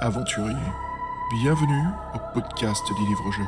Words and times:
aventuriers. 0.00 0.56
Bienvenue 1.42 1.84
au 2.14 2.18
podcast 2.34 2.82
des 2.88 3.06
livres-jeux. 3.06 3.46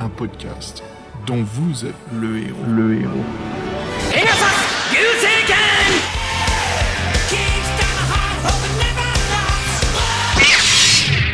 Un 0.00 0.08
podcast 0.08 0.82
dont 1.26 1.42
vous 1.42 1.86
êtes 1.86 1.94
le 2.12 2.38
héros. 2.38 2.64
Le 2.68 3.00
héros. 3.00 3.24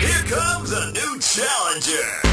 Here 0.01 0.25
comes 0.29 0.73
a 0.73 0.93
new 0.93 1.21
challenger. 1.21 2.32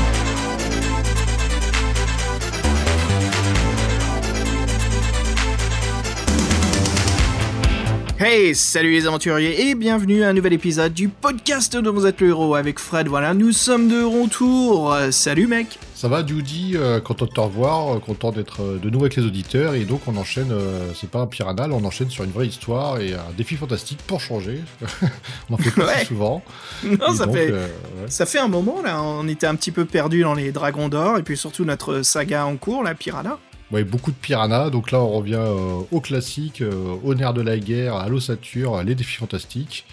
Hey, 8.21 8.53
salut 8.53 8.91
les 8.91 9.07
aventuriers 9.07 9.69
et 9.69 9.75
bienvenue 9.75 10.23
à 10.23 10.29
un 10.29 10.33
nouvel 10.33 10.51
épisode 10.51 10.93
du 10.93 11.07
podcast 11.07 11.77
dont 11.77 11.93
vous 11.93 12.05
êtes 12.05 12.19
le 12.19 12.27
héros 12.27 12.53
avec 12.55 12.77
Fred. 12.77 13.07
Voilà, 13.07 13.33
nous 13.33 13.53
sommes 13.53 13.87
de 13.87 14.03
retour. 14.03 14.93
Euh, 14.93 15.09
Salut 15.09 15.47
mec. 15.47 15.79
Ça 15.95 16.09
va, 16.09 16.25
Judy 16.25 16.73
euh, 16.75 16.99
Content 16.99 17.27
de 17.27 17.31
te 17.31 17.39
revoir, 17.39 17.95
euh, 17.95 17.99
content 17.99 18.33
d'être 18.33 18.61
euh, 18.61 18.77
de 18.77 18.89
nouveau 18.89 19.05
avec 19.05 19.15
les 19.15 19.23
auditeurs. 19.25 19.73
Et 19.73 19.85
donc, 19.85 20.01
on 20.05 20.17
enchaîne, 20.17 20.53
c'est 20.95 21.09
pas 21.09 21.19
un 21.19 21.27
piranha, 21.27 21.67
là, 21.67 21.73
on 21.73 21.85
enchaîne 21.85 22.09
sur 22.09 22.25
une 22.25 22.31
vraie 22.31 22.47
histoire 22.47 22.99
et 22.99 23.13
un 23.13 23.31
défi 23.37 23.55
fantastique 23.55 23.99
pour 24.05 24.19
changer. 24.19 24.59
on 25.49 25.53
en 25.53 25.57
fait 25.57 25.71
pas 25.71 25.85
Ouais. 25.85 25.99
si 26.01 26.07
souvent. 26.07 26.43
Non, 26.83 27.13
ça 27.13 27.25
donc, 27.25 27.35
fait 27.35 27.53
ouais. 27.53 27.71
ça 28.07 28.25
fait 28.25 28.39
un 28.39 28.49
moment 28.49 28.81
là, 28.83 29.01
on 29.01 29.29
était 29.29 29.47
un 29.47 29.55
petit 29.55 29.71
peu 29.71 29.85
perdu 29.85 30.23
dans 30.23 30.33
les 30.33 30.51
dragons 30.51 30.89
d'or 30.89 31.17
et 31.17 31.23
puis 31.23 31.37
surtout 31.37 31.63
notre 31.63 32.01
saga 32.01 32.45
en 32.45 32.57
cours, 32.57 32.83
la 32.83 32.95
Piranha. 32.95 33.39
Ouais, 33.71 33.83
beaucoup 33.83 34.11
de 34.11 34.15
piranha. 34.15 34.69
Donc 34.69 34.91
là, 34.91 34.99
on 34.99 35.11
revient 35.11 35.35
euh, 35.35 35.81
au 35.91 36.01
classique, 36.01 36.61
euh, 36.61 36.95
au 37.03 37.13
nerf 37.13 37.33
de 37.33 37.41
la 37.41 37.57
guerre, 37.59 37.95
à 37.95 38.09
l'ossature, 38.09 38.81
les 38.83 38.95
défis 38.95 39.17
fantastiques. 39.17 39.85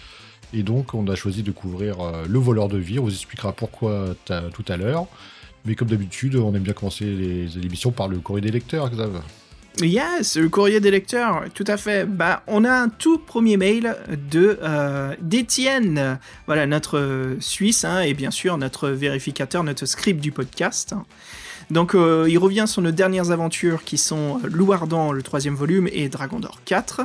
Et 0.53 0.63
donc, 0.63 0.93
on 0.93 1.07
a 1.07 1.15
choisi 1.15 1.43
de 1.43 1.51
couvrir 1.51 1.99
euh, 1.99 2.25
le 2.27 2.39
voleur 2.39 2.69
de 2.69 2.77
vie. 2.77 2.99
On 2.99 3.03
vous 3.03 3.11
expliquera 3.11 3.51
pourquoi 3.53 4.15
tout 4.25 4.65
à 4.67 4.77
l'heure. 4.77 5.07
Mais 5.65 5.75
comme 5.75 5.89
d'habitude, 5.89 6.35
on 6.37 6.55
aime 6.55 6.63
bien 6.63 6.73
commencer 6.73 7.05
les, 7.05 7.57
émissions 7.57 7.91
par 7.91 8.07
le 8.07 8.17
courrier 8.19 8.41
des 8.41 8.51
lecteurs, 8.51 8.89
Xav. 8.89 9.21
Yes, 9.81 10.37
le 10.37 10.49
courrier 10.49 10.79
des 10.79 10.89
lecteurs, 10.89 11.43
tout 11.53 11.65
à 11.67 11.77
fait. 11.77 12.05
Bah, 12.05 12.41
on 12.47 12.63
a 12.63 12.71
un 12.71 12.89
tout 12.89 13.19
premier 13.19 13.57
mail 13.57 13.95
de 14.31 14.57
euh, 14.63 15.13
d'Étienne, 15.21 16.17
voilà 16.47 16.65
notre 16.65 17.35
Suisse, 17.39 17.85
hein, 17.85 18.01
et 18.01 18.15
bien 18.15 18.31
sûr 18.31 18.57
notre 18.57 18.89
vérificateur, 18.89 19.63
notre 19.63 19.85
script 19.85 20.19
du 20.19 20.31
podcast. 20.31 20.95
Donc, 21.69 21.95
euh, 21.95 22.27
il 22.29 22.37
revient 22.37 22.65
sur 22.65 22.81
nos 22.81 22.91
dernières 22.91 23.31
aventures 23.31 23.83
qui 23.83 23.97
sont 23.97 24.39
Loup 24.43 24.71
Ardent, 24.71 25.11
le 25.11 25.21
troisième 25.21 25.55
volume, 25.55 25.89
et 25.91 26.07
Dragon 26.07 26.39
d'Or 26.39 26.61
4. 26.65 27.01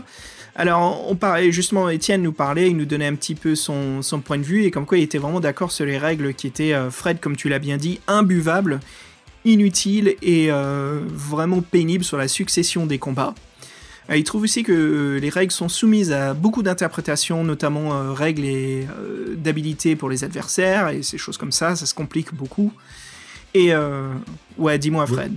Alors, 0.54 1.10
on 1.10 1.16
parlait 1.16 1.50
justement, 1.50 1.88
Étienne 1.88 2.22
nous 2.22 2.32
parlait, 2.32 2.70
il 2.70 2.76
nous 2.76 2.84
donnait 2.84 3.06
un 3.06 3.14
petit 3.14 3.34
peu 3.34 3.54
son, 3.54 4.02
point 4.24 4.38
de 4.38 4.44
vue, 4.44 4.64
et 4.64 4.70
comme 4.70 4.86
quoi 4.86 4.98
il 4.98 5.02
était 5.02 5.18
vraiment 5.18 5.40
d'accord 5.40 5.72
sur 5.72 5.84
les 5.84 5.98
règles 5.98 6.34
qui 6.34 6.46
étaient, 6.46 6.74
euh, 6.74 6.90
Fred, 6.90 7.18
comme 7.20 7.36
tu 7.36 7.48
l'as 7.48 7.58
bien 7.58 7.76
dit, 7.76 8.00
imbuvables, 8.06 8.78
inutiles 9.44 10.14
et 10.22 10.52
euh, 10.52 11.00
vraiment 11.08 11.62
pénibles 11.62 12.04
sur 12.04 12.16
la 12.16 12.28
succession 12.28 12.86
des 12.86 12.98
combats. 12.98 13.34
Il 14.14 14.24
trouve 14.24 14.42
aussi 14.42 14.62
que 14.62 15.18
les 15.20 15.30
règles 15.30 15.52
sont 15.52 15.68
soumises 15.68 16.12
à 16.12 16.34
beaucoup 16.34 16.62
d'interprétations, 16.62 17.44
notamment 17.44 18.12
règles 18.12 18.44
d'habilité 19.36 19.96
pour 19.96 20.10
les 20.10 20.22
adversaires, 20.24 20.88
et 20.88 21.02
ces 21.02 21.18
choses 21.18 21.38
comme 21.38 21.52
ça, 21.52 21.76
ça 21.76 21.86
se 21.86 21.94
complique 21.94 22.34
beaucoup. 22.34 22.72
Et 23.54 23.72
euh, 23.72 24.12
ouais, 24.58 24.78
dis-moi. 24.78 25.06
Fred. 25.06 25.32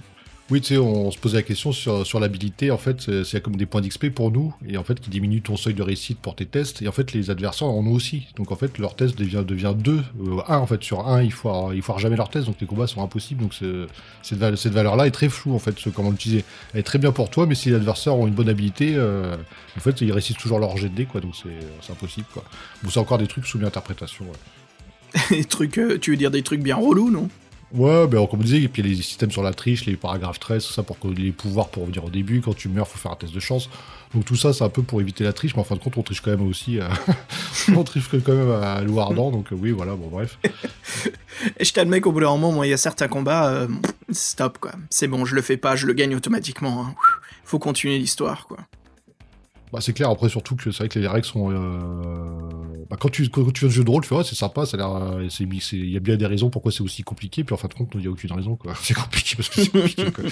Oui, 0.52 0.62
tu 0.62 0.76
sais, 0.76 0.78
on 0.78 1.10
se 1.10 1.18
posait 1.18 1.38
la 1.38 1.42
question 1.42 1.72
sur, 1.72 2.06
sur 2.06 2.20
l'habilité. 2.20 2.70
En 2.70 2.78
fait, 2.78 3.24
c'est- 3.24 3.42
comme 3.42 3.56
des 3.56 3.66
points 3.66 3.82
d'XP 3.82 4.10
pour 4.12 4.30
nous, 4.30 4.54
et 4.70 4.78
en 4.78 4.84
fait, 4.84 5.00
qui 5.00 5.10
diminue 5.10 5.42
ton 5.42 5.58
seuil 5.58 5.74
de 5.74 5.82
réussite 5.82 6.20
pour 6.20 6.36
tes 6.36 6.46
tests. 6.46 6.84
Et 6.84 6.88
en 6.88 6.92
fait, 6.92 7.14
les 7.14 7.32
adversaires 7.32 7.68
en 7.68 7.80
ont 7.84 7.92
aussi. 7.94 8.28
Donc, 8.36 8.52
en 8.52 8.56
fait, 8.56 8.78
leur 8.78 8.96
test 8.96 9.18
devient, 9.18 9.44
devient 9.46 9.74
2. 9.76 10.02
1, 10.48 10.58
en 10.58 10.68
fait, 10.68 10.84
sur 10.84 11.08
1, 11.08 11.24
il 11.24 11.32
faut, 11.32 11.72
il 11.74 11.82
faut 11.82 11.98
jamais 11.98 12.16
leur 12.16 12.30
test, 12.30 12.46
donc 12.46 12.58
les 12.62 12.68
combats 12.68 12.86
sont 12.86 13.02
impossibles. 13.02 13.42
Donc, 13.42 13.56
cette, 13.56 14.56
cette 14.56 14.72
valeur-là 14.72 15.08
est 15.08 15.12
très 15.12 15.30
floue, 15.30 15.56
en 15.56 15.60
fait, 15.60 15.76
comment 15.96 16.12
l'utiliser. 16.12 16.46
Elle 16.76 16.82
est 16.82 16.84
très 16.84 17.00
bien 17.00 17.12
pour 17.12 17.32
toi, 17.32 17.48
mais 17.48 17.56
si 17.56 17.70
les 17.70 17.76
adversaires 17.78 18.16
ont 18.16 18.28
une 18.28 18.36
bonne 18.36 18.50
habilité, 18.50 18.94
euh, 18.96 19.36
en 19.76 19.80
fait, 19.80 20.00
ils 20.02 20.12
réussissent 20.12 20.38
toujours 20.38 20.60
leur 20.60 20.78
jet 20.78 20.90
de 20.90 20.96
dés, 20.96 21.06
quoi. 21.06 21.22
Donc, 21.22 21.34
c'est 21.36 21.92
impossible, 21.92 22.28
quoi. 22.32 22.44
Bon, 22.84 22.92
c'est 22.92 23.00
encore 23.00 23.18
des 23.18 23.26
trucs 23.28 23.48
soumis 23.48 23.64
à 23.64 23.70
interprétation, 23.70 24.26
ouais. 24.26 25.20
Des 25.32 25.46
trucs, 25.46 25.80
euh, 25.80 25.98
tu 25.98 26.12
veux 26.12 26.18
dire 26.18 26.30
des 26.30 26.44
trucs 26.44 26.62
bien 26.62 26.76
relous, 26.76 27.10
non? 27.10 27.30
Ouais, 27.76 28.08
ben, 28.08 28.26
comme 28.28 28.40
on 28.40 28.44
disait, 28.44 28.62
et 28.62 28.68
puis 28.70 28.82
il 28.82 28.86
y 28.90 28.94
a 28.94 28.96
les 28.96 29.02
systèmes 29.02 29.32
sur 29.32 29.44
la 29.44 29.54
triche, 29.54 29.86
les 29.86 29.98
paragraphes 29.98 30.40
13, 30.40 30.66
tout 30.66 30.72
ça 30.72 30.82
pour 30.82 30.98
que 30.98 31.10
les 31.10 31.32
pouvoirs 31.34 31.68
pour 31.68 31.82
revenir 31.84 32.06
au 32.06 32.10
début, 32.10 32.40
quand 32.40 32.56
tu 32.56 32.70
meurs, 32.70 32.88
faut 32.88 32.98
faire 32.98 33.12
un 33.12 33.16
test 33.18 33.34
de 33.34 33.40
chance. 33.42 33.70
Donc 34.14 34.24
tout 34.24 34.38
ça, 34.38 34.54
c'est 34.54 34.64
un 34.64 34.70
peu 34.70 34.82
pour 34.82 35.02
éviter 35.02 35.26
la 35.26 35.34
triche, 35.34 35.56
mais 35.56 35.62
en 35.62 35.66
fin 35.66 35.76
de 35.76 35.82
compte, 35.82 35.98
on 35.98 36.02
triche 36.02 36.22
quand 36.22 36.32
même 36.32 36.48
aussi. 36.48 36.80
euh, 36.80 36.88
on 37.76 37.84
triche 37.84 38.08
quand 38.26 38.34
même 38.34 38.50
à 38.52 38.82
Loup 38.82 39.02
Ardent, 39.02 39.30
donc 39.30 39.52
euh, 39.52 39.58
oui, 39.60 39.72
voilà, 39.72 39.96
bon, 39.96 40.08
bref. 40.08 40.40
Je 41.60 41.72
t'admets 41.74 42.00
qu'au 42.00 42.14
bout 42.14 42.22
d'un 42.22 42.28
moment, 42.30 42.54
moi, 42.54 42.66
il 42.66 42.70
y 42.70 42.74
a 42.74 42.78
certains 42.78 43.10
combats, 43.10 43.50
euh, 43.50 43.68
stop 44.10 44.58
quoi. 44.60 44.72
C'est 44.90 45.08
bon, 45.08 45.26
je 45.26 45.36
le 45.36 45.42
fais 45.42 45.58
pas, 45.58 45.76
je 45.76 45.86
le 45.86 45.92
gagne 45.94 46.16
automatiquement. 46.16 46.86
hein. 46.86 46.96
Faut 47.44 47.60
continuer 47.60 47.98
l'histoire 48.00 48.48
quoi. 48.48 48.58
Bah, 49.74 49.80
c'est 49.82 49.92
clair, 49.92 50.10
après, 50.10 50.30
surtout 50.30 50.56
que 50.56 50.72
c'est 50.72 50.78
vrai 50.78 50.88
que 50.90 50.98
les 51.00 51.08
règles 51.08 51.26
sont. 51.26 51.50
Bah, 52.90 52.98
quand, 53.00 53.10
tu, 53.10 53.26
fais 53.26 53.66
un 53.66 53.70
jeu 53.70 53.84
de 53.84 53.90
rôle, 53.90 54.04
tu 54.04 54.10
fais, 54.10 54.24
c'est 54.24 54.36
sympa, 54.36 54.64
euh, 54.76 55.28
Il 55.40 55.90
y 55.90 55.98
a 55.98 56.00
bien 56.00 56.18
des 56.18 56.28
raisons 56.28 56.50
pourquoi 56.52 56.72
c'est 56.72 56.84
aussi 56.84 57.02
compliqué, 57.04 57.44
puis 57.44 57.54
en 57.54 57.58
fin 57.58 57.68
de 57.68 57.74
compte, 57.74 57.90
il 57.96 58.02
n'y 58.02 58.08
a 58.08 58.12
aucune 58.12 58.32
raison, 58.32 58.56
quoi. 58.56 58.74
C'est 58.82 58.94
compliqué 58.94 59.36
parce 59.36 59.50
que 59.50 59.62
c'est 59.62 59.72
compliqué, 59.72 60.12
quoi. 60.12 60.24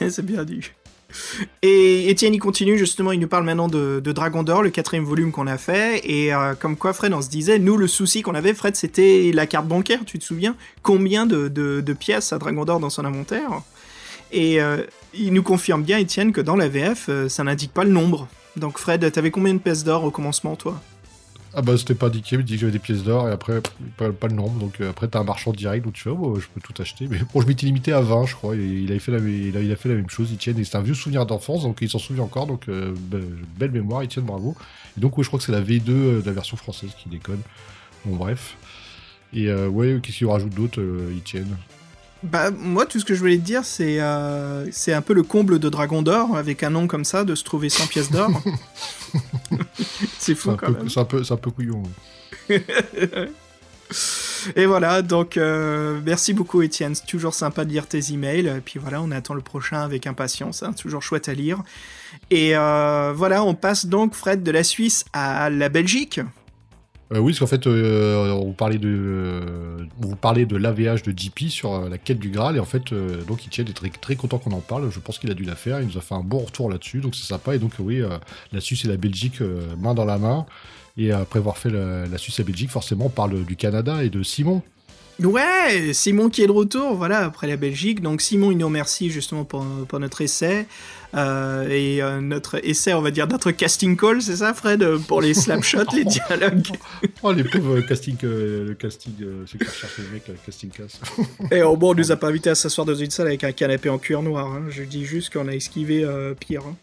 c'est 0.10 0.26
bien 0.26 0.44
dit. 0.44 0.60
Et 1.62 2.10
Étienne, 2.10 2.34
il 2.34 2.40
continue 2.40 2.76
justement, 2.76 3.12
il 3.12 3.20
nous 3.20 3.28
parle 3.28 3.44
maintenant 3.44 3.68
de, 3.68 4.00
Dragon 4.00 4.42
d'Or, 4.42 4.64
le 4.64 4.70
quatrième 4.70 5.04
volume 5.04 5.30
qu'on 5.30 5.46
a 5.46 5.56
fait, 5.56 6.00
et 6.04 6.34
euh, 6.34 6.54
comme 6.54 6.76
quoi 6.76 6.92
Fred, 6.92 7.12
on 7.12 7.22
se 7.22 7.28
disait, 7.28 7.60
nous, 7.60 7.76
le 7.76 7.86
souci 7.86 8.22
qu'on 8.22 8.34
avait, 8.34 8.54
Fred, 8.54 8.74
c'était 8.74 9.30
la 9.32 9.46
carte 9.46 9.68
bancaire, 9.68 10.00
tu 10.04 10.18
te 10.18 10.24
souviens? 10.24 10.56
Combien 10.82 11.26
de, 11.26 11.92
pièces 11.92 12.32
a 12.32 12.38
Dragon 12.38 12.64
d'Or 12.64 12.80
dans 12.80 12.90
son 12.90 13.04
inventaire? 13.04 13.62
Et 14.32 14.60
euh, 14.60 14.82
il 15.14 15.32
nous 15.32 15.44
confirme 15.44 15.84
bien, 15.84 15.98
Étienne, 15.98 16.32
que 16.32 16.40
dans 16.40 16.56
la 16.56 16.68
VF, 16.68 17.08
ça 17.28 17.44
n'indique 17.44 17.72
pas 17.72 17.84
le 17.84 17.90
nombre. 17.90 18.26
Donc 18.56 18.78
Fred, 18.78 19.10
t'avais 19.10 19.30
combien 19.30 19.54
de 19.54 19.58
pièces 19.58 19.84
d'or 19.84 20.04
au 20.04 20.10
commencement, 20.10 20.56
toi? 20.56 20.80
Ah 21.56 21.62
bah 21.62 21.78
c'était 21.78 21.94
pas 21.94 22.06
indiqué, 22.08 22.34
il 22.34 22.42
dit 22.42 22.54
que 22.54 22.60
j'avais 22.60 22.72
des 22.72 22.80
pièces 22.80 23.04
d'or 23.04 23.28
et 23.28 23.30
après 23.32 23.60
pas, 23.96 24.08
le 24.08 24.34
nombre, 24.34 24.58
donc 24.58 24.80
euh, 24.80 24.90
après 24.90 25.06
t'as 25.06 25.20
un 25.20 25.24
marchand 25.24 25.52
direct 25.52 25.84
donc 25.84 25.94
tu 25.94 26.02
fais 26.02 26.10
oh, 26.10 26.36
je 26.40 26.48
peux 26.48 26.60
tout 26.60 26.74
acheter, 26.82 27.06
mais 27.08 27.18
bon 27.32 27.40
je 27.40 27.46
m'étais 27.46 27.66
limité 27.66 27.92
à 27.92 28.00
20 28.00 28.26
je 28.26 28.34
crois, 28.34 28.56
et 28.56 28.58
il 28.58 28.92
a, 28.92 28.98
fait 28.98 29.12
la 29.12 29.20
même 29.94 30.10
chose, 30.10 30.32
Etienne, 30.32 30.58
et 30.58 30.64
c'est 30.64 30.76
un 30.76 30.82
vieux 30.82 30.94
souvenir 30.94 31.26
d'enfance 31.26 31.62
donc 31.62 31.78
il 31.80 31.88
s'en 31.88 32.00
souvient 32.00 32.24
encore, 32.24 32.48
donc 32.48 32.68
euh, 32.68 32.92
be- 32.92 33.22
belle 33.56 33.70
mémoire 33.70 34.02
Etienne, 34.02 34.24
bravo. 34.24 34.56
Et 34.96 35.00
donc 35.00 35.16
ouais 35.16 35.22
je 35.22 35.28
crois 35.28 35.38
que 35.38 35.44
c'est 35.44 35.52
la 35.52 35.62
V2 35.62 35.90
euh, 35.90 36.20
de 36.22 36.26
la 36.26 36.32
version 36.32 36.56
française 36.56 36.90
qui 37.00 37.08
déconne, 37.08 37.40
bon 38.04 38.16
bref. 38.16 38.56
Et 39.32 39.48
euh, 39.48 39.68
ouais, 39.68 40.00
qu'est-ce 40.02 40.18
qu'il 40.18 40.26
rajoute 40.26 40.54
d'autre 40.54 40.80
euh, 40.80 41.16
Etienne 41.16 41.56
Bah, 42.22 42.50
moi, 42.50 42.86
tout 42.86 42.98
ce 43.00 43.04
que 43.04 43.14
je 43.14 43.20
voulais 43.20 43.36
te 43.36 43.42
dire, 43.42 43.64
c'est 43.64 44.00
euh, 44.00 44.66
c'est 44.72 44.94
un 44.94 45.02
peu 45.02 45.12
le 45.12 45.22
comble 45.22 45.58
de 45.58 45.68
Dragon 45.68 46.00
d'Or, 46.00 46.36
avec 46.36 46.62
un 46.62 46.70
nom 46.70 46.86
comme 46.86 47.04
ça, 47.04 47.24
de 47.24 47.34
se 47.34 47.44
trouver 47.44 47.68
100 47.68 47.86
pièces 47.88 48.10
d'or. 48.10 48.30
c'est 50.18 50.34
fou 50.34 50.52
quand 50.56 50.68
peu- 50.68 50.72
même. 50.78 50.88
c'est 50.88 51.00
un 51.00 51.04
peu, 51.04 51.22
c'est 51.22 51.34
un 51.34 51.36
peu 51.36 51.50
couillon. 51.50 51.82
Et 54.56 54.66
voilà, 54.66 55.02
donc 55.02 55.36
euh, 55.36 56.00
merci 56.04 56.32
beaucoup 56.32 56.62
Étienne, 56.62 56.94
c'est 56.94 57.06
toujours 57.06 57.34
sympa 57.34 57.64
de 57.64 57.70
lire 57.70 57.86
tes 57.86 58.12
emails. 58.12 58.46
Et 58.48 58.60
puis 58.64 58.78
voilà, 58.80 59.00
on 59.02 59.10
attend 59.10 59.34
le 59.34 59.40
prochain 59.40 59.80
avec 59.82 60.06
impatience, 60.06 60.62
hein, 60.62 60.72
toujours 60.72 61.02
chouette 61.02 61.28
à 61.28 61.34
lire. 61.34 61.62
Et 62.30 62.56
euh, 62.56 63.12
voilà, 63.14 63.44
on 63.44 63.54
passe 63.54 63.86
donc 63.86 64.14
Fred 64.14 64.42
de 64.42 64.50
la 64.50 64.64
Suisse 64.64 65.04
à 65.12 65.50
la 65.50 65.68
Belgique. 65.68 66.20
Euh, 67.12 67.18
oui, 67.18 67.32
parce 67.32 67.40
qu'en 67.40 67.46
fait, 67.46 67.66
euh, 67.66 68.30
on, 68.32 68.46
vous 68.46 68.52
parlait 68.52 68.78
de, 68.78 68.88
euh, 68.88 69.86
vous 69.98 70.16
parlait 70.16 70.46
de 70.46 70.56
l'AVH 70.56 71.02
de 71.02 71.12
JP 71.16 71.48
sur 71.48 71.74
euh, 71.74 71.88
la 71.88 71.98
quête 71.98 72.18
du 72.18 72.30
Graal, 72.30 72.56
et 72.56 72.60
en 72.60 72.64
fait, 72.64 72.94
donc 73.26 73.40
Etienne 73.46 73.68
est 73.68 73.74
très, 73.74 73.90
très 73.90 74.16
content 74.16 74.38
qu'on 74.38 74.52
en 74.52 74.60
parle. 74.60 74.90
Je 74.90 75.00
pense 75.00 75.18
qu'il 75.18 75.30
a 75.30 75.34
dû 75.34 75.44
la 75.44 75.54
faire. 75.54 75.80
Il 75.80 75.88
nous 75.88 75.98
a 75.98 76.00
fait 76.00 76.14
un 76.14 76.22
bon 76.22 76.38
retour 76.38 76.70
là-dessus, 76.70 77.00
donc 77.00 77.14
c'est 77.14 77.26
sympa. 77.26 77.54
Et 77.54 77.58
donc, 77.58 77.72
oui, 77.78 78.02
la 78.52 78.60
Suisse 78.60 78.84
et 78.84 78.88
la 78.88 78.96
Belgique 78.96 79.40
main 79.78 79.94
dans 79.94 80.04
la 80.04 80.18
main. 80.18 80.46
Et 80.96 81.12
après 81.12 81.40
avoir 81.40 81.58
fait 81.58 81.70
la 81.70 82.18
Suisse 82.18 82.38
et 82.38 82.42
la 82.42 82.46
Belgique, 82.46 82.70
forcément, 82.70 83.06
on 83.06 83.10
parle 83.10 83.44
du 83.44 83.56
Canada 83.56 84.02
et 84.04 84.10
de 84.10 84.22
Simon. 84.22 84.62
Ouais, 85.22 85.92
Simon 85.92 86.28
qui 86.28 86.42
est 86.42 86.46
de 86.46 86.52
retour, 86.52 86.94
voilà, 86.94 87.20
après 87.20 87.46
la 87.46 87.56
Belgique. 87.56 88.00
Donc 88.02 88.20
Simon, 88.20 88.50
il 88.50 88.58
nous 88.58 88.66
remercie 88.66 89.10
justement 89.10 89.44
pour, 89.44 89.64
pour 89.88 90.00
notre 90.00 90.20
essai. 90.20 90.66
Euh, 91.14 91.68
et 91.68 92.02
euh, 92.02 92.20
notre 92.20 92.58
essai, 92.66 92.92
on 92.94 93.00
va 93.00 93.12
dire, 93.12 93.28
notre 93.28 93.52
casting 93.52 93.96
call, 93.96 94.20
c'est 94.20 94.38
ça 94.38 94.52
Fred 94.52 94.84
Pour 95.06 95.20
les 95.22 95.32
slapshots, 95.32 95.84
les 95.94 96.04
dialogues? 96.04 96.66
Oh, 97.22 97.32
les 97.32 97.44
pauvres 97.44 97.80
casting, 97.82 98.16
euh, 98.24 98.66
le 98.66 98.74
casting, 98.74 99.12
c'est 99.46 99.58
que 99.58 99.64
cherche 99.64 99.98
le 99.98 100.08
mec, 100.12 100.24
euh, 100.28 100.32
casting 100.44 100.70
casse. 100.70 101.00
Et 101.52 101.62
au 101.62 101.76
bon, 101.76 101.92
on 101.92 101.94
nous 101.94 102.10
a 102.10 102.16
pas 102.16 102.26
invités 102.28 102.50
à 102.50 102.56
s'asseoir 102.56 102.84
dans 102.84 102.96
une 102.96 103.10
salle 103.10 103.28
avec 103.28 103.44
un 103.44 103.52
canapé 103.52 103.88
en 103.88 103.98
cuir 103.98 104.22
noir. 104.22 104.46
hein. 104.48 104.64
Je 104.70 104.82
dis 104.82 105.04
juste 105.04 105.32
qu'on 105.32 105.46
a 105.46 105.52
esquivé 105.52 106.04
pire. 106.40 106.62
hein. 106.66 106.74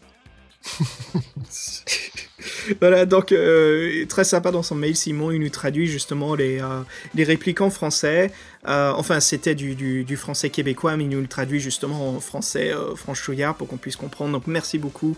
voilà, 2.80 3.06
donc 3.06 3.32
euh, 3.32 4.04
très 4.06 4.24
sympa 4.24 4.50
dans 4.50 4.62
son 4.62 4.74
mail, 4.74 4.96
Simon, 4.96 5.30
il 5.30 5.40
nous 5.40 5.48
traduit 5.48 5.86
justement 5.86 6.34
les, 6.34 6.60
euh, 6.60 6.80
les 7.14 7.24
répliques 7.24 7.60
en 7.60 7.70
français. 7.70 8.32
Euh, 8.68 8.92
enfin, 8.96 9.20
c'était 9.20 9.54
du, 9.54 9.74
du, 9.74 10.04
du 10.04 10.16
français 10.16 10.50
québécois, 10.50 10.96
mais 10.96 11.04
il 11.04 11.10
nous 11.10 11.20
le 11.20 11.26
traduit 11.26 11.60
justement 11.60 12.16
en 12.16 12.20
français 12.20 12.72
franchouillard 12.96 13.54
pour 13.54 13.68
qu'on 13.68 13.76
puisse 13.76 13.96
comprendre. 13.96 14.32
Donc 14.32 14.46
merci 14.46 14.78
beaucoup 14.78 15.16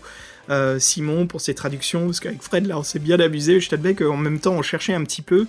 Simon 0.77 1.25
pour 1.25 1.41
ses 1.41 1.55
traductions, 1.55 2.05
parce 2.05 2.19
qu'avec 2.19 2.41
Fred, 2.41 2.67
là, 2.67 2.77
on 2.77 2.83
s'est 2.83 2.99
bien 2.99 3.19
amusé. 3.19 3.59
Je 3.59 3.69
t'admets 3.69 3.95
qu'en 3.95 4.17
même 4.17 4.39
temps, 4.39 4.53
on 4.53 4.61
cherchait 4.61 4.93
un 4.93 5.03
petit 5.03 5.23
peu, 5.23 5.47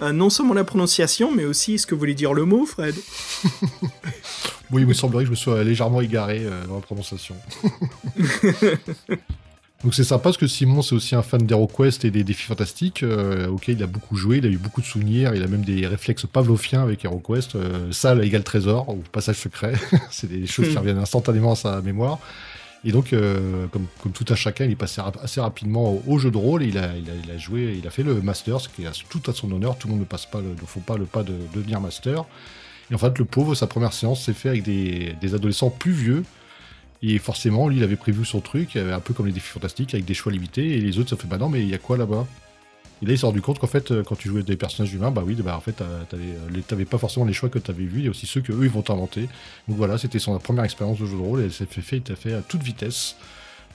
non 0.00 0.30
seulement 0.30 0.54
la 0.54 0.64
prononciation, 0.64 1.34
mais 1.34 1.44
aussi 1.44 1.78
ce 1.78 1.86
que 1.86 1.94
voulait 1.94 2.14
dire 2.14 2.32
le 2.32 2.44
mot, 2.44 2.66
Fred. 2.66 2.94
Oui, 4.70 4.82
il 4.82 4.86
me 4.86 4.92
semblerait 4.92 5.24
que 5.24 5.28
je 5.28 5.30
me 5.30 5.36
sois 5.36 5.64
légèrement 5.64 6.02
égaré 6.02 6.44
dans 6.68 6.74
la 6.74 6.82
prononciation. 6.82 7.34
Donc 9.84 9.94
c'est 9.94 10.02
sympa 10.02 10.24
parce 10.24 10.36
que 10.36 10.48
Simon 10.48 10.82
c'est 10.82 10.96
aussi 10.96 11.14
un 11.14 11.22
fan 11.22 11.40
d'HeroQuest 11.46 12.04
et 12.04 12.10
des 12.10 12.24
défis 12.24 12.46
fantastiques 12.46 13.04
euh, 13.04 13.48
il 13.68 13.80
a 13.80 13.86
beaucoup 13.86 14.16
joué, 14.16 14.38
il 14.38 14.46
a 14.46 14.48
eu 14.48 14.58
beaucoup 14.58 14.80
de 14.80 14.86
souvenirs, 14.86 15.34
il 15.36 15.42
a 15.42 15.46
même 15.46 15.62
des 15.62 15.86
réflexes 15.86 16.26
pavloviens 16.26 16.82
avec 16.82 17.04
HeroQuest, 17.04 17.54
euh, 17.54 17.92
salle 17.92 18.24
égale 18.24 18.42
trésor 18.42 18.88
ou 18.88 19.04
passage 19.12 19.36
secret, 19.36 19.74
c'est 20.10 20.28
des 20.28 20.46
choses 20.48 20.68
qui 20.70 20.74
Hmm. 20.74 20.78
reviennent 20.78 20.98
instantanément 20.98 21.52
à 21.52 21.56
sa 21.56 21.80
mémoire. 21.80 22.18
Et 22.84 22.90
donc 22.92 23.12
euh, 23.12 23.66
comme, 23.68 23.86
comme 24.02 24.12
tout 24.12 24.24
un 24.30 24.34
chacun, 24.34 24.64
il 24.64 24.72
est 24.72 24.76
passé 24.76 25.00
rap- 25.00 25.18
assez 25.22 25.40
rapidement 25.40 25.92
au, 25.94 26.02
au 26.06 26.18
jeu 26.18 26.30
de 26.32 26.38
rôle 26.38 26.64
et 26.64 26.68
il 26.68 26.78
a, 26.78 26.96
il, 26.96 27.08
a, 27.10 27.14
il 27.24 27.30
a 27.30 27.38
joué, 27.38 27.76
il 27.78 27.86
a 27.86 27.90
fait 27.90 28.02
le 28.02 28.20
master, 28.20 28.60
ce 28.60 28.68
qui 28.68 28.82
est 28.84 28.90
tout 29.08 29.22
à 29.30 29.32
son 29.34 29.50
honneur, 29.52 29.78
tout 29.78 29.86
le 29.88 29.92
monde 29.92 30.00
ne 30.00 30.06
passe 30.06 30.26
pas, 30.26 30.40
le, 30.40 30.50
ne 30.60 30.66
faut 30.66 30.80
pas 30.80 30.96
le 30.96 31.06
pas 31.06 31.22
de 31.22 31.34
devenir 31.54 31.80
master. 31.80 32.24
Et 32.90 32.94
en 32.94 32.98
fait 32.98 33.18
le 33.18 33.24
pauvre, 33.24 33.54
sa 33.54 33.66
première 33.66 33.92
séance 33.92 34.24
s'est 34.24 34.32
fait 34.34 34.48
avec 34.48 34.62
des, 34.64 35.14
des 35.20 35.34
adolescents 35.34 35.70
plus 35.70 35.92
vieux 35.92 36.24
et 37.02 37.18
forcément, 37.18 37.68
lui, 37.68 37.76
il 37.78 37.82
avait 37.84 37.96
prévu 37.96 38.24
son 38.24 38.40
truc, 38.40 38.76
euh, 38.76 38.94
un 38.94 39.00
peu 39.00 39.14
comme 39.14 39.26
les 39.26 39.32
défis 39.32 39.50
fantastiques, 39.50 39.94
avec 39.94 40.04
des 40.04 40.14
choix 40.14 40.32
limités, 40.32 40.76
et 40.76 40.80
les 40.80 40.98
autres, 40.98 41.10
ça 41.10 41.16
fait, 41.16 41.28
bah 41.28 41.38
non, 41.38 41.48
mais 41.48 41.60
il 41.60 41.68
y 41.68 41.74
a 41.74 41.78
quoi 41.78 41.96
là-bas? 41.96 42.26
Et 43.00 43.06
là, 43.06 43.12
il 43.12 43.18
s'est 43.18 43.26
rendu 43.26 43.40
compte 43.40 43.60
qu'en 43.60 43.68
fait, 43.68 43.92
euh, 43.92 44.02
quand 44.02 44.16
tu 44.16 44.28
jouais 44.28 44.42
des 44.42 44.56
personnages 44.56 44.92
humains, 44.92 45.12
bah 45.12 45.22
oui, 45.24 45.36
bah 45.36 45.56
en 45.56 45.60
fait, 45.60 45.80
euh, 45.80 46.02
t'avais 46.66 46.84
pas 46.84 46.98
forcément 46.98 47.24
les 47.26 47.32
choix 47.32 47.48
que 47.48 47.60
t'avais 47.60 47.84
vus, 47.84 48.00
il 48.00 48.04
y 48.04 48.08
a 48.08 48.10
aussi 48.10 48.26
ceux 48.26 48.40
que 48.40 48.52
eux, 48.52 48.64
ils 48.64 48.70
vont 48.70 48.82
t'inventer. 48.82 49.28
Donc 49.68 49.76
voilà, 49.76 49.98
c'était 49.98 50.18
son 50.18 50.36
première 50.40 50.64
expérience 50.64 50.98
de 50.98 51.06
jeu 51.06 51.16
de 51.16 51.22
rôle, 51.22 51.40
et 51.40 51.44
elle 51.44 51.52
s'est 51.52 51.66
fait, 51.66 52.02
il 52.08 52.16
fait 52.16 52.32
à 52.32 52.42
toute 52.42 52.62
vitesse. 52.62 53.14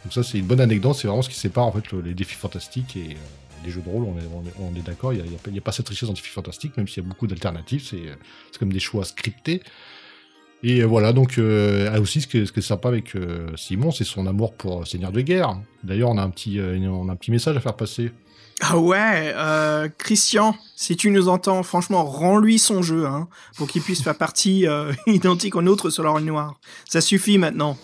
Donc 0.04 0.12
ça, 0.12 0.24
c'est 0.24 0.40
une 0.40 0.46
bonne 0.46 0.60
anecdote, 0.60 0.96
c'est 0.96 1.08
vraiment 1.08 1.22
ce 1.22 1.30
qui 1.30 1.36
sépare, 1.36 1.66
en 1.66 1.72
fait, 1.72 1.90
le- 1.94 2.02
les 2.02 2.14
défis 2.14 2.36
fantastiques 2.36 2.98
et 2.98 3.16
les 3.64 3.72
jeux 3.72 3.80
de 3.80 3.90
rôle, 3.90 4.04
on 4.04 4.76
est, 4.76 4.82
d'accord, 4.82 5.14
il 5.14 5.24
n'y 5.24 5.58
a, 5.60 5.62
pas- 5.62 5.72
cette 5.72 5.88
richesse 5.88 6.10
en 6.10 6.14
défis 6.14 6.28
fantastiques, 6.28 6.76
même 6.76 6.90
s'il 6.90 7.02
y 7.02 7.06
a 7.06 7.08
beaucoup 7.08 7.28
d'alternatives, 7.28 7.88
c'est 7.90 8.60
comme 8.60 8.74
des 8.74 8.82
choix 8.82 9.06
scriptés. 9.06 9.64
Et 10.66 10.84
voilà, 10.86 11.12
donc 11.12 11.38
euh, 11.38 12.00
aussi 12.00 12.22
ce 12.22 12.28
qui 12.28 12.38
est, 12.38 12.62
sympa 12.62 12.88
avec 12.88 13.18
euh, 13.18 13.50
Simon, 13.58 13.92
c'est 13.92 14.06
son 14.06 14.26
amour 14.26 14.54
pour 14.54 14.88
Seigneur 14.88 15.12
de 15.12 15.20
guerre. 15.20 15.58
D'ailleurs, 15.84 16.10
on 16.10 16.18
a 16.18 16.24
un 16.24 16.30
petit, 16.30 16.58
euh, 16.58 16.80
on 16.90 17.10
a 17.10 17.12
un 17.12 17.16
petit 17.18 17.32
message 17.32 17.58
à 17.58 17.60
faire 17.60 17.76
passer. 17.76 18.12
Ah 18.62 18.78
ouais, 18.78 19.36
Christian, 19.98 20.56
si 20.76 20.96
tu 20.96 21.10
nous 21.10 21.28
entends, 21.28 21.64
franchement, 21.64 22.06
rends-lui 22.06 22.60
son 22.60 22.82
jeu, 22.82 23.06
hein, 23.06 23.28
pour 23.58 23.68
qu'il 23.68 23.82
puisse 23.82 24.02
faire 24.02 24.16
partie 24.16 24.66
identique 25.08 25.56
au 25.58 25.62
nôtre 25.62 25.90
sur 25.90 26.04
la 26.04 26.12
rôle 26.12 26.22
noire. 26.22 26.54
Ça 26.88 27.02
suffit 27.02 27.38
maintenant. 27.38 27.78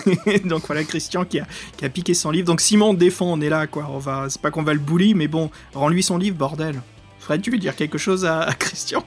Donc 0.44 0.66
voilà, 0.66 0.84
Christian 0.84 1.24
qui 1.24 1.40
a, 1.40 1.46
qui 1.78 1.86
a 1.86 1.88
piqué 1.88 2.12
son 2.12 2.32
livre. 2.32 2.46
Donc 2.46 2.60
Simon 2.60 2.92
défend, 2.92 3.32
on 3.32 3.40
est 3.40 3.48
là, 3.48 3.66
quoi. 3.66 3.88
C'est 4.28 4.42
pas 4.42 4.50
qu'on 4.50 4.64
va 4.64 4.74
le 4.74 4.80
bully, 4.80 5.14
mais 5.14 5.28
bon, 5.28 5.50
rends-lui 5.72 6.02
son 6.02 6.18
livre, 6.18 6.36
bordel. 6.36 6.82
Fred, 7.18 7.40
tu 7.40 7.50
veux 7.50 7.58
dire 7.58 7.74
quelque 7.74 7.96
chose 7.96 8.26
à 8.26 8.46
Christian? 8.58 9.04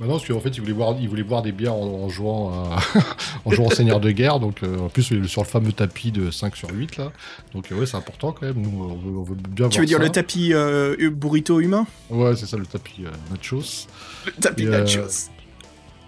Maintenant, 0.00 0.14
parce 0.16 0.28
qu'en 0.28 0.38
fait, 0.40 0.50
il 0.50 0.60
voulait 0.60 0.72
boire, 0.72 0.94
il 1.00 1.08
voulait 1.08 1.22
boire 1.24 1.42
des 1.42 1.50
bières 1.52 1.74
en, 1.74 2.04
en 2.04 2.08
jouant, 2.08 2.50
à- 2.52 2.78
en 3.44 3.50
jouant 3.50 3.66
au 3.66 3.70
Seigneur 3.72 3.98
de 4.00 4.10
guerre. 4.12 4.38
Donc, 4.38 4.62
euh, 4.62 4.78
en 4.78 4.88
plus, 4.88 5.02
sur 5.26 5.42
le 5.42 5.48
fameux 5.48 5.72
tapis 5.72 6.12
de 6.12 6.30
5 6.30 6.54
sur 6.56 6.70
8 6.70 6.96
là. 6.98 7.10
Donc, 7.54 7.72
euh, 7.72 7.74
ouais, 7.76 7.86
c'est 7.86 7.96
important 7.96 8.32
quand 8.32 8.46
même. 8.46 8.60
Nous, 8.60 8.70
on 8.82 8.94
veut, 8.94 9.18
on 9.18 9.22
veut 9.24 9.34
bien 9.34 9.66
voir 9.66 9.70
Tu 9.70 9.80
veux 9.80 9.86
dire 9.86 9.98
ça. 9.98 10.04
le 10.04 10.10
tapis 10.10 10.52
euh, 10.54 11.10
burrito 11.10 11.58
humain? 11.60 11.86
Ouais, 12.10 12.36
c'est 12.36 12.46
ça, 12.46 12.56
le 12.56 12.66
tapis 12.66 13.04
euh, 13.04 13.10
nachos. 13.32 13.86
Le 14.26 14.32
tapis 14.32 14.62
Et, 14.62 14.66
euh, 14.68 14.84
nachos. 14.84 15.30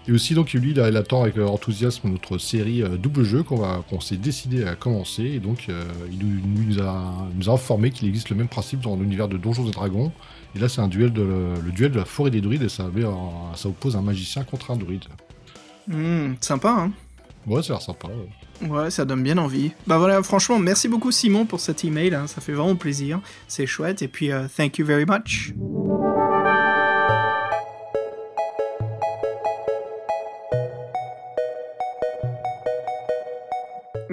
Et 0.07 0.11
aussi, 0.13 0.33
donc, 0.33 0.51
lui, 0.53 0.71
il, 0.71 0.79
attend 0.79 1.21
avec 1.21 1.37
euh, 1.37 1.45
enthousiasme 1.45 2.09
notre 2.09 2.39
série 2.39 2.81
euh, 2.81 2.97
double 2.97 3.23
jeu 3.23 3.43
qu'on 3.43 3.99
s'est 3.99 4.17
décidé 4.17 4.63
à 4.63 4.73
commencer. 4.75 5.23
Et 5.23 5.39
donc, 5.39 5.65
euh, 5.69 5.83
il 6.11 6.17
nous, 6.25 6.65
nous 6.73 6.81
a, 6.81 7.13
nous 7.35 7.49
a 7.49 7.53
informé 7.53 7.91
qu'il 7.91 8.07
existe 8.07 8.29
le 8.29 8.35
même 8.35 8.47
principe 8.47 8.79
dans 8.81 8.95
l'univers 8.95 9.27
de 9.27 9.37
Donjons 9.37 9.67
et 9.67 9.71
Dragons. 9.71 10.11
Et 10.55 10.59
là, 10.59 10.67
c'est 10.69 10.81
un 10.81 10.87
duel 10.87 11.13
de 11.13 11.21
le, 11.21 11.71
duel 11.71 11.91
de 11.91 11.97
la 11.99 12.05
forêt 12.05 12.29
des 12.31 12.41
druides 12.41 12.63
et 12.63 12.69
ça, 12.69 12.83
avait 12.85 13.05
un- 13.05 13.55
ça 13.55 13.69
oppose 13.69 13.95
un 13.95 14.01
magicien 14.01 14.43
contre 14.43 14.71
un 14.71 14.75
druide. 14.75 15.05
Hmm, 15.87 16.33
sympa, 16.41 16.69
hein 16.71 16.91
Ouais, 17.47 17.63
ça 17.63 17.73
a 17.73 17.77
l'air 17.77 17.81
sympa. 17.81 18.07
ouais. 18.07 18.67
Ouais, 18.67 18.91
ça 18.91 19.05
donne 19.05 19.23
bien 19.23 19.37
envie. 19.39 19.71
Bah 19.87 19.97
voilà, 19.97 20.21
franchement, 20.21 20.59
merci 20.59 20.87
beaucoup 20.87 21.11
Simon 21.11 21.45
pour 21.47 21.59
cet 21.59 21.83
email, 21.83 22.13
hein, 22.13 22.27
ça 22.27 22.41
fait 22.41 22.51
vraiment 22.53 22.75
plaisir, 22.75 23.19
c'est 23.47 23.65
chouette, 23.65 24.03
et 24.03 24.07
puis 24.07 24.31
euh, 24.31 24.45
thank 24.55 24.77
you 24.77 24.85
very 24.85 25.05
much. 25.07 25.53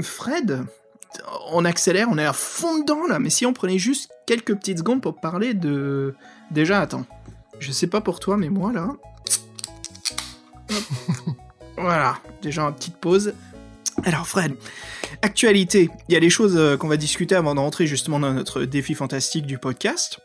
Fred, 0.03 0.65
on 1.53 1.65
accélère, 1.65 2.09
on 2.11 2.19
est 2.19 2.25
à 2.25 2.33
fond 2.33 2.79
dedans 2.79 3.07
là, 3.09 3.19
mais 3.19 3.31
si 3.31 3.47
on 3.47 3.53
prenait 3.53 3.79
juste 3.79 4.11
quelques 4.27 4.55
petites 4.55 4.79
secondes 4.79 5.01
pour 5.01 5.17
parler 5.21 5.55
de... 5.55 6.15
Déjà, 6.51 6.81
attends, 6.81 7.05
je 7.59 7.73
sais 7.73 7.87
pas 7.87 8.01
pour 8.01 8.21
toi, 8.21 8.37
mais 8.37 8.49
moi 8.49 8.73
là... 8.73 8.91
Voilà, 11.77 12.19
déjà 12.43 12.63
une 12.63 12.75
petite 12.75 12.97
pause. 12.97 13.35
Alors 14.05 14.27
Fred, 14.27 14.55
actualité, 15.23 15.91
il 16.09 16.15
y 16.15 16.17
a 16.17 16.21
des 16.21 16.31
choses 16.31 16.57
euh, 16.57 16.77
qu'on 16.77 16.89
va 16.89 16.97
discuter 16.97 17.37
avant 17.37 17.55
de 17.55 17.61
rentrer 17.61 17.87
justement 17.87 18.19
dans 18.19 18.33
notre 18.33 18.65
défi 18.65 18.95
fantastique 18.95 19.47
du 19.47 19.59
podcast. 19.59 20.19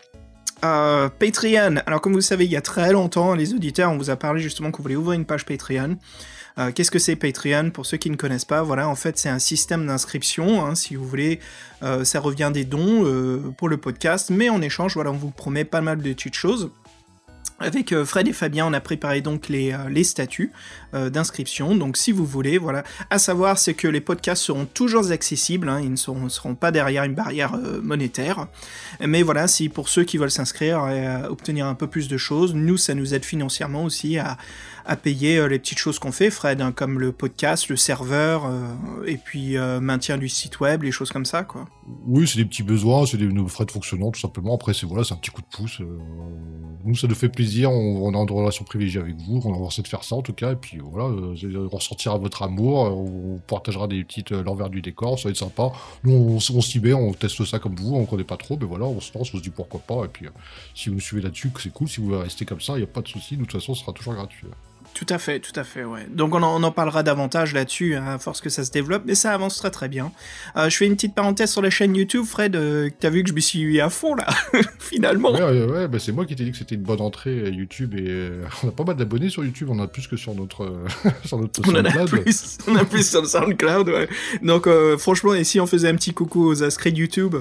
Euh, 0.64 1.10
Patreon, 1.10 1.76
alors 1.86 2.02
comme 2.02 2.14
vous 2.14 2.19
le 2.19 2.24
savez, 2.24 2.46
il 2.46 2.52
y 2.52 2.56
a 2.56 2.62
très 2.62 2.92
longtemps, 2.92 3.36
les 3.36 3.54
auditeurs, 3.54 3.92
on 3.92 3.98
vous 3.98 4.10
a 4.10 4.16
parlé 4.16 4.42
justement 4.42 4.72
qu'on 4.72 4.81
voulait 4.81 4.96
ouvrir 4.96 5.19
une 5.19 5.26
page 5.26 5.46
Patreon. 5.46 5.98
Euh, 6.58 6.72
Qu'est-ce 6.72 6.92
que 6.92 7.00
c'est 7.00 7.16
Patreon 7.16 7.72
Pour 7.72 7.86
ceux 7.86 7.98
qui 7.98 8.10
ne 8.10 8.16
connaissent 8.16 8.46
pas, 8.46 8.62
voilà, 8.62 8.88
en 8.88 8.96
fait, 8.96 9.18
c'est 9.18 9.30
un 9.30 9.40
système 9.40 9.88
d'inscription. 9.88 10.66
hein, 10.66 10.76
si 10.76 10.96
vous 10.96 11.08
voulez, 11.08 11.40
euh, 11.82 12.04
ça 12.04 12.20
revient 12.20 12.52
des 12.54 12.66
dons 12.66 13.06
euh, 13.06 13.40
pour 13.58 13.70
le 13.70 13.78
podcast, 13.78 14.30
mais 14.30 14.50
en 14.50 14.62
échange, 14.62 14.94
voilà, 14.94 15.12
on 15.12 15.18
vous 15.18 15.32
promet 15.32 15.66
pas 15.66 15.82
mal 15.82 16.02
de 16.02 16.14
petites 16.14 16.36
choses. 16.36 16.72
Avec 17.60 17.96
Fred 18.04 18.28
et 18.28 18.34
Fabien, 18.34 18.66
on 18.66 18.74
a 18.74 18.82
préparé 18.82 19.22
donc 19.22 19.48
les, 19.48 20.04
statuts 20.04 20.52
d'inscription. 20.92 21.76
Donc, 21.76 21.96
si 21.96 22.12
vous 22.12 22.26
voulez, 22.26 22.58
voilà. 22.58 22.84
À 23.10 23.20
savoir, 23.20 23.58
c'est 23.58 23.76
que 23.76 23.88
les 23.88 24.02
podcasts 24.02 24.42
seront 24.42 24.66
toujours 24.66 25.12
accessibles. 25.12 25.70
hein, 25.70 25.80
ils 25.80 25.92
ne 25.92 25.96
seront, 25.96 26.56
pas 26.56 26.72
derrière 26.72 27.04
une 27.04 27.14
barrière 27.14 27.56
monétaire. 27.82 28.48
Mais 29.00 29.22
voilà, 29.22 29.48
si 29.48 29.70
pour 29.70 29.88
ceux 29.88 30.04
qui 30.04 30.18
veulent 30.18 30.32
s'inscrire 30.32 30.90
et 30.90 31.26
obtenir 31.26 31.68
un 31.68 31.76
peu 31.76 31.88
plus 31.88 32.10
de 32.10 32.18
choses, 32.18 32.54
nous, 32.54 32.76
ça 32.76 32.96
nous 32.96 33.14
aide 33.14 33.24
financièrement 33.24 33.86
aussi 33.86 34.18
à, 34.18 34.38
à 34.85 34.95
payer 34.95 35.38
euh, 35.38 35.47
les 35.47 35.59
petites 35.59 35.77
choses 35.77 36.00
qu'on 36.00 36.12
fait, 36.12 36.30
Fred, 36.30 36.62
hein, 36.62 36.71
comme 36.71 37.00
le 37.00 37.12
podcast, 37.12 37.69
le 37.69 37.77
serveur, 37.77 38.45
euh, 38.45 39.06
et 39.06 39.18
puis 39.18 39.57
euh, 39.57 39.80
maintien 39.80 40.18
du 40.18 40.30
site 40.30 40.59
web, 40.59 40.83
les 40.83 40.91
choses 40.91 41.12
comme 41.12 41.25
ça, 41.25 41.44
quoi. 41.44 41.65
Oui, 42.06 42.27
c'est 42.27 42.38
des 42.38 42.45
petits 42.45 42.63
besoins, 42.63 43.06
c'est 43.06 43.18
des 43.18 43.27
nos 43.27 43.47
frais 43.47 43.65
de 43.65 43.71
fonctionnement, 43.71 44.12
tout 44.12 44.19
simplement. 44.19 44.56
Après, 44.56 44.74
c'est 44.74 44.85
voilà, 44.85 45.03
un 45.09 45.15
petit 45.15 45.31
coup 45.31 45.41
de 45.41 45.47
pouce. 45.56 45.81
nous, 46.85 46.95
ça 46.95 47.07
nous 47.07 47.16
fait 47.16 47.30
plaisir. 47.30 47.71
On, 47.71 48.07
on 48.07 48.13
a 48.13 48.18
une 48.18 48.31
relation 48.31 48.63
privilégiée 48.63 49.02
avec 49.02 49.16
vous. 49.18 49.42
On 49.44 49.54
a 49.54 49.57
envie 49.57 49.81
de 49.81 49.87
faire 49.87 50.04
ça, 50.04 50.16
en 50.16 50.21
tout 50.21 50.33
cas. 50.33 50.54
Et 50.54 50.56
puis 50.56 50.80
voilà, 50.80 51.06
on 51.06 51.68
ressentira 51.68 52.18
votre 52.18 52.42
amour. 52.42 52.83
On 52.97 53.37
partagera 53.47 53.87
des 53.87 54.04
petites 54.06 54.31
l'envers 54.31 54.69
du 54.69 54.81
décor. 54.81 55.19
Ça 55.19 55.25
va 55.25 55.31
être 55.31 55.37
sympa. 55.37 55.71
Nous, 56.06 56.13
on, 56.13 56.61
s'y 56.61 56.80
met, 56.80 56.94
on 56.94 57.11
teste 57.13 57.44
ça 57.44 57.59
comme 57.59 57.75
vous. 57.75 57.95
On 57.95 58.06
connaît 58.06 58.23
pas 58.23 58.37
trop, 58.37 58.57
mais 58.57 58.66
voilà, 58.66 58.85
on 58.85 59.02
se 59.02 59.18
lance, 59.18 59.33
on 59.33 59.37
se 59.37 59.44
dit 59.44 59.49
pourquoi 59.49 59.81
pas. 59.81 60.06
Et 60.06 60.09
puis, 60.09 60.28
si 60.73 60.87
vous 60.87 60.95
nous 60.95 61.02
suivez 61.02 61.21
là-dessus, 61.21 61.52
c'est 61.59 61.73
cool. 61.73 61.90
Si 61.90 61.99
vous 61.99 62.18
rester 62.18 62.45
comme 62.45 62.61
ça, 62.61 62.73
il 62.75 62.78
n'y 62.78 62.83
a 62.83 62.87
pas 62.87 63.02
de 63.02 63.09
souci. 63.09 63.35
De 63.35 63.42
toute 63.42 63.52
façon, 63.52 63.73
ce 63.73 63.81
sera 63.81 63.92
toujours 63.92 64.13
gratuit. 64.13 64.47
Tout 64.94 65.07
à 65.09 65.18
fait, 65.18 65.40
tout 65.40 65.57
à 65.59 65.64
fait, 65.64 65.83
ouais. 65.83 66.06
Donc 66.09 66.35
on 66.35 66.44
en, 66.44 66.62
on 66.62 66.64
en 66.64 66.71
parlera 66.71 67.02
davantage 67.02 67.54
là-dessus, 67.54 67.95
hein, 67.95 68.16
à 68.16 68.19
force 68.19 68.42
que 68.42 68.50
ça 68.50 68.64
se 68.64 68.71
développe, 68.71 69.04
mais 69.06 69.16
ça 69.16 69.33
avance 69.33 69.57
très 69.57 69.71
très 69.71 69.90
bien. 69.90 70.12
Euh, 70.56 70.69
je 70.69 70.78
fais 70.78 70.85
une 70.85 70.94
petite 70.94 71.16
parenthèse 71.16 71.52
sur 71.52 71.64
la 71.64 71.71
chaîne 71.71 71.95
YouTube, 71.95 72.26
Fred, 72.26 72.56
euh, 72.56 72.90
t'as 73.00 73.09
vu 73.09 73.23
que 73.23 73.30
je 73.30 73.33
me 73.33 73.40
suis 73.40 73.66
mis 73.66 73.80
à 73.80 73.90
fond 73.90 74.14
là, 74.14 74.28
finalement. 74.80 75.31
Ouais, 75.31 75.42
ouais, 75.42 75.66
ouais, 75.66 75.88
bah, 75.88 75.97
c'est 76.00 76.12
moi 76.12 76.26
qui 76.26 76.35
t'ai 76.35 76.44
dit 76.44 76.52
que 76.52 76.57
c'était 76.57 76.76
une 76.76 76.83
bonne 76.83 77.02
entrée 77.02 77.31
euh, 77.31 77.50
YouTube 77.50 77.95
et 77.95 78.06
euh, 78.07 78.45
on 78.64 78.69
a 78.69 78.71
pas 78.71 78.83
mal 78.83 78.95
d'abonnés 78.95 79.30
sur 79.30 79.44
YouTube, 79.44 79.69
on 79.71 79.80
en 79.80 79.83
a 79.83 79.88
plus 79.88 80.07
que 80.07 80.16
sur 80.16 80.35
notre 80.35 80.71
sur 81.26 81.40
notre 81.40 81.62
On 81.68 81.76
en 81.76 81.85
a 81.85 82.06
plus, 82.06 82.57
on 82.68 82.76
a 82.76 82.85
plus 82.85 83.09
sur 83.09 83.21
le 83.21 83.28
SoundCloud, 83.28 83.90
ouais. 83.90 84.07
Donc 84.44 84.68
franchement, 85.00 85.33
et 85.33 85.44
si 85.44 85.59
on 85.59 85.66
faisait 85.66 85.90
un 85.90 85.95
petit 85.95 86.14
coucou 86.14 86.45
aux 86.45 86.64
inscrits 86.64 86.92
YouTube 86.92 87.35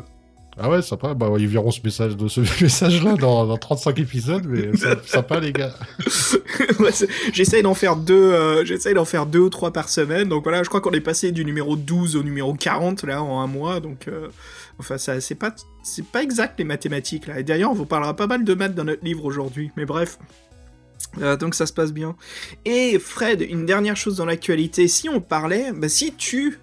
Ah 0.59 0.69
ouais, 0.69 0.83
sympa. 0.83 1.15
Bah, 1.15 1.29
ils 1.39 1.49
verront 1.49 1.71
ce 1.71 1.81
message, 1.83 2.13
ce 2.29 2.41
message-là 2.63 3.15
dans, 3.15 3.47
dans 3.47 3.57
35 3.57 3.99
épisodes, 3.99 4.45
mais 4.47 4.71
sympa, 5.07 5.41
les 5.41 5.53
gars. 5.53 5.75
J'essaye 7.33 7.63
d'en 7.63 7.75
faire 7.75 7.97
deux, 7.97 8.33
euh, 8.33 8.95
d'en 8.95 9.05
faire 9.05 9.27
deux 9.27 9.41
ou 9.41 9.49
trois 9.49 9.73
par 9.73 9.89
semaine. 9.89 10.29
Donc 10.29 10.43
voilà, 10.45 10.63
je 10.63 10.69
crois 10.69 10.81
qu'on 10.81 10.93
est 10.93 11.01
passé 11.01 11.33
du 11.33 11.45
numéro 11.45 11.77
12 11.77 12.17
au 12.17 12.23
numéro 12.23 12.53
40 12.55 13.05
là 13.05 13.23
en 13.23 13.41
un 13.41 13.47
mois. 13.47 13.81
Donc 13.81 14.09
euh, 14.09 14.29
enfin 14.79 14.99
c'est 14.99 15.35
pas 15.35 15.55
c'est 15.83 16.05
pas 16.05 16.23
exact 16.23 16.59
les 16.59 16.65
mathématiques 16.65 17.27
là. 17.27 17.41
Et 17.41 17.45
d'ailleurs, 17.45 17.71
on 17.71 17.75
vous 17.75 17.87
parlera 17.87 18.15
pas 18.15 18.27
mal 18.27 18.45
de 18.45 18.55
maths 18.55 18.75
dans 18.75 18.85
notre 18.85 19.05
livre 19.05 19.25
aujourd'hui. 19.25 19.71
Mais 19.77 19.87
bref. 19.87 20.19
Euh, 21.21 21.37
donc 21.37 21.55
ça 21.55 21.67
se 21.67 21.73
passe 21.73 21.93
bien. 21.93 22.15
Et 22.65 22.99
Fred, 22.99 23.43
une 23.43 23.67
dernière 23.67 23.97
chose 23.97 24.17
dans 24.17 24.25
l'actualité, 24.25 24.89
si 24.89 25.09
on 25.09 25.21
parlait, 25.21 25.73
bah, 25.73 25.89
si 25.89 26.15
tu 26.15 26.59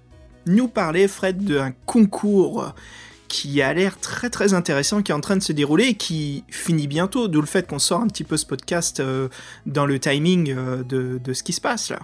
nous 0.46 0.66
parlais 0.66 1.06
Fred 1.06 1.44
d'un 1.44 1.72
concours 1.86 2.72
qui 3.30 3.62
a 3.62 3.72
l'air 3.72 3.98
très 3.98 4.28
très 4.28 4.54
intéressant, 4.54 5.02
qui 5.02 5.12
est 5.12 5.14
en 5.14 5.20
train 5.20 5.36
de 5.36 5.42
se 5.42 5.52
dérouler 5.52 5.84
et 5.84 5.94
qui 5.94 6.42
finit 6.48 6.88
bientôt, 6.88 7.28
d'où 7.28 7.40
le 7.40 7.46
fait 7.46 7.66
qu'on 7.66 7.78
sort 7.78 8.00
un 8.00 8.08
petit 8.08 8.24
peu 8.24 8.36
ce 8.36 8.44
podcast 8.44 8.98
euh, 8.98 9.28
dans 9.66 9.86
le 9.86 10.00
timing 10.00 10.50
euh, 10.50 10.82
de, 10.82 11.18
de 11.22 11.32
ce 11.32 11.44
qui 11.44 11.52
se 11.52 11.60
passe 11.60 11.90
là. 11.90 12.00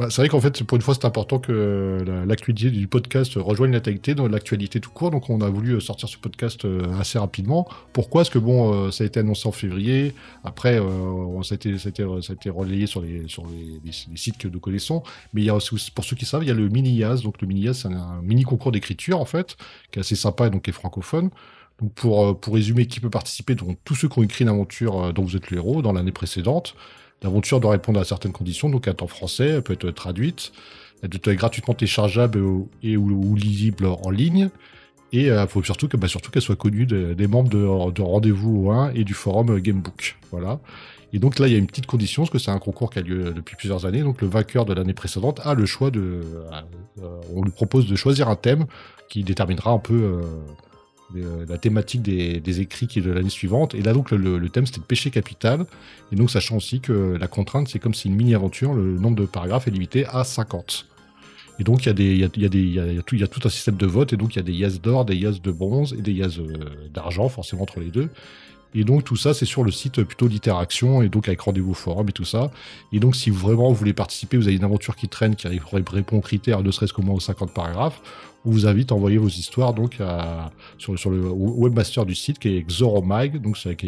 Bah, 0.00 0.06
c'est 0.08 0.22
vrai 0.22 0.30
qu'en 0.30 0.40
fait, 0.40 0.62
pour 0.62 0.76
une 0.76 0.82
fois, 0.82 0.94
c'est 0.94 1.04
important 1.04 1.38
que 1.38 2.02
la- 2.06 2.24
l'actualité 2.24 2.70
du 2.70 2.88
podcast 2.88 3.34
rejoigne 3.36 3.70
l'actualité, 3.72 4.14
dans 4.14 4.28
l'actualité 4.28 4.80
tout 4.80 4.88
court. 4.88 5.10
Donc, 5.10 5.28
on 5.28 5.42
a 5.42 5.48
voulu 5.50 5.78
sortir 5.78 6.08
ce 6.08 6.16
podcast 6.16 6.64
euh, 6.64 6.98
assez 6.98 7.18
rapidement. 7.18 7.68
Pourquoi? 7.92 8.20
Parce 8.22 8.30
que 8.30 8.38
bon, 8.38 8.72
euh, 8.72 8.90
ça 8.92 9.04
a 9.04 9.06
été 9.06 9.20
annoncé 9.20 9.46
en 9.46 9.52
février. 9.52 10.14
Après, 10.42 10.80
euh, 10.80 11.42
ça, 11.42 11.54
a 11.54 11.56
été, 11.56 12.48
relayé 12.48 12.86
sur 12.86 13.02
les, 13.02 13.26
sites 14.16 14.38
que 14.38 14.48
nous 14.48 14.58
connaissons. 14.58 15.02
Mais 15.34 15.42
il 15.42 15.44
y 15.44 15.50
a 15.50 15.54
aussi, 15.54 15.90
pour 15.90 16.02
ceux 16.06 16.16
qui 16.16 16.24
savent, 16.24 16.44
il 16.44 16.48
y 16.48 16.50
a 16.50 16.54
le 16.54 16.70
mini 16.70 16.94
Yaz. 16.94 17.20
Donc, 17.22 17.38
le 17.42 17.46
mini 17.46 17.60
Yaz, 17.64 17.80
c'est 17.80 17.88
un, 17.88 18.22
mini 18.22 18.44
concours 18.44 18.72
d'écriture, 18.72 19.20
en 19.20 19.26
fait, 19.26 19.58
qui 19.92 19.98
est 19.98 20.00
assez 20.00 20.16
sympa 20.16 20.46
et 20.46 20.50
donc 20.50 20.62
qui 20.62 20.70
est 20.70 20.72
francophone. 20.72 21.28
Donc, 21.78 21.92
pour, 21.92 22.40
pour 22.40 22.54
résumer, 22.54 22.86
qui 22.86 23.00
peut 23.00 23.10
participer 23.10 23.54
Donc, 23.54 23.76
tous 23.84 23.96
ceux 23.96 24.08
qui 24.08 24.18
ont 24.18 24.22
écrit 24.22 24.44
une 24.44 24.50
aventure 24.50 25.12
dont 25.12 25.24
vous 25.24 25.36
êtes 25.36 25.50
le 25.50 25.58
héros 25.58 25.82
dans 25.82 25.92
l'année 25.92 26.10
précédente. 26.10 26.74
L'aventure 27.22 27.60
doit 27.60 27.72
répondre 27.72 28.00
à 28.00 28.04
certaines 28.04 28.32
conditions, 28.32 28.68
donc 28.70 28.88
est 28.88 29.02
en 29.02 29.06
français, 29.06 29.48
elle 29.48 29.62
peut 29.62 29.74
être 29.74 29.90
traduite, 29.90 30.52
elle 31.02 31.10
doit 31.10 31.32
être 31.32 31.38
gratuitement 31.38 31.74
téléchargeable 31.74 32.42
et 32.82 32.96
ou, 32.96 33.34
lisible 33.34 33.86
en 33.86 34.10
ligne. 34.10 34.48
Et 35.12 35.26
il 35.26 35.46
faut 35.48 35.62
surtout 35.62 35.88
que, 35.88 35.96
bah, 35.96 36.06
surtout 36.08 36.30
qu'elle 36.30 36.40
soit 36.42 36.54
connue 36.56 36.86
de- 36.86 37.14
des 37.14 37.26
membres 37.26 37.48
de, 37.50 37.90
de 37.90 38.02
Rendez-vous 38.02 38.70
1 38.70 38.92
et 38.94 39.02
du 39.04 39.12
forum 39.12 39.50
euh, 39.50 39.58
Gamebook. 39.58 40.16
Voilà. 40.30 40.60
Et 41.12 41.18
donc 41.18 41.40
là, 41.40 41.48
il 41.48 41.52
y 41.52 41.56
a 41.56 41.58
une 41.58 41.66
petite 41.66 41.86
condition, 41.86 42.22
parce 42.22 42.30
que 42.30 42.38
c'est 42.38 42.52
un 42.52 42.60
concours 42.60 42.90
qui 42.90 43.00
a 43.00 43.02
lieu 43.02 43.32
depuis 43.32 43.56
plusieurs 43.56 43.86
années. 43.86 44.02
Donc 44.02 44.22
le 44.22 44.28
vainqueur 44.28 44.64
de 44.64 44.72
l'année 44.72 44.94
précédente 44.94 45.40
a 45.42 45.54
le 45.54 45.66
choix 45.66 45.90
de. 45.90 46.22
euh, 47.02 47.20
on 47.34 47.42
lui 47.42 47.50
propose 47.50 47.86
de 47.88 47.96
choisir 47.96 48.28
un 48.28 48.36
thème 48.36 48.66
qui 49.08 49.24
déterminera 49.24 49.72
un 49.72 49.78
peu 49.80 49.94
euh, 50.00 50.22
euh, 51.16 51.44
la 51.48 51.58
thématique 51.58 52.02
des, 52.02 52.60
écrits 52.60 52.86
qui 52.86 53.00
est 53.00 53.02
de 53.02 53.10
l'année 53.10 53.30
suivante. 53.30 53.74
Et 53.74 53.82
là, 53.82 53.92
donc, 53.92 54.10
le, 54.10 54.48
thème, 54.48 54.66
c'était 54.66 54.80
le 54.80 54.84
péché 54.84 55.10
capital. 55.10 55.66
Et 56.12 56.16
donc, 56.16 56.30
sachant 56.30 56.56
aussi 56.56 56.80
que 56.80 57.16
la 57.18 57.26
contrainte, 57.26 57.68
c'est 57.68 57.78
comme 57.78 57.94
si 57.94 58.08
une 58.08 58.14
mini-aventure, 58.14 58.74
le 58.74 58.98
nombre 58.98 59.16
de 59.16 59.26
paragraphes 59.26 59.68
est 59.68 59.72
limité 59.72 60.06
à 60.06 60.24
50. 60.24 60.86
Et 61.58 61.64
donc, 61.64 61.84
il 61.84 62.00
y, 62.18 62.24
a 62.24 62.26
y, 62.26 63.02
tout, 63.04 63.40
un 63.44 63.48
système 63.50 63.76
de 63.76 63.86
vote. 63.86 64.12
Et 64.12 64.16
donc, 64.16 64.34
il 64.34 64.38
y 64.38 64.40
a 64.40 64.44
des 64.44 64.54
yas 64.54 64.78
d'or, 64.82 65.04
des 65.04 65.16
yas 65.16 65.40
de 65.42 65.50
bronze 65.50 65.94
et 65.98 66.00
des 66.00 66.12
yas 66.12 66.38
euh, 66.38 66.88
d'argent, 66.92 67.28
forcément, 67.28 67.62
entre 67.62 67.80
les 67.80 67.90
deux. 67.90 68.08
Et 68.74 68.84
donc, 68.84 69.02
tout 69.04 69.16
ça, 69.16 69.34
c'est 69.34 69.46
sur 69.46 69.64
le 69.64 69.70
site 69.72 70.02
plutôt 70.04 70.28
d'Interaction, 70.28 71.02
et 71.02 71.08
donc 71.08 71.26
avec 71.28 71.40
rendez-vous 71.40 71.74
forum 71.74 72.08
et 72.08 72.12
tout 72.12 72.24
ça. 72.24 72.50
Et 72.92 73.00
donc, 73.00 73.16
si 73.16 73.30
vraiment 73.30 73.68
vous 73.68 73.74
voulez 73.74 73.92
participer, 73.92 74.36
vous 74.36 74.46
avez 74.46 74.56
une 74.56 74.64
aventure 74.64 74.94
qui 74.96 75.08
traîne, 75.08 75.34
qui 75.34 75.48
ré- 75.48 75.60
répond 75.92 76.18
aux 76.18 76.20
critères, 76.20 76.62
ne 76.62 76.70
serait-ce 76.70 76.92
qu'au 76.92 77.02
moins 77.02 77.14
aux 77.16 77.20
50 77.20 77.52
paragraphes, 77.52 78.00
on 78.46 78.50
vous 78.52 78.66
invite 78.66 78.90
à 78.90 78.94
envoyer 78.94 79.18
vos 79.18 79.28
histoires 79.28 79.74
donc 79.74 80.00
à, 80.00 80.50
sur, 80.78 80.98
sur 80.98 81.10
le 81.10 81.20
webmaster 81.28 82.06
du 82.06 82.14
site 82.14 82.38
qui 82.38 82.56
est 82.56 82.62
Xoromag, 82.62 83.38
donc 83.42 83.58
c'est 83.58 83.68
avec 83.68 83.84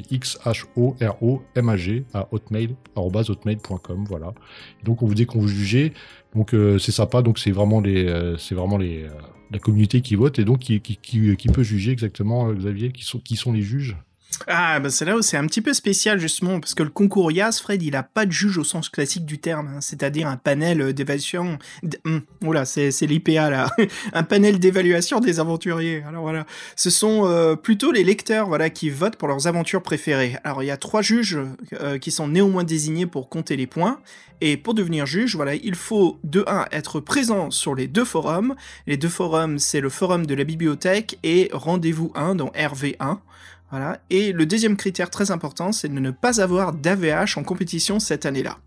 X-H-O-R-O-M-A-G 0.92 2.04
à 2.12 2.28
hotmail, 2.32 2.74
hotmail.com, 2.96 4.04
voilà. 4.08 4.34
Et 4.80 4.84
donc 4.84 5.02
on 5.02 5.06
vous 5.06 5.14
dit 5.14 5.24
qu'on 5.26 5.40
vous 5.40 5.48
jugez, 5.48 5.92
donc 6.34 6.52
euh, 6.54 6.78
c'est 6.78 6.92
sympa, 6.92 7.22
donc 7.22 7.38
c'est 7.38 7.50
vraiment 7.50 7.80
les, 7.80 8.06
euh, 8.06 8.36
c'est 8.36 8.54
vraiment 8.54 8.76
les, 8.76 9.04
euh, 9.04 9.08
la 9.50 9.58
communauté 9.58 10.00
qui 10.02 10.16
vote 10.16 10.38
et 10.38 10.44
donc 10.44 10.58
qui, 10.60 10.80
qui, 10.80 10.96
qui, 10.96 11.36
qui 11.36 11.48
peut 11.48 11.62
juger 11.62 11.92
exactement, 11.92 12.48
euh, 12.48 12.54
Xavier, 12.54 12.92
qui 12.92 13.04
sont, 13.04 13.18
qui 13.20 13.36
sont 13.36 13.52
les 13.52 13.62
juges? 13.62 13.96
Ah, 14.46 14.80
bah 14.80 14.90
c'est 14.90 15.04
là 15.04 15.16
où 15.16 15.22
c'est 15.22 15.36
un 15.36 15.46
petit 15.46 15.60
peu 15.60 15.72
spécial 15.72 16.18
justement, 16.18 16.60
parce 16.60 16.74
que 16.74 16.82
le 16.82 16.90
concours 16.90 17.30
Yas, 17.32 17.60
Fred, 17.62 17.82
il 17.82 17.96
a 17.96 18.02
pas 18.02 18.26
de 18.26 18.32
juge 18.32 18.58
au 18.58 18.64
sens 18.64 18.88
classique 18.88 19.24
du 19.24 19.38
terme, 19.38 19.68
hein, 19.68 19.80
c'est-à-dire 19.80 20.26
un 20.28 20.36
panel 20.36 20.80
euh, 20.80 20.92
d'évaluation. 20.92 21.58
hum, 22.04 22.22
oula, 22.42 22.64
c'est 22.64 22.90
l'IPA 23.02 23.50
là, 23.50 23.70
un 24.12 24.22
panel 24.22 24.58
d'évaluation 24.58 25.20
des 25.20 25.40
aventuriers. 25.40 26.02
Alors 26.06 26.22
voilà, 26.22 26.46
ce 26.76 26.90
sont 26.90 27.26
euh, 27.26 27.56
plutôt 27.56 27.92
les 27.92 28.04
lecteurs 28.04 28.48
voilà 28.48 28.70
qui 28.70 28.90
votent 28.90 29.16
pour 29.16 29.28
leurs 29.28 29.46
aventures 29.46 29.82
préférées. 29.82 30.36
Alors 30.44 30.62
il 30.62 30.66
y 30.66 30.70
a 30.70 30.76
trois 30.76 31.02
juges 31.02 31.38
euh, 31.80 31.98
qui 31.98 32.10
sont 32.10 32.28
néanmoins 32.28 32.64
désignés 32.64 33.06
pour 33.06 33.28
compter 33.28 33.56
les 33.56 33.66
points. 33.66 34.00
Et 34.44 34.56
pour 34.56 34.74
devenir 34.74 35.06
juge, 35.06 35.36
voilà, 35.36 35.54
il 35.54 35.76
faut 35.76 36.18
de 36.24 36.42
1 36.48 36.66
être 36.72 36.98
présent 36.98 37.52
sur 37.52 37.76
les 37.76 37.86
deux 37.86 38.04
forums. 38.04 38.56
Les 38.88 38.96
deux 38.96 39.08
forums, 39.08 39.60
c'est 39.60 39.80
le 39.80 39.88
forum 39.88 40.26
de 40.26 40.34
la 40.34 40.42
bibliothèque 40.42 41.16
et 41.22 41.48
Rendez-vous 41.52 42.10
1 42.16 42.34
dans 42.34 42.48
RV1. 42.48 43.18
Voilà. 43.72 43.98
Et 44.10 44.32
le 44.32 44.44
deuxième 44.44 44.76
critère 44.76 45.08
très 45.08 45.30
important, 45.30 45.72
c'est 45.72 45.88
de 45.88 45.98
ne 45.98 46.10
pas 46.10 46.42
avoir 46.42 46.74
d'AVH 46.74 47.38
en 47.38 47.42
compétition 47.42 47.98
cette 47.98 48.26
année-là. 48.26 48.58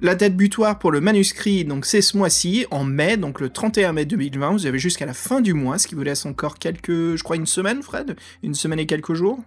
La 0.00 0.14
date 0.14 0.36
butoir 0.36 0.78
pour 0.78 0.92
le 0.92 1.00
manuscrit, 1.00 1.64
donc 1.64 1.84
c'est 1.84 2.00
ce 2.00 2.16
mois-ci, 2.16 2.64
en 2.70 2.84
mai, 2.84 3.16
donc 3.16 3.40
le 3.40 3.48
31 3.48 3.92
mai 3.92 4.04
2020. 4.04 4.52
Vous 4.52 4.66
avez 4.66 4.78
jusqu'à 4.78 5.04
la 5.06 5.14
fin 5.14 5.40
du 5.40 5.52
mois, 5.52 5.78
ce 5.78 5.88
qui 5.88 5.96
vous 5.96 6.02
laisse 6.02 6.26
encore 6.26 6.58
quelques, 6.58 7.16
je 7.16 7.22
crois, 7.24 7.36
une 7.36 7.46
semaine, 7.46 7.82
Fred? 7.82 8.16
Une 8.44 8.54
semaine 8.54 8.78
et 8.78 8.86
quelques 8.86 9.14
jours? 9.14 9.40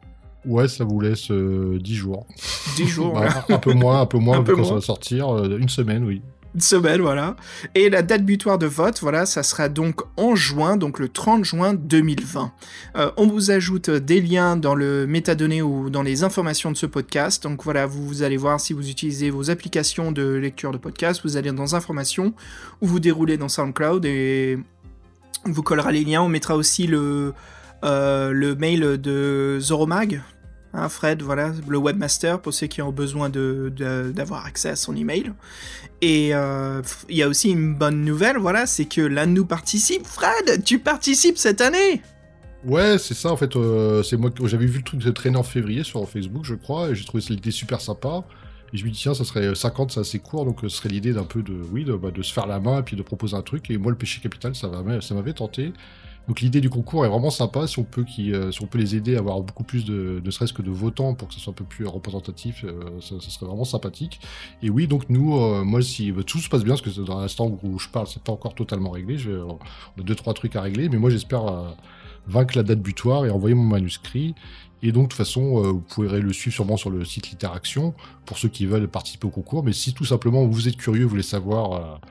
Ouais, 0.45 0.67
ça 0.67 0.83
vous 0.83 0.99
laisse 0.99 1.31
euh, 1.31 1.79
10 1.79 1.95
jours. 1.95 2.27
10 2.75 2.87
jours, 2.87 3.13
Bah, 3.19 3.45
un 3.47 3.57
peu 3.59 3.73
moins, 3.73 4.01
un 4.01 4.05
peu 4.05 4.17
moins, 4.17 4.37
Un 4.37 4.39
vu 4.39 4.45
peu 4.45 4.55
quand 4.55 4.65
ça 4.65 4.75
va 4.75 4.81
sortir, 4.81 5.29
euh, 5.29 5.57
une 5.57 5.69
semaine, 5.69 6.03
oui. 6.03 6.21
Semaine, 6.59 7.01
voilà. 7.01 7.35
Et 7.75 7.89
la 7.89 8.01
date 8.01 8.23
butoir 8.23 8.57
de 8.57 8.65
vote, 8.65 8.99
voilà, 9.01 9.25
ça 9.25 9.43
sera 9.43 9.69
donc 9.69 10.01
en 10.17 10.35
juin, 10.35 10.77
donc 10.77 10.99
le 10.99 11.09
30 11.09 11.43
juin 11.43 11.73
2020. 11.73 12.51
Euh, 12.95 13.11
on 13.17 13.27
vous 13.27 13.51
ajoute 13.51 13.89
des 13.89 14.21
liens 14.21 14.55
dans 14.55 14.73
le 14.73 15.05
métadonnées 15.05 15.61
ou 15.61 15.89
dans 15.89 16.01
les 16.01 16.23
informations 16.23 16.71
de 16.71 16.77
ce 16.77 16.85
podcast. 16.85 17.43
Donc 17.43 17.63
voilà, 17.63 17.85
vous, 17.85 18.07
vous 18.07 18.23
allez 18.23 18.37
voir 18.37 18.59
si 18.59 18.73
vous 18.73 18.89
utilisez 18.89 19.29
vos 19.29 19.49
applications 19.49 20.11
de 20.11 20.23
lecture 20.33 20.71
de 20.71 20.77
podcast, 20.77 21.21
vous 21.23 21.37
allez 21.37 21.51
dans 21.51 21.75
informations 21.75 22.33
ou 22.81 22.87
vous 22.87 22.99
déroulez 22.99 23.37
dans 23.37 23.49
SoundCloud 23.49 24.05
et 24.05 24.57
on 25.45 25.51
vous 25.51 25.63
collera 25.63 25.91
les 25.91 26.03
liens. 26.03 26.21
On 26.21 26.29
mettra 26.29 26.55
aussi 26.55 26.87
le, 26.87 27.33
euh, 27.83 28.31
le 28.31 28.55
mail 28.55 28.99
de 28.99 29.59
Zoromag. 29.59 30.21
Hein, 30.73 30.89
Fred, 30.89 31.21
voilà, 31.21 31.53
le 31.67 31.77
webmaster 31.77 32.39
pour 32.41 32.53
ceux 32.53 32.67
qui 32.67 32.81
ont 32.81 32.91
besoin 32.91 33.29
de- 33.29 33.71
de- 33.75 34.11
d'avoir 34.13 34.45
accès 34.45 34.69
à 34.69 34.75
son 34.75 34.95
email. 34.95 35.31
Et 36.01 36.35
euh, 36.35 36.81
il 37.09 37.15
y 37.17 37.23
a 37.23 37.27
aussi 37.27 37.49
une 37.49 37.73
bonne 37.73 38.03
nouvelle, 38.03 38.37
voilà, 38.37 38.65
c'est 38.65 38.85
que 38.85 39.01
l'un 39.01 39.25
de 39.27 39.31
nous 39.31 39.45
participe. 39.45 40.05
Fred, 40.05 40.63
tu 40.63 40.79
participes 40.79 41.37
cette 41.37 41.61
année 41.61 42.01
Ouais, 42.65 42.97
c'est 42.97 43.13
ça 43.13 43.31
en 43.31 43.37
fait. 43.37 43.55
euh, 43.55 44.03
c'est 44.03 44.17
moi 44.17 44.31
j'avais 44.45 44.65
vu 44.65 44.79
le 44.79 44.83
truc 44.83 44.99
de 44.99 45.11
traîner 45.11 45.37
en 45.37 45.43
février 45.43 45.83
sur 45.83 46.07
Facebook, 46.09 46.43
je 46.43 46.55
crois, 46.55 46.89
et 46.89 46.95
j'ai 46.95 47.05
trouvé 47.05 47.23
l'idée 47.29 47.51
super 47.51 47.79
sympa. 47.81 48.23
Et 48.73 48.77
je 48.77 48.83
me 48.83 48.89
dis 48.89 48.99
tiens, 48.99 49.13
ça 49.13 49.23
serait 49.23 49.55
50, 49.55 49.91
c'est 49.93 49.99
assez 50.01 50.19
court, 50.19 50.43
donc 50.43 50.63
euh, 50.63 50.69
ce 50.69 50.77
serait 50.77 50.89
l'idée 50.89 51.13
d'un 51.13 51.23
peu 51.23 51.41
de, 51.41 51.53
oui, 51.71 51.85
de, 51.85 51.93
bah, 51.95 52.11
de 52.11 52.21
se 52.21 52.33
faire 52.33 52.45
la 52.47 52.59
main 52.59 52.79
et 52.79 52.83
puis 52.83 52.97
de 52.97 53.01
proposer 53.03 53.35
un 53.35 53.41
truc. 53.41 53.69
Et 53.69 53.77
moi, 53.77 53.91
le 53.91 53.97
péché 53.97 54.19
capital, 54.21 54.53
ça 54.55 54.67
m'avait 55.13 55.33
tenté. 55.33 55.71
Donc 56.27 56.41
l'idée 56.41 56.59
du 56.59 56.69
concours 56.69 57.05
est 57.05 57.09
vraiment 57.09 57.29
sympa. 57.29 57.67
Si 57.67 57.79
on 57.79 57.83
peut, 57.83 58.05
euh, 58.19 58.51
les 58.73 58.95
aider 58.95 59.15
à 59.15 59.19
avoir 59.19 59.39
beaucoup 59.41 59.63
plus 59.63 59.85
de, 59.85 60.21
ne 60.23 60.51
que 60.51 60.61
de 60.61 60.71
votants 60.71 61.13
pour 61.13 61.29
que 61.29 61.33
ce 61.33 61.39
soit 61.39 61.51
un 61.51 61.55
peu 61.55 61.63
plus 61.63 61.85
représentatif, 61.85 62.65
euh, 62.65 62.99
ça, 63.01 63.15
ça 63.21 63.29
serait 63.29 63.45
vraiment 63.45 63.63
sympathique. 63.63 64.19
Et 64.61 64.69
oui, 64.69 64.87
donc 64.87 65.09
nous, 65.09 65.37
euh, 65.37 65.63
moi, 65.63 65.81
si 65.81 66.11
bah, 66.11 66.23
tout 66.23 66.39
se 66.39 66.49
passe 66.49 66.63
bien, 66.63 66.75
parce 66.75 66.81
que 66.81 67.01
dans 67.01 67.19
l'instant 67.19 67.57
où 67.63 67.79
je 67.79 67.87
parle, 67.87 68.07
c'est 68.07 68.21
pas 68.21 68.33
encore 68.33 68.55
totalement 68.55 68.89
réglé. 68.89 69.17
On 69.27 69.57
a 70.01 70.03
deux 70.03 70.15
trois 70.15 70.33
trucs 70.33 70.55
à 70.55 70.61
régler, 70.61 70.89
mais 70.89 70.97
moi, 70.97 71.09
j'espère. 71.09 71.47
euh, 71.47 71.71
vaincre 72.29 72.57
la 72.57 72.63
date 72.63 72.81
butoir 72.81 73.25
et 73.25 73.29
envoyer 73.29 73.55
mon 73.55 73.63
manuscrit. 73.63 74.35
Et 74.83 74.91
donc, 74.91 75.03
de 75.05 75.07
toute 75.07 75.17
façon, 75.17 75.61
vous 75.61 75.79
pourrez 75.79 76.19
le 76.19 76.33
suivre 76.33 76.53
sûrement 76.53 76.75
sur 76.75 76.89
le 76.89 77.05
site 77.05 77.29
Literaction 77.31 77.93
pour 78.25 78.37
ceux 78.37 78.49
qui 78.49 78.65
veulent 78.65 78.89
participer 78.89 79.27
au 79.27 79.29
concours. 79.29 79.63
Mais 79.63 79.71
si 79.71 79.93
tout 79.93 80.03
simplement 80.03 80.45
vous 80.45 80.67
êtes 80.67 80.75
curieux, 80.75 81.03
vous 81.03 81.09
voulez 81.09 81.23
savoir 81.23 82.01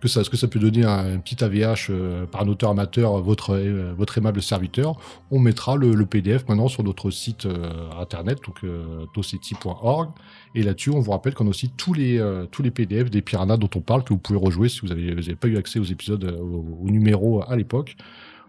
que 0.00 0.08
ça, 0.08 0.24
ce 0.24 0.30
que 0.30 0.36
ça 0.36 0.48
peut 0.48 0.58
donner 0.58 0.84
un, 0.84 1.18
petit 1.18 1.42
AVH 1.42 1.88
euh, 1.90 2.26
par 2.26 2.42
un 2.42 2.48
auteur 2.48 2.70
amateur, 2.70 3.20
votre, 3.20 3.54
euh, 3.54 3.92
votre 3.96 4.18
aimable 4.18 4.42
serviteur, 4.42 4.96
on 5.30 5.38
mettra 5.38 5.76
le, 5.76 6.06
PDF 6.06 6.48
maintenant 6.48 6.68
sur 6.68 6.82
notre 6.82 7.10
site 7.10 7.46
euh, 7.46 7.90
internet, 8.00 8.38
donc 8.46 8.64
euh, 8.64 9.04
doceti.org. 9.14 10.10
Et 10.54 10.62
là-dessus, 10.62 10.90
on 10.90 11.00
vous 11.00 11.12
rappelle 11.12 11.34
qu'on 11.34 11.46
a 11.46 11.50
aussi 11.50 11.70
tous 11.70 11.94
les, 11.94 12.18
euh, 12.18 12.46
tous 12.46 12.62
les 12.62 12.70
PDF 12.70 13.10
des 13.10 13.22
piranhas 13.22 13.56
dont 13.56 13.70
on 13.76 13.80
parle 13.80 14.02
que 14.02 14.12
vous 14.12 14.18
pouvez 14.18 14.38
rejouer 14.38 14.68
si 14.68 14.80
vous 14.80 14.88
n'avez 14.88 15.36
pas 15.36 15.48
eu 15.48 15.56
accès 15.56 15.78
aux 15.78 15.84
épisodes, 15.84 16.24
euh, 16.24 16.38
au, 16.38 16.86
au 16.86 16.90
numéro 16.90 17.42
à 17.46 17.56
l'époque. 17.56 17.96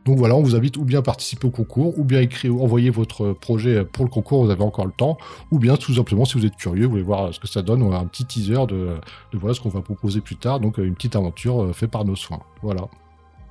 Donc 0.05 0.17
voilà, 0.17 0.35
on 0.35 0.41
vous 0.41 0.55
invite 0.55 0.77
ou 0.77 0.83
bien 0.83 0.99
à 0.99 1.01
participer 1.01 1.47
au 1.47 1.51
concours, 1.51 1.97
ou 1.99 2.03
bien 2.03 2.21
écrire, 2.21 2.55
envoyer 2.55 2.89
votre 2.89 3.33
projet 3.33 3.85
pour 3.85 4.03
le 4.03 4.09
concours, 4.09 4.45
vous 4.45 4.51
avez 4.51 4.63
encore 4.63 4.85
le 4.85 4.91
temps, 4.91 5.17
ou 5.51 5.59
bien 5.59 5.77
tout 5.77 5.93
simplement, 5.93 6.25
si 6.25 6.37
vous 6.37 6.45
êtes 6.45 6.55
curieux, 6.55 6.85
vous 6.85 6.91
voulez 6.91 7.03
voir 7.03 7.33
ce 7.33 7.39
que 7.39 7.47
ça 7.47 7.61
donne, 7.61 7.83
on 7.83 7.91
a 7.91 7.97
un 7.97 8.05
petit 8.05 8.25
teaser 8.25 8.65
de, 8.67 8.95
voilà 9.33 9.53
ce 9.53 9.61
qu'on 9.61 9.69
va 9.69 9.81
proposer 9.81 10.21
plus 10.21 10.35
tard, 10.35 10.59
donc 10.59 10.79
euh, 10.79 10.83
une 10.83 10.95
petite 10.95 11.15
aventure 11.15 11.61
euh, 11.61 11.73
faite 11.73 11.91
par 11.91 12.03
nos 12.03 12.15
soins. 12.15 12.41
Voilà. 12.63 12.87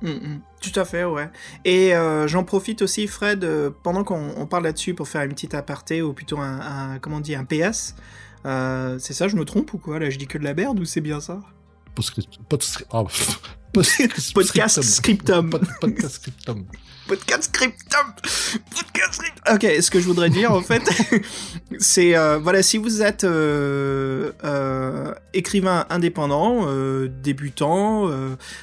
Mm, 0.01 0.09
mm. 0.09 0.41
Tout 0.61 0.79
à 0.79 0.83
fait, 0.83 1.05
ouais. 1.05 1.29
Et 1.63 1.95
euh, 1.95 2.27
j'en 2.27 2.43
profite 2.43 2.81
aussi, 2.81 3.07
Fred, 3.07 3.47
pendant 3.83 4.03
qu'on 4.03 4.33
on 4.35 4.45
parle 4.45 4.63
là-dessus, 4.63 4.93
pour 4.93 5.07
faire 5.07 5.21
une 5.21 5.31
petite 5.31 5.53
aparté, 5.53 6.01
ou 6.01 6.11
plutôt 6.11 6.39
un, 6.39 6.99
comment 6.99 7.17
on 7.17 7.33
un 7.33 7.45
PS. 7.45 7.95
C'est 8.43 9.13
ça, 9.13 9.27
je 9.27 9.35
me 9.37 9.45
trompe 9.45 9.73
ou 9.73 9.77
quoi 9.77 9.99
Là, 9.99 10.09
je 10.09 10.17
dis 10.17 10.27
que 10.27 10.37
de 10.37 10.43
la 10.43 10.53
merde 10.53 10.79
ou 10.79 10.85
c'est 10.85 11.01
bien 11.01 11.21
ça? 11.21 11.39
Ah, 12.91 13.03
Podcast 14.33 14.81
scriptum. 14.83 15.49
Pod- 15.49 15.67
Podcast 15.79 16.15
scriptum. 16.15 16.65
Podcast 17.07 17.43
scriptum 17.45 18.13
Podcast 18.17 19.13
scriptum 19.13 19.53
Ok, 19.55 19.65
ce 19.81 19.89
que 19.89 19.99
je 19.99 20.05
voudrais 20.05 20.29
dire 20.29 20.51
en 20.51 20.61
fait, 20.61 20.83
c'est 21.79 22.15
euh, 22.15 22.37
voilà, 22.37 22.63
si 22.63 22.77
vous 22.77 23.01
êtes 23.01 23.23
euh, 23.23 24.31
euh, 24.43 25.13
écrivain 25.33 25.85
indépendant, 25.89 26.67
débutant, 27.07 28.09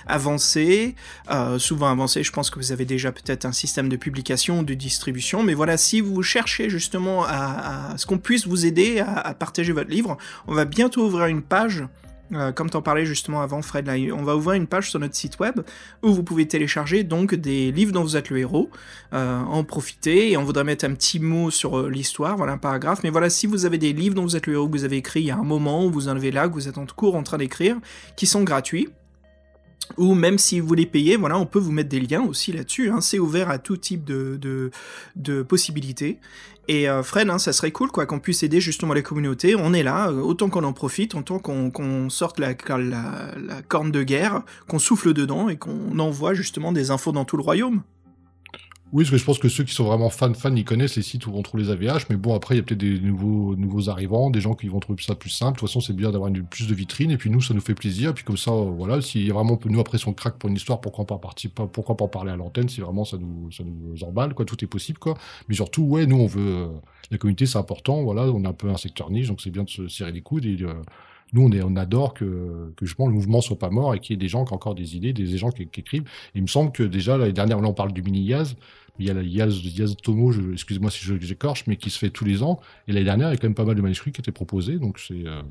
avancé, 0.06 0.94
souvent 1.58 1.90
avancé, 1.90 2.22
je 2.22 2.32
pense 2.32 2.50
que 2.50 2.58
vous 2.58 2.72
avez 2.72 2.84
déjà 2.84 3.10
peut-être 3.12 3.44
un 3.44 3.52
système 3.52 3.88
de 3.88 3.96
publication, 3.96 4.62
de 4.62 4.74
distribution, 4.74 5.42
mais 5.42 5.54
voilà, 5.54 5.76
si 5.76 6.00
vous 6.00 6.22
cherchez 6.22 6.70
justement 6.70 7.24
à, 7.24 7.92
à 7.92 7.98
ce 7.98 8.06
qu'on 8.06 8.18
puisse 8.18 8.46
vous 8.46 8.66
aider 8.66 9.00
à, 9.00 9.14
à 9.14 9.34
partager 9.34 9.72
votre 9.72 9.90
livre, 9.90 10.16
on 10.46 10.54
va 10.54 10.64
bientôt 10.64 11.06
ouvrir 11.06 11.26
une 11.26 11.42
page 11.42 11.84
Euh, 12.32 12.52
comme 12.52 12.68
t'en 12.68 12.82
parlais 12.82 13.06
justement 13.06 13.40
avant, 13.40 13.62
Fred, 13.62 13.88
on 14.12 14.22
va 14.22 14.36
ouvrir 14.36 14.54
une 14.54 14.66
page 14.66 14.90
sur 14.90 15.00
notre 15.00 15.14
site 15.14 15.38
web 15.38 15.60
où 16.02 16.12
vous 16.12 16.22
pouvez 16.22 16.46
télécharger 16.46 17.02
donc 17.02 17.34
des 17.34 17.72
livres 17.72 17.92
dont 17.92 18.02
vous 18.02 18.16
êtes 18.16 18.30
le 18.30 18.38
héros, 18.38 18.70
euh, 19.14 19.40
en 19.40 19.64
profiter 19.64 20.32
et 20.32 20.36
on 20.36 20.44
voudrait 20.44 20.64
mettre 20.64 20.84
un 20.84 20.94
petit 20.94 21.20
mot 21.20 21.50
sur 21.50 21.78
euh, 21.78 21.90
l'histoire, 21.90 22.36
voilà 22.36 22.52
un 22.52 22.58
paragraphe. 22.58 23.02
Mais 23.02 23.10
voilà, 23.10 23.30
si 23.30 23.46
vous 23.46 23.64
avez 23.64 23.78
des 23.78 23.92
livres 23.92 24.14
dont 24.14 24.24
vous 24.24 24.36
êtes 24.36 24.46
le 24.46 24.54
héros 24.54 24.66
que 24.66 24.72
vous 24.72 24.84
avez 24.84 24.96
écrit 24.96 25.20
il 25.20 25.26
y 25.26 25.30
a 25.30 25.36
un 25.36 25.44
moment, 25.44 25.88
vous 25.88 26.08
en 26.08 26.16
avez 26.16 26.30
là, 26.30 26.48
que 26.48 26.54
vous 26.54 26.68
êtes 26.68 26.78
en 26.78 26.86
cours 26.86 27.16
en 27.16 27.22
train 27.22 27.38
d'écrire, 27.38 27.76
qui 28.16 28.26
sont 28.26 28.42
gratuits, 28.42 28.88
ou 29.96 30.14
même 30.14 30.36
si 30.36 30.60
vous 30.60 30.74
les 30.74 30.84
payez, 30.84 31.16
voilà, 31.16 31.38
on 31.38 31.46
peut 31.46 31.58
vous 31.58 31.72
mettre 31.72 31.88
des 31.88 32.00
liens 32.00 32.20
aussi 32.20 32.52
là-dessus. 32.52 32.90
Hein. 32.90 33.00
C'est 33.00 33.18
ouvert 33.18 33.48
à 33.48 33.58
tout 33.58 33.78
type 33.78 34.04
de 34.04 34.70
possibilités. 35.48 36.18
Et 36.68 36.86
euh, 36.86 37.02
Fred, 37.02 37.30
hein, 37.30 37.38
ça 37.38 37.54
serait 37.54 37.70
cool 37.72 37.90
quoi 37.90 38.04
qu'on 38.04 38.18
puisse 38.18 38.42
aider 38.42 38.60
justement 38.60 38.92
la 38.92 39.00
communauté. 39.00 39.56
On 39.56 39.72
est 39.72 39.82
là, 39.82 40.10
euh, 40.10 40.20
autant 40.20 40.50
qu'on 40.50 40.64
en 40.64 40.74
profite, 40.74 41.14
autant 41.14 41.38
qu'on 41.38 42.10
sorte 42.10 42.38
la 42.38 42.54
corne 42.54 43.90
de 43.90 44.02
guerre, 44.02 44.42
qu'on 44.68 44.78
souffle 44.78 45.14
dedans 45.14 45.48
et 45.48 45.56
qu'on 45.56 45.98
envoie 45.98 46.34
justement 46.34 46.72
des 46.72 46.90
infos 46.90 47.12
dans 47.12 47.24
tout 47.24 47.38
le 47.38 47.42
royaume. 47.42 47.82
Oui, 48.90 49.04
parce 49.04 49.10
que 49.10 49.18
je 49.18 49.24
pense 49.24 49.38
que 49.38 49.50
ceux 49.50 49.64
qui 49.64 49.74
sont 49.74 49.84
vraiment 49.84 50.08
fans, 50.08 50.32
fans, 50.32 50.54
ils 50.56 50.64
connaissent 50.64 50.96
les 50.96 51.02
sites 51.02 51.26
où 51.26 51.32
on 51.34 51.42
trouve 51.42 51.60
les 51.60 51.68
AVH, 51.68 52.06
mais 52.08 52.16
bon, 52.16 52.34
après, 52.34 52.54
il 52.54 52.58
y 52.58 52.60
a 52.60 52.62
peut-être 52.62 52.78
des 52.80 52.98
nouveaux, 52.98 53.54
nouveaux 53.54 53.90
arrivants, 53.90 54.30
des 54.30 54.40
gens 54.40 54.54
qui 54.54 54.66
vont 54.68 54.80
trouver 54.80 55.02
ça 55.02 55.14
plus 55.14 55.28
simple. 55.28 55.56
De 55.56 55.60
toute 55.60 55.68
façon, 55.68 55.80
c'est 55.82 55.92
bien 55.92 56.10
d'avoir 56.10 56.32
plus 56.48 56.66
de 56.68 56.74
vitrines, 56.74 57.10
et 57.10 57.18
puis 57.18 57.28
nous, 57.28 57.42
ça 57.42 57.52
nous 57.52 57.60
fait 57.60 57.74
plaisir, 57.74 58.10
et 58.10 58.14
puis 58.14 58.24
comme 58.24 58.38
ça, 58.38 58.50
euh, 58.50 58.70
voilà, 58.74 59.02
si 59.02 59.28
vraiment, 59.28 59.58
nous, 59.66 59.78
après, 59.80 59.98
on 60.06 60.14
craque 60.14 60.38
pour 60.38 60.48
une 60.48 60.56
histoire, 60.56 60.80
pourquoi 60.80 61.04
pas- 61.06 61.18
pourquoi 61.70 61.96
pas 61.98 62.04
en 62.06 62.08
parler 62.08 62.30
à 62.30 62.36
l'antenne, 62.36 62.70
si 62.70 62.80
vraiment 62.80 63.04
ça 63.04 63.18
nous, 63.18 63.50
ça 63.52 63.62
nous 63.62 64.02
emballe, 64.04 64.32
quoi, 64.32 64.46
tout 64.46 64.64
est 64.64 64.66
possible, 64.66 64.98
quoi. 64.98 65.18
Mais 65.50 65.54
surtout, 65.54 65.82
ouais, 65.82 66.06
nous, 66.06 66.16
on 66.16 66.26
veut, 66.26 66.40
euh, 66.40 66.68
la 67.10 67.18
communauté, 67.18 67.44
c'est 67.44 67.58
important, 67.58 68.02
voilà, 68.02 68.22
on 68.22 68.42
est 68.44 68.48
un 68.48 68.54
peu 68.54 68.70
un 68.70 68.78
secteur 68.78 69.10
niche, 69.10 69.28
donc 69.28 69.42
c'est 69.42 69.50
bien 69.50 69.64
de 69.64 69.70
se 69.70 69.86
serrer 69.88 70.12
les 70.12 70.22
coudes, 70.22 70.46
et, 70.46 70.56
euh, 70.62 70.72
nous, 71.32 71.48
on, 71.48 71.76
adore 71.76 72.14
que, 72.14 72.72
que 72.76 72.86
justement 72.86 73.08
le 73.08 73.14
mouvement 73.14 73.40
soit 73.40 73.58
pas 73.58 73.70
mort 73.70 73.94
et 73.94 74.00
qu'il 74.00 74.14
y 74.14 74.14
ait 74.14 74.18
des 74.18 74.28
gens 74.28 74.44
qui 74.44 74.52
ont 74.52 74.56
encore 74.56 74.74
des 74.74 74.96
idées, 74.96 75.12
des, 75.12 75.38
gens 75.38 75.50
qui, 75.50 75.62
écrivent. 75.62 76.08
Il 76.34 76.42
me 76.42 76.46
semble 76.46 76.72
que 76.72 76.82
déjà, 76.82 77.16
l'année 77.16 77.32
dernière, 77.32 77.60
là, 77.60 77.68
on 77.68 77.74
parle 77.74 77.92
du 77.92 78.02
mini-Yaz, 78.02 78.56
il 78.98 79.06
y 79.06 79.10
a 79.10 79.14
la 79.14 79.22
Yaz, 79.22 79.60
Yaz 79.64 79.96
Tomo, 79.96 80.32
excusez-moi 80.52 80.90
si 80.90 81.04
j'écorche, 81.20 81.64
mais 81.66 81.76
qui 81.76 81.90
se 81.90 81.98
fait 81.98 82.10
tous 82.10 82.24
les 82.24 82.42
ans. 82.42 82.60
Et 82.86 82.92
l'année 82.92 83.04
dernière, 83.04 83.28
il 83.28 83.32
y 83.32 83.34
a 83.34 83.36
quand 83.36 83.46
même 83.46 83.54
pas 83.54 83.64
mal 83.64 83.76
de 83.76 83.82
manuscrits 83.82 84.12
qui 84.12 84.20
étaient 84.20 84.32
proposés, 84.32 84.78
donc 84.78 84.98
c'est, 84.98 85.26
euh, 85.26 85.42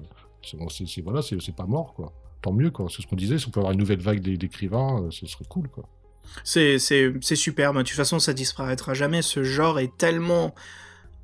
voilà, 1.03 1.21
c'est, 1.21 1.55
pas 1.55 1.65
mort, 1.65 1.93
quoi. 1.93 2.13
Tant 2.41 2.53
mieux, 2.53 2.71
quoi. 2.71 2.87
C'est 2.89 3.01
ce 3.01 3.07
qu'on 3.07 3.15
disait, 3.15 3.37
si 3.37 3.47
on 3.47 3.51
peut 3.51 3.59
avoir 3.59 3.73
une 3.73 3.79
nouvelle 3.79 3.99
vague 4.01 4.19
d'é- 4.19 4.37
d'écrivains, 4.37 5.03
euh, 5.03 5.11
ce 5.11 5.25
serait 5.25 5.45
cool, 5.47 5.69
quoi. 5.69 5.87
C'est 6.43 6.77
c'est- 6.77 7.13
c'est 7.21 7.35
super, 7.37 7.73
mais 7.73 7.83
de 7.83 7.87
toute 7.87 7.95
façon 7.95 8.19
ça 8.19 8.33
disparaîtra 8.33 8.93
jamais. 8.93 9.21
Ce 9.21 9.43
genre 9.43 9.79
est 9.79 9.95
tellement 9.97 10.53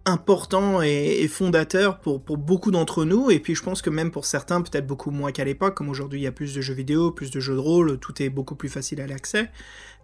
important 0.06 0.82
et, 0.82 1.28
fondateur 1.28 2.00
pour, 2.00 2.20
beaucoup 2.20 2.72
d'entre 2.72 3.06
nous, 3.06 3.32
et 3.32 3.40
puis 3.40 3.56
je 3.56 3.64
pense 3.64 3.82
que 3.82 3.90
même 3.90 4.12
pour 4.12 4.26
certains, 4.26 4.62
peut-être 4.62 4.86
beaucoup 4.86 5.12
moins 5.12 5.32
qu'à 5.32 5.46
l'époque, 5.46 5.76
comme 5.76 5.90
aujourd'hui 5.90 6.20
il 6.20 6.24
y 6.24 6.28
a 6.28 6.32
plus 6.32 6.54
de 6.54 6.62
jeux 6.62 6.74
vidéo, 6.74 7.12
plus 7.12 7.32
de 7.32 7.40
jeux 7.40 7.54
de 7.54 7.60
rôle, 7.60 7.98
tout 8.00 8.22
est 8.22 8.30
beaucoup 8.30 8.56
plus 8.56 8.70
facile 8.70 9.00
à 9.02 9.08
l'accès, 9.08 9.50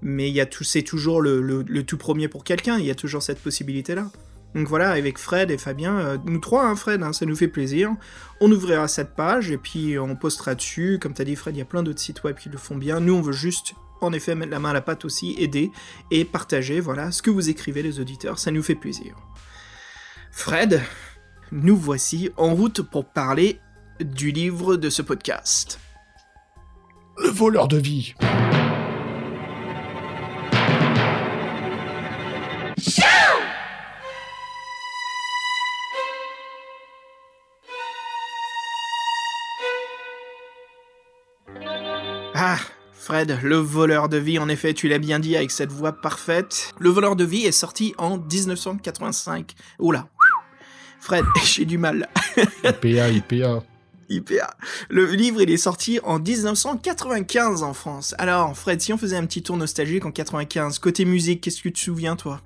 mais 0.01 0.33
c'est 0.61 0.83
toujours 0.83 1.21
le 1.21 1.81
tout 1.81 1.97
premier 1.97 2.27
pour 2.27 2.43
quelqu'un, 2.43 2.77
il 2.77 2.85
y 2.85 2.91
a 2.91 2.95
toujours 2.95 3.21
cette 3.21 3.39
possibilité-là. 3.39 4.09
Donc 4.55 4.67
voilà, 4.67 4.91
avec 4.91 5.19
Fred 5.19 5.51
et 5.51 5.57
Fabien, 5.57 5.99
euh, 5.99 6.17
nous 6.25 6.39
trois, 6.39 6.65
hein, 6.65 6.75
Fred, 6.75 7.03
hein, 7.03 7.13
ça 7.13 7.25
nous 7.25 7.35
fait 7.35 7.47
plaisir. 7.47 7.95
On 8.41 8.51
ouvrira 8.51 8.87
cette 8.87 9.15
page 9.15 9.51
et 9.51 9.57
puis 9.57 9.99
on 9.99 10.15
postera 10.15 10.55
dessus. 10.55 10.97
Comme 10.99 11.13
t'as 11.13 11.23
dit, 11.23 11.35
Fred, 11.35 11.55
il 11.55 11.59
y 11.59 11.61
a 11.61 11.65
plein 11.65 11.83
d'autres 11.83 11.99
sites 11.99 12.23
web 12.23 12.35
qui 12.35 12.49
le 12.49 12.57
font 12.57 12.75
bien. 12.75 12.99
Nous, 12.99 13.13
on 13.13 13.21
veut 13.21 13.31
juste, 13.31 13.73
en 14.01 14.11
effet, 14.11 14.33
mettre 14.33 14.51
la 14.51 14.59
main 14.59 14.71
à 14.71 14.73
la 14.73 14.81
pâte 14.81 15.05
aussi, 15.05 15.35
aider 15.37 15.71
et 16.09 16.25
partager, 16.25 16.79
voilà, 16.79 17.11
ce 17.11 17.21
que 17.21 17.29
vous 17.29 17.49
écrivez, 17.49 17.83
les 17.83 17.99
auditeurs, 17.99 18.39
ça 18.39 18.49
nous 18.49 18.63
fait 18.63 18.75
plaisir. 18.75 19.15
Fred, 20.39 20.81
nous 21.51 21.75
voici 21.75 22.29
en 22.37 22.55
route 22.55 22.81
pour 22.81 23.03
parler 23.03 23.59
du 23.99 24.31
livre 24.31 24.77
de 24.77 24.89
ce 24.89 25.01
podcast. 25.01 25.81
Le 27.17 27.27
voleur 27.27 27.67
de 27.67 27.75
vie 27.75 28.15
Ah, 42.33 42.57
Fred, 42.93 43.39
le 43.43 43.57
voleur 43.57 44.07
de 44.07 44.15
vie, 44.15 44.39
en 44.39 44.47
effet, 44.47 44.73
tu 44.73 44.87
l'as 44.87 44.99
bien 44.99 45.19
dit 45.19 45.35
avec 45.35 45.51
cette 45.51 45.73
voix 45.73 45.91
parfaite. 45.91 46.73
Le 46.79 46.89
voleur 46.89 47.17
de 47.17 47.25
vie 47.25 47.45
est 47.45 47.51
sorti 47.51 47.93
en 47.97 48.17
1985. 48.17 49.53
Oula. 49.79 50.07
Fred, 50.99 51.25
j'ai 51.43 51.65
du 51.65 51.77
mal. 51.77 52.07
IPA, 52.63 53.09
IPA. 53.09 53.63
IPA. 54.09 54.55
Le 54.89 55.05
livre, 55.11 55.41
il 55.41 55.51
est 55.51 55.57
sorti 55.57 55.99
en 56.03 56.19
1995 56.19 57.63
en 57.63 57.73
France. 57.73 58.15
Alors, 58.17 58.57
Fred, 58.57 58.81
si 58.81 58.91
on 58.91 58.97
faisait 58.97 59.17
un 59.17 59.25
petit 59.25 59.43
tour 59.43 59.57
nostalgique 59.57 60.05
en 60.05 60.11
95, 60.11 60.79
côté 60.79 61.05
musique, 61.05 61.41
qu'est-ce 61.41 61.57
que 61.57 61.69
tu 61.69 61.73
te 61.73 61.79
souviens, 61.79 62.15
toi? 62.15 62.41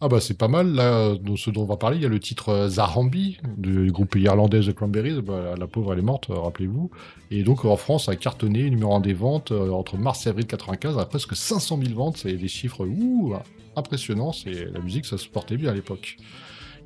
Ah 0.00 0.08
bah 0.08 0.20
c'est 0.20 0.36
pas 0.36 0.48
mal, 0.48 0.74
là, 0.74 1.14
dans 1.14 1.36
ce 1.36 1.50
dont 1.50 1.62
on 1.62 1.66
va 1.66 1.78
parler, 1.78 1.96
il 1.96 2.02
y 2.02 2.04
a 2.06 2.10
le 2.10 2.20
titre 2.20 2.50
euh, 2.50 2.68
Zarambi, 2.68 3.38
du 3.56 3.90
groupe 3.90 4.16
irlandais 4.16 4.60
The 4.60 4.74
Cranberries, 4.74 5.22
bah, 5.22 5.54
la 5.56 5.66
pauvre 5.66 5.94
elle 5.94 6.00
est 6.00 6.02
morte, 6.02 6.28
euh, 6.28 6.34
rappelez-vous. 6.34 6.90
Et 7.30 7.42
donc 7.42 7.64
en 7.64 7.76
France, 7.76 8.08
a 8.10 8.16
cartonné, 8.16 8.68
numéro 8.68 8.94
1 8.94 9.00
des 9.00 9.14
ventes, 9.14 9.52
euh, 9.52 9.70
entre 9.70 9.96
mars 9.96 10.26
et 10.26 10.28
avril 10.28 10.46
95, 10.46 10.98
à 10.98 11.06
presque 11.06 11.34
500 11.34 11.80
000 11.82 11.94
ventes, 11.94 12.18
c'est 12.18 12.34
des 12.34 12.48
chiffres 12.48 12.84
ouh, 12.84 13.34
impressionnants, 13.76 14.32
c'est 14.32 14.70
la 14.70 14.80
musique 14.80 15.06
ça 15.06 15.16
se 15.16 15.26
portait 15.26 15.56
bien 15.56 15.70
à 15.70 15.74
l'époque. 15.74 16.18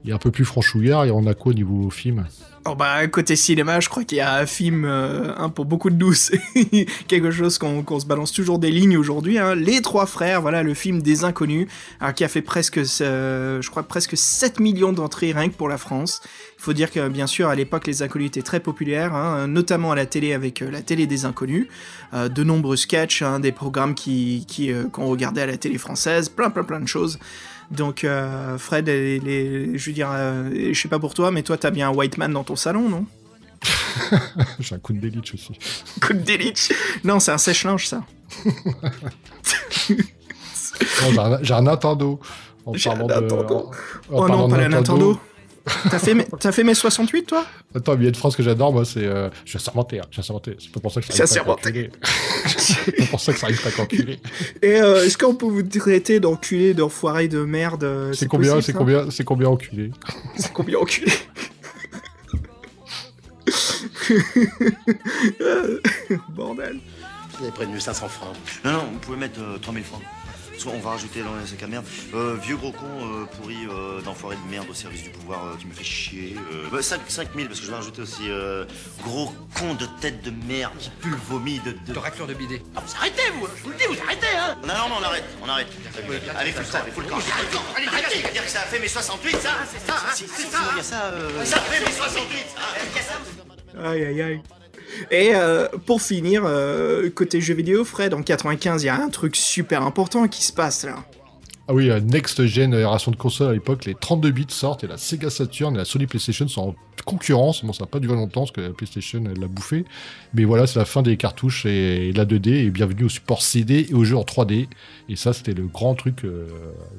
Il 0.05 0.11
est 0.11 0.15
un 0.15 0.19
peu 0.19 0.31
plus 0.31 0.45
franchouillard, 0.45 1.05
et 1.05 1.11
on 1.11 1.27
a 1.27 1.35
quoi 1.35 1.53
au 1.53 1.55
niveau 1.55 1.91
film 1.91 2.25
Oh 2.71 2.75
bah, 2.75 3.07
côté 3.07 3.35
cinéma, 3.35 3.81
je 3.81 3.89
crois 3.89 4.05
qu'il 4.05 4.19
y 4.19 4.21
a 4.21 4.35
un 4.35 4.45
film 4.45 4.85
euh, 4.85 5.33
hein, 5.39 5.49
pour 5.49 5.65
beaucoup 5.65 5.89
de 5.89 5.95
douces. 5.95 6.33
Quelque 7.09 7.31
chose 7.31 7.57
qu'on 7.57 8.01
se 8.01 8.05
balance 8.05 8.33
toujours 8.33 8.59
des 8.59 8.71
lignes 8.71 8.99
aujourd'hui. 8.99 9.39
Hein. 9.39 9.55
Les 9.55 9.81
Trois 9.81 10.05
Frères, 10.05 10.43
voilà, 10.43 10.63
le 10.63 10.75
film 10.75 11.01
des 11.01 11.25
Inconnus, 11.25 11.67
alors, 11.99 12.13
qui 12.13 12.25
a 12.25 12.29
fait 12.29 12.43
presque, 12.43 12.79
euh, 13.01 13.63
je 13.63 13.71
crois, 13.71 13.85
presque 13.85 14.19
7 14.19 14.61
millions 14.61 14.93
d'entrées 14.93 15.33
rien 15.33 15.49
que 15.49 15.55
pour 15.55 15.69
la 15.69 15.79
France. 15.79 16.21
Il 16.59 16.63
faut 16.63 16.75
dire 16.75 16.91
que, 16.91 17.09
bien 17.09 17.27
sûr, 17.27 17.49
à 17.49 17.55
l'époque, 17.55 17.87
les 17.87 18.03
Inconnus 18.03 18.29
étaient 18.29 18.43
très 18.43 18.61
populaires, 18.61 19.15
hein, 19.15 19.47
notamment 19.47 19.93
à 19.93 19.97
la 19.97 20.05
télé 20.05 20.35
avec 20.35 20.61
euh, 20.61 20.71
la 20.71 20.83
télé 20.83 21.07
des 21.07 21.25
Inconnus. 21.25 21.69
De 22.13 22.43
nombreux 22.43 22.77
sketchs, 22.77 23.21
hein, 23.21 23.39
des 23.39 23.53
programmes 23.53 23.95
qui, 23.95 24.47
qu'on 24.93 25.09
regardait 25.09 25.43
à 25.43 25.47
la 25.47 25.59
télé 25.59 25.77
française, 25.77 26.31
plein, 26.31 26.49
plein, 26.49 26.65
plein 26.65 26.81
de 26.81 26.89
choses. 26.89 27.19
Donc, 27.71 28.03
euh, 28.05 28.57
Fred, 28.59 28.87
les, 28.87 29.19
les- 29.21 29.77
je 29.79 29.87
veux 29.91 29.93
dire, 29.95 30.09
euh, 30.13 30.71
je 30.73 30.81
sais 30.81 30.89
pas 30.89 30.99
pour 30.99 31.13
toi, 31.15 31.31
mais 31.31 31.43
toi, 31.43 31.57
t'as 31.59 31.71
bien 31.71 31.91
un 31.91 31.95
white 31.95 32.17
man 32.19 32.33
dans 32.33 32.45
ton 32.45 32.57
salon, 32.57 32.89
non? 32.89 33.05
J'ai 34.61 34.75
un 34.75 34.79
coup 34.79 34.93
de 34.93 35.01
délitch 35.01 35.35
aussi. 35.35 35.53
Coup 36.01 36.13
de 36.15 36.21
délit. 36.21 36.55
Non, 37.05 37.19
c'est 37.21 37.33
un 37.33 37.39
sèche-linge, 37.39 37.87
ça. 37.89 38.03
J'ai 41.43 41.55
un, 41.55 41.63
Nintendo. 41.63 42.21
En 42.65 42.75
J'ai 42.75 42.91
un 42.91 42.95
de- 42.95 43.01
Nintendo. 43.13 43.71
en- 44.11 44.17
en 44.17 44.25
Oh 44.25 44.29
non, 44.29 44.49
pas 44.49 44.59
la 44.59 44.69
Nintendo. 44.69 45.19
T'as 45.91 45.99
fait, 45.99 46.15
mes- 46.15 46.27
t'as 46.41 46.53
fait 46.53 46.65
mes 46.65 46.75
68, 46.75 47.25
toi? 47.25 47.45
Attends, 47.75 47.93
mais 47.93 47.99
il 47.99 48.03
y 48.05 48.07
a 48.07 48.09
une 48.11 48.15
phrase 48.15 48.37
que 48.37 48.43
j'adore, 48.43 48.73
moi, 48.73 48.85
c'est 48.85 49.05
euh, 49.05 49.29
Je 49.45 49.51
suis 49.51 49.57
assermenté, 49.57 49.99
hein, 50.01 50.05
je 50.11 50.15
suis 50.15 50.21
assermenté. 50.21 50.57
C'est 50.59 50.73
pas 50.73 50.81
pour 50.81 50.93
ça 50.93 51.01
que 51.01 51.07
ça 51.07 51.13
Je 51.13 51.27
suis 51.29 51.39
arrive 51.39 51.55
pas. 51.55 51.61
C'est 52.59 52.93
pas 52.97 53.07
pour 53.07 53.21
ça 53.21 53.33
que 53.33 53.39
ça 53.39 53.47
arrive 53.47 53.63
pas 53.63 53.69
à 53.69 53.73
t'enculer. 53.73 54.21
Et 54.63 54.81
euh, 54.81 55.05
est-ce 55.05 55.19
qu'on 55.19 55.35
peut 55.35 55.47
vous 55.47 55.63
traiter 55.63 56.21
d'enculé, 56.21 56.75
d'enfoiré, 56.75 57.29
de 57.29 57.45
merde 57.45 57.85
euh, 57.85 58.13
C'est 58.13 58.27
combien, 58.27 58.61
c'est 58.61 58.73
combien, 58.73 59.11
c'est 59.11 59.25
combien 59.25 59.49
enculé? 59.49 59.91
C'est 60.37 60.53
combien 60.53 60.79
enculé? 60.79 61.09
Bordel. 66.31 66.79
Vous 67.37 67.45
avez 67.45 67.53
prévenu 67.53 67.79
500 67.79 68.09
francs. 68.09 68.35
Non, 68.65 68.73
non, 68.73 68.85
vous 68.93 68.99
pouvez 68.99 69.17
mettre 69.17 69.41
euh, 69.41 69.59
3000 69.59 69.85
francs. 69.85 70.03
Soit 70.59 70.73
on 70.73 70.81
va 70.81 70.91
rajouter 70.91 71.23
dans 71.23 71.37
les 71.37 71.47
sacs 71.47 71.63
à 71.63 71.69
merde. 71.69 71.85
Euh, 72.15 72.35
vieux 72.43 72.57
gros 72.57 72.73
con 72.73 72.85
euh, 72.85 73.25
pourri 73.37 73.57
euh, 73.71 74.01
d'enfoiré 74.03 74.35
de 74.35 74.51
merde 74.51 74.67
au 74.69 74.75
service 74.75 75.05
du 75.05 75.11
pouvoir, 75.11 75.47
euh, 75.47 75.55
tu 75.59 75.69
me 75.69 75.73
fais 75.73 75.85
chier. 75.85 76.37
Euh, 76.53 76.67
bah, 76.73 76.83
5, 76.83 77.01
5000 77.07 77.47
parce 77.47 77.61
que 77.61 77.67
je 77.67 77.71
vais 77.71 77.77
rajouter 77.77 78.03
aussi 78.03 78.29
euh, 78.29 78.65
gros 79.05 79.33
con 79.57 79.75
de 79.75 79.87
tête 80.01 80.21
de 80.23 80.33
merde 80.47 80.73
qui 80.79 80.91
pue 80.91 81.11
le 81.11 81.17
vomi 81.29 81.61
de. 81.61 81.71
de... 81.87 81.93
De 81.93 81.99
raclure 81.99 82.27
de 82.27 82.35
bidet. 82.35 82.61
Ah, 82.75 82.81
vous 82.85 82.93
arrêtez, 82.97 83.23
vous 83.39 83.47
Je 83.57 83.63
vous 83.63 83.71
le 83.71 83.77
dis, 83.77 83.85
vous 83.89 84.03
arrêtez, 84.05 84.27
hein 84.37 84.57
Non, 84.67 84.75
non, 84.75 84.89
non, 84.89 84.97
on 85.01 85.03
arrête, 85.05 85.25
on 85.45 85.49
arrête. 85.49 85.69
Allez, 86.37 86.51
le 86.51 86.57
camp, 86.59 86.79
faut 86.93 87.01
le 87.03 87.07
camp. 87.07 87.19
Allez, 87.77 87.87
arrêtez 87.87 88.21
C'est-à-dire 88.21 88.45
que 88.45 88.51
ça 88.51 88.61
a 88.61 88.65
fait 88.65 88.81
mes 88.81 88.89
68, 88.89 89.37
ça 89.37 89.51
C'est 89.73 89.87
ça, 89.87 89.95
hein 89.95 90.13
C'est 90.13 90.27
ça, 90.27 90.59
ça. 90.83 91.13
Ça 91.45 91.61
fait 91.61 91.85
mes 91.87 91.93
68, 91.93 92.47
hein 92.57 92.63
Il 92.91 92.97
y 92.97 92.99
a 92.99 93.03
ça 93.03 93.91
Aïe 93.91 94.05
aïe 94.05 94.23
aïe. 94.23 94.41
Et 95.11 95.31
euh, 95.35 95.69
pour 95.87 96.03
finir, 96.03 96.43
euh, 96.47 97.11
côté 97.11 97.41
jeux 97.41 97.55
vidéo, 97.55 97.85
Fred, 97.85 98.15
en 98.15 98.23
95, 98.23 98.83
il 98.83 98.87
y 98.87 98.89
a 98.89 99.01
un 99.01 99.09
truc 99.09 99.37
super 99.37 99.83
important 99.83 100.29
qui 100.29 100.43
se 100.43 100.53
passe 100.53 100.85
là. 100.85 100.97
Ah 101.71 101.75
oui, 101.75 101.91
euh, 101.91 102.01
Next 102.01 102.47
Gen 102.47 102.73
génération 102.73 103.11
de 103.11 103.17
console 103.17 103.51
à 103.51 103.53
l'époque, 103.53 103.85
les 103.85 103.95
32 103.95 104.31
bits 104.31 104.47
sortent 104.49 104.85
et 104.85 104.87
la 104.87 104.97
Sega 104.97 105.29
Saturn 105.29 105.75
et 105.75 105.79
la 105.79 105.85
Sony 105.85 106.07
PlayStation 106.07 106.49
sont 106.49 106.69
en 106.71 106.75
concurrence. 107.05 107.63
Bon, 107.63 107.75
ça 107.75 107.85
n'a 107.85 107.89
pas 107.89 108.01
duré 108.01 108.15
longtemps 108.15 108.41
parce 108.41 108.53
que 108.53 108.63
la 108.63 108.71
PlayStation 108.71 109.23
l'a 109.23 109.47
bouffé. 109.49 109.85
Mais 110.33 110.45
voilà, 110.45 110.67
c'est 110.67 110.79
la 110.79 110.87
fin 110.87 111.03
des 111.03 111.19
cartouches 111.19 111.67
et, 111.67 112.11
la 112.15 112.25
2D 112.25 112.49
et 112.49 112.71
bienvenue 112.71 113.05
au 113.05 113.09
support 113.11 113.43
CD 113.43 113.87
et 113.91 113.93
aux 113.95 114.05
jeux 114.05 114.17
en 114.17 114.23
3D. 114.25 114.67
Et 115.11 115.17
ça, 115.17 115.35
c'était 115.35 115.53
le 115.53 115.67
grand 115.67 115.95
truc 115.95 116.25
euh, 116.25 116.47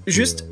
Juste- 0.06 0.46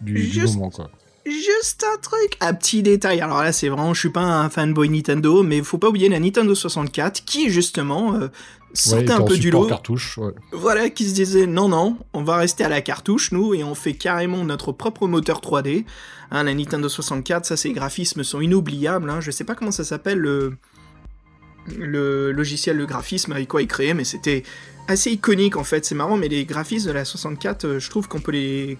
du, 0.00 0.14
du 0.14 0.22
juste- 0.22 0.54
moment, 0.54 0.70
quoi. 0.70 0.90
Juste 1.26 1.84
un 1.84 1.98
truc, 2.00 2.36
un 2.40 2.54
petit 2.54 2.82
détail. 2.82 3.20
Alors 3.20 3.42
là, 3.42 3.52
c'est 3.52 3.68
vraiment, 3.68 3.92
je 3.92 4.00
suis 4.00 4.10
pas 4.10 4.22
un 4.22 4.48
fanboy 4.48 4.88
Nintendo, 4.88 5.42
mais 5.42 5.62
faut 5.62 5.78
pas 5.78 5.88
oublier 5.88 6.08
la 6.08 6.18
Nintendo 6.18 6.54
64 6.54 7.24
qui 7.24 7.50
justement 7.50 8.14
euh, 8.14 8.28
sortait 8.72 9.12
un 9.12 9.20
peu 9.20 9.36
du 9.36 9.50
lot. 9.50 9.66
cartouche, 9.66 10.16
ouais. 10.18 10.32
Voilà, 10.52 10.88
qui 10.88 11.08
se 11.08 11.14
disait 11.14 11.46
non, 11.46 11.68
non, 11.68 11.98
on 12.14 12.22
va 12.22 12.36
rester 12.36 12.64
à 12.64 12.68
la 12.68 12.80
cartouche, 12.80 13.32
nous, 13.32 13.52
et 13.52 13.62
on 13.62 13.74
fait 13.74 13.94
carrément 13.94 14.44
notre 14.44 14.72
propre 14.72 15.06
moteur 15.06 15.40
3D. 15.40 15.84
Hein, 16.30 16.44
la 16.44 16.54
Nintendo 16.54 16.88
64, 16.88 17.44
ça, 17.44 17.56
ses 17.56 17.72
graphismes 17.72 18.24
sont 18.24 18.40
inoubliables. 18.40 19.10
Hein. 19.10 19.20
Je 19.20 19.30
sais 19.30 19.44
pas 19.44 19.54
comment 19.54 19.72
ça 19.72 19.84
s'appelle 19.84 20.18
le 20.18 20.54
le 21.78 22.32
logiciel, 22.32 22.76
le 22.76 22.86
graphisme 22.86 23.32
avec 23.32 23.48
quoi 23.48 23.62
il 23.62 23.68
créait, 23.68 23.94
mais 23.94 24.04
c'était 24.04 24.42
assez 24.88 25.10
iconique 25.10 25.56
en 25.56 25.64
fait. 25.64 25.84
C'est 25.84 25.94
marrant, 25.94 26.16
mais 26.16 26.28
les 26.28 26.44
graphismes 26.44 26.88
de 26.88 26.92
la 26.92 27.04
64, 27.04 27.64
euh, 27.64 27.78
je 27.78 27.90
trouve 27.90 28.08
qu'on 28.08 28.20
peut 28.20 28.32
les, 28.32 28.78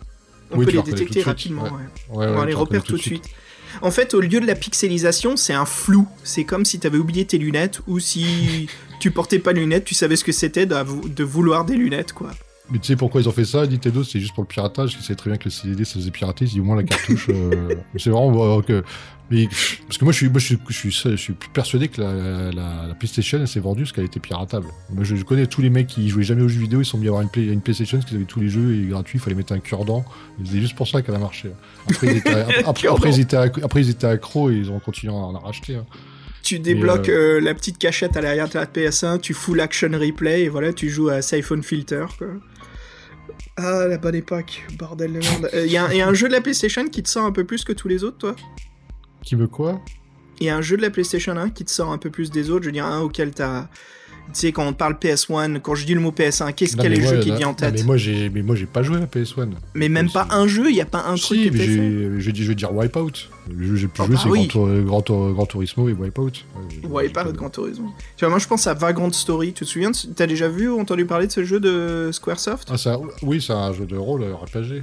on 0.53 0.59
Oui, 0.59 0.65
peut 0.67 0.71
tu 0.73 0.77
les 0.79 0.83
détecter 0.83 1.23
rapidement. 1.23 1.65
ouais. 1.65 1.71
ouais. 1.71 2.17
Ouais, 2.17 2.27
ouais, 2.27 2.37
on 2.37 2.41
tu 2.43 2.47
les 2.49 2.55
repère 2.55 2.83
tout 2.83 2.97
de 2.97 3.03
suite. 3.03 3.25
En 3.83 3.91
fait, 3.93 4.15
au 4.15 4.21
lieu 4.21 4.41
de 4.41 4.47
la 4.47 4.57
pixelisation, 4.57 5.37
c'est 5.37 5.53
un 5.53 5.65
flou. 5.65 6.09
C'est 6.25 6.45
comme 6.45 6.65
si 6.65 6.81
t'avais 6.81 6.99
oublié 6.99 7.25
tes 7.25 7.39
lunettes 7.39 7.81
ou 7.87 8.01
si 8.01 8.69
tu 8.99 9.11
portais 9.13 9.39
pas 9.39 9.53
de 9.53 9.61
lunettes, 9.61 9.85
tu 9.85 9.95
savais 9.95 10.17
ce 10.17 10.25
que 10.25 10.33
c'était 10.33 10.67
de 10.67 11.25
vouloir 11.25 11.65
des 11.65 11.77
lunettes, 11.77 12.13
quoi. 12.13 12.31
Mais 12.73 12.79
tu 12.79 12.87
sais 12.87 12.97
pourquoi 12.97 13.21
ils 13.21 13.29
ont 13.29 13.33
fait 13.33 13.45
ça, 13.45 13.67
Nintendo 13.67 14.05
C'est 14.05 14.21
juste 14.21 14.35
pour 14.35 14.45
le 14.45 14.49
piratage. 14.49 14.95
Ils 14.99 15.03
savaient 15.03 15.17
très 15.17 15.31
bien 15.31 15.39
que 15.39 15.45
le 15.47 15.51
CDD 15.51 15.85
ça 15.85 15.95
faisait 15.95 16.11
pirater. 16.11 16.45
Ils 16.45 16.61
au 16.61 16.65
moins 16.65 16.77
la 16.77 16.85
cartouche. 16.85 17.27
euh, 17.29 17.75
c'est 17.97 18.11
vraiment 18.11 18.59
euh, 18.59 18.63
que. 18.63 18.83
Mais, 19.33 19.47
parce 19.87 19.97
que 19.97 20.05
moi, 20.05 20.13
je 20.13 20.17
suis, 20.19 20.29
moi, 20.29 20.41
je 20.41 20.47
suis, 20.47 20.59
je 20.69 20.75
suis, 20.77 20.91
je 20.91 21.17
suis 21.17 21.35
persuadé 21.53 21.87
que 21.87 22.01
la, 22.01 22.51
la, 22.53 22.87
la 22.89 22.95
PlayStation, 22.95 23.39
elle 23.41 23.47
s'est 23.47 23.61
vendue 23.61 23.83
parce 23.83 23.93
qu'elle 23.93 24.05
était 24.07 24.19
piratable. 24.19 24.67
Moi, 24.93 25.05
je, 25.05 25.15
je 25.15 25.23
connais 25.25 25.47
tous 25.47 25.61
les 25.63 25.71
mecs 25.71 25.87
qui 25.87 26.09
jouaient 26.09 26.25
jamais 26.25 26.43
aux 26.43 26.49
jeux 26.49 26.59
vidéo. 26.61 26.81
Ils 26.81 26.85
sont 26.85 26.99
mis 26.99 27.07
à 27.07 27.11
avoir 27.11 27.23
une, 27.23 27.29
Play- 27.29 27.47
une 27.47 27.61
PlayStation 27.61 27.99
parce 27.99 28.09
qu'ils 28.09 28.17
avaient 28.17 28.27
tous 28.27 28.41
les 28.41 28.49
jeux 28.49 28.75
et 28.75 28.87
gratuits. 28.89 29.19
Il 29.19 29.23
fallait 29.23 29.37
mettre 29.37 29.53
un 29.53 29.61
cure-dent. 29.61 30.05
C'est 30.45 30.61
juste 30.61 30.75
pour 30.75 30.89
ça 30.89 31.01
qu'elle 31.03 31.15
a 31.15 31.19
marché. 31.21 31.51
Après, 31.89 32.09
ils 32.09 32.17
étaient, 32.17 32.45
après, 32.67 33.11
ils 33.11 33.21
étaient, 33.21 33.37
accro- 33.37 33.65
après, 33.65 33.81
ils 33.83 33.91
étaient 33.91 34.07
accros 34.09 34.51
et 34.51 34.55
ils 34.57 34.71
ont 34.71 34.81
continué 34.81 35.13
à 35.13 35.17
en 35.17 35.39
racheter. 35.39 35.77
hein. 35.77 35.87
Tu 36.43 36.59
débloques 36.59 37.09
euh, 37.11 37.37
euh, 37.37 37.41
la 37.41 37.55
petite 37.55 37.77
cachette 37.79 38.17
à 38.17 38.23
l'arrière 38.23 38.49
de 38.49 38.55
la 38.55 38.65
PS1, 38.65 39.21
tu 39.21 39.35
full 39.35 39.61
action 39.61 39.91
replay 39.93 40.43
et 40.45 40.49
voilà, 40.49 40.73
tu 40.73 40.89
joues 40.89 41.11
à 41.11 41.21
Siphon 41.23 41.61
Filter, 41.63 42.07
quoi. 42.19 42.29
Ah, 43.57 43.87
la 43.87 43.99
bonne 43.99 44.15
époque, 44.15 44.65
bordel 44.79 45.13
de 45.13 45.19
merde. 45.19 45.51
Il 45.55 45.71
y, 45.71 45.77
a 45.77 45.85
un- 45.87 45.93
y 45.93 46.01
a 46.01 46.07
un 46.09 46.15
jeu 46.15 46.29
de 46.29 46.33
la 46.33 46.41
PlayStation 46.41 46.87
qui 46.87 47.03
te 47.03 47.09
sort 47.09 47.25
un 47.27 47.33
peu 47.33 47.45
plus 47.45 47.65
que 47.65 47.73
tous 47.73 47.89
les 47.89 48.05
autres, 48.05 48.19
toi? 48.19 48.37
Qui 49.23 49.35
veut 49.35 49.49
quoi? 49.49 49.81
Il 50.41 50.47
y 50.47 50.49
a 50.49 50.57
un 50.57 50.63
jeu 50.63 50.77
de 50.79 50.83
la 50.83 50.91
PlayStation 50.91 51.37
1 51.37 51.51
qui 51.51 51.65
te 51.65 51.71
sort 51.71 51.91
un 51.93 51.99
peu 51.99 52.11
plus 52.11 52.31
des 52.31 52.49
autres, 52.51 52.63
je 52.63 52.69
veux 52.69 52.73
dire 52.73 52.87
un 52.87 53.01
auquel 53.01 53.33
t'as... 53.33 53.69
Tu 54.33 54.41
sais, 54.41 54.53
quand 54.53 54.67
on 54.67 54.73
parle 54.73 54.95
PS1, 54.95 55.61
quand 55.61 55.75
je 55.75 55.85
dis 55.87 55.95
le 55.95 56.01
mot 56.01 56.11
PS1, 56.13 56.53
qu'est-ce 56.53 56.77
Non, 56.77 56.83
quel 56.83 56.93
mais 56.93 56.99
est 56.99 57.01
le 57.01 57.05
moi, 57.07 57.15
jeu 57.15 57.21
qui 57.21 57.33
vient 57.33 57.47
en 57.49 57.51
non, 57.51 57.55
tête? 57.55 57.75
mais 57.75 57.83
moi, 57.83 57.97
j'ai, 57.97 58.29
mais 58.31 58.43
moi, 58.43 58.55
j'ai 58.57 58.67
pas 58.67 58.83
joué 58.83 58.97
à 58.97 59.01
la 59.01 59.07
PS1. 59.07 59.49
Mais 59.75 59.89
même 59.89 60.11
pas 60.11 60.29
un 60.31 60.47
jeu, 60.47 60.71
il 60.71 60.77
y 60.77 60.81
a 60.81 60.87
pas 60.87 61.05
un 61.07 61.15
truc 61.17 61.39
Si, 61.39 61.51
qui 61.51 61.51
mais 61.51 61.65
j'ai, 62.21 62.21
je 62.21 62.49
vais 62.49 62.55
dire 62.55 62.73
Wipeout. 62.75 63.11
Le 63.53 63.65
jeu 63.67 63.73
que 63.73 63.77
j'ai 63.77 63.87
pu 63.89 64.01
Oh, 64.03 64.05
jouer, 64.07 64.15
bah 64.15 64.21
c'est 64.23 64.29
oui. 64.29 64.47
Grand, 64.47 65.03
Grand, 65.03 65.33
Grand 65.33 65.47
Turismo 65.47 65.89
et 65.89 65.93
Wipeout. 65.93 66.31
De 66.83 67.33
Grand 67.37 67.51
Tourisme. 67.51 67.85
Tu 68.17 68.25
vois, 68.25 68.29
moi 68.31 68.39
je 68.39 68.47
pense 68.47 68.67
à 68.67 68.75
Vagrant 68.75 69.11
Story. 69.13 69.53
Tu 69.53 69.65
te 69.65 69.69
souviens 69.71 69.91
de 69.91 69.97
T'as 70.15 70.27
déjà 70.27 70.49
vu 70.49 70.69
ou 70.69 70.79
entendu 70.81 71.05
parler 71.07 71.27
de 71.27 71.33
ce 71.33 71.45
jeu 71.45 71.59
de 71.61 72.11
Squaresoft? 72.13 72.69
Ah, 72.73 72.79
ça, 72.79 72.99
oui, 73.23 73.43
c'est 73.45 73.53
un 73.53 73.73
jeu 73.73 73.87
de 73.87 73.97
rôle 73.97 74.23
euh, 74.23 74.35
RPG. 74.35 74.83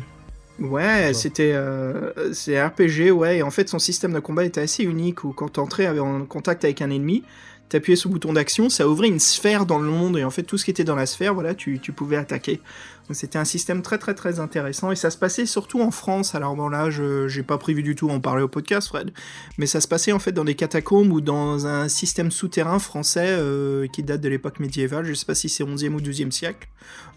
Ouais, 0.59 1.13
c'était 1.13 1.51
euh, 1.53 2.11
c'est 2.33 2.61
RPG, 2.61 3.11
ouais. 3.11 3.37
Et 3.37 3.43
en 3.43 3.51
fait, 3.51 3.69
son 3.69 3.79
système 3.79 4.13
de 4.13 4.19
combat 4.19 4.43
était 4.43 4.61
assez 4.61 4.83
unique 4.83 5.23
où 5.23 5.31
quand 5.31 5.49
t'entrais 5.49 5.87
en 5.99 6.25
contact 6.25 6.63
avec 6.65 6.81
un 6.81 6.89
ennemi, 6.89 7.23
t'appuyais 7.69 7.95
sur 7.95 8.09
le 8.09 8.13
bouton 8.13 8.33
d'action, 8.33 8.69
ça 8.69 8.87
ouvrait 8.87 9.07
une 9.07 9.19
sphère 9.19 9.65
dans 9.65 9.79
le 9.79 9.89
monde 9.89 10.17
et 10.17 10.23
en 10.23 10.29
fait 10.29 10.43
tout 10.43 10.57
ce 10.57 10.65
qui 10.65 10.71
était 10.71 10.83
dans 10.83 10.95
la 10.95 11.05
sphère, 11.05 11.33
voilà, 11.33 11.53
tu, 11.53 11.79
tu 11.79 11.91
pouvais 11.91 12.17
attaquer. 12.17 12.61
Donc 13.07 13.15
c'était 13.15 13.37
un 13.37 13.45
système 13.45 13.81
très 13.81 13.97
très 13.97 14.13
très 14.13 14.39
intéressant 14.39 14.91
et 14.91 14.95
ça 14.95 15.09
se 15.09 15.17
passait 15.17 15.45
surtout 15.45 15.81
en 15.81 15.91
France. 15.91 16.35
Alors 16.35 16.55
bon 16.55 16.67
là, 16.67 16.89
je 16.89 17.27
j'ai 17.27 17.43
pas 17.43 17.57
prévu 17.57 17.81
du 17.81 17.95
tout 17.95 18.09
en 18.09 18.19
parler 18.19 18.43
au 18.43 18.47
podcast, 18.47 18.89
Fred, 18.89 19.11
mais 19.57 19.65
ça 19.65 19.79
se 19.79 19.87
passait 19.87 20.11
en 20.11 20.19
fait 20.19 20.33
dans 20.33 20.43
des 20.43 20.55
catacombes 20.55 21.11
ou 21.11 21.21
dans 21.21 21.67
un 21.67 21.87
système 21.87 22.31
souterrain 22.31 22.79
français 22.79 23.27
euh, 23.29 23.87
qui 23.87 24.03
date 24.03 24.21
de 24.21 24.29
l'époque 24.29 24.59
médiévale. 24.59 25.05
Je 25.05 25.13
sais 25.13 25.25
pas 25.25 25.35
si 25.35 25.47
c'est 25.47 25.63
11e 25.63 25.93
ou 25.93 26.01
12e 26.01 26.31
siècle, 26.31 26.67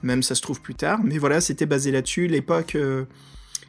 même 0.03 0.23
ça 0.23 0.35
se 0.35 0.43
trouve 0.43 0.61
plus 0.61 0.77
tard, 0.77 1.01
mais 1.03 1.19
voilà, 1.19 1.41
c'était 1.41 1.67
basé 1.67 1.91
là-dessus. 1.91 2.29
L'époque 2.29 2.77
euh, 2.77 3.05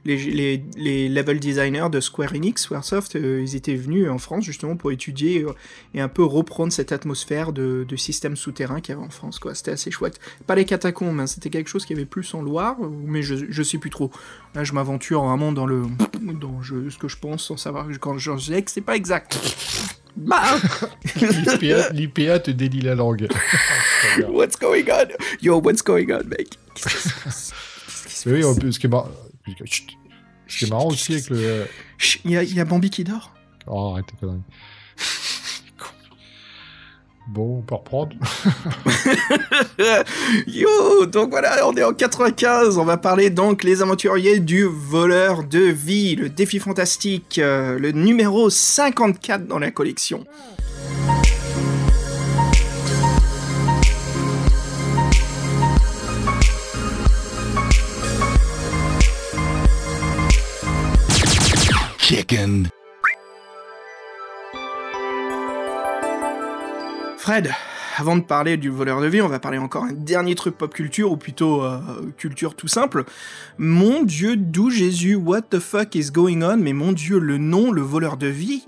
les, 0.06 0.18
les, 0.18 0.64
les 0.78 1.10
level 1.10 1.40
designers 1.40 1.88
de 1.92 2.00
Square 2.00 2.34
Enix, 2.34 2.64
Squaresoft, 2.64 3.16
euh, 3.16 3.42
ils 3.42 3.56
étaient 3.56 3.76
venus 3.76 4.10
en 4.10 4.18
France 4.18 4.44
justement 4.46 4.76
pour 4.76 4.92
étudier 4.92 5.44
euh, 5.44 5.52
et 5.94 6.02
un 6.02 6.08
peu 6.08 6.24
reprendre 6.24 6.74
cette 6.74 6.92
atmosphère 6.92 7.54
de, 7.54 7.86
de 7.88 7.96
système 7.96 8.36
souterrain 8.36 8.82
qu'il 8.82 8.96
y 8.96 8.98
avait 8.98 9.06
en 9.06 9.12
France. 9.12 9.38
quoi. 9.40 9.54
C'était 9.54 9.72
assez 9.72 9.92
chouette. 9.92 10.20
Pas 10.48 10.56
les 10.56 10.66
catacombes, 10.66 11.20
hein, 11.20 11.28
c'était 11.28 11.50
quelque 11.50 11.70
chose 11.70 11.86
qui 11.86 11.94
avait 11.94 12.06
plus 12.06 12.34
en 12.34 12.42
Loire, 12.42 12.78
mais 13.06 13.22
je, 13.22 13.36
je 13.50 13.64
sais 13.64 13.78
plus 13.78 13.90
trop. 13.92 14.10
Là, 14.56 14.64
je 14.64 14.74
m'aventure 14.74 15.24
vraiment 15.24 15.52
dans 15.52 15.66
le 15.66 15.84
dans 16.40 16.62
je- 16.62 16.90
ce 16.90 16.98
que 16.98 17.08
je 17.08 17.18
pense 17.18 17.44
sans 17.46 17.58
savoir 17.58 17.88
quand 18.00 18.18
je 18.18 18.36
sais 18.38 18.62
que 18.64 18.72
c'est 18.72 18.82
pas 18.82 18.96
exact. 18.96 19.38
Bah, 20.18 20.42
L'IPA, 21.94 22.40
te 22.40 22.52
délie 22.52 22.82
la 22.82 22.96
langue. 22.96 23.28
what's 24.30 24.58
going 24.60 24.86
on? 24.92 25.08
Yo, 25.42 25.62
what's 25.62 25.82
going 25.82 26.12
on, 26.12 26.28
mec? 26.28 26.50
Qu'est-ce 26.76 26.96
qui 26.98 27.10
se 27.10 27.24
passe? 27.24 27.54
Oui, 28.26 28.42
passe? 28.42 28.46
en 28.50 28.56
plus, 29.44 29.54
ce 29.54 29.58
qui 29.58 29.64
est, 29.64 29.66
mar- 29.66 29.68
Chut. 29.68 29.98
Ce 30.48 30.58
qui 30.58 30.66
est 30.66 30.70
marrant 30.70 30.88
aussi 30.88 31.14
avec 31.14 31.30
le. 31.30 31.66
Chut, 31.98 32.22
Il 32.26 32.32
y, 32.32 32.38
a- 32.38 32.44
il 32.44 32.54
y 32.56 32.60
a 32.60 32.66
Bambi 32.66 32.90
qui 32.90 33.04
dort. 33.04 33.32
Oh, 33.68 33.92
arrête 33.94 34.06
tes 34.08 34.16
conneries. 34.18 34.42
Bon, 37.28 37.60
on 37.60 37.62
peut 37.62 37.76
reprendre. 37.76 38.16
Yo, 40.48 41.06
donc 41.06 41.30
voilà, 41.30 41.66
on 41.68 41.74
est 41.78 41.84
en 41.84 41.94
95, 41.94 42.78
on 42.78 42.84
va 42.84 42.98
parler 42.98 43.30
donc 43.30 43.64
les 43.64 43.82
aventuriers 43.82 44.40
du 44.40 44.64
voleur 44.66 45.44
de 45.46 45.60
vie, 45.60 46.16
le 46.16 46.30
défi 46.30 46.60
fantastique, 46.60 47.40
euh, 47.40 47.80
le 47.80 47.92
numéro 47.92 48.50
54 48.50 49.46
dans 49.48 49.60
la 49.60 49.72
collection. 49.72 50.26
Chicken. 62.12 62.68
Fred, 67.18 67.52
avant 67.96 68.18
de 68.18 68.22
parler 68.22 68.58
du 68.58 68.70
voleur 68.70 69.00
de 69.00 69.08
vie, 69.08 69.22
on 69.22 69.30
va 69.30 69.40
parler 69.40 69.58
encore 69.58 69.86
un 69.86 69.94
dernier 69.94 70.36
truc 70.36 70.58
pop 70.58 70.74
culture, 70.74 71.10
ou 71.10 71.16
plutôt 71.16 71.64
euh, 71.64 71.80
culture 72.18 72.56
tout 72.56 72.68
simple. 72.68 73.06
Mon 73.58 74.04
dieu, 74.04 74.36
d'où 74.36 74.70
Jésus, 74.70 75.16
what 75.16 75.44
the 75.44 75.60
fuck 75.60 75.96
is 75.96 76.12
going 76.12 76.42
on? 76.42 76.58
Mais 76.58 76.74
mon 76.74 76.92
dieu, 76.92 77.18
le 77.18 77.38
nom, 77.38 77.72
le 77.72 77.82
voleur 77.82 78.18
de 78.18 78.28
vie, 78.28 78.68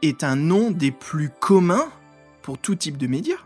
est 0.00 0.24
un 0.24 0.36
nom 0.36 0.70
des 0.70 0.92
plus 0.92 1.28
communs 1.28 1.88
pour 2.40 2.56
tout 2.56 2.74
type 2.74 2.96
de 2.96 3.06
médias. 3.06 3.36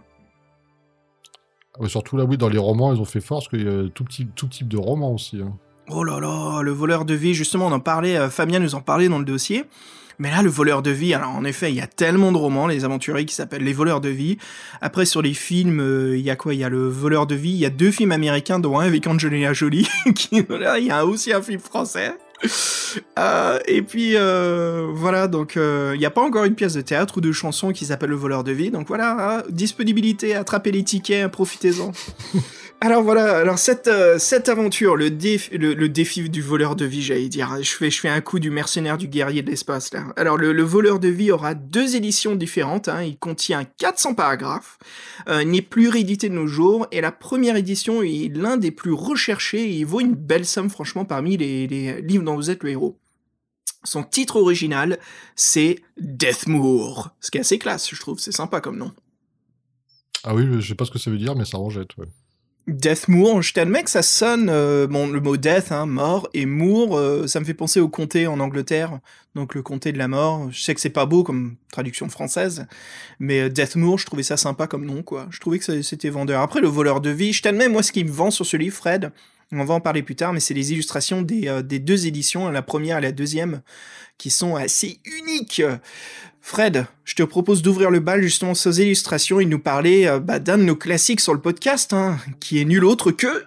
Ouais, 1.80 1.88
surtout 1.88 2.16
là, 2.16 2.24
oui, 2.24 2.36
dans 2.36 2.48
les 2.48 2.58
romans, 2.58 2.94
ils 2.94 3.00
ont 3.00 3.04
fait 3.04 3.20
fort 3.20 3.38
parce 3.38 3.48
qu'il 3.48 3.64
y 3.64 3.68
a 3.68 3.88
tout, 3.88 4.04
petit, 4.04 4.28
tout 4.36 4.46
type 4.46 4.68
de 4.68 4.78
romans 4.78 5.12
aussi. 5.12 5.42
hein. 5.42 5.58
Oh 5.92 6.04
là 6.04 6.20
là, 6.20 6.62
le 6.62 6.70
voleur 6.70 7.04
de 7.04 7.14
vie, 7.14 7.34
justement, 7.34 7.66
on 7.66 7.72
en 7.72 7.80
parlait, 7.80 8.16
euh, 8.16 8.30
Fabien 8.30 8.60
nous 8.60 8.76
en 8.76 8.80
parlait 8.80 9.08
dans 9.08 9.18
le 9.18 9.24
dossier. 9.24 9.64
Mais 10.20 10.30
là, 10.30 10.40
le 10.40 10.50
voleur 10.50 10.82
de 10.82 10.90
vie, 10.90 11.14
alors 11.14 11.30
en 11.30 11.44
effet, 11.44 11.72
il 11.72 11.76
y 11.76 11.80
a 11.80 11.88
tellement 11.88 12.30
de 12.30 12.36
romans, 12.36 12.68
les 12.68 12.84
aventuriers 12.84 13.24
qui 13.24 13.34
s'appellent 13.34 13.64
Les 13.64 13.72
voleurs 13.72 14.00
de 14.00 14.08
vie. 14.08 14.38
Après, 14.80 15.04
sur 15.04 15.20
les 15.20 15.34
films, 15.34 15.80
euh, 15.80 16.16
il 16.16 16.22
y 16.22 16.30
a 16.30 16.36
quoi? 16.36 16.54
Il 16.54 16.60
y 16.60 16.64
a 16.64 16.68
le 16.68 16.86
voleur 16.86 17.26
de 17.26 17.34
vie, 17.34 17.50
il 17.50 17.58
y 17.58 17.66
a 17.66 17.70
deux 17.70 17.90
films 17.90 18.12
américains, 18.12 18.60
dont 18.60 18.78
un 18.78 18.86
avec 18.86 19.04
Angelina 19.06 19.52
Jolie, 19.52 19.88
qui, 20.14 20.42
voilà, 20.42 20.78
il 20.78 20.86
y 20.86 20.90
a 20.92 21.04
aussi 21.04 21.32
un 21.32 21.42
film 21.42 21.58
français. 21.58 22.12
Euh, 23.18 23.58
et 23.66 23.82
puis 23.82 24.14
voilà, 24.94 25.26
donc 25.26 25.56
il 25.56 25.98
n'y 25.98 26.06
a 26.06 26.10
pas 26.10 26.22
encore 26.22 26.44
une 26.44 26.54
pièce 26.54 26.74
de 26.74 26.80
théâtre 26.82 27.18
ou 27.18 27.20
de 27.20 27.32
chanson 27.32 27.72
qui 27.72 27.84
s'appelle 27.84 28.10
Le 28.10 28.16
voleur 28.16 28.44
de 28.44 28.52
vie. 28.52 28.70
Donc 28.70 28.86
voilà, 28.86 29.38
hein, 29.38 29.42
disponibilité, 29.50 30.36
attrapez 30.36 30.70
les 30.70 30.84
tickets, 30.84 31.30
profitez-en. 31.30 31.90
Alors 32.82 33.02
voilà, 33.02 33.36
alors 33.36 33.58
cette, 33.58 33.88
euh, 33.88 34.18
cette 34.18 34.48
aventure, 34.48 34.96
le, 34.96 35.10
défi, 35.10 35.50
le, 35.58 35.88
défi 35.90 36.30
du 36.30 36.40
voleur 36.40 36.76
de 36.76 36.86
vie, 36.86 37.02
j'allais 37.02 37.28
dire, 37.28 37.62
je 37.62 37.70
fais, 37.72 37.90
je 37.90 38.00
fais 38.00 38.08
un 38.08 38.22
coup 38.22 38.38
du 38.38 38.50
mercenaire 38.50 38.96
du 38.96 39.06
guerrier 39.06 39.42
de 39.42 39.50
l'espace 39.50 39.92
là. 39.92 40.06
Alors 40.16 40.38
le, 40.38 40.54
le 40.54 40.62
voleur 40.62 40.98
de 40.98 41.08
vie 41.08 41.30
aura 41.30 41.52
deux 41.52 41.94
éditions 41.94 42.36
différentes, 42.36 42.88
hein, 42.88 43.02
il 43.02 43.18
contient 43.18 43.64
400 43.64 44.14
paragraphes, 44.14 44.78
euh, 45.28 45.44
n'est 45.44 45.60
plus 45.60 45.90
réédité 45.90 46.30
de 46.30 46.34
nos 46.34 46.46
jours, 46.46 46.86
et 46.90 47.02
la 47.02 47.12
première 47.12 47.56
édition 47.56 48.02
est 48.02 48.34
l'un 48.34 48.56
des 48.56 48.70
plus 48.70 48.94
recherchés, 48.94 49.68
il 49.68 49.84
vaut 49.84 50.00
une 50.00 50.14
belle 50.14 50.46
somme 50.46 50.70
franchement 50.70 51.04
parmi 51.04 51.36
les, 51.36 51.66
livres 52.00 52.24
dont 52.24 52.36
vous 52.36 52.48
êtes 52.48 52.64
le 52.64 52.70
héros. 52.70 52.98
Son 53.84 54.04
titre 54.04 54.36
original, 54.36 54.98
c'est 55.36 55.80
Deathmoor, 55.98 57.10
ce 57.20 57.30
qui 57.30 57.36
est 57.36 57.42
assez 57.42 57.58
classe, 57.58 57.90
je 57.94 58.00
trouve, 58.00 58.18
c'est 58.18 58.32
sympa 58.32 58.62
comme 58.62 58.78
nom. 58.78 58.92
Ah 60.24 60.34
oui, 60.34 60.46
je 60.60 60.66
sais 60.66 60.74
pas 60.74 60.86
ce 60.86 60.90
que 60.90 60.98
ça 60.98 61.10
veut 61.10 61.18
dire, 61.18 61.36
mais 61.36 61.44
ça 61.44 61.58
en 61.58 61.68
jette, 61.68 61.90
ouais. 62.70 62.76
Deathmoor, 62.76 63.42
je 63.42 63.52
t'admets 63.52 63.82
que 63.82 63.90
ça 63.90 64.02
sonne, 64.02 64.48
euh, 64.50 64.86
bon, 64.86 65.08
le 65.08 65.20
mot 65.20 65.36
death, 65.36 65.72
hein, 65.72 65.86
mort, 65.86 66.28
et 66.34 66.46
moor, 66.46 66.96
euh, 66.96 67.26
ça 67.26 67.40
me 67.40 67.44
fait 67.44 67.54
penser 67.54 67.80
au 67.80 67.88
comté 67.88 68.26
en 68.26 68.40
Angleterre, 68.40 69.00
donc 69.34 69.54
le 69.54 69.62
comté 69.62 69.92
de 69.92 69.98
la 69.98 70.08
mort. 70.08 70.50
Je 70.50 70.60
sais 70.60 70.74
que 70.74 70.80
c'est 70.80 70.90
pas 70.90 71.06
beau 71.06 71.22
comme 71.22 71.56
traduction 71.72 72.08
française, 72.08 72.66
mais 73.18 73.40
euh, 73.42 73.48
Deathmoor, 73.48 73.98
je 73.98 74.06
trouvais 74.06 74.22
ça 74.22 74.36
sympa 74.36 74.66
comme 74.66 74.84
nom, 74.84 75.02
quoi. 75.02 75.26
Je 75.30 75.40
trouvais 75.40 75.58
que 75.58 75.82
c'était 75.82 76.10
vendeur. 76.10 76.40
Après, 76.40 76.60
le 76.60 76.68
voleur 76.68 77.00
de 77.00 77.10
vie, 77.10 77.32
je 77.32 77.42
t'admets, 77.42 77.68
moi, 77.68 77.82
ce 77.82 77.92
qui 77.92 78.04
me 78.04 78.10
vend 78.10 78.30
sur 78.30 78.46
ce 78.46 78.56
livre, 78.56 78.76
Fred, 78.76 79.12
On 79.52 79.64
va 79.64 79.74
en 79.74 79.80
parler 79.80 80.02
plus 80.02 80.14
tard, 80.14 80.32
mais 80.32 80.40
c'est 80.40 80.54
les 80.54 80.72
illustrations 80.72 81.22
des, 81.22 81.48
euh, 81.48 81.62
des 81.62 81.80
deux 81.80 82.06
éditions, 82.06 82.48
la 82.50 82.62
première 82.62 82.98
et 82.98 83.00
la 83.00 83.12
deuxième, 83.12 83.62
qui 84.16 84.30
sont 84.30 84.54
assez 84.54 85.00
uniques. 85.04 85.62
Fred, 86.40 86.86
je 87.04 87.14
te 87.14 87.22
propose 87.22 87.62
d'ouvrir 87.62 87.90
le 87.90 88.00
bal 88.00 88.22
justement 88.22 88.54
sur 88.54 88.72
ces 88.72 88.82
illustrations 88.82 89.40
et 89.40 89.46
nous 89.46 89.58
parler 89.58 90.06
euh, 90.06 90.20
bah, 90.20 90.38
d'un 90.38 90.58
de 90.58 90.64
nos 90.64 90.76
classiques 90.76 91.20
sur 91.20 91.34
le 91.34 91.40
podcast, 91.40 91.92
hein, 91.92 92.18
qui 92.40 92.60
est 92.60 92.64
nul 92.64 92.84
autre 92.84 93.10
que... 93.10 93.44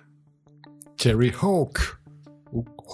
Terry 0.97 1.31
Hawk. 1.41 1.79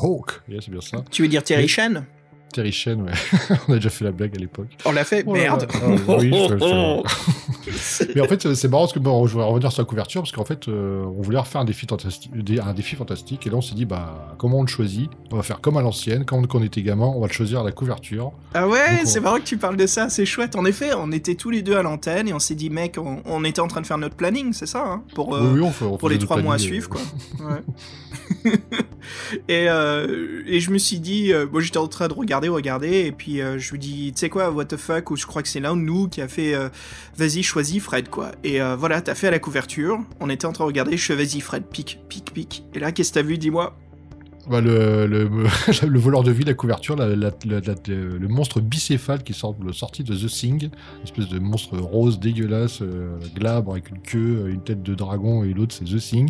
Hawk, 0.02 0.42
yeah, 0.48 0.62
c'est 0.62 0.72
bien 0.72 0.82
ça. 0.82 1.04
Tu 1.12 1.22
veux 1.22 1.28
dire 1.28 1.44
Terry. 1.44 1.68
Shen 1.68 2.06
Terry 2.54 2.72
Chen, 2.72 3.02
ouais. 3.04 3.12
On 3.68 3.74
a 3.74 3.76
déjà 3.76 3.90
fait 3.90 4.06
la 4.06 4.12
blague 4.12 4.36
à 4.36 4.40
l'époque. 4.40 4.68
On 4.86 4.92
l'a 4.92 5.04
fait 5.04 5.24
Oh 5.28 5.34
là 5.36 5.42
Merde 5.42 5.68
là. 5.72 5.80
Ah, 5.84 6.16
oui, 6.20 6.32
je- 6.32 6.58
je- 6.58 8.10
Mais 8.16 8.22
en 8.22 8.26
fait, 8.26 8.54
c'est 8.56 8.68
marrant 8.68 8.84
parce 8.84 8.94
que 8.94 9.00
bon, 9.00 9.28
je 9.28 9.38
vais 9.38 9.44
revenir 9.44 9.72
sur 9.72 9.82
la 9.82 9.86
couverture 9.86 10.22
parce 10.22 10.32
qu'en 10.32 10.46
fait, 10.46 10.68
euh, 10.68 11.04
on 11.06 11.22
voulait 11.22 11.38
refaire 11.38 11.62
un 11.62 11.66
défi 11.66 11.86
fantastique, 11.88 12.32
un 12.66 12.74
défi 12.74 12.96
fantastique, 12.96 13.46
et 13.46 13.50
là 13.50 13.58
on 13.58 13.62
s'est 13.62 13.76
dit, 13.76 13.86
bah, 13.86 14.36
comment 14.40 14.58
on 14.60 14.62
le 14.64 14.68
choisit? 14.68 15.10
On 15.32 15.36
va 15.38 15.44
faire 15.44 15.62
comme 15.62 15.78
à 15.78 15.82
l'ancienne, 15.82 16.26
quand 16.26 16.42
on, 16.56 16.64
était 16.64 16.82
gamin, 16.82 17.06
on 17.06 17.20
va 17.22 17.28
le 17.28 17.34
choisir 17.34 17.60
à 17.60 17.64
la 17.64 17.72
couverture. 17.72 18.32
Ah 18.54 18.68
ouais, 18.68 18.80
on- 19.04 19.06
c'est 19.06 19.20
marrant 19.20 19.38
que 19.38 19.44
tu 19.44 19.58
parles 19.58 19.78
de 19.78 19.86
ça, 19.86 20.10
c'est 20.10 20.26
chouette. 20.26 20.56
En 20.56 20.66
effet, 20.66 20.92
on 20.98 21.12
était 21.12 21.36
tous 21.36 21.52
les 21.52 21.62
deux 21.62 21.78
à 21.78 21.84
l'antenne 21.84 22.28
et 22.28 22.34
on 22.34 22.40
s'est 22.40 22.56
dit, 22.56 22.70
mec, 22.70 22.98
on, 22.98 23.22
on 23.26 23.44
était 23.44 23.62
en 23.62 23.68
train 23.68 23.82
de 23.82 23.88
faire 23.88 23.98
notre 24.00 24.16
planning, 24.16 24.52
c'est 24.54 24.66
ça, 24.66 24.84
hein, 24.86 25.04
pour, 25.14 25.36
euh, 25.36 25.42
oui, 25.54 25.60
oui, 25.60 25.62
on 25.62 25.72
fait, 25.72 25.86
on 25.86 25.98
pour 25.98 26.10
les 26.10 26.18
trois 26.18 26.42
mois 26.42 26.56
à 26.56 26.58
suivre, 26.58 26.90
euh, 26.92 26.98
quoi. 27.38 27.50
Ouais. 27.52 27.62
et, 29.48 29.70
euh, 29.70 30.44
et 30.46 30.60
je 30.60 30.72
me 30.72 30.78
suis 30.78 31.00
dit, 31.00 31.34
euh, 31.34 31.48
j'étais 31.60 31.78
en 31.78 31.88
train 31.88 32.08
de 32.08 32.14
regarder, 32.14 32.50
regarder, 32.50 33.06
et 33.06 33.12
puis 33.12 33.42
euh, 33.42 33.58
je 33.58 33.72
lui 33.72 33.80
dis, 33.80 34.12
tu 34.14 34.20
sais 34.20 34.30
quoi, 34.30 34.52
what 34.52 34.66
the 34.66 34.78
fuck, 34.78 35.12
ou 35.12 35.16
je 35.16 35.26
crois 35.26 35.42
que 35.42 35.48
c'est 35.48 35.60
l'un 35.60 35.76
de 35.76 35.82
nous 35.82 36.08
qui 36.08 36.22
a 36.22 36.28
fait, 36.28 36.54
euh, 36.54 36.70
vas-y, 37.18 37.44
choisis 37.44 37.82
Fred, 37.82 38.10
quoi. 38.10 38.32
Et 38.44 38.60
voilà, 38.78 39.02
t'as 39.02 39.16
fait 39.16 39.28
à 39.28 39.32
la 39.32 39.40
couverture, 39.40 40.00
on 40.20 40.30
était 40.30 40.46
en 40.46 40.54
train 40.54 40.64
de 40.66 40.68
regarder, 40.68 40.98
je 40.98 41.06
fais, 41.06 41.16
vas-y 41.16 41.40
Fred, 41.40 41.64
pique, 41.66 42.00
pique, 42.10 42.34
pique. 42.34 42.64
Et 42.74 42.80
là, 42.80 42.92
qu'est-ce 42.92 43.10
que 43.10 43.16
t'as 43.16 43.22
vu, 43.26 43.38
dis-moi? 43.38 43.78
Bah, 44.50 44.62
le, 44.62 45.06
le, 45.06 45.30
le 45.88 46.00
voleur 46.00 46.24
de 46.24 46.32
vie, 46.32 46.44
la 46.44 46.54
couverture, 46.56 46.96
la- 46.96 47.08
la- 47.16 47.32
la- 47.46 47.60
la- 47.60 47.76
le 47.88 48.28
monstre 48.28 48.60
bicéphale 48.62 49.22
qui 49.24 49.34
sort 49.34 49.56
sorti 49.74 50.04
de 50.04 50.16
The 50.16 50.28
Thing, 50.28 50.64
une 50.64 51.04
espèce 51.04 51.30
de 51.30 51.38
monstre 51.40 51.78
rose 51.78 52.20
dégueulasse, 52.20 52.82
euh, 52.82 53.18
glabre 53.36 53.74
avec 53.74 53.90
une 53.92 54.00
queue, 54.00 54.50
une 54.50 54.62
tête 54.64 54.82
de 54.82 54.96
dragon 54.96 55.44
et 55.44 55.54
l'autre 55.54 55.76
c'est 55.78 55.86
The 55.86 55.98
Thing. 56.00 56.30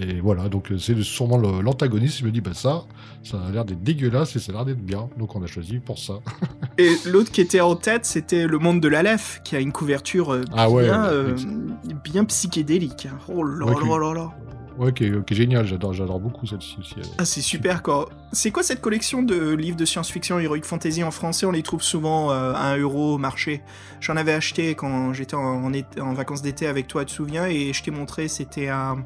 Et 0.00 0.20
voilà, 0.20 0.48
donc 0.48 0.70
euh, 0.72 0.78
c'est 0.78 1.00
sûrement 1.02 1.36
l'antagoniste. 1.38 2.18
Je 2.20 2.24
me 2.24 2.30
dis, 2.30 2.40
bah 2.40 2.54
ça, 2.54 2.84
ça 3.22 3.38
a 3.46 3.50
l'air 3.50 3.64
d'être 3.64 3.82
dégueulasse 3.82 4.34
et 4.36 4.38
ça 4.38 4.52
a 4.52 4.54
l'air 4.56 4.64
d'être 4.64 4.82
bien. 4.84 5.08
Donc 5.18 5.36
on 5.36 5.42
a 5.42 5.46
choisi 5.46 5.78
pour 5.78 5.98
ça. 5.98 6.14
Et 6.78 6.90
l'autre 7.06 7.30
qui 7.32 7.40
était 7.40 7.60
en 7.60 7.74
tête, 7.74 8.04
c'était 8.04 8.46
Le 8.46 8.58
Monde 8.58 8.80
de 8.80 8.86
l'Aleph, 8.88 9.40
qui 9.44 9.56
a 9.56 9.60
une 9.60 9.72
couverture 9.72 10.32
euh, 10.32 10.42
Ah 10.54 10.70
ouais, 10.70 10.84
bien, 10.84 11.06
euh, 11.06 11.34
bien 12.04 12.24
psychédélique. 12.24 13.08
Oh 13.28 13.42
là 13.42 13.66
Ouais, 13.66 13.74
là 13.74 13.98
là 13.98 14.14
là. 14.14 14.30
Ouais, 14.78 14.92
qui 14.92 15.04
est, 15.04 15.24
qui 15.24 15.34
est 15.34 15.36
génial, 15.36 15.66
j'adore, 15.66 15.92
j'adore 15.92 16.20
beaucoup 16.20 16.46
celle-ci 16.46 16.76
aussi. 16.78 16.94
Ah, 17.18 17.24
c'est 17.24 17.40
super 17.40 17.82
quoi. 17.82 18.08
C'est 18.32 18.52
quoi 18.52 18.62
cette 18.62 18.80
collection 18.80 19.22
de 19.22 19.52
livres 19.54 19.76
de 19.76 19.84
science-fiction 19.84 20.38
Heroic 20.38 20.62
Fantasy 20.62 21.02
en 21.02 21.10
français? 21.10 21.46
On 21.46 21.50
les 21.50 21.64
trouve 21.64 21.82
souvent 21.82 22.30
euh, 22.30 22.52
à 22.54 22.74
1 22.74 22.78
euro 22.78 23.14
au 23.14 23.18
marché. 23.18 23.62
J'en 24.00 24.16
avais 24.16 24.32
acheté 24.32 24.76
quand 24.76 25.12
j'étais 25.12 25.34
en, 25.34 25.72
en 25.72 26.14
vacances 26.14 26.42
d'été 26.42 26.68
avec 26.68 26.86
toi, 26.86 27.04
tu 27.04 27.10
te 27.10 27.16
souviens? 27.16 27.46
Et 27.46 27.72
je 27.72 27.82
t'ai 27.82 27.90
montré, 27.90 28.28
c'était 28.28 28.68
un. 28.68 29.04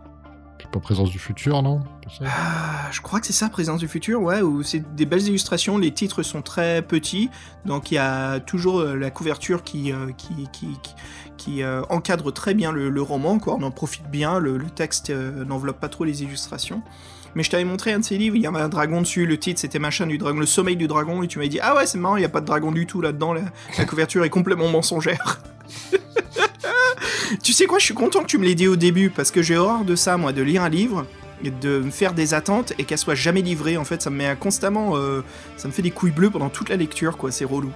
C'est 0.63 0.71
pas 0.71 0.79
présence 0.79 1.11
du 1.11 1.19
futur, 1.19 1.61
non 1.61 1.81
Ah, 2.25 2.89
je 2.93 3.01
crois 3.01 3.19
que 3.19 3.27
c'est 3.27 3.33
ça, 3.33 3.49
Présence 3.49 3.81
du 3.81 3.89
futur, 3.89 4.23
ouais, 4.23 4.43
où 4.43 4.63
c'est 4.63 4.95
des 4.95 5.07
belles 5.07 5.27
illustrations, 5.27 5.77
les 5.77 5.91
titres 5.91 6.23
sont 6.23 6.41
très 6.41 6.83
petits, 6.83 7.31
donc 7.65 7.91
il 7.91 7.95
y 7.97 7.99
a 7.99 8.39
toujours 8.39 8.79
euh, 8.79 8.95
la 8.95 9.11
couverture 9.11 9.65
qui, 9.65 9.93
euh, 9.93 10.13
qui, 10.17 10.49
qui, 10.53 10.69
qui, 10.83 10.95
qui, 11.37 11.63
euh, 11.65 11.83
encadre 11.91 12.33
très 12.33 12.55
bien 12.55 12.71
le, 12.71 12.91
le 12.91 13.03
roman, 13.03 13.41
quoi, 13.41 13.57
on 13.59 13.63
en 13.65 13.73
profite 13.73 14.09
bien, 14.09 14.39
le, 14.39 14.57
le 14.57 14.71
texte 14.71 15.11
euh, 15.11 15.45
n'enveloppe 15.45 15.81
pas 15.81 15.89
trop 15.89 16.05
les 16.05 16.23
illustrations. 16.23 16.81
Mais 17.35 17.43
je 17.43 17.51
t'avais 17.51 17.65
montré 17.65 17.93
un 17.93 17.99
de 17.99 18.05
ces 18.05 18.17
livres, 18.17 18.37
il 18.37 18.43
y 18.43 18.47
avait 18.47 18.61
un 18.61 18.69
dragon 18.69 19.01
dessus, 19.01 19.27
le 19.27 19.39
titre 19.39 19.61
c'était 19.61 19.81
machin 19.81 20.07
du 20.07 20.17
dragon, 20.17 20.39
le 20.39 20.47
sommeil 20.47 20.77
du 20.77 20.87
dragon, 20.87 21.25
et 21.25 21.29
tu 21.29 21.41
m'as 21.41 21.49
dit 21.49 21.59
ah 21.61 21.75
ouais 21.75 21.87
c'est 21.87 21.99
marrant, 21.99 22.17
il 22.17 22.21
n'y 22.21 22.27
a 22.27 22.29
pas 22.29 22.41
de 22.41 22.47
dragon 22.47 22.71
du 22.71 22.87
tout 22.87 23.01
là-dedans, 23.01 23.33
la, 23.33 23.43
la 23.79 23.85
couverture 23.85 24.25
est 24.25 24.31
complètement 24.31 24.69
mensongère. 24.69 25.41
tu 27.43 27.53
sais 27.53 27.67
quoi, 27.67 27.79
je 27.79 27.85
suis 27.85 27.95
content 27.95 28.21
que 28.21 28.27
tu 28.27 28.39
me 28.39 28.45
l'aies 28.45 28.55
dit 28.55 28.69
au 28.69 28.77
début, 28.77 29.11
parce 29.11 29.31
que 29.31 29.43
j'ai 29.43 29.57
horreur 29.57 29.85
de 29.85 29.97
ça, 29.97 30.17
moi, 30.17 30.33
de 30.33 30.43
lire 30.43 30.63
un 30.63 30.69
livre, 30.69 31.07
et 31.45 31.51
de 31.51 31.81
me 31.81 31.91
faire 31.91 32.13
des 32.13 32.35
attentes, 32.35 32.73
et 32.79 32.85
qu'elle 32.85 32.99
soit 32.99 33.15
jamais 33.15 33.43
livrée, 33.43 33.77
en 33.77 33.85
fait, 33.85 34.03
ça 34.03 34.11
me 34.11 34.17
met 34.17 34.37
constamment... 34.39 34.97
euh, 34.97 35.23
ça 35.57 35.69
me 35.69 35.73
fait 35.73 35.83
des 35.83 35.91
couilles 35.91 36.13
bleues 36.13 36.31
pendant 36.31 36.49
toute 36.49 36.69
la 36.69 36.77
lecture, 36.77 37.17
quoi, 37.17 37.33
c'est 37.33 37.45
relou. 37.45 37.73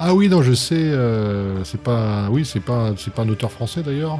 Ah 0.00 0.14
oui, 0.14 0.28
non, 0.28 0.42
je 0.42 0.52
sais. 0.52 0.74
euh, 0.74 1.62
c'est 1.62 1.80
pas, 1.80 2.28
oui, 2.30 2.44
c'est 2.44 2.58
pas, 2.58 2.92
c'est 2.98 3.14
pas 3.14 3.22
un 3.22 3.28
auteur 3.28 3.52
français 3.52 3.82
d'ailleurs. 3.82 4.18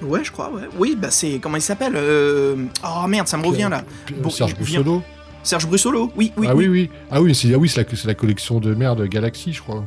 Ouais, 0.00 0.22
je 0.22 0.30
crois, 0.30 0.50
ouais. 0.52 0.62
Oui, 0.78 0.96
bah 0.96 1.10
c'est... 1.10 1.40
Comment 1.40 1.56
il 1.56 1.62
s'appelle 1.62 1.94
euh... 1.96 2.54
Oh 2.84 3.06
merde, 3.08 3.26
ça 3.26 3.36
me 3.36 3.44
revient, 3.44 3.68
là. 3.70 3.82
Bon, 4.18 4.30
Serge 4.30 4.54
Brussolo. 4.54 5.02
Serge 5.42 5.66
Brussolo, 5.66 6.12
oui, 6.16 6.32
oui, 6.36 6.46
ah 6.48 6.54
oui. 6.54 6.68
oui, 6.68 6.70
oui. 6.82 6.90
Ah 7.10 7.20
oui, 7.20 7.34
c'est 7.34 7.52
ah 7.52 7.58
oui, 7.58 7.68
c'est 7.68 7.82
la, 7.82 7.96
c'est 7.96 8.06
la 8.06 8.14
collection 8.14 8.60
de 8.60 8.74
merde 8.74 9.04
Galaxy, 9.06 9.52
je 9.52 9.60
crois. 9.60 9.84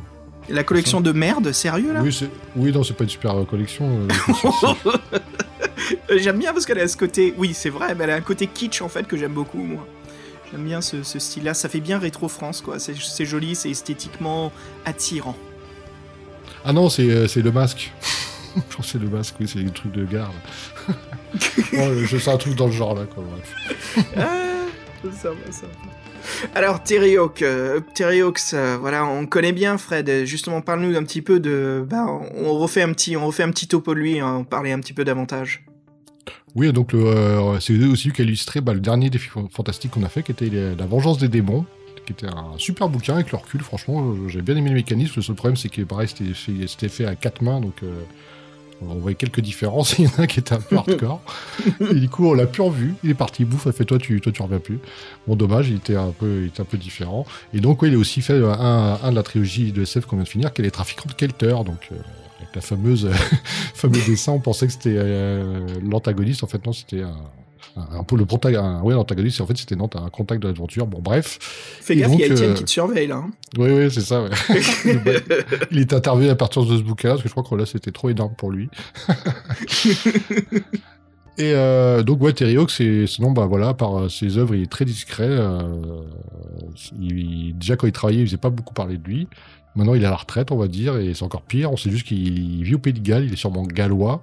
La 0.48 0.62
collection 0.64 1.00
de 1.00 1.12
merde, 1.12 1.52
sérieux, 1.52 1.92
là 1.92 2.02
Oui, 2.02 2.16
oui, 2.56 2.72
non, 2.72 2.84
c'est 2.84 2.94
pas 2.94 3.04
une 3.04 3.10
super 3.10 3.34
collection. 3.48 4.06
euh, 4.82 4.88
J'aime 6.18 6.38
bien 6.38 6.52
parce 6.52 6.66
qu'elle 6.66 6.78
a 6.78 6.88
ce 6.88 6.96
côté... 6.96 7.34
Oui, 7.38 7.54
c'est 7.54 7.70
vrai, 7.70 7.94
mais 7.94 8.04
elle 8.04 8.10
a 8.10 8.14
un 8.16 8.20
côté 8.20 8.46
kitsch, 8.46 8.82
en 8.82 8.88
fait, 8.88 9.06
que 9.06 9.16
j'aime 9.16 9.32
beaucoup, 9.32 9.62
moi. 9.62 9.86
J'aime 10.52 10.64
bien 10.64 10.80
ce, 10.80 11.02
ce 11.02 11.18
style-là, 11.18 11.54
ça 11.54 11.68
fait 11.68 11.80
bien 11.80 11.98
rétro-France, 11.98 12.60
quoi. 12.60 12.78
C'est 12.78 13.24
joli, 13.24 13.54
c'est 13.54 13.70
esthétiquement 13.70 14.52
attirant. 14.84 15.36
ah 16.64 16.72
non, 16.72 16.88
c'est 16.90 17.10
euh, 17.10 17.26
le 17.34 17.50
masque. 17.52 17.92
je 18.56 18.82
c'est 18.86 19.00
le 19.00 19.08
masque, 19.08 19.34
oui, 19.40 19.48
c'est 19.48 19.58
les 19.58 19.70
trucs 19.70 19.92
de 19.92 20.04
garde. 20.04 20.34
Bon, 21.72 22.04
je 22.04 22.16
sais 22.18 22.30
un 22.30 22.36
truc 22.36 22.54
dans 22.54 22.66
le 22.66 22.72
genre 22.72 22.94
là, 22.94 23.06
quoi. 23.12 23.24
bref. 23.28 24.06
Ah, 24.16 24.28
ça 25.20 25.30
va, 25.30 25.50
ça 25.50 25.66
va. 25.66 26.03
Alors, 26.54 26.82
Terry 26.82 27.16
Hawk, 27.16 27.42
euh, 27.42 27.80
euh, 28.00 28.76
voilà, 28.80 29.04
on 29.06 29.26
connaît 29.26 29.52
bien 29.52 29.78
Fred. 29.78 30.24
Justement, 30.24 30.60
parle-nous 30.60 30.96
un 30.96 31.02
petit 31.04 31.22
peu 31.22 31.40
de. 31.40 31.84
Bah, 31.88 32.06
on 32.34 32.52
refait 32.58 32.82
un 32.82 32.92
petit, 32.92 33.16
on 33.16 33.26
refait 33.26 33.42
un 33.42 33.50
petit 33.50 33.68
topo 33.68 33.94
de 33.94 34.00
lui, 34.00 34.20
hein, 34.20 34.36
on 34.40 34.44
parlait 34.44 34.72
un 34.72 34.80
petit 34.80 34.92
peu 34.92 35.04
davantage. 35.04 35.64
Oui, 36.54 36.72
donc 36.72 36.94
euh, 36.94 37.58
c'est 37.60 37.76
aussi 37.84 38.08
lui 38.08 38.14
qui 38.14 38.22
a 38.22 38.24
illustré 38.24 38.60
bah, 38.60 38.74
le 38.74 38.80
dernier 38.80 39.10
défi 39.10 39.28
fan- 39.28 39.48
fantastique 39.50 39.90
qu'on 39.90 40.04
a 40.04 40.08
fait, 40.08 40.22
qui 40.22 40.32
était 40.32 40.46
les- 40.46 40.74
La 40.76 40.86
Vengeance 40.86 41.18
des 41.18 41.28
démons, 41.28 41.66
qui 42.06 42.12
était 42.12 42.26
un 42.26 42.56
super 42.58 42.88
bouquin 42.88 43.14
avec 43.14 43.32
le 43.32 43.38
recul. 43.38 43.60
Franchement, 43.60 44.02
euh, 44.10 44.28
j'ai 44.28 44.40
bien 44.40 44.56
aimé 44.56 44.68
le 44.70 44.76
mécanisme. 44.76 45.14
Le 45.16 45.22
seul 45.22 45.34
problème, 45.36 45.56
c'est 45.56 45.68
que 45.68 45.82
pareil, 45.82 46.08
c'était 46.08 46.32
fait, 46.32 46.88
fait 46.88 47.06
à 47.06 47.16
quatre 47.16 47.42
mains, 47.42 47.60
donc 47.60 47.74
euh, 47.82 48.02
on 48.82 48.94
voyait 48.96 49.14
quelques 49.14 49.40
différences. 49.40 49.98
Il 49.98 50.04
y 50.04 50.08
en 50.08 50.12
a 50.18 50.22
un 50.22 50.26
qui 50.26 50.40
était 50.40 50.54
un 50.54 50.60
peu 50.60 50.76
hardcore. 50.76 51.20
Et 51.80 51.94
du 51.94 52.08
coup, 52.08 52.26
on 52.28 52.34
l'a 52.34 52.46
plus 52.46 52.62
revu. 52.62 52.94
Il 53.04 53.10
est 53.10 53.14
parti, 53.14 53.44
bouffe, 53.44 53.66
a 53.66 53.72
fait 53.72 53.84
toi, 53.84 53.98
tu, 53.98 54.20
toi, 54.20 54.32
tu 54.32 54.42
reviens 54.42 54.58
plus. 54.58 54.78
Bon, 55.26 55.36
dommage, 55.36 55.68
il 55.68 55.76
était 55.76 55.96
un 55.96 56.10
peu, 56.10 56.42
il 56.42 56.46
était 56.48 56.60
un 56.60 56.66
peu 56.66 56.78
différent. 56.78 57.26
Et 57.52 57.60
donc, 57.60 57.80
il 57.82 57.94
a 57.94 57.98
aussi 57.98 58.20
fait 58.22 58.42
un, 58.42 58.98
un 59.02 59.10
de 59.10 59.16
la 59.16 59.22
trilogie 59.22 59.72
de 59.72 59.82
SF 59.82 60.06
qu'on 60.06 60.16
vient 60.16 60.24
de 60.24 60.28
finir, 60.28 60.52
qui 60.52 60.62
est 60.62 60.64
les 60.64 60.70
trafiquants 60.70 61.08
de 61.08 61.14
Kelter, 61.14 61.56
donc. 61.64 61.88
euh, 61.92 61.96
avec 62.40 62.54
la 62.56 62.60
fameuse 62.60 63.08
fameux 63.74 64.00
dessin, 64.06 64.32
on 64.32 64.40
pensait 64.40 64.66
que 64.66 64.72
c'était 64.72 64.96
euh, 64.96 65.66
l'antagoniste. 65.82 66.42
En 66.44 66.46
fait, 66.46 66.64
non, 66.66 66.72
c'était 66.72 67.02
un, 67.02 67.16
un, 67.76 68.04
peu 68.04 68.16
le 68.16 68.24
protagoniste. 68.26 68.82
Ouais, 68.84 68.94
l'antagoniste, 68.94 69.40
en 69.40 69.46
fait, 69.46 69.56
c'était 69.56 69.76
non, 69.76 69.88
t'as 69.88 70.00
un 70.00 70.08
contact 70.10 70.42
de 70.42 70.48
l'aventure. 70.48 70.86
Bon, 70.86 71.00
bref. 71.00 71.38
Fais 71.80 71.94
Et 71.94 71.98
gaffe, 71.98 72.12
il 72.14 72.20
y 72.20 72.22
a 72.24 72.26
Étienne 72.26 72.50
euh, 72.50 72.54
qui 72.54 72.64
te 72.64 72.70
surveille 72.70 73.06
là. 73.08 73.16
hein. 73.16 73.30
Oui, 73.58 73.70
oui, 73.70 73.90
c'est 73.90 74.00
ça. 74.00 74.22
Ouais. 74.22 74.30
il 75.70 75.78
est 75.80 75.92
intervenu 75.92 76.28
à 76.28 76.36
partir 76.36 76.64
de 76.64 76.76
ce 76.76 76.82
bouquin-là, 76.82 77.14
parce 77.14 77.22
que 77.22 77.28
je 77.28 77.34
crois 77.34 77.44
que 77.48 77.54
là, 77.54 77.66
c'était 77.66 77.92
trop 77.92 78.10
énorme 78.10 78.34
pour 78.36 78.50
lui. 78.50 78.68
Et 81.36 81.52
euh, 81.52 82.02
donc, 82.04 82.22
ouais, 82.22 82.32
Terry 82.32 82.56
Hawk, 82.56 82.70
sinon, 82.70 83.32
bah 83.32 83.46
voilà, 83.46 83.74
par 83.74 83.98
euh, 84.04 84.08
ses 84.08 84.38
œuvres, 84.38 84.54
il 84.54 84.62
est 84.62 84.70
très 84.70 84.84
discret. 84.84 85.26
euh, 85.28 85.62
il- 87.00 87.54
déjà, 87.58 87.76
quand 87.76 87.86
il 87.88 87.92
travaillait, 87.92 88.22
il 88.22 88.26
faisait 88.26 88.36
pas 88.36 88.50
beaucoup 88.50 88.72
parler 88.74 88.98
de 88.98 89.04
lui. 89.04 89.26
Maintenant, 89.74 89.94
il 89.94 90.02
est 90.04 90.06
à 90.06 90.10
la 90.10 90.16
retraite, 90.16 90.52
on 90.52 90.56
va 90.56 90.68
dire, 90.68 90.96
et 90.98 91.12
c'est 91.14 91.24
encore 91.24 91.42
pire. 91.42 91.72
On 91.72 91.76
sait 91.76 91.90
juste 91.90 92.06
qu'il 92.06 92.62
vit 92.62 92.74
au 92.76 92.78
Pays 92.78 92.92
de 92.92 93.00
Galles, 93.00 93.24
il 93.24 93.32
est 93.32 93.36
sûrement 93.36 93.64
gallois. 93.64 94.22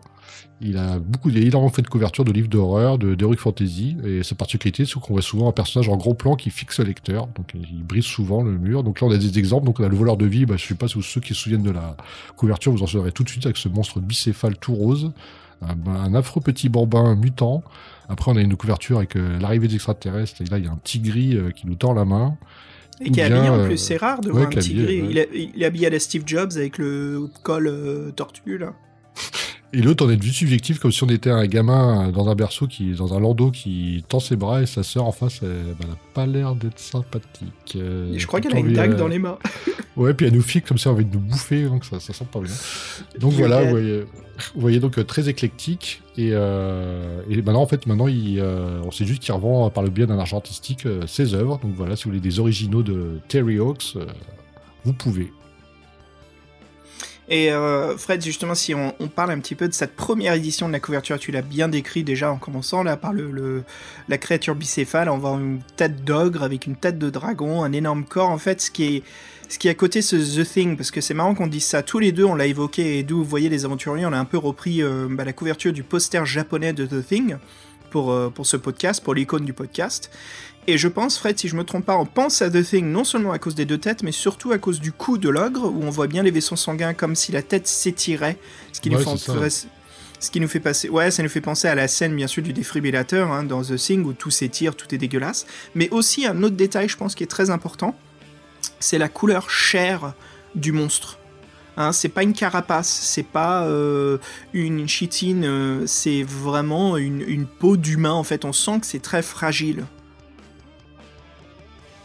Il 0.64 0.78
a 0.78 1.00
beaucoup, 1.00 1.30
il 1.30 1.38
a 1.38 1.42
énormément 1.42 1.72
fait 1.72 1.82
de 1.82 1.88
couverture 1.88 2.24
de 2.24 2.32
livres 2.32 2.48
d'horreur, 2.48 3.00
de 3.00 3.16
d'heroic 3.16 3.38
fantasy, 3.38 3.98
et 4.06 4.22
sa 4.22 4.36
particularité, 4.36 4.86
c'est 4.86 5.00
qu'on 5.00 5.14
voit 5.14 5.22
souvent 5.24 5.50
un 5.50 5.52
personnage 5.52 5.90
en 5.90 5.98
gros 5.98 6.14
plan 6.14 6.36
qui 6.36 6.52
fixe 6.52 6.80
le 6.80 6.86
lecteur, 6.86 7.28
donc 7.36 7.54
il 7.56 7.84
brise 7.84 8.04
souvent 8.06 8.44
le 8.44 8.52
mur. 8.58 8.84
Donc 8.84 9.02
là, 9.02 9.08
on 9.08 9.12
a 9.12 9.18
des 9.18 9.40
exemples. 9.40 9.66
Donc 9.66 9.80
on 9.80 9.84
a 9.84 9.90
le 9.90 9.96
voleur 9.96 10.18
de 10.18 10.26
vie. 10.28 10.46
Bah, 10.46 10.56
je 10.58 10.66
sais 10.66 10.76
pas 10.76 10.88
si 10.88 10.94
vous- 10.96 11.02
ceux 11.02 11.20
qui 11.20 11.30
se 11.30 11.42
souviennent 11.42 11.64
de 11.64 11.72
la 11.72 11.98
couverture, 12.38 12.72
vous 12.72 12.84
en 12.84 12.88
saurez 12.88 13.12
tout 13.12 13.24
de 13.24 13.30
suite 13.30 13.46
avec 13.46 13.58
ce 13.58 13.70
monstre 13.70 14.00
bicéphale 14.00 14.56
tout 14.58 14.76
rose, 14.76 15.12
un, 15.64 15.76
un 15.90 16.14
affreux 16.14 16.42
petit 16.42 16.70
bambin 16.70 17.16
mutant. 17.16 17.64
Après, 18.08 18.32
on 18.32 18.36
a 18.36 18.42
une 18.42 18.56
couverture 18.56 18.98
avec 18.98 19.16
euh, 19.16 19.40
l'arrivée 19.40 19.68
des 19.68 19.76
extraterrestres. 19.76 20.42
Et 20.42 20.46
là, 20.46 20.58
il 20.60 20.66
y 20.66 20.68
a 20.68 20.72
un 20.72 20.76
petit 20.78 21.00
gris 21.00 21.36
euh, 21.38 21.50
qui 21.52 21.66
nous 21.66 21.76
tend 21.76 21.94
la 21.94 22.06
main. 22.06 22.38
Et 23.04 23.10
qui 23.10 23.20
est 23.20 23.24
habillé 23.24 23.50
en 23.50 23.58
euh, 23.60 23.66
plus, 23.66 23.78
c'est 23.78 23.98
rare 23.98 24.22
de 24.22 24.28
ouais, 24.28 24.34
voir 24.34 24.46
un 24.48 24.50
petit 24.50 24.72
habillé, 24.72 24.86
gris. 24.86 25.02
ouais. 25.02 25.08
Il, 25.10 25.18
est, 25.18 25.30
il 25.56 25.64
est 25.64 25.66
habillé 25.66 25.88
à 25.88 25.90
la 25.90 26.00
Steve 26.00 26.24
Jobs 26.26 26.52
avec 26.56 26.78
le 26.78 27.30
col 27.44 27.68
euh, 27.68 28.12
tortue 28.12 28.60
là. 28.60 28.74
Et 29.74 29.82
l'autre, 29.82 30.06
on 30.06 30.10
a 30.10 30.14
une 30.14 30.20
vue 30.20 30.32
subjective 30.32 30.80
comme 30.80 30.92
si 30.92 31.02
on 31.04 31.08
était 31.08 31.30
un 31.30 31.46
gamin 31.46 32.10
dans 32.12 32.28
un 32.28 32.36
berceau, 32.36 32.68
qui, 32.68 32.92
dans 32.92 33.14
un 33.14 33.20
landau 33.22 33.52
qui 33.52 34.04
tend 34.10 34.20
ses 34.20 34.36
bras 34.36 34.62
et 34.62 34.66
sa 34.66 34.84
sœur 34.84 35.06
en 35.06 35.14
face, 35.14 35.40
elle, 35.44 35.76
bah, 35.80 35.86
elle 35.86 35.92
a 35.92 35.98
pas 36.14 36.26
l'air 36.26 36.56
d'être 36.56 36.80
sympathique. 36.80 37.78
Euh, 37.78 38.14
Et 38.14 38.20
je 38.20 38.28
crois 38.28 38.42
qu'elle 38.42 38.54
a 38.56 38.60
une 38.60 38.74
dague 38.74 38.94
euh, 38.94 38.98
dans 38.98 39.08
les 39.08 39.20
mains. 39.20 39.38
Ouais, 39.98 40.14
puis 40.14 40.26
elle 40.26 40.34
nous 40.34 40.42
fixe 40.42 40.70
comme 40.70 40.78
ça, 40.78 40.90
envie 40.90 41.04
de 41.04 41.14
nous 41.14 41.20
bouffer, 41.20 41.66
donc 41.66 41.84
ça, 41.84 42.00
ça 42.00 42.14
sent 42.14 42.26
pas 42.32 42.40
bien. 42.40 42.54
Donc 43.20 43.34
voilà, 43.34 43.62
vous 43.62 43.72
voyez, 43.72 44.00
vous 44.56 44.62
voyez 44.62 44.80
donc 44.80 44.98
euh, 44.98 45.04
très 45.04 45.28
éclectique. 45.28 46.02
Et, 46.18 46.30
euh, 46.32 47.22
et 47.30 47.36
maintenant, 47.42 47.62
en 47.62 47.68
fait, 47.68 47.86
maintenant, 47.88 48.08
il, 48.08 48.42
on 48.42 48.90
sait 48.92 49.06
juste 49.06 49.22
qu'il 49.22 49.34
revend 49.34 49.70
par 49.70 49.84
le 49.84 49.90
biais 49.90 50.08
d'un 50.08 50.18
argent 50.18 50.38
artistique 50.38 50.88
ses 51.08 51.34
œuvres. 51.34 51.60
Donc 51.62 51.74
voilà, 51.76 51.98
si 51.98 52.06
vous 52.06 52.12
voulez 52.12 52.22
des 52.22 52.40
originaux 52.40 52.84
de 52.84 53.20
Terry 53.28 53.60
Hawks, 53.60 53.98
vous 54.86 54.94
pouvez. 54.94 55.34
Et 57.32 57.50
euh, 57.50 57.98
Fred, 57.98 58.22
justement, 58.22 58.56
si 58.56 58.76
on, 58.76 58.92
parle 59.08 59.32
un 59.32 59.40
petit 59.40 59.56
peu 59.56 59.70
de 59.70 59.74
cette 59.74 59.96
première 59.96 60.34
édition 60.34 60.68
de 60.68 60.74
la 60.74 60.82
couverture, 60.82 61.18
tu 61.18 61.32
l'as 61.32 61.42
bien 61.42 61.70
décrit 61.70 62.04
déjà 62.04 62.30
en 62.30 62.36
commençant 62.36 62.84
là 62.84 62.98
par 62.98 63.14
la 63.14 64.18
créature 64.18 64.54
bicéphale. 64.54 65.08
On 65.08 65.18
voit 65.18 65.32
une 65.32 65.62
tête 65.78 66.04
d'ogre 66.04 66.44
avec 66.44 66.68
une 66.68 66.76
tête 66.76 67.00
de 67.00 67.10
dragon, 67.10 67.64
un 67.64 67.72
énorme 67.72 68.04
corps. 68.04 68.30
En 68.30 68.38
fait, 68.38 68.60
ce 68.60 68.70
qui 68.70 68.98
est 68.98 69.04
ce 69.48 69.66
à 69.70 69.74
côté, 69.74 70.02
c'est 70.02 70.18
The 70.18 70.44
Thing, 70.46 70.76
parce 70.76 70.92
que 70.92 71.00
c'est 71.00 71.14
marrant 71.14 71.34
qu'on 71.34 71.48
dise 71.48 71.64
ça. 71.64 71.84
Tous 71.84 72.00
les 72.00 72.12
deux, 72.12 72.26
on 72.26 72.36
l'a 72.36 72.48
évoqué, 72.48 73.00
et 73.00 73.04
d'où 73.04 73.20
vous 73.20 73.24
voyez 73.24 73.48
les 73.48 73.64
aventuriers, 73.64 74.06
on 74.06 74.14
a 74.14 74.18
un 74.18 74.26
peu 74.26 74.38
repris 74.38 74.84
euh, 74.84 75.08
bah, 75.10 75.24
la 75.24 75.34
couverture 75.34 75.72
du 75.72 75.84
poster 75.84 76.26
japonais 76.26 76.74
de 76.74 76.86
The 76.86 77.06
Thing 77.06 77.38
pour, 77.92 78.12
euh, 78.12 78.30
pour 78.30 78.46
ce 78.46 78.58
podcast, 78.58 79.02
pour 79.02 79.14
l'icône 79.14 79.46
du 79.46 79.54
podcast. 79.54 80.12
Et 80.68 80.78
je 80.78 80.88
pense, 80.88 81.18
Fred, 81.18 81.40
si 81.40 81.48
je 81.48 81.56
me 81.56 81.64
trompe 81.64 81.86
pas, 81.86 81.98
on 81.98 82.06
pense 82.06 82.42
à 82.44 82.50
The 82.50 82.64
Thing 82.64 82.86
non 82.92 83.04
seulement 83.04 83.32
à 83.32 83.40
cause 83.40 83.56
des 83.56 83.66
deux 83.66 83.80
têtes, 83.80 84.04
mais 84.04 84.12
surtout 84.12 84.52
à 84.52 84.60
cause 84.60 84.80
du 84.80 84.92
cou 84.92 85.18
de 85.18 85.28
l'ogre, 85.28 85.66
où 85.66 85.82
on 85.84 85.90
voit 85.90 86.08
bien 86.08 86.22
les 86.22 86.30
vaisseaux 86.32 86.56
sanguins 86.56 86.94
comme 86.94 87.16
si 87.16 87.32
la 87.32 87.42
tête 87.42 87.68
s'étirait, 87.68 88.38
ce 88.72 88.80
qui, 88.80 88.90
Ouais, 88.90 88.98
nous 89.04 89.18
fait, 89.18 89.50
ça. 89.50 89.68
ce 90.20 90.30
qui 90.30 90.40
nous 90.40 90.48
fait 90.48 90.60
passer, 90.60 90.88
ouais, 90.90 91.10
ça 91.10 91.24
nous 91.24 91.30
fait 91.30 91.42
penser 91.42 91.68
à 91.68 91.74
la 91.74 91.88
scène 91.88 92.16
bien 92.16 92.28
sûr 92.28 92.44
du 92.44 92.54
défibrillateur 92.54 93.32
hein, 93.32 93.44
dans 93.44 93.64
The 93.64 93.76
Thing 93.76 94.06
où 94.06 94.14
tout 94.14 94.30
s'étire, 94.30 94.76
tout 94.76 94.94
est 94.94 95.00
dégueulasse. 95.00 95.48
Mais 95.74 95.90
aussi 95.90 96.28
un 96.28 96.44
autre 96.44 96.56
détail, 96.56 96.88
je 96.88 96.96
pense, 96.96 97.16
qui 97.16 97.24
est 97.24 97.28
très 97.28 97.50
important, 97.50 97.96
c'est 98.80 99.00
la 99.00 99.10
couleur 99.10 99.50
chair 99.50 100.14
du 100.54 100.72
monstre. 100.72 101.18
Hein, 101.76 101.92
c'est 101.92 102.10
pas 102.10 102.22
une 102.22 102.34
carapace, 102.34 102.88
c'est 102.88 103.24
pas 103.26 103.64
euh, 103.66 104.20
une 104.54 104.88
chitine, 104.88 105.44
euh, 105.46 105.88
c'est 105.88 106.22
vraiment 106.22 106.98
une, 106.98 107.22
une 107.22 107.48
peau 107.48 107.78
d'humain 107.78 108.12
en 108.12 108.24
fait. 108.24 108.46
On 108.46 108.54
sent 108.54 108.82
que 108.82 108.86
c'est 108.86 109.02
très 109.02 109.24
fragile. 109.24 109.86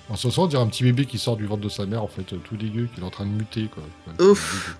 En 0.09 0.16
ce 0.16 0.31
sens, 0.31 0.38
on 0.38 0.47
dirait 0.47 0.62
un 0.62 0.69
petit 0.69 0.85
bébé 0.85 1.05
qui 1.05 1.19
sort 1.19 1.37
du 1.37 1.47
ventre 1.47 1.62
de 1.62 1.69
sa 1.69 1.85
mère, 1.87 2.03
en 2.03 2.09
fait, 2.09 2.33
euh, 2.33 2.37
tout 2.45 2.57
dégueu, 2.57 2.88
qui 2.95 3.01
est 3.01 3.05
en 3.05 3.11
train 3.11 3.27
de 3.27 3.31
muter, 3.31 3.69
quoi. 3.73 3.83
Ouf. 4.25 4.77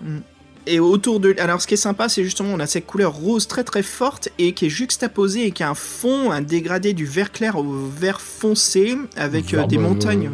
Et 0.67 0.79
autour 0.79 1.19
de. 1.21 1.33
Alors, 1.39 1.61
ce 1.61 1.67
qui 1.67 1.75
est 1.75 1.77
sympa, 1.77 2.09
c'est 2.09 2.23
justement, 2.23 2.49
on 2.53 2.59
a 2.59 2.67
cette 2.67 2.85
couleur 2.85 3.13
rose 3.13 3.47
très 3.47 3.63
très 3.63 3.83
forte 3.83 4.29
et 4.37 4.51
qui 4.51 4.65
est 4.65 4.69
juxtaposée 4.69 5.45
et 5.45 5.51
qui 5.51 5.63
a 5.63 5.69
un 5.69 5.75
fond, 5.75 6.29
un 6.29 6.41
dégradé 6.41 6.93
du 6.93 7.05
vert 7.05 7.31
clair 7.31 7.57
au 7.57 7.63
vert 7.63 8.19
foncé 8.19 8.97
avec 9.15 9.53
euh, 9.53 9.57
Vert, 9.57 9.67
des 9.67 9.77
euh, 9.77 9.81
montagnes. 9.81 10.29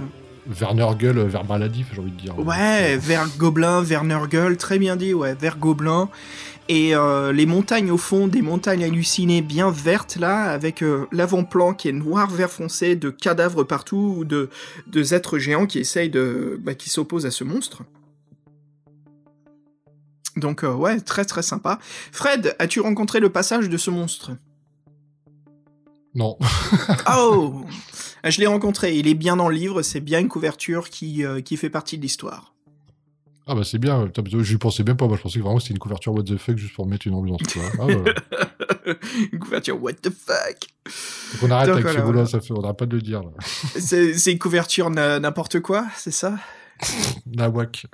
Vers 0.48 0.74
Nurgle, 0.74 1.20
euh, 1.20 1.26
vers 1.26 1.46
maladif, 1.46 1.88
j'ai 1.94 2.02
envie 2.02 2.12
de 2.12 2.20
dire. 2.20 2.38
Ouais, 2.40 2.98
vert 2.98 3.28
gobelin, 3.38 3.84
vert 3.84 4.04
Nurgle, 4.04 4.58
très 4.58 4.80
bien 4.80 4.96
dit, 4.96 5.14
ouais, 5.14 5.36
vert 5.36 5.58
gobelin. 5.58 6.10
Et 6.70 6.96
euh, 6.96 7.34
les 7.34 7.46
montagnes 7.46 7.92
au 7.92 7.98
fond, 7.98 8.28
des 8.28 8.42
montagnes 8.42 8.86
hallucinées 8.86 9.42
bien 9.42 9.70
vertes 9.70 10.16
là, 10.16 10.44
avec 10.52 10.82
euh, 10.82 11.08
l'avant-plan 11.12 11.74
qui 11.74 11.90
est 11.90 11.94
noir 11.94 12.30
vert 12.30 12.50
foncé, 12.50 12.96
de 12.96 13.10
cadavres 13.10 13.64
partout, 13.64 14.16
ou 14.18 14.26
de, 14.26 14.50
de 14.88 15.14
êtres 15.14 15.40
géants 15.40 15.66
qui 15.66 15.80
essayent 15.80 16.10
de. 16.10 16.60
Bah, 16.62 16.74
qui 16.74 16.90
s'opposent 16.90 17.26
à 17.26 17.32
ce 17.32 17.44
monstre. 17.44 17.84
Donc 20.38 20.64
euh, 20.64 20.74
ouais, 20.74 21.02
très 21.02 21.26
très 21.26 21.44
sympa. 21.44 21.80
Fred, 22.12 22.56
as-tu 22.60 22.80
rencontré 22.80 23.20
le 23.20 23.30
passage 23.30 23.70
de 23.70 23.78
ce 23.78 23.90
monstre? 23.90 24.32
Non. 26.16 26.38
Oh 27.14 27.66
Je 28.24 28.40
l'ai 28.40 28.48
rencontré, 28.48 28.96
il 28.96 29.08
est 29.10 29.16
bien 29.16 29.36
dans 29.36 29.50
le 29.50 29.56
livre, 29.56 29.82
c'est 29.82 30.00
bien 30.00 30.20
une 30.20 30.30
couverture 30.30 30.90
qui, 30.90 31.26
qui 31.44 31.58
fait 31.58 31.70
partie 31.70 31.98
de 31.98 32.04
l'histoire. 32.04 32.53
Ah 33.46 33.56
bah 33.56 33.64
c'est 33.66 33.78
bien, 33.78 34.08
que 34.08 34.44
j'y 34.44 34.58
pensais 34.58 34.84
même 34.84 34.96
pas, 34.96 35.06
moi 35.08 35.18
je 35.18 35.22
pensais 35.22 35.40
que 35.40 35.44
vraiment 35.44 35.60
c'était 35.60 35.74
une 35.74 35.80
couverture 35.80 36.14
what 36.14 36.24
the 36.24 36.38
fuck 36.38 36.58
juste 36.58 36.74
pour 36.74 36.88
mettre 36.88 37.08
une 37.08 37.14
ambiance. 37.14 37.42
Ah, 37.78 37.86
bah. 37.88 38.94
une 39.32 39.40
couverture 39.40 39.82
what 39.82 39.94
the 39.94 40.10
fuck 40.10 40.60
Donc 41.34 41.44
on 41.44 41.52
arrête 41.52 41.68
Donc, 41.68 41.76
avec 41.76 41.86
voilà, 41.86 42.00
ce 42.00 42.06
voilà. 42.06 42.26
ça 42.26 42.40
fait, 42.40 42.54
on 42.54 42.62
n'arrête 42.62 42.78
pas 42.78 42.86
de 42.86 42.96
le 42.96 43.02
dire. 43.02 43.22
C'est 43.78 44.32
une 44.32 44.40
couverture 44.40 44.90
n'importe 44.90 45.60
quoi, 45.60 45.86
c'est 45.96 46.12
ça? 46.12 46.38
Nawak. 47.26 47.86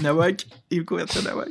Nawak 0.00 0.46
Une 0.70 0.84
couverture 0.84 1.22
Nawak 1.22 1.50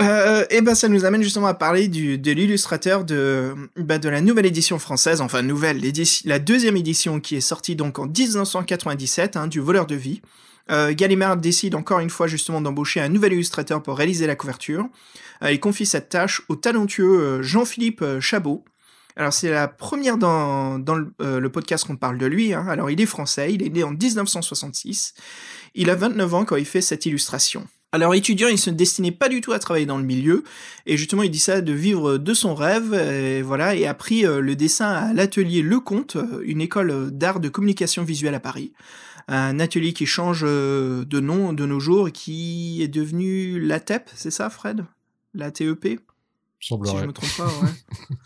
euh, 0.00 0.44
et 0.50 0.62
ben 0.62 0.74
ça 0.74 0.88
nous 0.88 1.04
amène 1.04 1.22
justement 1.22 1.46
à 1.46 1.54
parler 1.54 1.88
du, 1.88 2.18
de 2.18 2.32
l'illustrateur 2.32 3.04
de, 3.04 3.54
bah, 3.76 3.98
de 3.98 4.08
la 4.08 4.20
nouvelle 4.22 4.46
édition 4.46 4.78
française, 4.78 5.20
enfin 5.20 5.42
nouvelle, 5.42 5.80
la 6.24 6.38
deuxième 6.38 6.76
édition 6.76 7.20
qui 7.20 7.36
est 7.36 7.40
sortie 7.42 7.76
donc 7.76 7.98
en 7.98 8.06
1997, 8.06 9.36
hein, 9.36 9.46
du 9.46 9.60
voleur 9.60 9.86
de 9.86 9.94
vie. 9.94 10.22
Euh, 10.70 10.92
Gallimard 10.94 11.36
décide 11.36 11.74
encore 11.74 12.00
une 12.00 12.10
fois 12.10 12.26
justement 12.26 12.60
d'embaucher 12.60 13.00
un 13.00 13.08
nouvel 13.08 13.32
illustrateur 13.32 13.82
pour 13.82 13.96
réaliser 13.96 14.26
la 14.26 14.36
couverture. 14.36 14.88
Euh, 15.42 15.52
il 15.52 15.60
confie 15.60 15.86
cette 15.86 16.08
tâche 16.08 16.42
au 16.48 16.56
talentueux 16.56 17.20
euh, 17.20 17.42
Jean-Philippe 17.42 18.02
euh, 18.02 18.20
Chabot. 18.20 18.64
Alors 19.16 19.32
c'est 19.32 19.50
la 19.50 19.66
première 19.66 20.18
dans, 20.18 20.76
le, 20.76 21.48
podcast 21.48 21.86
qu'on 21.86 21.96
parle 21.96 22.18
de 22.18 22.26
lui. 22.26 22.52
hein. 22.52 22.66
Alors 22.68 22.90
il 22.90 23.00
est 23.00 23.06
français, 23.06 23.52
il 23.52 23.62
est 23.62 23.70
né 23.70 23.82
en 23.82 23.92
1966. 23.92 25.14
Il 25.74 25.88
a 25.88 25.94
29 25.94 26.34
ans 26.34 26.44
quand 26.44 26.56
il 26.56 26.66
fait 26.66 26.82
cette 26.82 27.06
illustration. 27.06 27.66
Alors 27.92 28.14
étudiant, 28.14 28.48
il 28.48 28.58
se 28.58 28.68
destinait 28.68 29.12
pas 29.12 29.30
du 29.30 29.40
tout 29.40 29.52
à 29.52 29.58
travailler 29.58 29.86
dans 29.86 29.96
le 29.96 30.04
milieu, 30.04 30.44
et 30.84 30.98
justement 30.98 31.22
il 31.22 31.30
dit 31.30 31.38
ça 31.38 31.62
de 31.62 31.72
vivre 31.72 32.18
de 32.18 32.34
son 32.34 32.54
rêve, 32.54 32.92
et 32.92 33.40
voilà, 33.40 33.74
et 33.74 33.86
a 33.86 33.94
pris 33.94 34.22
le 34.22 34.54
dessin 34.54 34.90
à 34.90 35.12
l'atelier 35.14 35.62
Lecomte, 35.62 36.18
une 36.42 36.60
école 36.60 37.10
d'art 37.10 37.40
de 37.40 37.48
communication 37.48 38.04
visuelle 38.04 38.34
à 38.34 38.40
Paris. 38.40 38.74
Un 39.28 39.58
atelier 39.58 39.92
qui 39.92 40.06
change 40.06 40.44
euh, 40.46 41.04
de 41.04 41.20
nom 41.20 41.52
de 41.52 41.66
nos 41.66 41.80
jours, 41.80 42.08
et 42.08 42.12
qui 42.12 42.82
est 42.82 42.88
devenu 42.88 43.60
l'ATEP, 43.60 44.08
c'est 44.14 44.30
ça 44.30 44.50
Fred? 44.50 44.84
L'ATEP 45.34 46.00
si 46.58 46.68
Semblerait. 46.68 47.02
je 47.02 47.06
me 47.06 47.12
trompe 47.12 47.36
pas, 47.36 47.46
ouais. 47.46 47.70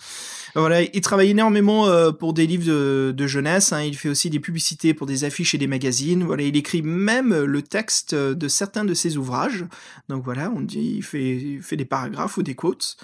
voilà, 0.55 0.83
il 0.83 1.01
travaille 1.01 1.31
énormément 1.31 1.87
euh, 1.87 2.13
pour 2.13 2.33
des 2.33 2.47
livres 2.47 2.67
de, 2.67 3.27
jeunesse. 3.27 3.73
hein. 3.73 3.83
Il 3.83 3.97
fait 3.97 4.09
aussi 4.09 4.31
des 4.31 4.41
publicités 4.41 4.95
pour 4.95 5.07
des 5.07 5.25
affiches 5.25 5.55
et 5.55 5.59
des 5.59 5.67
magazines. 5.67 6.25
Voilà, 6.25 6.43
il 6.43 6.57
écrit 6.57 6.83
même 6.83 7.35
le 7.45 7.63
texte 7.63 8.15
de 8.15 8.49
certains 8.49 8.85
de 8.85 8.95
ses 8.95 9.17
ouvrages. 9.17 9.65
Donc 10.09 10.25
voilà, 10.25 10.53
on 10.55 10.61
dit, 10.61 10.97
il 10.97 11.03
fait, 11.03 11.77
des 11.77 11.85
paragraphes 11.85 12.37
ou 12.37 12.43
des 12.43 12.55
quotes. 12.55 12.97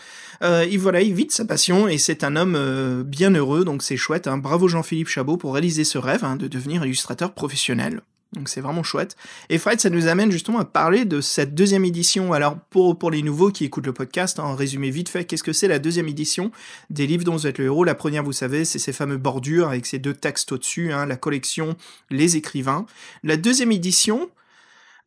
Euh, 0.42 0.66
il 0.70 0.78
voilà, 0.78 1.00
il 1.02 1.14
vit 1.14 1.26
de 1.26 1.32
sa 1.32 1.44
passion 1.44 1.88
et 1.88 1.98
c'est 1.98 2.24
un 2.24 2.36
homme 2.36 2.54
euh, 2.56 3.02
bien 3.04 3.30
heureux. 3.30 3.64
Donc 3.64 3.82
c'est 3.82 3.96
chouette. 3.96 4.26
hein. 4.26 4.38
Bravo 4.38 4.68
Jean-Philippe 4.68 5.08
Chabot 5.08 5.36
pour 5.36 5.54
réaliser 5.54 5.84
ce 5.84 5.98
rêve 5.98 6.24
hein, 6.24 6.36
de 6.36 6.48
devenir 6.48 6.84
illustrateur 6.84 7.32
professionnel. 7.32 8.00
Donc 8.32 8.48
c'est 8.48 8.60
vraiment 8.60 8.82
chouette. 8.82 9.16
Et 9.48 9.58
Fred, 9.58 9.80
ça 9.80 9.88
nous 9.88 10.08
amène 10.08 10.30
justement 10.30 10.58
à 10.58 10.64
parler 10.64 11.04
de 11.04 11.20
cette 11.20 11.54
deuxième 11.54 11.84
édition. 11.84 12.32
Alors 12.32 12.58
pour, 12.70 12.98
pour 12.98 13.10
les 13.10 13.22
nouveaux 13.22 13.50
qui 13.50 13.64
écoutent 13.64 13.86
le 13.86 13.92
podcast, 13.92 14.38
hein, 14.38 14.44
en 14.44 14.54
résumé 14.54 14.90
vite 14.90 15.08
fait, 15.08 15.24
qu'est-ce 15.24 15.42
que 15.42 15.52
c'est 15.52 15.68
la 15.68 15.78
deuxième 15.78 16.08
édition 16.08 16.50
des 16.90 17.06
livres 17.06 17.24
dont 17.24 17.36
vous 17.36 17.46
êtes 17.46 17.58
le 17.58 17.66
héros? 17.66 17.84
La 17.84 17.94
première, 17.94 18.24
vous 18.24 18.32
savez, 18.32 18.64
c'est 18.64 18.78
ces 18.78 18.92
fameux 18.92 19.16
bordures 19.16 19.68
avec 19.68 19.86
ces 19.86 19.98
deux 19.98 20.14
textes 20.14 20.52
au-dessus, 20.52 20.92
hein, 20.92 21.06
la 21.06 21.16
collection, 21.16 21.76
les 22.10 22.36
écrivains. 22.36 22.84
La 23.22 23.36
deuxième 23.36 23.72
édition, 23.72 24.28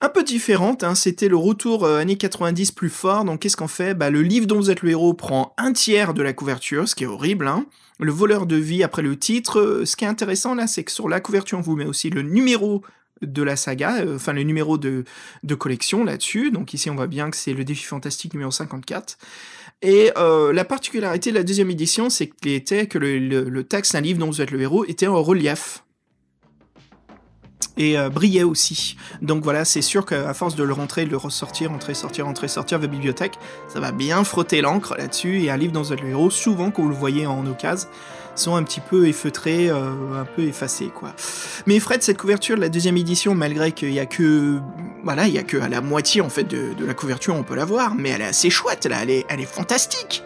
un 0.01 0.09
peu 0.09 0.23
différente, 0.23 0.85
hein, 0.85 0.95
c'était 0.95 1.27
le 1.27 1.35
retour 1.35 1.83
euh, 1.83 1.99
années 1.99 2.15
90 2.15 2.71
plus 2.71 2.89
fort. 2.89 3.25
Donc 3.25 3.41
qu'est-ce 3.41 3.57
qu'on 3.57 3.67
fait? 3.67 3.93
Bah, 3.93 4.09
Le 4.09 4.21
livre 4.21 4.47
dont 4.47 4.55
vous 4.55 4.71
êtes 4.71 4.81
le 4.81 4.91
héros 4.91 5.13
prend 5.13 5.53
un 5.57 5.73
tiers 5.73 6.13
de 6.13 6.21
la 6.21 6.31
couverture, 6.31 6.87
ce 6.87 6.95
qui 6.95 7.03
est 7.03 7.07
horrible. 7.07 7.47
Hein. 7.47 7.65
Le 7.99 8.13
voleur 8.13 8.45
de 8.45 8.55
vie 8.55 8.81
après 8.81 9.01
le 9.01 9.19
titre. 9.19 9.59
Euh, 9.59 9.85
Ce 9.85 9.97
qui 9.97 10.05
est 10.05 10.07
intéressant 10.07 10.55
là, 10.55 10.67
c'est 10.67 10.85
que 10.85 10.91
sur 10.91 11.09
la 11.09 11.19
couverture, 11.19 11.57
on 11.57 11.61
vous 11.61 11.75
met 11.75 11.85
aussi 11.85 12.09
le 12.09 12.21
numéro 12.21 12.81
de 13.21 13.43
la 13.43 13.55
saga, 13.55 13.97
euh, 14.01 14.15
enfin 14.15 14.33
le 14.33 14.43
numéro 14.43 14.77
de, 14.77 15.03
de 15.43 15.55
collection 15.55 16.03
là-dessus. 16.03 16.51
Donc 16.51 16.73
ici 16.73 16.89
on 16.89 16.95
voit 16.95 17.07
bien 17.07 17.29
que 17.29 17.37
c'est 17.37 17.53
le 17.53 17.63
défi 17.63 17.83
fantastique 17.83 18.33
numéro 18.33 18.51
54. 18.51 19.17
Et 19.81 20.11
euh, 20.17 20.51
la 20.51 20.65
particularité 20.65 21.29
de 21.31 21.35
la 21.35 21.43
deuxième 21.43 21.71
édition, 21.71 22.09
c'est 22.09 22.27
que 22.87 22.97
le, 22.97 23.17
le- 23.19 23.49
le 23.49 23.63
texte 23.63 23.93
d'un 23.93 24.01
livre 24.01 24.19
dont 24.19 24.27
vous 24.27 24.41
êtes 24.41 24.51
le 24.51 24.59
héros 24.61 24.83
était 24.85 25.07
en 25.07 25.21
relief. 25.23 25.83
Et 27.77 27.97
euh, 27.97 28.09
brillait 28.09 28.43
aussi. 28.43 28.97
Donc 29.21 29.41
voilà, 29.43 29.63
c'est 29.63 29.81
sûr 29.81 30.05
qu'à 30.05 30.33
force 30.33 30.55
de 30.55 30.63
le 30.63 30.73
rentrer, 30.73 31.05
de 31.05 31.09
le 31.11 31.15
ressortir, 31.17 31.69
rentrer, 31.69 31.93
sortir, 31.93 32.25
rentrer, 32.25 32.49
sortir 32.49 32.77
de 32.79 32.85
la 32.85 32.91
bibliothèque, 32.91 33.35
ça 33.69 33.79
va 33.79 33.93
bien 33.93 34.25
frotter 34.25 34.59
l'encre 34.59 34.95
là-dessus. 34.97 35.43
Et 35.43 35.49
un 35.49 35.55
livre 35.55 35.71
êtes 35.93 36.01
le 36.01 36.09
héros, 36.09 36.29
souvent, 36.29 36.71
quand 36.71 36.81
vous 36.83 36.89
le 36.89 36.95
voyez 36.95 37.25
en 37.25 37.45
occasion, 37.45 37.87
sont 38.39 38.55
un 38.55 38.63
petit 38.63 38.79
peu 38.79 39.07
effeutrés, 39.07 39.69
euh, 39.69 40.21
un 40.21 40.25
peu 40.25 40.43
effacés, 40.43 40.91
quoi. 40.93 41.13
Mais 41.67 41.79
Fred, 41.79 42.01
cette 42.01 42.17
couverture 42.17 42.55
de 42.55 42.61
la 42.61 42.69
deuxième 42.69 42.97
édition, 42.97 43.35
malgré 43.35 43.71
qu'il 43.71 43.93
y 43.93 43.99
a 43.99 44.05
que, 44.05 44.59
voilà, 45.03 45.27
il 45.27 45.33
y 45.33 45.37
a 45.37 45.43
que 45.43 45.57
à 45.57 45.69
la 45.69 45.81
moitié 45.81 46.21
en 46.21 46.29
fait 46.29 46.43
de, 46.43 46.73
la 46.85 46.93
couverture, 46.93 47.35
on 47.35 47.43
peut 47.43 47.55
la 47.55 47.65
voir, 47.65 47.95
mais 47.95 48.09
elle 48.09 48.21
est 48.21 48.25
assez 48.25 48.49
chouette, 48.49 48.85
là, 48.85 48.99
elle 49.03 49.09
est, 49.09 49.25
elle 49.29 49.39
est 49.39 49.45
fantastique. 49.45 50.23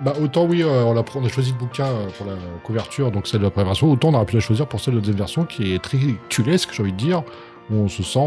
Bah 0.00 0.14
autant 0.20 0.44
oui, 0.46 0.62
euh, 0.62 0.84
on, 0.84 0.96
a, 0.96 1.28
choisi 1.28 1.52
le 1.52 1.58
bouquin 1.58 1.86
euh, 1.86 2.08
pour 2.16 2.26
la 2.26 2.34
couverture, 2.64 3.10
donc 3.12 3.28
celle 3.28 3.40
de 3.40 3.44
la 3.44 3.50
première 3.50 3.68
version, 3.68 3.90
autant 3.90 4.08
on 4.08 4.14
aurait 4.14 4.26
pu 4.26 4.34
la 4.34 4.40
choisir 4.40 4.66
pour 4.66 4.80
celle 4.80 4.94
de 4.94 4.98
la 4.98 5.02
deuxième 5.02 5.18
version 5.18 5.44
qui 5.44 5.74
est 5.74 5.82
très 5.82 5.98
tulesque, 6.28 6.70
j'ai 6.72 6.82
envie 6.82 6.92
de 6.92 6.96
dire, 6.96 7.22
où 7.70 7.76
on 7.76 7.88
se 7.88 8.02
sent 8.02 8.18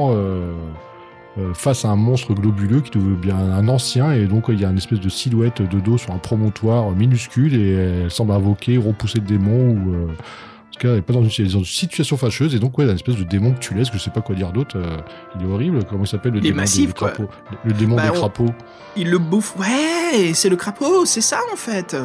face 1.53 1.83
à 1.85 1.89
un 1.89 1.95
monstre 1.95 2.33
globuleux 2.33 2.81
qui 2.81 2.91
devient 2.97 3.15
bien 3.19 3.35
un 3.37 3.67
ancien, 3.67 4.11
et 4.13 4.25
donc 4.25 4.45
il 4.49 4.59
y 4.59 4.65
a 4.65 4.69
une 4.69 4.77
espèce 4.77 4.99
de 4.99 5.09
silhouette 5.09 5.61
de 5.61 5.79
dos 5.79 5.97
sur 5.97 6.11
un 6.13 6.17
promontoire 6.17 6.91
minuscule, 6.91 7.53
et 7.55 7.71
elle 8.03 8.11
semble 8.11 8.31
invoquer, 8.31 8.77
repousser 8.77 9.19
le 9.19 9.25
démon, 9.25 9.69
ou 9.71 9.93
euh, 9.95 10.07
tout 10.71 10.79
cas, 10.79 10.89
elle 10.93 10.97
est 10.97 11.01
pas 11.01 11.13
dans 11.13 11.23
une, 11.23 11.47
dans 11.47 11.63
situation 11.63 12.17
fâcheuse, 12.17 12.53
et 12.53 12.59
donc, 12.59 12.77
ouais, 12.77 12.83
une 12.85 12.91
espèce 12.91 13.15
de 13.15 13.23
démon 13.23 13.53
que 13.53 13.59
tu 13.59 13.73
laisses, 13.73 13.89
que 13.89 13.97
je 13.97 14.03
sais 14.03 14.09
pas 14.11 14.19
quoi 14.21 14.35
dire 14.35 14.51
d'autre. 14.51 14.77
euh, 14.77 14.97
il 15.39 15.45
est 15.45 15.49
horrible. 15.49 15.79
Comment 15.89 16.03
il 16.03 16.07
s'appelle 16.07 16.33
le 16.33 16.41
démon 16.41 16.57
massif, 16.57 16.87
des 16.87 16.93
crapauds 16.93 17.29
Le, 17.63 17.71
démon 17.73 17.95
Bah, 17.95 18.09
des 18.09 18.17
crapauds. 18.17 18.53
Il 18.97 19.09
le 19.09 19.17
bouffe. 19.17 19.55
Ouais, 19.57 20.33
c'est 20.33 20.49
le 20.49 20.57
crapaud, 20.57 21.05
c'est 21.05 21.21
ça 21.21 21.39
en 21.53 21.55
fait. 21.55 21.95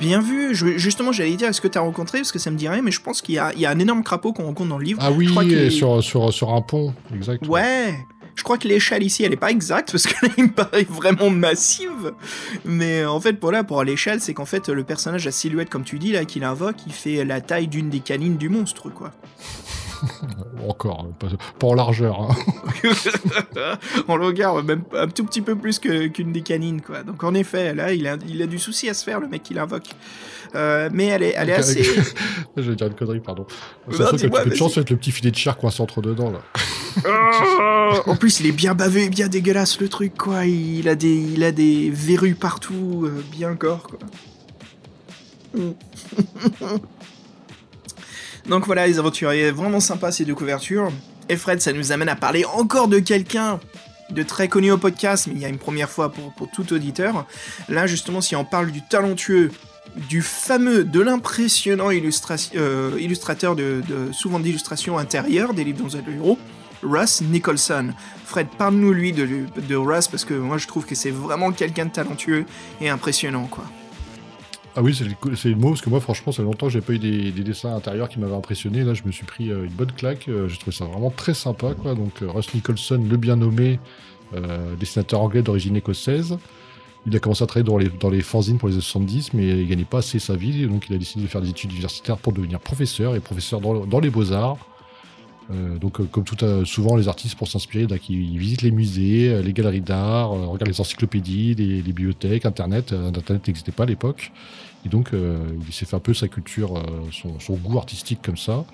Bien 0.00 0.20
vu. 0.20 0.52
Je- 0.52 0.76
justement, 0.78 1.12
j'allais 1.12 1.36
dire, 1.36 1.48
est-ce 1.48 1.60
que 1.60 1.68
t'as 1.68 1.78
rencontré 1.80 2.18
Parce 2.18 2.32
que 2.32 2.40
ça 2.40 2.50
me 2.50 2.58
rien, 2.58 2.82
mais 2.82 2.90
je 2.90 3.00
pense 3.00 3.22
qu'il 3.22 3.36
y 3.36 3.38
a, 3.38 3.52
il 3.54 3.60
y 3.60 3.66
a 3.66 3.70
un 3.70 3.78
énorme 3.78 4.02
crapaud 4.02 4.32
qu'on 4.32 4.46
rencontre 4.46 4.68
dans 4.70 4.78
le 4.78 4.84
livre. 4.84 4.98
Ah 5.00 5.12
oui, 5.12 5.26
je 5.26 5.30
crois 5.30 5.70
sur, 5.70 6.02
sur, 6.02 6.32
sur 6.32 6.52
un 6.52 6.62
pont, 6.62 6.92
exact. 7.14 7.46
Ouais. 7.46 7.94
Je 8.36 8.42
crois 8.42 8.58
que 8.58 8.68
l'échelle 8.68 9.02
ici, 9.02 9.24
elle 9.24 9.32
est 9.32 9.36
pas 9.36 9.50
exacte 9.50 9.90
parce 9.90 10.06
que 10.06 10.26
là, 10.26 10.32
il 10.36 10.44
me 10.44 10.52
paraît 10.52 10.86
vraiment 10.88 11.30
massive. 11.30 12.12
Mais 12.64 13.04
en 13.04 13.18
fait, 13.18 13.32
pour 13.32 13.50
là, 13.50 13.64
pour 13.64 13.82
l'échelle, 13.82 14.20
c'est 14.20 14.34
qu'en 14.34 14.44
fait, 14.44 14.68
le 14.68 14.84
personnage 14.84 15.26
à 15.26 15.30
silhouette, 15.32 15.70
comme 15.70 15.84
tu 15.84 15.98
dis 15.98 16.12
là, 16.12 16.24
qu'il 16.24 16.44
invoque, 16.44 16.76
il 16.86 16.92
fait 16.92 17.24
la 17.24 17.40
taille 17.40 17.66
d'une 17.66 17.88
des 17.90 18.00
canines 18.00 18.36
du 18.36 18.48
monstre, 18.48 18.90
quoi. 18.90 19.10
Encore, 20.68 21.08
pas, 21.18 21.28
pas 21.58 21.66
en 21.68 21.74
largeur. 21.74 22.20
hein. 22.20 22.34
On 24.08 24.16
le 24.16 24.26
regarde 24.26 24.64
même 24.66 24.82
un 24.94 25.08
tout 25.08 25.24
petit 25.24 25.40
peu 25.40 25.56
plus 25.56 25.78
qu'une 25.78 26.32
des 26.32 26.42
canines, 26.42 26.82
quoi. 26.82 27.02
Donc 27.02 27.24
en 27.24 27.34
effet, 27.34 27.74
là, 27.74 27.92
il 27.92 28.06
a, 28.06 28.16
il 28.28 28.42
a 28.42 28.46
du 28.46 28.58
souci 28.58 28.88
à 28.90 28.94
se 28.94 29.04
faire, 29.04 29.20
le 29.20 29.28
mec 29.28 29.42
qui 29.42 29.54
l'invoque. 29.54 29.88
Euh, 30.56 30.88
mais 30.92 31.06
elle 31.06 31.22
est, 31.22 31.34
elle 31.36 31.50
est 31.50 31.54
Ok, 31.54 31.58
assez. 31.60 31.82
Je 32.56 32.62
vais 32.62 32.74
dire 32.76 32.86
une 32.86 32.94
connerie, 32.94 33.20
pardon. 33.20 33.46
Trouve 33.90 34.16
dis-moi, 34.16 34.40
que 34.40 34.44
tu 34.44 34.50
de 34.50 34.54
chance 34.56 34.76
avec 34.76 34.90
le 34.90 34.96
petit 34.96 35.12
filet 35.12 35.30
de 35.30 35.36
chair 35.36 35.56
coincé 35.56 35.82
entre 35.82 36.00
dedans, 36.00 36.30
là. 36.30 36.40
Oh 37.06 38.00
en 38.10 38.16
plus, 38.16 38.40
il 38.40 38.46
est 38.46 38.52
bien 38.52 38.74
bavé, 38.74 39.10
bien 39.10 39.28
dégueulasse 39.28 39.78
le 39.80 39.88
truc, 39.88 40.16
quoi. 40.16 40.46
Il 40.46 40.88
a 40.88 40.94
des, 40.94 41.14
il 41.14 41.44
a 41.44 41.52
des 41.52 41.90
verrues 41.90 42.34
partout, 42.34 43.04
euh, 43.04 43.22
bien 43.30 43.52
gore, 43.52 43.82
quoi. 43.82 43.98
Donc 48.48 48.64
voilà, 48.66 48.86
les 48.86 48.98
aventuriers, 48.98 49.50
vraiment 49.50 49.80
sympa 49.80 50.12
ces 50.12 50.24
deux 50.24 50.34
couvertures. 50.34 50.90
Et 51.28 51.36
Fred, 51.36 51.60
ça 51.60 51.72
nous 51.72 51.92
amène 51.92 52.08
à 52.08 52.16
parler 52.16 52.44
encore 52.44 52.88
de 52.88 52.98
quelqu'un 52.98 53.60
de 54.10 54.22
très 54.22 54.48
connu 54.48 54.70
au 54.70 54.78
podcast, 54.78 55.26
mais 55.26 55.34
il 55.34 55.40
y 55.40 55.44
a 55.44 55.48
une 55.48 55.58
première 55.58 55.90
fois 55.90 56.12
pour, 56.12 56.32
pour 56.34 56.48
tout 56.50 56.72
auditeur. 56.72 57.26
Là, 57.68 57.86
justement, 57.86 58.20
si 58.20 58.36
on 58.36 58.44
parle 58.44 58.70
du 58.70 58.82
talentueux, 58.86 59.50
du 60.08 60.22
fameux, 60.22 60.84
de 60.84 61.00
l'impressionnant 61.00 61.90
euh, 61.90 62.96
illustrateur 62.98 63.56
de, 63.56 63.82
souvent 64.12 64.38
d'illustrations 64.38 64.98
intérieures 64.98 65.54
des 65.54 65.64
livres 65.64 65.82
dont 65.82 65.98
le 66.06 66.14
héros, 66.14 66.38
Russ 66.82 67.22
Nicholson. 67.22 67.92
Fred, 68.24 68.48
parle-nous 68.58 68.92
lui 68.92 69.12
de, 69.12 69.46
de 69.68 69.76
Russ 69.76 70.08
parce 70.08 70.24
que 70.24 70.34
moi 70.34 70.58
je 70.58 70.66
trouve 70.66 70.84
que 70.84 70.94
c'est 70.94 71.10
vraiment 71.10 71.52
quelqu'un 71.52 71.86
de 71.86 71.92
talentueux 71.92 72.44
et 72.80 72.88
impressionnant 72.88 73.46
quoi. 73.46 73.64
Ah 74.78 74.82
oui, 74.82 74.94
c'est 74.94 75.04
le, 75.48 75.56
mot, 75.56 75.70
parce 75.70 75.80
que 75.80 75.88
moi, 75.88 76.00
franchement, 76.00 76.32
ça 76.32 76.36
fait 76.36 76.42
longtemps 76.42 76.66
que 76.66 76.72
j'ai 76.74 76.82
pas 76.82 76.92
eu 76.92 76.98
des, 76.98 77.32
des 77.32 77.42
dessins 77.42 77.74
intérieurs 77.74 78.10
qui 78.10 78.20
m'avaient 78.20 78.34
impressionné. 78.34 78.84
Là, 78.84 78.92
je 78.92 79.04
me 79.04 79.10
suis 79.10 79.24
pris 79.24 79.50
euh, 79.50 79.64
une 79.64 79.72
bonne 79.72 79.90
claque. 79.90 80.28
Euh, 80.28 80.48
j'ai 80.48 80.58
trouvé 80.58 80.76
ça 80.76 80.84
vraiment 80.84 81.08
très 81.08 81.32
sympa, 81.32 81.72
quoi. 81.72 81.94
Donc, 81.94 82.20
euh, 82.20 82.30
Russ 82.30 82.52
Nicholson, 82.52 83.02
le 83.08 83.16
bien 83.16 83.36
nommé, 83.36 83.80
dessinateur 84.78 85.22
anglais 85.22 85.40
d'origine 85.40 85.76
écossaise. 85.76 86.36
Il 87.06 87.14
a 87.14 87.20
commencé 87.20 87.44
à 87.44 87.46
travailler 87.46 87.68
dans 87.68 87.78
les, 87.78 87.88
dans 87.88 88.10
les 88.10 88.20
fanzines 88.20 88.58
pour 88.58 88.68
les 88.68 88.74
années 88.74 88.82
70, 88.82 89.32
mais 89.34 89.46
il 89.46 89.68
gagnait 89.68 89.84
pas 89.84 89.98
assez 89.98 90.18
sa 90.18 90.34
vie, 90.34 90.66
donc 90.66 90.86
il 90.88 90.94
a 90.96 90.98
décidé 90.98 91.22
de 91.22 91.28
faire 91.28 91.40
des 91.40 91.50
études 91.50 91.70
universitaires 91.70 92.18
pour 92.18 92.32
devenir 92.32 92.58
professeur, 92.58 93.14
et 93.14 93.20
professeur 93.20 93.60
dans, 93.60 93.86
dans 93.86 94.00
les 94.00 94.10
beaux-arts. 94.10 94.58
Euh, 95.52 95.78
donc, 95.78 96.00
euh, 96.00 96.04
comme 96.04 96.24
tout 96.24 96.36
souvent, 96.64 96.96
les 96.96 97.06
artistes, 97.06 97.36
pour 97.36 97.48
s'inspirer, 97.48 97.86
donc, 97.86 98.08
ils, 98.08 98.32
ils 98.32 98.38
visitent 98.38 98.62
les 98.62 98.72
musées, 98.72 99.28
euh, 99.28 99.42
les 99.42 99.52
galeries 99.52 99.80
d'art, 99.80 100.32
euh, 100.32 100.46
regardent 100.46 100.72
les 100.72 100.80
encyclopédies, 100.80 101.54
les, 101.54 101.82
les 101.82 101.82
bibliothèques, 101.82 102.46
Internet. 102.46 102.92
Euh, 102.92 103.08
Internet 103.08 103.46
n'existait 103.46 103.72
pas 103.72 103.84
à 103.84 103.86
l'époque. 103.86 104.32
Et 104.84 104.88
donc, 104.88 105.12
euh, 105.12 105.38
il 105.66 105.72
s'est 105.72 105.86
fait 105.86 105.96
un 105.96 106.00
peu 106.00 106.14
sa 106.14 106.28
culture, 106.28 106.76
euh, 106.76 106.82
son, 107.12 107.38
son 107.38 107.54
goût 107.54 107.78
artistique 107.78 108.20
comme 108.22 108.36
ça. 108.36 108.64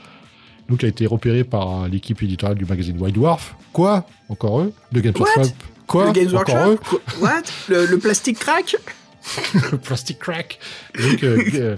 Donc, 0.68 0.82
il 0.82 0.86
a 0.86 0.88
été 0.88 1.06
repéré 1.06 1.44
par 1.44 1.88
l'équipe 1.88 2.22
éditoriale 2.22 2.56
du 2.56 2.64
magazine 2.64 2.98
White 2.98 3.14
Dwarf. 3.14 3.56
Quoi? 3.72 4.06
Encore 4.30 4.60
eux? 4.60 4.72
De 4.92 5.00
Games 5.00 5.14
Workshop 5.18 5.54
Quoi? 5.86 6.06
Le 6.06 6.12
Games 6.12 6.36
Encore 6.36 6.54
Workshop? 6.54 6.72
eux? 6.72 6.98
Quoi? 7.18 7.28
What? 7.28 7.42
Le, 7.68 7.86
le 7.86 7.98
plastique 7.98 8.38
crack? 8.38 8.76
Le 9.72 9.78
plastic 9.78 10.18
crack. 10.18 10.58
Donc, 10.98 11.22
euh, 11.22 11.44
euh, 11.54 11.76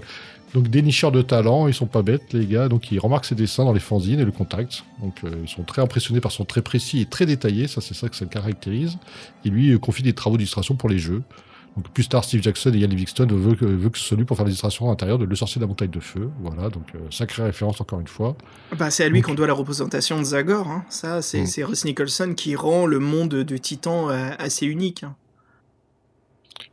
donc 0.53 0.69
dénicheurs 0.69 1.11
de 1.11 1.21
talent, 1.21 1.67
ils 1.67 1.73
sont 1.73 1.85
pas 1.85 2.01
bêtes 2.01 2.33
les 2.33 2.45
gars, 2.45 2.69
donc 2.69 2.91
ils 2.91 2.99
remarquent 2.99 3.25
ses 3.25 3.35
dessins 3.35 3.65
dans 3.65 3.73
les 3.73 3.79
fanzines 3.79 4.19
et 4.19 4.25
le 4.25 4.31
contactent. 4.31 4.83
Donc 5.01 5.15
euh, 5.23 5.29
ils 5.43 5.49
sont 5.49 5.63
très 5.63 5.81
impressionnés 5.81 6.21
par 6.21 6.31
son 6.31 6.45
trait 6.45 6.61
précis 6.61 7.01
et 7.01 7.05
très 7.05 7.25
détaillé, 7.25 7.67
ça 7.67 7.81
c'est 7.81 7.93
ça 7.93 8.09
que 8.09 8.15
ça 8.15 8.25
le 8.25 8.29
caractérise. 8.29 8.97
Et 9.43 9.49
lui 9.49 9.77
confie 9.79 10.01
des 10.01 10.13
travaux 10.13 10.37
d'illustration 10.37 10.75
pour 10.75 10.89
les 10.89 10.97
jeux. 10.97 11.21
Donc 11.75 11.89
plus 11.89 12.07
tard, 12.07 12.23
Steve 12.23 12.41
Jackson 12.41 12.71
et 12.73 12.77
Ian 12.77 12.87
Livingstone 12.87 13.29
veut 13.37 13.55
que, 13.55 13.65
veut 13.65 13.89
que 13.89 13.97
ce 13.97 14.05
soit 14.05 14.15
lui 14.17 14.23
pour 14.23 14.37
faire 14.37 14.45
des 14.45 14.51
illustrations 14.51 14.85
à 14.85 14.89
l'intérieur 14.91 15.17
de 15.19 15.25
Le 15.25 15.35
Sorcier 15.35 15.59
de 15.59 15.63
la 15.65 15.67
Montagne 15.67 15.89
de 15.89 15.99
Feu. 15.99 16.29
Voilà, 16.41 16.69
donc 16.69 16.83
euh, 16.95 16.99
sacrée 17.11 17.43
référence 17.43 17.81
encore 17.81 17.99
une 17.99 18.07
fois. 18.07 18.37
Bah, 18.77 18.89
c'est 18.89 19.03
à 19.03 19.09
lui 19.09 19.21
qu'on 19.21 19.33
doit 19.33 19.47
la 19.47 19.53
représentation 19.53 20.17
de 20.17 20.23
Zagor. 20.23 20.67
Hein. 20.69 20.85
Ça, 20.89 21.21
c'est 21.21 21.41
Mm. 21.41 21.45
c'est 21.47 21.63
Russ 21.65 21.83
Nicholson 21.85 22.33
qui 22.35 22.55
rend 22.55 22.85
le 22.85 22.99
monde 22.99 23.29
de 23.43 23.57
Titan 23.57 24.09
euh, 24.09 24.29
assez 24.39 24.65
unique. 24.65 25.03
hein. 25.03 25.15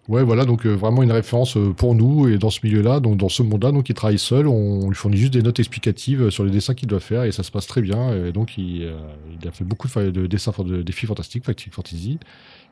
Ouais, 0.09 0.25
voilà, 0.25 0.45
donc 0.45 0.67
euh, 0.67 0.75
vraiment 0.75 1.05
une 1.05 1.13
référence 1.13 1.57
euh, 1.57 1.73
pour 1.73 1.95
nous 1.95 2.29
et 2.29 2.37
dans 2.37 2.51
ce 2.51 2.59
milieu-là, 2.65 2.99
donc 2.99 3.19
dans 3.19 3.29
ce 3.29 3.43
monde-là, 3.45 3.71
donc 3.71 3.89
il 3.89 3.95
travaille 3.95 4.19
seul, 4.19 4.49
on 4.49 4.89
lui 4.89 4.97
fournit 4.97 5.17
juste 5.17 5.33
des 5.33 5.43
notes 5.43 5.61
explicatives 5.61 6.29
sur 6.31 6.45
les 6.45 6.51
dessins 6.51 6.75
qu'il 6.75 6.89
doit 6.89 6.99
faire 6.99 7.23
et 7.23 7.31
ça 7.31 7.45
se 7.45 7.53
passe 7.53 7.69
très 7.69 7.83
bien. 7.83 8.13
Et 8.27 8.33
donc 8.33 8.59
il, 8.59 8.83
euh, 8.83 8.97
il 9.41 9.47
a 9.47 9.53
fait 9.53 9.63
beaucoup 9.65 9.87
de, 9.87 10.27
dessins 10.27 10.53
de 10.65 10.83
défis 10.83 11.07
fantastiques, 11.07 11.45
Fantasy. 11.71 12.19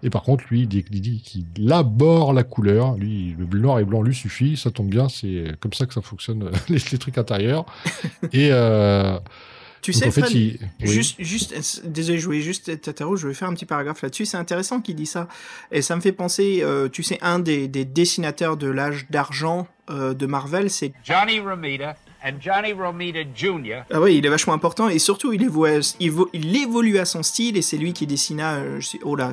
Et 0.03 0.11
par 0.11 0.23
contre, 0.23 0.45
lui, 0.51 0.63
il 0.63 0.69
dit, 0.69 0.85
il 0.91 1.01
dit 1.01 1.21
qu'il 1.23 1.73
aborde 1.73 2.35
la 2.35 2.43
couleur. 2.43 2.97
Lui, 2.97 3.37
le 3.39 3.59
noir 3.59 3.79
et 3.79 3.85
blanc 3.85 4.03
lui 4.03 4.15
suffit, 4.15 4.57
ça 4.57 4.71
tombe 4.71 4.89
bien, 4.89 5.09
c'est 5.09 5.45
comme 5.61 5.73
ça 5.73 5.87
que 5.87 5.95
ça 5.95 6.01
fonctionne 6.01 6.51
les, 6.69 6.79
les 6.93 6.99
trucs 6.99 7.19
intérieurs. 7.19 7.67
Et 8.33 8.49
euh, 8.53 9.19
Tu 9.83 9.93
sais, 9.93 10.09
en 10.09 10.11
fait, 10.11 10.23
Fred, 10.23 10.33
il, 10.33 10.59
oui. 10.81 10.89
Juste, 10.89 11.17
juste, 11.19 11.87
désolé, 11.87 12.19
je 12.19 12.25
voulais 12.27 12.41
juste 12.41 12.81
t'interrompre, 12.81 13.17
je 13.17 13.29
vais 13.29 13.35
faire 13.35 13.49
un 13.49 13.55
petit 13.55 13.67
paragraphe 13.67 14.03
là-dessus. 14.03 14.27
C'est 14.27 14.37
intéressant 14.37 14.81
qu'il 14.81 14.95
dit 14.95 15.07
ça. 15.07 15.29
Et 15.71 15.83
ça 15.83 15.97
me 15.97 16.01
fait 16.01 16.13
penser, 16.13 16.61
euh, 16.63 16.89
tu 16.89 17.03
sais, 17.03 17.19
un 17.23 17.39
des, 17.39 17.69
des 17.69 17.85
dessinateurs 17.85 18.57
de 18.57 18.69
l'âge 18.69 19.07
d'argent 19.11 19.69
euh, 19.91 20.15
de 20.15 20.27
Marvel, 20.27 20.71
c'est. 20.71 20.93
Johnny 21.05 21.41
Romita 21.41 21.97
and 22.25 22.35
Johnny 22.41 22.73
Romita 22.73 23.21
Jr. 23.35 23.83
Ah 23.91 24.01
oui, 24.01 24.17
il 24.19 24.27
est 24.27 24.29
vachement 24.29 24.53
important 24.53 24.89
et 24.89 24.99
surtout, 24.99 25.33
il 25.33 25.43
évolue, 25.43 25.81
il 26.01 26.11
vo- 26.11 26.29
il 26.33 26.55
évolue 26.57 26.99
à 26.99 27.05
son 27.05 27.23
style 27.23 27.57
et 27.57 27.63
c'est 27.63 27.77
lui 27.77 27.93
qui 27.93 28.07
dessina, 28.07 28.57
euh, 28.57 28.81
oh 29.05 29.17
là, 29.17 29.33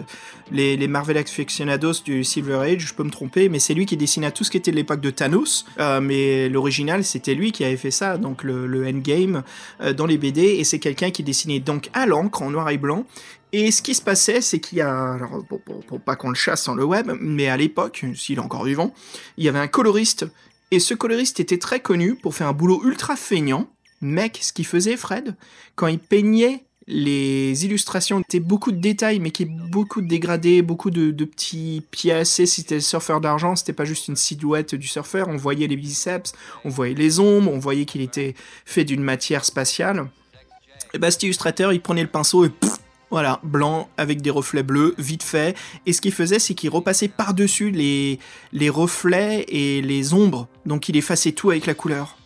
les, 0.51 0.77
les 0.77 0.87
Marvel 0.87 1.17
Aficionados 1.17 2.01
du 2.05 2.23
Silver 2.23 2.55
Age, 2.61 2.79
je 2.87 2.93
peux 2.93 3.03
me 3.03 3.09
tromper, 3.09 3.49
mais 3.49 3.59
c'est 3.59 3.73
lui 3.73 3.85
qui 3.85 3.97
dessina 3.97 4.31
tout 4.31 4.43
ce 4.43 4.51
qui 4.51 4.57
était 4.57 4.71
de 4.71 4.75
l'époque 4.77 5.01
de 5.01 5.09
Thanos. 5.09 5.65
Euh, 5.79 5.99
mais 6.01 6.49
l'original, 6.49 7.03
c'était 7.03 7.33
lui 7.35 7.51
qui 7.51 7.63
avait 7.65 7.77
fait 7.77 7.91
ça, 7.91 8.17
donc 8.17 8.43
le, 8.43 8.67
le 8.67 8.87
Endgame 8.87 9.43
euh, 9.81 9.93
dans 9.93 10.05
les 10.05 10.17
BD 10.17 10.41
et 10.41 10.63
c'est 10.63 10.79
quelqu'un 10.79 11.11
qui 11.11 11.23
dessinait 11.23 11.59
donc 11.59 11.89
à 11.93 12.05
l'encre 12.05 12.41
en 12.41 12.49
noir 12.51 12.69
et 12.69 12.77
blanc. 12.77 13.05
Et 13.53 13.71
ce 13.71 13.81
qui 13.81 13.95
se 13.95 14.01
passait, 14.01 14.41
c'est 14.41 14.59
qu'il 14.59 14.77
y 14.79 14.81
a, 14.81 15.13
alors 15.13 15.41
pour, 15.47 15.61
pour- 15.61 16.01
pas 16.01 16.17
qu'on 16.17 16.27
le 16.29 16.35
chasse 16.35 16.63
sur 16.63 16.75
le 16.75 16.83
web, 16.83 17.11
mais 17.21 17.47
à 17.47 17.55
l'époque, 17.55 18.03
s'il 18.13 18.37
est 18.37 18.41
encore 18.41 18.65
vivant, 18.65 18.93
il 19.37 19.45
y 19.45 19.49
avait 19.49 19.59
un 19.59 19.67
coloriste. 19.69 20.25
Et 20.71 20.79
ce 20.79 20.93
coloriste 20.93 21.39
était 21.39 21.57
très 21.57 21.79
connu 21.79 22.15
pour 22.15 22.35
faire 22.35 22.47
un 22.47 22.53
boulot 22.53 22.81
ultra 22.83 23.15
feignant. 23.15 23.69
Mec, 24.01 24.39
ce 24.41 24.53
qu'il 24.53 24.65
faisait, 24.65 24.97
Fred, 24.97 25.35
quand 25.75 25.87
il 25.87 25.99
peignait 25.99 26.63
les 26.87 27.65
illustrations, 27.65 28.19
c'était 28.19 28.39
beaucoup 28.39 28.71
de 28.71 28.77
détails, 28.77 29.19
mais 29.19 29.31
qui 29.31 29.45
beaucoup 29.45 30.01
de 30.01 30.07
dégradés, 30.07 30.61
beaucoup 30.61 30.89
de, 30.89 31.11
petits 31.25 31.83
pièces. 31.91 32.39
Et 32.39 32.45
si 32.45 32.61
c'était 32.61 32.75
le 32.75 32.81
surfeur 32.81 33.19
d'argent, 33.19 33.55
c'était 33.55 33.73
pas 33.73 33.85
juste 33.85 34.07
une 34.07 34.15
silhouette 34.15 34.75
du 34.75 34.87
surfeur. 34.87 35.27
On 35.27 35.35
voyait 35.35 35.67
les 35.67 35.75
biceps, 35.75 36.33
on 36.63 36.69
voyait 36.69 36.95
les 36.95 37.19
ombres, 37.19 37.51
on 37.51 37.59
voyait 37.59 37.85
qu'il 37.85 38.01
était 38.01 38.35
fait 38.65 38.85
d'une 38.85 39.03
matière 39.03 39.43
spatiale. 39.43 40.09
Et 40.93 40.99
bah, 40.99 41.11
cet 41.11 41.23
illustrateur, 41.23 41.73
il 41.73 41.81
prenait 41.81 42.03
le 42.03 42.07
pinceau 42.07 42.45
et 42.45 42.51
voilà, 43.09 43.39
blanc 43.43 43.89
avec 43.97 44.21
des 44.21 44.29
reflets 44.29 44.63
bleus, 44.63 44.93
vite 44.97 45.23
fait. 45.23 45.55
Et 45.85 45.93
ce 45.93 46.01
qu'il 46.01 46.11
faisait, 46.13 46.39
c'est 46.39 46.53
qu'il 46.53 46.69
repassait 46.69 47.07
par-dessus 47.07 47.71
les, 47.71 48.19
les 48.51 48.69
reflets 48.69 49.45
et 49.47 49.81
les 49.81 50.13
ombres. 50.13 50.47
Donc 50.65 50.89
il 50.89 50.97
effaçait 50.97 51.31
tout 51.31 51.49
avec 51.49 51.65
la 51.65 51.73
couleur. 51.73 52.17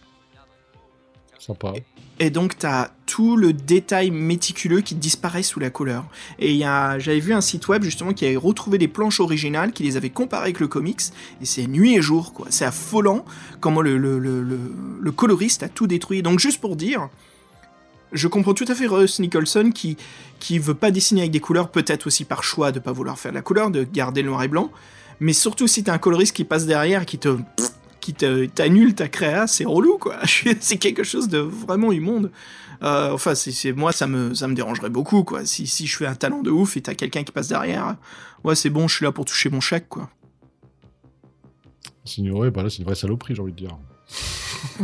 sympa. 1.37 1.73
Et 2.19 2.29
donc 2.29 2.57
t'as 2.59 2.89
tout 3.07 3.35
le 3.35 3.51
détail 3.51 4.11
méticuleux 4.11 4.81
qui 4.81 4.93
disparaît 4.93 5.41
sous 5.41 5.59
la 5.59 5.71
couleur. 5.71 6.05
Et 6.37 6.59
j'avais 6.59 7.19
vu 7.19 7.33
un 7.33 7.41
site 7.41 7.67
web 7.67 7.83
justement 7.83 8.13
qui 8.13 8.25
avait 8.25 8.35
retrouvé 8.35 8.77
des 8.77 8.87
planches 8.87 9.19
originales, 9.19 9.71
qui 9.71 9.81
les 9.81 9.97
avait 9.97 10.11
comparées 10.11 10.43
avec 10.43 10.59
le 10.59 10.67
comics, 10.67 11.01
et 11.41 11.45
c'est 11.45 11.65
nuit 11.65 11.95
et 11.95 12.01
jour 12.01 12.33
quoi. 12.33 12.45
C'est 12.51 12.65
affolant 12.65 13.25
comment 13.59 13.81
le, 13.81 13.97
le, 13.97 14.19
le 14.19 15.11
coloriste 15.11 15.63
a 15.63 15.69
tout 15.69 15.87
détruit. 15.87 16.21
Donc 16.21 16.39
juste 16.39 16.61
pour 16.61 16.75
dire, 16.75 17.09
je 18.11 18.27
comprends 18.27 18.53
tout 18.53 18.65
à 18.67 18.75
fait 18.75 18.87
Russ 18.87 19.19
Nicholson 19.19 19.71
qui 19.73 19.97
qui 20.39 20.59
veut 20.59 20.73
pas 20.73 20.91
dessiner 20.91 21.21
avec 21.21 21.31
des 21.31 21.39
couleurs, 21.39 21.69
peut-être 21.69 22.07
aussi 22.07 22.25
par 22.25 22.43
choix 22.43 22.71
de 22.71 22.79
pas 22.79 22.91
vouloir 22.91 23.19
faire 23.19 23.31
de 23.31 23.35
la 23.35 23.41
couleur, 23.41 23.69
de 23.69 23.83
garder 23.83 24.21
le 24.21 24.29
noir 24.29 24.43
et 24.43 24.47
blanc, 24.47 24.71
mais 25.19 25.33
surtout 25.33 25.67
si 25.67 25.83
t'as 25.83 25.93
un 25.93 25.97
coloriste 25.97 26.35
qui 26.35 26.43
passe 26.43 26.65
derrière, 26.65 27.05
qui 27.05 27.17
te 27.17 27.37
qui 27.99 28.13
t'annule 28.13 28.95
ta 28.95 29.07
créa, 29.07 29.45
c'est 29.45 29.65
relou 29.65 29.97
quoi. 29.97 30.17
c'est 30.59 30.77
quelque 30.77 31.03
chose 31.03 31.27
de 31.27 31.37
vraiment 31.37 31.91
immonde. 31.91 32.31
Euh, 32.81 33.11
enfin, 33.11 33.35
c'est, 33.35 33.73
moi 33.73 33.91
ça 33.91 34.07
me 34.07 34.33
ça 34.33 34.47
me 34.47 34.55
dérangerait 34.55 34.89
beaucoup 34.89 35.23
quoi. 35.23 35.45
Si, 35.45 35.67
si 35.67 35.85
je 35.85 35.97
fais 35.97 36.07
un 36.07 36.15
talent 36.15 36.41
de 36.41 36.49
ouf 36.49 36.77
et 36.77 36.81
t'as 36.81 36.95
quelqu'un 36.95 37.23
qui 37.23 37.31
passe 37.31 37.47
derrière, 37.47 37.95
ouais 38.43 38.55
c'est 38.55 38.71
bon, 38.71 38.87
je 38.87 38.95
suis 38.95 39.05
là 39.05 39.11
pour 39.11 39.25
toucher 39.25 39.49
mon 39.49 39.61
chèque 39.61 39.87
quoi. 39.87 40.09
Ouais, 42.17 42.51
bah 42.51 42.63
là, 42.63 42.69
c'est 42.69 42.79
une 42.79 42.85
vraie 42.85 42.95
saloperie, 42.95 43.35
j'ai 43.35 43.41
envie 43.41 43.53
de 43.53 43.57
dire. 43.57 43.77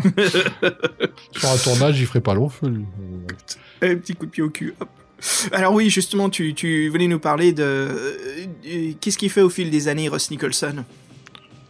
Sur 1.38 1.50
un 1.50 1.58
tournage, 1.58 2.00
il 2.00 2.06
ferait 2.06 2.22
pas 2.22 2.34
long 2.34 2.50
feu, 2.50 2.68
lui. 2.70 2.86
Un 3.82 3.96
petit 3.98 4.14
coup 4.16 4.26
de 4.26 4.32
pied 4.32 4.44
au 4.44 4.50
cul. 4.50 4.74
hop. 4.80 4.90
Alors 5.52 5.74
oui, 5.74 5.90
justement, 5.90 6.30
tu, 6.30 6.54
tu 6.54 6.90
voulais 6.90 7.08
nous 7.08 7.20
parler 7.20 7.52
de... 7.54 7.64
euh, 7.64 8.92
Qu'est-ce 9.02 9.18
qu'il 9.18 9.30
fait 9.30 9.42
au 9.42 9.50
fil 9.50 9.70
des 9.70 9.88
années, 9.88 10.10
Ross 10.10 10.30
Nicholson? 10.32 10.84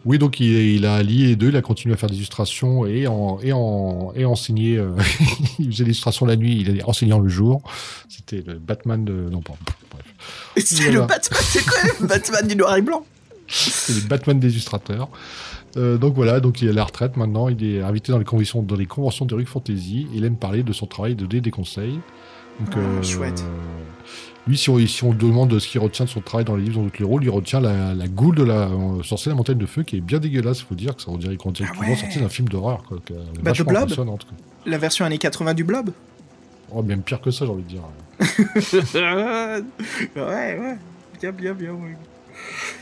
Oui, 0.04 0.18
donc 0.18 0.38
il, 0.40 0.46
il 0.76 0.86
a 0.86 0.96
allié 0.96 1.26
les 1.28 1.36
deux, 1.36 1.48
il 1.48 1.56
a 1.56 1.62
continué 1.62 1.94
à 1.94 1.96
faire 1.98 2.08
des 2.08 2.16
illustrations 2.16 2.86
et 2.86 3.06
en 3.06 3.40
et 3.42 3.52
en 3.52 4.12
et 4.14 4.24
enseigner. 4.24 4.76
euh, 4.78 4.90
il 5.58 5.66
faisait 5.72 5.84
des 5.84 5.90
illustrations 5.90 6.24
la 6.24 6.36
nuit, 6.36 6.58
il 6.60 6.78
est 6.78 6.82
enseignant 6.84 7.18
le 7.18 7.28
jour. 7.28 7.62
C'était 8.08 8.42
le 8.46 8.58
Batman 8.58 9.04
de 9.04 9.12
non 9.30 9.40
pas 9.42 9.54
bref. 9.90 10.04
C'est 10.56 10.84
Voilà. 10.84 11.00
le 11.00 11.06
Batman, 11.06 11.40
c'est 11.42 12.06
Batman 12.06 12.46
du 12.48 12.56
noir 12.56 12.76
et 12.76 12.82
blanc 12.82 13.04
C'est 13.48 13.94
le 13.94 14.08
Batman 14.08 14.38
des 14.38 14.50
illustrateurs. 14.52 15.08
Euh, 15.78 15.96
donc 15.96 16.14
voilà, 16.14 16.40
donc 16.40 16.60
il 16.60 16.68
est 16.68 16.70
à 16.70 16.74
la 16.74 16.84
retraite 16.84 17.16
maintenant. 17.16 17.48
Il 17.48 17.64
est 17.64 17.80
invité 17.82 18.12
dans 18.12 18.18
les 18.18 18.24
conventions 18.24 18.62
dans 18.62 18.76
les 18.76 18.86
conventions 18.86 19.24
de 19.24 19.34
Rick 19.34 19.48
Fantasy. 19.48 20.06
Il 20.12 20.24
aime 20.24 20.36
parler 20.36 20.62
de 20.62 20.72
son 20.72 20.86
travail 20.86 21.14
de 21.14 21.24
donner 21.26 21.40
des 21.40 21.50
conseils. 21.50 21.98
Donc, 22.60 22.74
Ah, 22.76 23.02
chouette. 23.02 23.44
Lui, 24.46 24.56
si 24.56 24.70
on, 24.70 24.78
si 24.86 25.04
on 25.04 25.12
demande 25.12 25.58
ce 25.58 25.68
qu'il 25.68 25.80
retient 25.80 26.06
de 26.06 26.10
son 26.10 26.20
travail 26.22 26.44
dans 26.46 26.56
les 26.56 26.62
livres 26.64 26.78
dans 26.78 26.84
d'autres 26.84 26.96
les 26.98 27.04
rôles, 27.04 27.22
il 27.22 27.28
retient 27.30 27.60
la, 27.60 27.94
la 27.94 28.08
goule 28.08 28.34
de 28.34 28.42
la 28.44 28.68
euh, 28.68 29.02
sorcière 29.02 29.32
de 29.32 29.36
la 29.36 29.36
montagne 29.36 29.58
de 29.58 29.66
feu 29.66 29.82
qui 29.82 29.96
est 29.96 30.00
bien 30.00 30.18
dégueulasse. 30.18 30.60
Il 30.60 30.64
faut 30.64 30.74
dire 30.74 30.96
que 30.96 31.02
ça 31.02 31.10
on 31.10 31.18
dirait 31.18 31.36
qu'on 31.36 31.52
dirait 31.52 31.68
Ah 31.76 31.80
ouais. 31.80 31.94
sortir 31.96 32.22
d'un 32.22 32.28
film 32.30 32.48
d'horreur. 32.48 32.82
Quoi, 32.88 32.98
Bah, 33.42 33.52
The 33.52 33.62
Blob. 33.62 33.90
La 34.66 34.78
version 34.78 35.04
années 35.04 35.18
80 35.18 35.54
du 35.54 35.64
Blob 35.64 35.90
Oh, 36.70 36.82
même 36.82 37.02
pire 37.02 37.20
que 37.20 37.30
ça, 37.30 37.44
j'ai 37.46 37.50
envie 37.52 37.62
de 37.62 37.68
dire. 37.68 37.82
ouais, 40.16 40.58
ouais. 40.58 40.76
Bien, 41.20 41.32
bien, 41.32 41.54
bien, 41.54 41.72
ouais. 41.72 41.96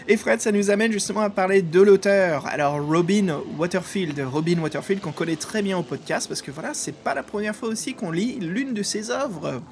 Et 0.09 0.17
Fred, 0.17 0.41
ça 0.41 0.53
nous 0.53 0.71
amène 0.71 0.93
justement 0.93 1.21
à 1.21 1.31
parler 1.31 1.63
de 1.63 1.81
l'auteur. 1.81 2.47
Alors, 2.47 2.81
Robin 2.81 3.41
Waterfield. 3.59 4.21
Robin 4.31 4.59
Waterfield, 4.61 5.01
qu'on 5.03 5.13
connaît 5.13 5.37
très 5.37 5.63
bien 5.63 5.79
au 5.79 5.83
podcast, 5.83 6.29
parce 6.29 6.43
que 6.43 6.51
voilà, 6.51 6.75
c'est 6.75 6.95
pas 6.95 7.15
la 7.15 7.23
première 7.23 7.57
fois 7.57 7.69
aussi 7.69 7.95
qu'on 7.95 8.11
lit 8.11 8.39
l'une 8.41 8.73
de 8.73 8.83
ses 8.83 9.11
œuvres. 9.11 9.63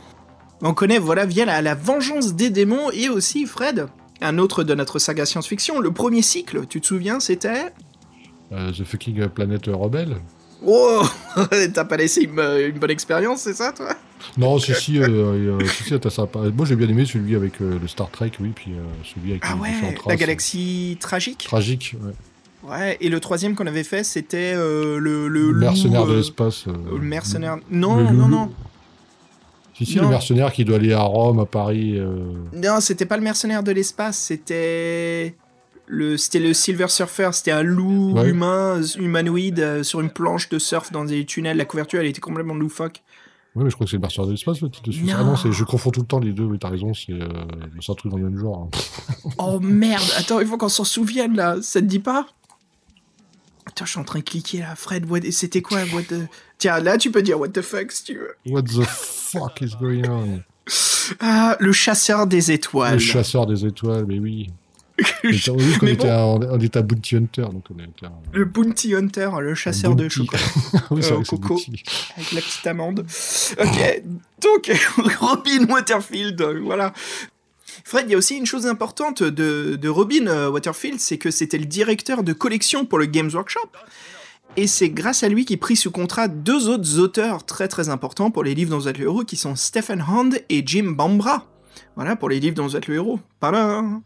On 0.62 0.74
connaît, 0.74 0.98
voilà, 0.98 1.26
via 1.26 1.44
la, 1.44 1.62
la 1.62 1.74
vengeance 1.74 2.34
des 2.34 2.50
démons, 2.50 2.90
et 2.92 3.08
aussi, 3.08 3.46
Fred, 3.46 3.86
un 4.20 4.38
autre 4.38 4.64
de 4.64 4.74
notre 4.74 4.98
saga 4.98 5.26
science-fiction, 5.26 5.80
le 5.80 5.92
premier 5.92 6.22
cycle, 6.22 6.66
tu 6.66 6.80
te 6.80 6.86
souviens, 6.86 7.20
c'était? 7.20 7.72
Euh, 8.52 8.72
The 8.72 8.84
fucking 8.84 9.28
Planet 9.28 9.66
Rebelle. 9.66 10.16
Oh 10.64 11.02
T'as 11.74 11.84
pas 11.84 11.96
laissé 11.96 12.22
une, 12.22 12.40
une 12.40 12.78
bonne 12.78 12.90
expérience, 12.90 13.42
c'est 13.42 13.54
ça, 13.54 13.72
toi? 13.72 13.94
Non, 14.36 14.58
si, 14.58 14.74
si, 14.74 14.98
euh, 15.00 15.06
euh, 15.08 15.58
si, 15.66 15.84
si, 15.84 16.10
sympa. 16.10 16.40
Moi, 16.54 16.66
j'ai 16.66 16.76
bien 16.76 16.88
aimé 16.88 17.04
celui 17.04 17.34
avec 17.36 17.60
euh, 17.60 17.78
le 17.80 17.88
Star 17.88 18.10
Trek, 18.10 18.32
oui, 18.40 18.52
puis 18.54 18.72
euh, 18.72 18.82
celui 19.04 19.32
avec 19.32 19.42
Ah 19.46 19.56
ouais, 19.56 19.70
la 20.06 20.16
galaxie 20.16 20.96
tragique 21.00 21.44
Tragique, 21.44 21.96
ouais. 22.02 22.12
Ouais, 22.70 22.96
et 23.00 23.08
le 23.10 23.20
troisième 23.20 23.54
qu'on 23.54 23.66
avait 23.66 23.84
fait, 23.84 24.04
c'était 24.04 24.54
le, 24.54 24.98
le, 24.98 25.28
Le 25.28 25.50
loup, 25.50 25.60
mercenaire 25.60 26.06
de 26.06 26.14
l'espace. 26.14 26.64
le 26.66 26.98
mercenaire. 26.98 27.56
le 27.56 27.62
Non, 27.76 28.10
non, 28.12 28.26
non. 28.28 28.50
Si, 29.76 29.84
si, 29.84 29.96
Non. 29.96 30.04
le 30.04 30.08
mercenaire 30.08 30.50
qui 30.52 30.64
doit 30.64 30.76
aller 30.76 30.92
à 30.94 31.02
Rome, 31.02 31.40
à 31.40 31.46
Paris. 31.46 32.00
Non, 32.54 32.80
c'était 32.80 33.06
pas 33.06 33.16
le 33.18 33.22
mercenaire 33.22 33.62
de 33.62 33.72
l'espace, 33.72 34.16
c'était. 34.18 35.34
Le, 35.86 36.16
c'était 36.16 36.38
le 36.38 36.54
Silver 36.54 36.88
Surfer, 36.88 37.28
c'était 37.32 37.50
un 37.50 37.62
loup 37.62 38.12
Ouais. 38.14 38.30
humain, 38.30 38.80
humanoïde, 38.98 39.60
euh, 39.60 39.82
sur 39.82 40.00
une 40.00 40.08
planche 40.08 40.48
de 40.48 40.58
surf 40.58 40.90
dans 40.90 41.04
des 41.04 41.26
tunnels. 41.26 41.58
La 41.58 41.66
couverture, 41.66 42.00
elle 42.00 42.06
était 42.06 42.22
complètement 42.22 42.54
loufoque. 42.54 43.02
Oui, 43.56 43.62
mais 43.64 43.70
je 43.70 43.74
crois 43.76 43.84
que 43.86 43.90
c'est 43.90 43.96
le 43.96 44.00
mercenaire 44.02 44.26
de 44.26 44.32
l'espace, 44.32 44.60
le 44.60 44.68
titre 44.70 44.88
de 44.88 44.92
celui-ci. 44.92 45.12
Non. 45.12 45.18
Ah 45.20 45.24
non, 45.24 45.36
c'est- 45.36 45.52
je 45.52 45.62
confonds 45.64 45.90
tout 45.90 46.00
le 46.00 46.06
temps 46.06 46.18
les 46.18 46.32
deux, 46.32 46.42
oui, 46.44 46.58
t'as 46.58 46.70
raison, 46.70 46.92
c'est 46.92 47.12
euh, 47.12 47.28
c'est 47.80 47.92
un 47.92 47.94
truc 47.94 48.10
dans 48.10 48.18
le 48.18 48.24
même 48.30 48.38
genre. 48.38 48.68
hein. 48.72 49.30
Oh 49.38 49.60
merde, 49.60 50.02
attends, 50.16 50.40
il 50.40 50.46
faut 50.46 50.56
qu'on 50.56 50.68
s'en 50.68 50.84
souvienne 50.84 51.36
là, 51.36 51.56
ça 51.62 51.80
te 51.80 51.86
dit 51.86 52.00
pas? 52.00 52.26
Attends, 53.66 53.84
je 53.84 53.90
suis 53.92 54.00
en 54.00 54.04
train 54.04 54.18
de 54.18 54.24
cliquer 54.24 54.58
là, 54.58 54.74
Fred, 54.76 55.06
what- 55.08 55.30
c'était 55.30 55.62
quoi 55.62 55.78
what 55.94 56.02
the... 56.02 56.26
Tiens, 56.58 56.80
là 56.80 56.98
tu 56.98 57.10
peux 57.10 57.22
dire 57.22 57.38
what 57.38 57.48
the 57.48 57.62
fuck 57.62 57.92
si 57.92 58.04
tu 58.04 58.14
veux. 58.18 58.34
What 58.46 58.62
the 58.62 58.82
fuck 58.84 59.60
is 59.60 59.74
going 59.80 60.08
on? 60.08 60.40
Ah, 61.20 61.56
le 61.60 61.72
chasseur 61.72 62.26
des 62.26 62.50
étoiles. 62.50 62.94
Le 62.94 62.98
chasseur 62.98 63.46
des 63.46 63.64
étoiles, 63.66 64.04
mais 64.06 64.18
oui. 64.18 64.50
On 65.24 65.28
oui, 65.28 65.76
Mais 65.82 65.92
était 65.94 66.06
bon. 66.06 66.12
à- 66.12 66.24
on, 66.24 66.40
on 66.56 66.60
était 66.60 66.78
à 66.78 66.82
Bounty 66.82 67.16
Hunter, 67.16 67.42
donc 67.52 67.64
on 67.70 67.78
était 67.82 68.06
à- 68.06 68.12
Le 68.32 68.44
Bounty 68.44 68.94
Hunter, 68.94 69.28
le 69.40 69.54
chasseur 69.54 69.96
de 69.96 70.08
chocolat. 70.08 70.40
oui, 70.90 71.02
c'est 71.02 71.12
Euh, 71.12 71.16
vrai 71.16 71.24
Coco. 71.24 71.60
Avec 72.16 72.32
la 72.32 72.40
petite 72.40 72.66
amande. 72.66 73.04
Ok, 73.60 74.02
donc 74.40 74.70
Robin 75.20 75.66
Waterfield, 75.68 76.40
euh, 76.40 76.60
voilà. 76.62 76.92
Fred, 77.84 78.04
il 78.08 78.12
y 78.12 78.14
a 78.14 78.18
aussi 78.18 78.36
une 78.36 78.46
chose 78.46 78.66
importante 78.66 79.22
de, 79.24 79.76
de 79.80 79.88
Robin 79.88 80.26
euh, 80.28 80.48
Waterfield, 80.50 81.00
c'est 81.00 81.18
que 81.18 81.30
c'était 81.32 81.58
le 81.58 81.66
directeur 81.66 82.22
de 82.22 82.32
collection 82.32 82.86
pour 82.86 82.98
le 83.00 83.06
Games 83.06 83.30
Workshop. 83.34 83.68
Et 84.56 84.68
c'est 84.68 84.90
grâce 84.90 85.24
à 85.24 85.28
lui 85.28 85.44
qu'il 85.44 85.58
prit 85.58 85.74
sous 85.74 85.90
contrat 85.90 86.28
deux 86.28 86.68
autres 86.68 87.00
auteurs 87.00 87.44
très 87.44 87.66
très 87.66 87.88
importants 87.88 88.30
pour 88.30 88.44
les 88.44 88.54
livres 88.54 88.88
êtes 88.88 88.98
le 88.98 89.06
héros, 89.06 89.24
qui 89.24 89.36
sont 89.36 89.56
Stephen 89.56 90.00
Hand 90.08 90.38
et 90.48 90.62
Jim 90.64 90.92
Bambra. 90.96 91.44
Voilà, 91.96 92.14
pour 92.14 92.28
les 92.28 92.38
livres 92.38 92.76
êtes 92.76 92.86
le 92.86 92.94
héros. 92.94 93.18
Pas 93.40 93.50
hein. 93.52 94.02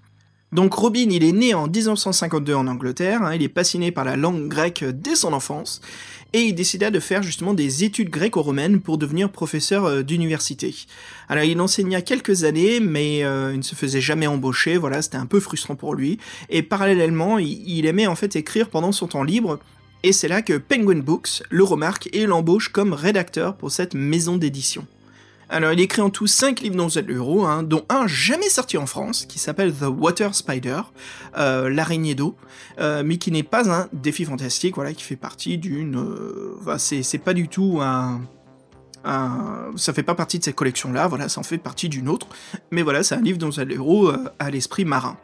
Donc 0.50 0.72
Robin, 0.72 1.08
il 1.10 1.24
est 1.24 1.32
né 1.32 1.52
en 1.52 1.66
1952 1.66 2.54
en 2.54 2.66
Angleterre, 2.68 3.22
hein, 3.22 3.34
il 3.34 3.42
est 3.42 3.50
passionné 3.50 3.92
par 3.92 4.04
la 4.04 4.16
langue 4.16 4.48
grecque 4.48 4.82
dès 4.82 5.14
son 5.14 5.34
enfance, 5.34 5.82
et 6.32 6.40
il 6.40 6.54
décida 6.54 6.90
de 6.90 7.00
faire 7.00 7.22
justement 7.22 7.52
des 7.52 7.84
études 7.84 8.08
gréco-romaines 8.08 8.80
pour 8.80 8.96
devenir 8.96 9.30
professeur 9.30 9.84
euh, 9.84 10.02
d'université. 10.02 10.74
Alors 11.28 11.44
il 11.44 11.60
enseigna 11.60 12.00
quelques 12.00 12.44
années, 12.44 12.80
mais 12.80 13.24
euh, 13.24 13.50
il 13.52 13.58
ne 13.58 13.62
se 13.62 13.74
faisait 13.74 14.00
jamais 14.00 14.26
embaucher, 14.26 14.78
voilà, 14.78 15.02
c'était 15.02 15.18
un 15.18 15.26
peu 15.26 15.38
frustrant 15.38 15.76
pour 15.76 15.94
lui, 15.94 16.18
et 16.48 16.62
parallèlement, 16.62 17.38
il, 17.38 17.62
il 17.68 17.84
aimait 17.84 18.06
en 18.06 18.16
fait 18.16 18.34
écrire 18.34 18.70
pendant 18.70 18.92
son 18.92 19.06
temps 19.06 19.24
libre, 19.24 19.58
et 20.02 20.12
c'est 20.12 20.28
là 20.28 20.40
que 20.40 20.56
Penguin 20.56 21.00
Books 21.00 21.42
le 21.50 21.64
remarque 21.64 22.08
et 22.14 22.24
l'embauche 22.24 22.70
comme 22.70 22.94
rédacteur 22.94 23.54
pour 23.56 23.70
cette 23.70 23.94
maison 23.94 24.38
d'édition. 24.38 24.86
Alors, 25.50 25.72
il 25.72 25.80
écrit 25.80 26.02
en 26.02 26.10
tout 26.10 26.26
5 26.26 26.60
livres 26.60 26.76
dont 26.76 26.88
vous 26.88 27.44
hein, 27.44 27.62
dont 27.62 27.84
un 27.88 28.06
jamais 28.06 28.50
sorti 28.50 28.76
en 28.76 28.86
France, 28.86 29.24
qui 29.24 29.38
s'appelle 29.38 29.72
The 29.72 29.86
Water 29.86 30.34
Spider, 30.34 30.82
euh, 31.38 31.70
l'araignée 31.70 32.14
d'eau, 32.14 32.36
euh, 32.80 33.02
mais 33.04 33.16
qui 33.16 33.32
n'est 33.32 33.42
pas 33.42 33.70
un 33.70 33.88
défi 33.94 34.26
fantastique, 34.26 34.74
voilà, 34.74 34.92
qui 34.92 35.02
fait 35.02 35.16
partie 35.16 35.56
d'une... 35.56 35.96
euh, 35.96 36.78
c'est, 36.78 37.18
pas 37.18 37.32
du 37.32 37.48
tout 37.48 37.80
un... 37.80 38.20
ça 39.76 39.94
fait 39.94 40.02
pas 40.02 40.14
partie 40.14 40.38
de 40.38 40.44
cette 40.44 40.56
collection-là, 40.56 41.08
voilà, 41.08 41.30
ça 41.30 41.40
en 41.40 41.44
fait 41.44 41.58
partie 41.58 41.88
d'une 41.88 42.10
autre, 42.10 42.26
mais 42.70 42.82
voilà, 42.82 43.02
c'est 43.02 43.14
un 43.14 43.22
livre 43.22 43.38
dont 43.38 43.48
vous 43.48 44.12
à 44.38 44.50
l'esprit 44.50 44.84
marin. 44.84 45.16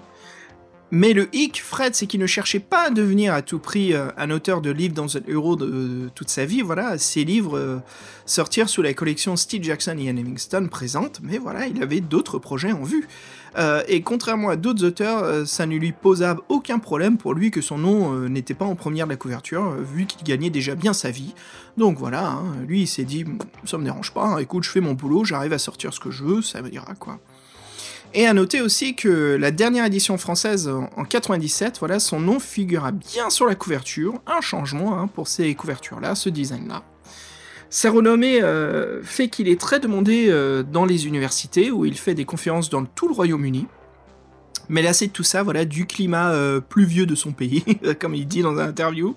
Mais 0.91 1.13
le 1.13 1.29
hic, 1.35 1.61
Fred, 1.61 1.95
c'est 1.95 2.07
qu'il 2.07 2.21
ne 2.21 2.27
cherchait 2.27 2.61
pas 2.61 2.83
à 2.87 2.91
devenir 2.91 3.35
à 3.35 3.43
tout 3.43 3.59
prix 3.59 3.95
euh, 3.95 4.09
un 4.17 4.31
auteur 4.31 4.61
de 4.61 4.71
livres 4.71 4.95
dans 4.95 5.07
le 5.07 5.31
héros 5.31 5.57
de, 5.57 5.67
de 5.67 6.11
toute 6.15 6.29
sa 6.29 6.45
vie. 6.45 6.63
Voilà, 6.63 6.99
ses 6.99 7.25
livres 7.25 7.59
euh, 7.59 7.79
sortirent 8.27 8.69
sous 8.69 8.83
la 8.83 8.95
collection 8.95 9.35
Steve 9.35 9.65
Jackson 9.65 9.97
et 9.99 10.05
Ian 10.05 10.13
Livingstone 10.13 10.69
présente, 10.69 11.21
mais 11.23 11.39
voilà, 11.39 11.67
il 11.67 11.83
avait 11.83 12.01
d'autres 12.01 12.39
projets 12.39 12.73
en 12.73 12.85
vue. 12.85 13.09
Euh, 13.57 13.83
et 13.89 14.03
contrairement 14.03 14.49
à 14.51 14.57
d'autres 14.57 14.85
auteurs, 14.85 15.23
euh, 15.23 15.45
ça 15.45 15.67
ne 15.67 15.77
lui 15.77 15.93
posa 15.93 16.37
aucun 16.49 16.79
problème 16.79 17.19
pour 17.19 17.35
lui 17.35 17.51
que 17.51 17.61
son 17.61 17.79
nom 17.79 18.13
euh, 18.13 18.29
n'était 18.29 18.55
pas 18.55 18.65
en 18.65 18.75
première 18.75 19.07
de 19.07 19.13
la 19.13 19.17
couverture, 19.17 19.65
euh, 19.65 19.83
vu 19.83 20.07
qu'il 20.07 20.25
gagnait 20.25 20.51
déjà 20.51 20.75
bien 20.75 20.93
sa 20.93 21.11
vie. 21.11 21.35
Donc 21.77 21.99
voilà, 21.99 22.29
hein, 22.29 22.45
lui 22.67 22.83
il 22.83 22.87
s'est 22.87 23.05
dit, 23.05 23.25
ça 23.65 23.79
me 23.79 23.85
dérange 23.85 24.13
pas, 24.13 24.27
hein, 24.27 24.39
écoute, 24.39 24.65
je 24.65 24.71
fais 24.71 24.81
mon 24.81 24.95
boulot, 24.95 25.25
j'arrive 25.25 25.53
à 25.53 25.59
sortir 25.59 25.93
ce 25.93 26.01
que 26.01 26.11
je 26.11 26.25
veux, 26.25 26.43
ça 26.43 26.63
me 26.63 26.69
dira 26.69 26.95
quoi. 26.95 27.21
Et 28.17 28.27
à 28.29 28.33
noter 28.33 28.61
aussi 28.61 28.95
que 28.95 29.37
la 29.39 29.51
dernière 29.51 29.85
édition 29.85 30.17
française 30.19 30.69
en 30.69 30.89
en 30.97 31.05
97, 31.05 31.81
voilà, 31.81 31.99
son 31.99 32.21
nom 32.21 32.39
figura 32.39 32.93
bien 32.93 33.29
sur 33.29 33.47
la 33.47 33.57
couverture, 33.57 34.21
un 34.27 34.41
changement 34.41 34.99
hein, 34.99 35.09
pour 35.09 35.27
ces 35.27 35.53
couvertures-là, 35.55 36.15
ce 36.15 36.29
design-là. 36.29 36.85
Sa 37.69 37.91
renommée 37.91 38.41
euh, 38.41 39.03
fait 39.03 39.29
qu'il 39.29 39.49
est 39.49 39.61
très 39.61 39.81
demandé 39.81 40.27
euh, 40.29 40.63
dans 40.63 40.85
les 40.85 41.09
universités, 41.09 41.73
où 41.73 41.85
il 41.85 41.99
fait 41.99 42.15
des 42.15 42.25
conférences 42.25 42.71
dans 42.71 42.85
tout 42.85 43.09
le 43.09 43.15
Royaume-Uni. 43.15 43.67
Mais 44.69 44.83
lassé 44.83 45.09
de 45.09 45.13
tout 45.13 45.25
ça, 45.25 45.43
voilà, 45.43 45.65
du 45.65 45.87
climat 45.87 46.31
euh, 46.31 46.61
pluvieux 46.61 47.07
de 47.07 47.15
son 47.15 47.33
pays, 47.33 47.65
comme 48.01 48.15
il 48.15 48.27
dit 48.27 48.43
dans 48.43 48.53
une 48.53 48.61
interview, 48.61 49.17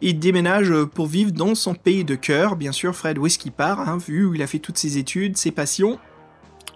il 0.00 0.18
déménage 0.18 0.70
euh, 0.70 0.86
pour 0.86 1.06
vivre 1.06 1.32
dans 1.32 1.54
son 1.54 1.74
pays 1.74 2.04
de 2.04 2.14
cœur. 2.14 2.56
Bien 2.56 2.72
sûr, 2.72 2.96
Fred, 2.96 3.18
qu'il 3.18 3.52
part, 3.52 3.88
hein, 3.88 3.98
vu 3.98 4.24
où 4.24 4.34
il 4.34 4.42
a 4.42 4.46
fait 4.46 4.58
toutes 4.58 4.78
ses 4.78 4.98
études, 4.98 5.36
ses 5.36 5.50
passions? 5.50 5.98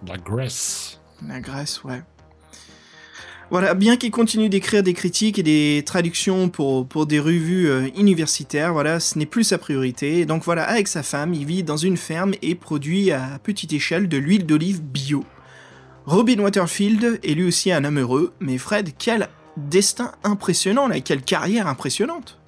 La 0.05 0.17
Grèce. 0.17 0.99
La 1.27 1.39
Grèce, 1.39 1.83
ouais. 1.83 2.01
Voilà, 3.49 3.75
bien 3.75 3.97
qu'il 3.97 4.09
continue 4.09 4.49
d'écrire 4.49 4.81
des 4.81 4.93
critiques 4.93 5.37
et 5.37 5.43
des 5.43 5.83
traductions 5.85 6.49
pour, 6.49 7.05
des 7.05 7.19
revues 7.19 7.69
euh, 7.69 7.87
universitaires, 7.95 8.73
voilà, 8.73 8.99
ce 8.99 9.19
n'est 9.19 9.27
plus 9.27 9.43
sa 9.43 9.57
priorité. 9.57 10.25
Donc 10.25 10.43
voilà, 10.43 10.63
avec 10.63 10.87
sa 10.87 11.03
femme, 11.03 11.33
il 11.33 11.45
vit 11.45 11.63
dans 11.63 11.77
une 11.77 11.97
ferme 11.97 12.33
et 12.41 12.55
produit 12.55 13.11
à 13.11 13.39
petite 13.43 13.73
échelle 13.73 14.09
de 14.09 14.17
l'huile 14.17 14.45
d'olive 14.45 14.81
bio. 14.81 15.23
Robin 16.05 16.39
Waterfield 16.39 17.19
est 17.23 17.33
lui 17.33 17.45
aussi 17.45 17.71
un 17.71 17.83
homme 17.83 17.99
heureux, 17.99 18.33
mais 18.39 18.57
Fred, 18.57 18.89
quel 18.97 19.29
destin 19.55 20.13
impressionnant, 20.23 20.87
là, 20.87 20.99
quelle 20.99 21.21
carrière 21.21 21.67
impressionnante. 21.67 22.39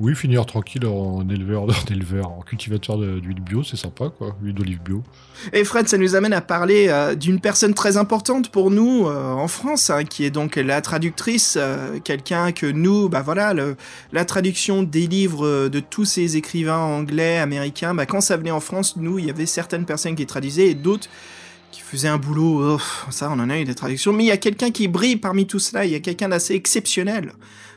Oui, 0.00 0.16
finir 0.16 0.44
tranquille 0.44 0.84
en 0.86 1.28
éleveur, 1.28 1.62
en 2.24 2.40
cultivateur 2.42 2.98
d'huile 2.98 3.40
bio, 3.40 3.62
c'est 3.62 3.76
sympa, 3.76 4.08
quoi. 4.08 4.36
Huile 4.42 4.54
d'olive 4.54 4.80
bio. 4.82 5.04
Et 5.52 5.62
Fred, 5.62 5.88
ça 5.88 5.98
nous 5.98 6.16
amène 6.16 6.32
à 6.32 6.40
parler 6.40 6.86
euh, 6.88 7.14
d'une 7.14 7.38
personne 7.40 7.74
très 7.74 7.96
importante 7.96 8.50
pour 8.50 8.72
nous 8.72 9.06
euh, 9.06 9.32
en 9.32 9.46
France, 9.46 9.90
hein, 9.90 10.02
qui 10.02 10.24
est 10.24 10.30
donc 10.30 10.56
la 10.56 10.80
traductrice, 10.80 11.56
euh, 11.60 12.00
quelqu'un 12.02 12.50
que 12.50 12.66
nous, 12.66 13.08
bah 13.08 13.22
voilà, 13.22 13.54
le- 13.54 13.76
la 14.12 14.24
traduction 14.24 14.82
des 14.82 15.06
livres 15.06 15.46
euh, 15.46 15.68
de 15.68 15.78
tous 15.78 16.04
ces 16.06 16.36
écrivains 16.36 16.78
anglais, 16.78 17.38
américains, 17.38 17.94
bah 17.94 18.04
quand 18.06 18.20
ça 18.20 18.36
venait 18.36 18.50
en 18.50 18.60
France, 18.60 18.96
nous, 18.96 19.20
il 19.20 19.26
y 19.26 19.30
avait 19.30 19.46
certaines 19.46 19.84
personnes 19.84 20.16
qui 20.16 20.26
traduisaient 20.26 20.70
et 20.70 20.74
d'autres 20.74 21.08
qui 21.70 21.80
faisaient 21.82 22.08
un 22.08 22.18
boulot, 22.18 22.76
oh, 22.76 22.80
ça 23.10 23.28
on 23.30 23.38
en 23.40 23.50
a 23.50 23.58
eu 23.58 23.64
des 23.64 23.74
traductions, 23.74 24.12
mais 24.12 24.24
il 24.24 24.28
y 24.28 24.32
a 24.32 24.36
quelqu'un 24.36 24.70
qui 24.70 24.86
brille 24.88 25.16
parmi 25.16 25.46
tout 25.46 25.58
cela, 25.58 25.84
il 25.84 25.90
y 25.92 25.96
a 25.96 26.00
quelqu'un 26.00 26.28
d'assez 26.28 26.54
exceptionnel. 26.54 27.32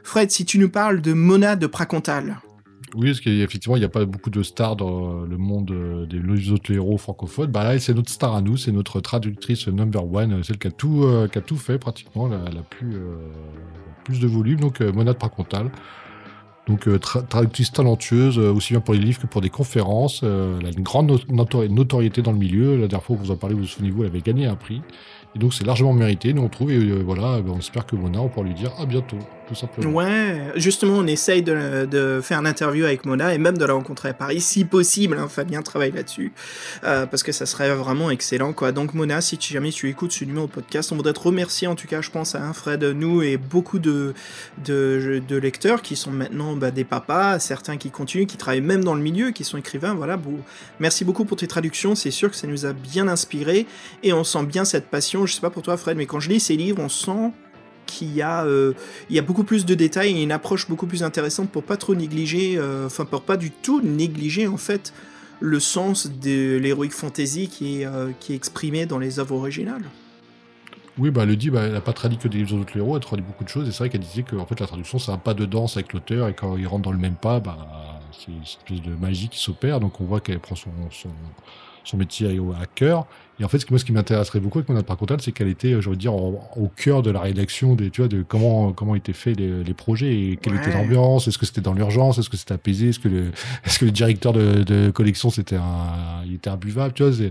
Fred, 0.08 0.32
si 0.32 0.46
tu 0.46 0.58
nous 0.58 0.70
parles 0.70 1.02
de 1.02 1.12
Mona 1.12 1.58
de 1.58 1.68
Pracontal. 1.68 2.38
Oui, 2.96 3.08
parce 3.08 3.20
qu'effectivement, 3.20 3.76
il 3.76 3.80
n'y 3.80 3.86
a 3.86 3.90
pas 3.90 4.06
beaucoup 4.06 4.30
de 4.30 4.42
stars 4.42 4.78
dans 4.78 5.24
le 5.26 5.38
monde 5.38 5.70
euh, 5.72 6.06
des 6.06 6.50
autres 6.50 6.98
francophones. 6.98 7.52
Bah 7.52 7.66
là, 7.66 7.78
c'est 7.78 7.94
notre 7.94 8.10
star 8.10 8.34
à 8.34 8.42
nous, 8.42 8.56
c'est 8.56 8.72
notre 8.72 9.02
traductrice 9.02 9.68
number 9.68 10.10
one, 10.10 10.32
euh, 10.32 10.44
celle 10.44 10.60
qui 10.60 10.68
a 10.70 10.72
tout, 10.72 11.04
euh, 11.04 11.28
qui 11.28 11.38
a 11.38 11.42
tout 11.42 11.58
fait 11.58 11.78
pratiquement, 11.78 12.30
la, 12.30 12.38
la 12.38 12.62
plus, 12.62 12.96
plus 14.06 14.22
de 14.22 14.28
volume, 14.28 14.62
donc 14.62 14.80
Mona 14.80 15.12
de 15.12 15.18
Pracontal. 15.18 15.70
Donc 16.68 16.88
tra- 16.88 17.28
traductrice 17.28 17.74
talentueuse, 17.74 18.40
aussi 18.40 18.72
bien 18.72 18.80
pour 18.80 18.94
les 18.94 19.02
livres 19.02 19.20
que 19.20 19.28
pour 19.28 19.42
des 19.42 19.50
conférences. 19.50 20.24
Elle 20.24 20.66
a 20.66 20.70
une 20.70 20.84
grande 20.84 21.08
no- 21.08 21.44
notori- 21.44 21.70
notoriété 21.70 22.22
dans 22.22 22.32
le 22.32 22.38
milieu. 22.38 22.78
La 22.78 22.88
dernière 22.88 23.04
fois 23.04 23.18
que 23.18 23.22
vous 23.24 23.32
en 23.32 23.36
parlez, 23.36 23.56
vous 23.56 23.62
vous 23.64 23.68
souvenez-vous, 23.68 24.04
elle 24.04 24.10
avait 24.10 24.22
gagné 24.22 24.46
un 24.46 24.56
prix. 24.56 24.82
Et 25.36 25.40
donc 25.40 25.54
c'est 25.54 25.66
largement 25.66 25.92
mérité, 25.92 26.34
nous 26.34 26.44
on 26.44 26.50
trouve, 26.50 26.72
et 26.72 27.04
voilà, 27.04 27.42
on 27.46 27.58
espère 27.60 27.86
que 27.86 27.98
Mona, 27.98 28.22
on 28.22 28.30
pourra 28.30 28.46
lui 28.46 28.54
dire 28.54 28.72
à 28.80 28.86
bientôt, 28.86 29.20
tout 29.48 29.56
simplement. 29.56 29.92
Ouais, 29.92 30.52
justement, 30.56 30.98
on 30.98 31.08
essaye 31.08 31.42
de, 31.42 31.86
de 31.86 32.20
faire 32.22 32.40
une 32.40 32.48
interview 32.48 32.86
avec 32.86 33.06
Mona 33.06 33.34
et 33.34 33.38
même 33.38 33.58
de 33.58 33.66
la 33.66 33.74
rencontrer 33.74 34.10
à 34.10 34.14
Paris, 34.14 34.42
si 34.42 34.66
possible. 34.66 35.18
Hein, 35.18 35.28
Fabien 35.30 35.62
travaille 35.62 35.92
là-dessus, 35.92 36.32
euh, 36.84 37.06
parce 37.06 37.24
que 37.24 37.32
ça 37.32 37.46
serait 37.46 37.74
vraiment 37.74 38.10
excellent, 38.10 38.54
quoi. 38.54 38.72
Donc, 38.72 38.94
Mona, 38.94 39.22
si 39.22 39.38
tu- 39.38 39.54
jamais 39.54 39.72
tu 39.72 39.90
écoutes 39.90 40.12
ce 40.12 40.26
numéro 40.26 40.48
de 40.48 40.52
podcast, 40.52 40.92
on 40.92 40.96
voudrait 40.96 41.14
te 41.14 41.20
remercier, 41.20 41.68
en 41.68 41.76
tout 41.76 41.88
cas, 41.88 42.02
je 42.02 42.12
pense 42.12 42.36
à 42.36 42.54
Fred, 42.54 42.84
nous 42.84 43.22
et 43.22 43.38
beaucoup 43.38 43.80
de, 43.80 44.14
lecteurs 45.30 45.82
qui 45.82 45.96
sont 45.96 46.12
maintenant 46.12 46.56
bah, 46.56 46.72
des 46.72 46.84
papas, 46.84 47.40
certains 47.40 47.78
qui 47.78 47.90
continuent, 47.92 48.26
qui 48.26 48.38
travaillent 48.38 48.62
même 48.62 48.84
dans 48.84 48.96
le 48.96 49.02
milieu, 49.02 49.32
qui 49.32 49.44
sont 49.44 49.58
écrivains. 49.58 49.94
Voilà, 49.94 50.20
merci 50.80 51.06
beaucoup 51.06 51.26
pour 51.26 51.38
tes 51.38 51.48
traductions. 51.48 51.96
C'est 51.96 52.12
sûr 52.12 52.30
que 52.30 52.36
ça 52.36 52.48
nous 52.48 52.66
a 52.66 52.74
bien 52.74 53.08
inspiré 53.08 53.66
et 54.04 54.14
on 54.14 54.24
sent 54.24 54.44
bien 54.46 54.66
cette 54.66 54.88
passion. 54.88 55.26
Je 55.26 55.34
sais 55.34 55.42
pas 55.42 55.50
pour 55.50 55.64
toi, 55.64 55.78
Fred, 55.78 55.98
mais 55.98 56.06
quand 56.06 56.20
je 56.20 56.30
lis 56.30 56.40
ces 56.40 56.56
livres, 56.56 56.82
on 56.82 56.90
sent 56.90 57.32
qu'il 57.88 58.14
y 58.14 58.22
a 58.22 58.46
euh, 58.46 58.74
y 59.10 59.18
a 59.18 59.24
beaucoup 59.24 59.44
plus 59.44 59.66
de 59.66 59.74
détails 59.74 60.16
et 60.20 60.22
une 60.22 60.32
approche 60.32 60.70
beaucoup 60.70 60.86
plus 60.86 61.02
intéressante 61.02 61.50
pour 61.50 61.64
pas 61.64 61.78
trop 61.78 61.96
négliger, 61.96 62.58
euh, 62.58 62.86
enfin 62.86 63.06
pour 63.06 63.24
pas 63.24 63.38
du 63.38 63.50
tout 63.50 63.82
négliger 63.82 64.46
en 64.46 64.58
fait 64.58 64.94
le 65.40 65.60
sens 65.60 66.08
de 66.08 66.58
l'heroic 66.58 66.92
fantasy 66.92 67.48
qui 67.48 67.82
est, 67.82 67.86
euh, 67.86 68.12
qui 68.20 68.34
est 68.34 68.36
exprimé 68.36 68.86
dans 68.86 69.00
les 69.00 69.20
œuvres 69.20 69.36
originales. 69.36 69.84
Oui, 70.98 71.12
bah, 71.12 71.24
elle 71.24 71.30
le 71.30 71.36
dit, 71.36 71.52
bah, 71.52 71.62
elle 71.64 71.74
n'a 71.74 71.82
pas 71.82 71.94
traduit 71.94 72.18
que 72.18 72.28
des 72.28 72.40
livres 72.40 72.58
d'autres 72.58 72.76
héros, 72.76 72.96
elle 72.96 73.04
traduit 73.04 73.26
beaucoup 73.26 73.44
de 73.44 73.50
choses, 73.50 73.68
et 73.68 73.72
c'est 73.72 73.80
vrai 73.80 73.90
qu'elle 73.90 74.02
disait 74.02 74.24
que 74.24 74.36
en 74.36 74.48
fait, 74.48 74.60
la 74.60 74.66
traduction, 74.66 74.98
c'est 74.98 75.12
un 75.12 75.20
pas 75.20 75.36
de 75.36 75.46
danse 75.46 75.78
avec 75.78 75.94
l'auteur, 75.94 76.28
et 76.28 76.34
quand 76.34 76.58
il 76.58 76.66
rentre 76.66 76.84
dans 76.84 76.92
le 76.92 76.98
même 76.98 77.16
pas, 77.16 77.40
bah, 77.40 77.58
c'est 78.12 78.32
une 78.32 78.42
espèce 78.42 78.82
de 78.82 78.96
magie 78.96 79.30
qui 79.30 79.40
s'opère, 79.40 79.80
donc 79.80 80.02
on 80.02 80.06
voit 80.06 80.22
qu'elle 80.22 80.40
prend 80.40 80.56
son, 80.56 80.72
son, 81.84 81.98
métier 81.98 82.40
à 82.60 82.66
cœur. 82.66 83.06
Et 83.40 83.44
en 83.44 83.48
fait, 83.48 83.60
ce 83.60 83.66
qui, 83.68 83.72
moi, 83.74 83.80
ce 83.80 83.86
qui 83.86 83.92
m'intéresserait 83.92 84.40
beaucoup 84.40 84.58
avec 84.58 84.68
Mona 84.70 84.82
Pracontal, 84.82 85.22
c'est 85.22 85.32
qu'elle 85.32 85.48
était, 85.48 85.80
je 85.80 85.90
veux 85.90 85.96
dire, 85.96 86.12
en- 86.14 86.50
au 86.56 86.70
cœur 86.76 87.04
de 87.04 87.12
la 87.12 87.20
rédaction, 87.22 87.76
des, 87.76 87.92
tu 87.92 88.02
vois, 88.02 88.08
de 88.08 88.24
comment, 88.28 88.74
comment 88.74 88.96
étaient 88.96 89.14
faits 89.14 89.38
les, 89.40 89.64
les 89.64 89.74
projets, 89.76 90.08
et 90.32 90.40
quelle 90.42 90.54
Ouais. 90.54 90.60
était 90.60 90.72
l'ambiance, 90.72 91.28
est-ce 91.28 91.38
que 91.38 91.46
c'était 91.46 91.62
dans 91.62 91.74
l'urgence, 91.74 92.18
est-ce 92.18 92.30
que 92.32 92.38
c'était 92.38 92.56
apaisé, 92.56 92.90
est-ce 92.90 93.00
que 93.00 93.08
le, 93.10 93.32
est-ce 93.64 93.78
que 93.78 93.86
le 93.86 93.92
directeur 93.92 94.34
de, 94.34 94.64
de 94.64 94.90
collection, 94.90 95.30
c'était 95.30 95.56
un, 95.58 96.24
il 96.26 96.34
était 96.34 96.50
imbuvable, 96.50 96.94
tu 96.96 97.04
vois, 97.04 97.14
c'est, 97.14 97.30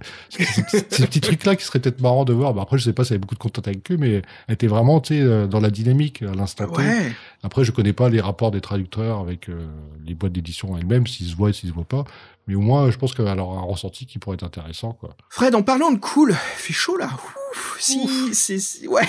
ces 0.91 1.07
petits 1.07 1.21
trucs-là 1.21 1.57
qui 1.57 1.65
seraient 1.65 1.81
peut-être 1.81 2.01
marrants 2.01 2.25
de 2.25 2.33
voir. 2.33 2.55
Bah, 2.55 2.63
après, 2.63 2.79
je 2.79 2.85
sais 2.85 2.93
pas 2.93 3.05
si 3.05 3.13
avait 3.13 3.19
beaucoup 3.19 3.35
de 3.35 3.41
contact 3.41 3.67
avec 3.67 3.91
eux, 3.91 3.97
mais 3.97 4.23
elle 4.47 4.55
était 4.55 4.67
vraiment, 4.69 5.01
tu 5.01 5.15
sais, 5.15 5.21
euh, 5.21 5.47
dans 5.49 5.61
la 5.61 5.71
dynamique 5.71 6.23
à 6.23 6.35
l'instant 6.35 6.67
T. 6.69 6.77
Ouais, 6.83 7.13
Après, 7.43 7.65
je 7.65 7.73
connais 7.73 7.93
pas 7.93 8.09
les 8.09 8.21
rapports 8.21 8.51
des 8.53 8.61
traducteurs 8.61 9.19
avec 9.19 9.49
euh, 9.49 9.67
les 10.07 10.15
boîtes 10.15 10.33
d'édition 10.33 10.77
elles-mêmes, 10.79 11.07
s'ils 11.07 11.27
se 11.27 11.35
voient 11.37 11.51
et 11.51 11.53
s'ils 11.53 11.69
se 11.71 11.75
voient 11.75 11.85
pas. 11.85 12.05
Mais 12.47 12.55
au 12.55 12.61
moins, 12.61 12.91
je 12.91 12.97
pense 12.99 13.13
qu'elle 13.15 13.27
aura 13.41 13.59
un 13.59 13.65
ressenti 13.65 14.07
qui 14.07 14.19
pourrait 14.19 14.35
être 14.35 14.45
intéressant, 14.45 14.93
quoi. 14.93 15.17
Fred, 15.31 15.55
en 15.55 15.63
parlant 15.63 15.91
de 15.91 15.99
cool, 15.99 16.31
il 16.31 16.35
fait 16.61 16.73
chaud 16.73 16.97
là. 16.97 17.11
Ouf, 17.53 17.77
si, 17.81 18.35
c'est, 18.35 18.59
si- 18.59 18.87
ouais, 18.87 19.07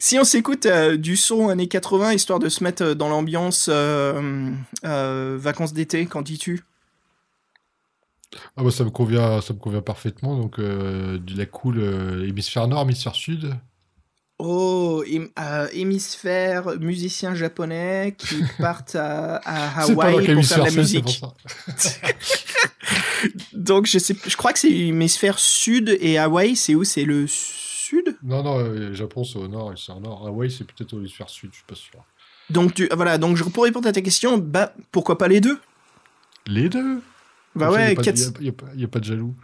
si 0.00 0.18
on 0.18 0.24
s'écoute 0.24 0.66
euh, 0.66 0.96
du 0.96 1.16
son 1.16 1.48
années 1.48 1.68
80 1.68 2.12
histoire 2.14 2.38
de 2.38 2.48
se 2.48 2.64
mettre 2.64 2.82
euh, 2.82 2.94
dans 2.94 3.08
l'ambiance 3.08 3.68
euh, 3.70 4.50
euh, 4.84 5.36
vacances 5.38 5.72
d'été, 5.74 6.06
qu'en 6.06 6.22
dis-tu? 6.22 6.64
Ah 8.56 8.62
bah, 8.64 8.70
ça 8.70 8.84
me 8.84 8.90
convient, 8.90 9.40
ça 9.40 9.54
me 9.54 9.58
convient 9.58 9.82
parfaitement. 9.82 10.36
Donc, 10.36 10.58
euh, 10.58 11.18
de 11.18 11.36
la 11.38 11.46
cool 11.46 11.78
euh, 11.78 12.26
hémisphère 12.28 12.66
nord, 12.68 12.82
hémisphère 12.82 13.14
sud. 13.14 13.54
Oh, 14.38 15.02
euh, 15.38 15.68
hémisphère 15.72 16.78
musiciens 16.78 17.34
japonais 17.34 18.14
qui 18.18 18.36
partent 18.58 18.94
à, 18.94 19.36
à 19.36 19.82
C'est 19.84 19.92
Hawaï 19.92 20.34
pour 20.34 20.44
faire 20.44 20.58
de 20.58 20.64
la 20.64 20.70
c'est, 20.70 20.70
c'est 20.70 20.80
musique. 20.80 21.22
Donc 23.54 23.86
je 23.86 23.98
sais, 23.98 24.14
je 24.26 24.36
crois 24.36 24.52
que 24.52 24.58
c'est 24.58 24.70
hémisphère 24.70 25.38
sud 25.38 25.96
et 26.00 26.18
Hawaï, 26.18 26.56
c'est 26.56 26.74
où? 26.74 26.84
C'est 26.84 27.04
le 27.04 27.26
sud? 27.26 28.16
Non, 28.22 28.42
non, 28.42 28.58
euh, 28.58 28.92
Japon, 28.94 29.24
c'est 29.24 29.38
au 29.38 29.48
nord, 29.48 29.68
hémisphère 29.70 30.00
nord. 30.00 30.26
Hawaï, 30.26 30.50
c'est 30.50 30.64
peut-être 30.64 30.92
au 30.92 30.98
hémisphère 30.98 31.30
sud, 31.30 31.50
je 31.52 31.56
suis 31.56 31.64
pas 31.66 31.74
sûr. 31.74 32.04
Donc 32.50 32.74
tu, 32.74 32.88
voilà, 32.94 33.18
donc 33.18 33.36
je, 33.36 33.44
pour 33.44 33.64
répondre 33.64 33.88
à 33.88 33.92
ta 33.92 34.02
question, 34.02 34.38
bah 34.38 34.72
pourquoi 34.92 35.18
pas 35.18 35.28
les 35.28 35.40
deux? 35.40 35.58
Les 36.46 36.68
deux? 36.68 37.00
Bah 37.54 37.66
Comme 37.66 37.74
ouais, 37.76 37.88
y 37.88 37.92
a 37.92 37.94
pas 37.96 38.02
de- 38.02 38.04
quatre- 38.04 38.42
y 38.42 38.48
a 38.48 38.52
a 38.52 38.74
y 38.76 38.84
a 38.84 38.88
pas 38.88 39.00
de 39.00 39.04
jaloux. 39.04 39.34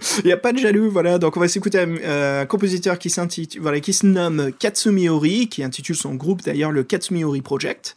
Il 0.18 0.26
n'y 0.26 0.32
a 0.32 0.36
pas 0.36 0.52
de 0.52 0.58
jaloux, 0.58 0.90
voilà. 0.90 1.18
Donc 1.18 1.36
on 1.36 1.40
va 1.40 1.48
s'écouter 1.48 1.78
un, 1.78 2.46
compositeur 2.46 2.98
qui 2.98 3.10
s'intitule, 3.10 3.60
voilà, 3.60 3.80
qui 3.80 3.92
se 3.92 4.06
nomme 4.06 4.50
Katsumi 4.58 5.08
Ori, 5.08 5.48
qui 5.48 5.62
intitule 5.62 5.96
son 5.96 6.14
groupe 6.14 6.42
d'ailleurs 6.42 6.72
le 6.72 6.82
Katsumi 6.82 7.24
Ori 7.24 7.42
Project. 7.42 7.94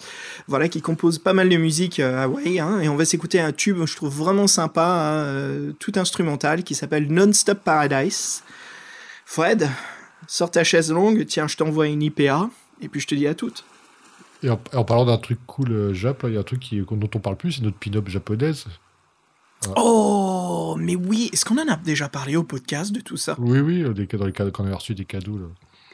Voilà, 0.48 0.68
qui 0.68 0.82
compose 0.82 1.20
pas 1.20 1.34
mal 1.34 1.50
de 1.50 1.58
musique 1.58 2.00
euh, 2.00 2.18
à 2.18 2.24
Hawaï, 2.24 2.60
hein, 2.60 2.80
et 2.82 2.90
on 2.90 2.96
va 2.96 3.06
s'écouter 3.06 3.40
un 3.40 3.52
tube, 3.52 3.78
je 3.86 3.96
trouve 3.96 4.14
vraiment 4.14 4.48
sympa, 4.48 4.84
hein, 4.84 5.24
euh, 5.26 5.72
tout 5.80 5.94
instrumental, 5.96 6.64
qui 6.64 6.76
s'appelle 6.76 7.12
Non-Stop 7.12 7.60
Paradise. 7.64 8.44
Fred, 9.26 9.70
sors 10.28 10.52
ta 10.52 10.64
chaise 10.64 10.92
longue, 10.92 11.26
tiens, 11.26 11.48
je 11.48 11.58
t'envoie 11.58 11.88
une 11.88 12.02
IPA, 12.02 12.50
et 12.82 12.90
puis 12.90 13.00
je 13.00 13.08
te 13.08 13.16
dis 13.16 13.28
à 13.28 13.34
toutes. 13.34 13.64
Et 14.44 14.50
en, 14.50 14.58
parlant 14.58 15.06
d'un 15.06 15.18
truc 15.18 15.40
cool 15.48 15.72
euh, 15.72 15.94
Jap, 15.94 16.26
il 16.28 16.34
y 16.34 16.38
a 16.38 16.42
un 16.42 16.44
truc 16.44 16.70
dont 16.74 17.10
on 17.16 17.20
parle 17.20 17.38
plus, 17.38 17.54
c'est 17.54 17.62
notre 17.62 17.78
pin-up 17.78 18.10
japonaise. 18.10 18.66
Oh, 19.76 20.76
mais 20.80 20.96
oui, 20.96 21.30
est-ce 21.34 21.46
qu'on 21.46 21.58
en 21.58 21.68
a 21.68 21.76
déjà 21.76 22.10
parlé 22.10 22.36
au 22.36 22.44
podcast 22.44 22.92
de 22.92 23.00
tout 23.02 23.18
ça? 23.18 23.36
Oui, 23.40 23.60
oui, 23.60 23.84
des, 23.94 24.06
dans 24.08 24.26
les 24.26 24.32
cadeaux, 24.34 24.52
quand 24.52 24.64
on 24.66 24.72
a 24.72 24.76
reçu 24.76 24.94
des 24.96 25.06
cadeaux. 25.06 25.38
Là. 25.38 25.46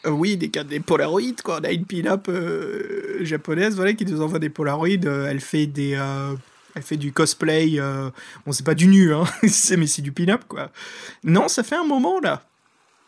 Euh, 0.06 0.12
oui, 0.12 0.38
des, 0.38 0.48
des 0.48 0.80
Polaroids, 0.80 1.22
quoi. 1.44 1.60
On 1.62 1.64
a 1.66 1.72
une 1.72 1.86
pin-up 1.86 2.28
euh, 2.30 3.18
japonaise, 3.26 3.76
voilà, 3.76 3.94
qui 3.94 4.06
nous 4.06 4.22
envoie 4.22 4.40
des 4.40 4.50
Polaroids. 4.50 4.88
Euh, 5.06 5.28
elle 5.30 5.42
fait 5.42 5.68
des... 5.68 5.92
elle 6.76 6.84
fait 6.84 6.98
du 6.98 7.12
cosplay, 7.12 7.78
bon 8.46 8.52
c'est 8.54 8.66
pas 8.66 8.76
du 8.76 8.88
nu, 8.88 9.14
hein, 9.14 9.24
mais 9.44 9.88
c'est 9.88 10.02
du 10.02 10.12
pin-up 10.14 10.44
quoi. 10.48 10.70
Non, 11.24 11.48
ça 11.50 11.64
fait 11.64 11.76
un 11.76 11.84
moment 11.84 12.20
là. 12.22 12.44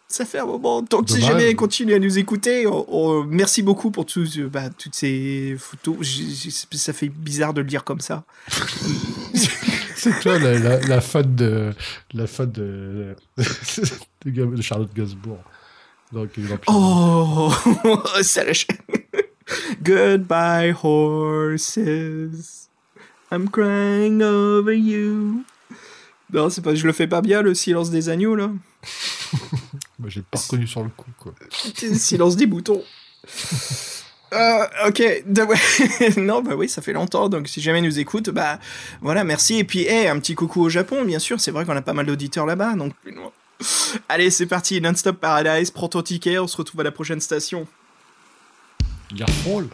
Ça 0.09 0.26
fait 0.26 0.39
un 0.39 0.45
moment. 0.45 0.82
Donc 0.82 1.09
si 1.09 1.22
jamais 1.22 1.43
elle 1.49 1.55
continue 1.55 1.93
à 1.93 1.99
nous 1.99 2.18
écouter, 2.18 2.68
on- 2.68 2.86
on- 2.93 3.24
merci 3.24 3.62
beaucoup 3.62 3.91
pour 3.91 4.05
euh, 4.18 4.49
bah, 4.51 4.70
toutes 4.78 4.93
ces 4.95 5.55
photos. 5.57 5.95
J- 6.01 6.36
j- 6.36 6.78
ça 6.78 6.91
fait 6.91 7.07
bizarre 7.07 7.53
de 7.53 7.62
le 7.62 7.68
dire 7.68 7.86
comme 7.86 8.01
ça. 8.01 8.26
C'est 10.04 10.20
toi 10.20 10.39
la, 10.39 10.58
la, 10.58 10.80
la 10.80 10.99
fan 11.02 11.36
de 11.36 11.74
la 12.14 12.26
fan 12.26 12.52
de, 12.52 13.16
de, 13.38 14.32
Gab- 14.32 14.56
de 14.56 14.62
Charlotte 14.62 14.91
Gainsbourg. 14.95 15.38
Donc. 16.12 16.32
Oh, 16.68 17.54
ça 18.24 18.43
lâche. 18.43 18.66
Goodbye 19.84 20.74
horses, 20.84 21.78
I'm 23.32 23.47
crying 23.49 24.22
over 24.24 24.74
you. 24.76 25.43
Non, 26.34 26.49
c'est 26.49 26.62
pas, 26.62 26.74
je 26.74 26.88
le 26.88 26.93
fais 26.93 27.08
pas 27.08 27.22
bien 27.22 27.41
le 27.41 27.54
silence 27.54 27.89
des 27.91 28.10
agneaux 28.10 28.36
là. 28.36 28.49
Bah, 29.99 30.08
j'ai 30.10 30.24
pas 30.24 30.39
reconnu 30.39 30.66
sur 30.66 30.82
le 30.82 30.89
coup, 30.89 31.12
quoi. 31.20 31.36
silence 31.93 32.36
des 32.36 32.47
boutons. 32.47 32.82
Euh, 34.34 34.88
ok, 34.88 35.04
non, 36.18 36.42
bah 36.42 36.56
oui, 36.56 36.70
ça 36.70 36.82
fait 36.82 36.94
longtemps, 36.94 37.28
donc 37.28 37.48
si 37.50 37.62
jamais 37.62 37.80
ils 37.80 37.86
nous 37.86 38.00
écoute, 38.00 38.30
bah 38.30 38.60
voilà, 39.02 39.24
merci. 39.24 39.58
Et 39.58 39.64
puis, 39.64 39.82
hey, 39.82 40.08
un 40.08 40.20
petit 40.20 40.36
coucou 40.36 40.62
au 40.62 40.70
Japon, 40.70 41.04
bien 41.04 41.20
sûr, 41.20 41.40
c'est 41.42 41.52
vrai 41.52 41.66
qu'on 41.66 41.76
a 41.76 41.82
pas 41.82 41.94
mal 41.94 42.06
d'auditeurs 42.06 42.46
là-bas, 42.46 42.76
donc. 42.76 42.94
Allez, 44.10 44.30
c'est 44.30 44.46
parti, 44.46 44.80
Non-Stop 44.80 45.18
Paradise, 45.18 45.72
prends 45.72 45.90
ton 45.90 46.02
ticket, 46.02 46.40
on 46.40 46.48
se 46.48 46.58
retrouve 46.58 46.82
à 46.82 46.84
la 46.84 46.92
prochaine 46.92 47.20
station. 47.20 47.68
Garfol. 49.14 49.68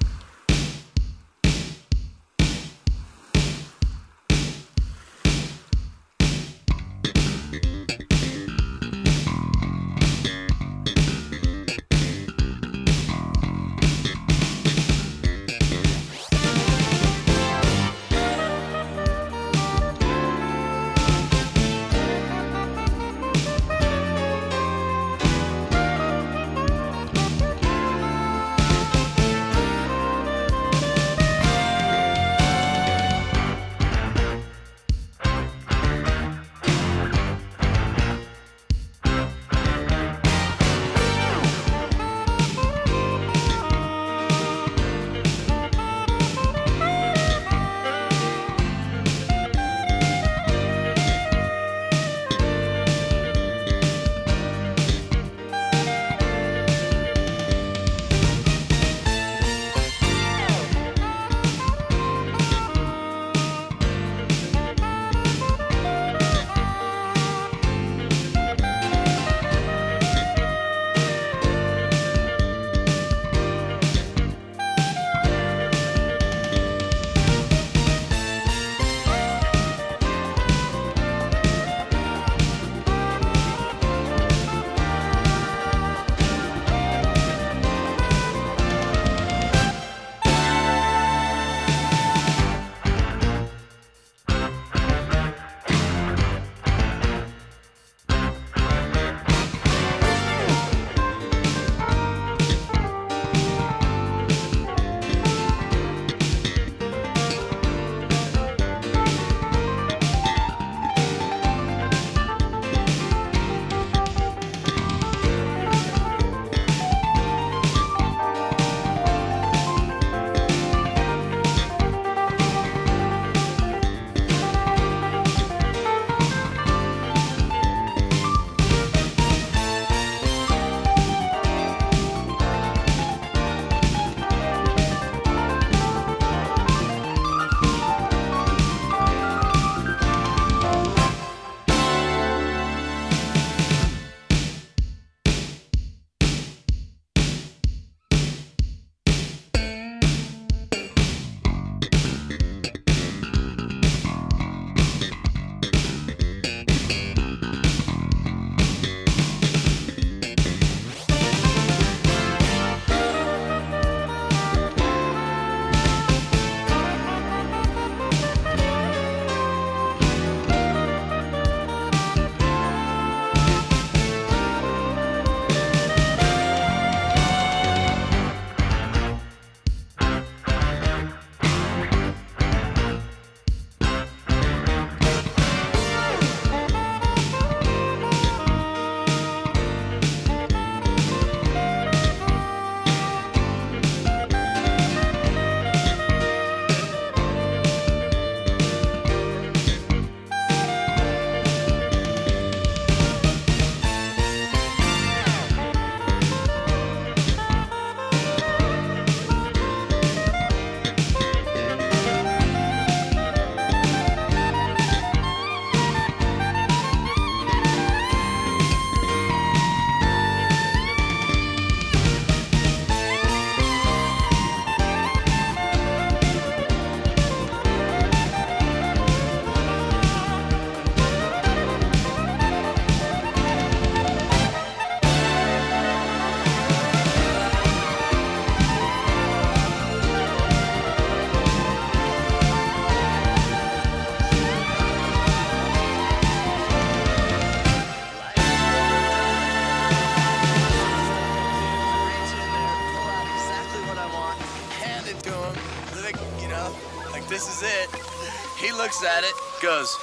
Looks 258.98 259.04
at 259.04 259.24
it, 259.24 259.34
goes, 259.62 259.96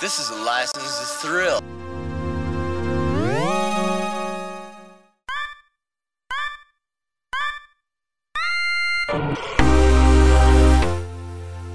This 0.00 0.18
is 0.18 0.30
a 0.30 0.36
license 0.44 0.98
to 0.98 1.26
thrill. 1.26 1.60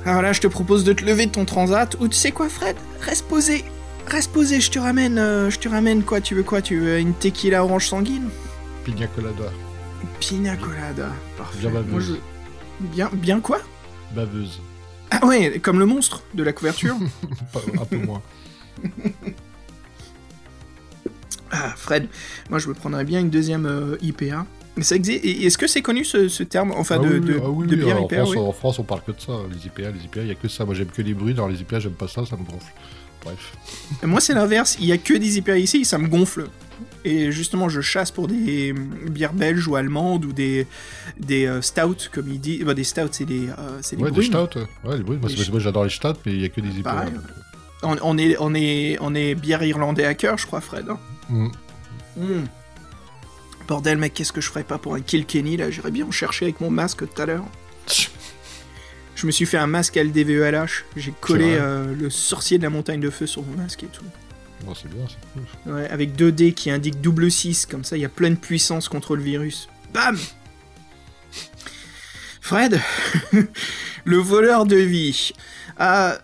Alors 0.05 0.21
là, 0.21 0.33
je 0.33 0.41
te 0.41 0.47
propose 0.47 0.83
de 0.83 0.93
te 0.93 1.03
lever 1.05 1.25
de 1.27 1.31
ton 1.31 1.45
transat, 1.45 1.95
ou 1.99 2.07
tu 2.07 2.15
sais 2.15 2.31
quoi, 2.31 2.49
Fred? 2.49 2.75
Reste 3.01 3.27
posé. 3.27 3.63
Reste 4.07 4.31
posé, 4.31 4.59
je 4.59 4.71
te 4.71 4.79
ramène, 4.79 5.19
euh, 5.19 5.49
je 5.51 5.59
te 5.59 5.69
ramène 5.69 6.03
quoi 6.03 6.19
Tu 6.19 6.33
veux 6.33 6.41
quoi 6.43 6.61
Tu 6.61 6.79
veux 6.79 6.97
une 6.99 7.13
tequila 7.13 7.63
orange 7.63 7.87
sanguine? 7.87 8.29
Pina 8.83 9.05
colada. 9.07 9.51
Pina 10.19 10.55
colada. 10.57 11.09
Parfait. 11.37 11.59
Bien 11.59 11.69
baveuse. 11.69 11.91
Moi, 11.91 11.99
je- 12.01 12.85
Bien, 12.87 13.09
bien 13.13 13.39
quoi? 13.41 13.59
Baveuse. 14.15 14.59
Ah 15.11 15.25
ouais, 15.25 15.59
comme 15.59 15.79
le 15.79 15.85
monstre 15.85 16.23
de 16.33 16.43
la 16.43 16.53
couverture. 16.53 16.95
Un 17.81 17.85
peu 17.85 17.97
moins. 17.97 18.21
ah, 21.51 21.73
Fred, 21.75 22.07
moi 22.49 22.59
je 22.59 22.67
me 22.67 22.73
prendrais 22.73 23.03
bien 23.03 23.19
une 23.19 23.29
deuxième 23.29 23.65
euh, 23.65 23.97
IPA. 24.01 24.45
Mais 24.77 24.83
ça 24.83 24.95
existe. 24.95 25.25
et 25.25 25.45
Est-ce 25.45 25.57
que 25.57 25.67
c'est 25.67 25.81
connu 25.81 26.05
ce, 26.05 26.27
ce 26.29 26.43
terme 26.43 26.71
Enfin, 26.75 26.97
Ah 26.99 27.03
de, 27.03 27.15
oui, 27.15 27.19
de, 27.19 27.33
oui, 27.33 27.39
ah 27.43 27.49
oui, 27.49 27.67
de 27.67 27.75
bière 27.75 28.01
en, 28.01 28.05
IPA, 28.05 28.15
France, 28.17 28.29
oui. 28.31 28.37
en 28.37 28.51
France, 28.53 28.79
on 28.79 28.83
parle 28.83 29.01
que 29.01 29.11
de 29.11 29.19
ça. 29.19 29.33
Les 29.51 29.65
IPA, 29.65 29.91
les 29.91 30.03
IPA, 30.05 30.21
il 30.21 30.27
y 30.27 30.31
a 30.31 30.35
que 30.35 30.47
ça. 30.47 30.63
Moi, 30.63 30.75
j'aime 30.75 30.87
que 30.87 31.01
les 31.01 31.13
bruits. 31.13 31.33
Dans 31.33 31.47
les 31.47 31.59
IPA, 31.61 31.79
j'aime 31.79 31.93
pas 31.93 32.07
ça, 32.07 32.25
ça 32.25 32.37
me 32.37 32.43
gonfle. 32.43 32.71
Bref. 33.23 33.53
Et 34.01 34.05
Moi, 34.05 34.21
c'est 34.21 34.33
l'inverse. 34.33 34.77
Il 34.79 34.85
y 34.85 34.91
a 34.91 34.97
que 34.97 35.15
des 35.15 35.37
IPA 35.39 35.57
ici, 35.57 35.83
ça 35.85 35.97
me 35.97 36.07
gonfle. 36.07 36.45
Et 37.05 37.31
justement, 37.31 37.69
je 37.69 37.79
chasse 37.81 38.11
pour 38.11 38.27
des 38.27 38.73
euh, 38.73 39.09
bières 39.09 39.33
belges 39.33 39.67
ou 39.67 39.75
allemandes 39.77 40.25
ou 40.25 40.33
des, 40.33 40.67
des 41.19 41.45
euh, 41.45 41.61
stouts, 41.61 42.09
comme 42.11 42.27
il 42.29 42.39
dit. 42.41 42.63
Bah, 42.63 42.73
des 42.73 42.83
stouts, 42.83 43.07
c'est 43.11 43.25
des, 43.25 43.47
euh, 43.49 43.79
c'est 43.81 43.95
des 43.95 44.03
Ouais, 44.03 44.09
des 44.11 44.15
brunes. 44.29 44.47
stouts. 44.47 44.59
euh. 44.59 44.65
Ouais, 44.83 44.97
les 44.97 45.03
bruits. 45.03 45.17
Moi, 45.17 45.29
Des 45.29 45.49
moi, 45.51 45.59
j'adore 45.59 45.85
les 45.85 45.89
stouts, 45.89 46.13
mais 46.25 46.33
il 46.33 46.41
y 46.41 46.45
a 46.45 46.49
que 46.49 46.59
des. 46.61 46.81
Pareil. 46.83 47.11
On, 47.83 47.95
on 48.01 48.17
est, 48.17 48.35
on, 48.39 48.53
est, 48.53 48.97
on 48.99 49.15
est 49.15 49.35
bière 49.35 49.63
irlandais 49.63 50.03
à 50.03 50.13
cœur, 50.13 50.37
je 50.37 50.45
crois, 50.45 50.59
Fred. 50.59 50.85
hein. 50.89 50.99
Mm. 51.29 51.47
Mm. 52.17 52.43
Bordel, 53.67 53.97
mec, 53.97 54.13
qu'est-ce 54.13 54.33
que 54.33 54.41
je 54.41 54.49
ferais 54.49 54.63
pas 54.63 54.77
pour 54.77 54.95
un 54.95 54.99
Kilkenny, 55.01 55.55
là? 55.55 55.69
J'irais 55.71 55.91
bien 55.91 56.05
en 56.05 56.11
chercher 56.11 56.45
avec 56.45 56.59
mon 56.59 56.69
masque 56.71 57.07
tout 57.07 57.21
à 57.21 57.25
l'heure. 57.25 57.45
Je 59.15 59.27
me 59.27 59.31
suis 59.31 59.45
fait 59.45 59.57
un 59.57 59.67
masque 59.67 59.95
LDVELH. 59.97 60.85
J'ai 60.95 61.13
collé 61.19 61.55
euh, 61.59 61.93
le 61.93 62.09
sorcier 62.09 62.57
de 62.57 62.63
la 62.63 62.69
montagne 62.69 63.01
de 63.01 63.09
feu 63.09 63.27
sur 63.27 63.43
mon 63.43 63.57
masque 63.61 63.83
et 63.83 63.87
tout. 63.87 64.05
Bon, 64.63 64.75
c'est 64.75 64.89
bien, 64.89 65.05
c'est 65.07 65.17
cool. 65.33 65.73
Ouais, 65.73 65.89
avec 65.89 66.15
2 66.15 66.31
dés 66.31 66.53
qui 66.53 66.69
indiquent 66.69 67.01
double 67.01 67.31
6, 67.31 67.65
comme 67.65 67.83
ça 67.83 67.97
il 67.97 68.01
y 68.01 68.05
a 68.05 68.09
pleine 68.09 68.37
puissance 68.37 68.89
contre 68.89 69.15
le 69.15 69.23
virus. 69.23 69.69
Bam 69.93 70.17
Fred, 72.41 72.79
le 74.05 74.17
voleur 74.17 74.65
de 74.65 74.75
vie. 74.75 75.31
Ah, 75.77 76.17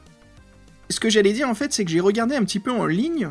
ce 0.90 1.00
que 1.00 1.10
j'allais 1.10 1.34
dire 1.34 1.48
en 1.48 1.56
fait, 1.56 1.72
c'est 1.72 1.86
que 1.86 1.92
j'ai 1.92 2.00
regardé 2.00 2.36
un 2.36 2.44
petit 2.44 2.60
peu 2.60 2.72
en 2.72 2.86
ligne 2.86 3.30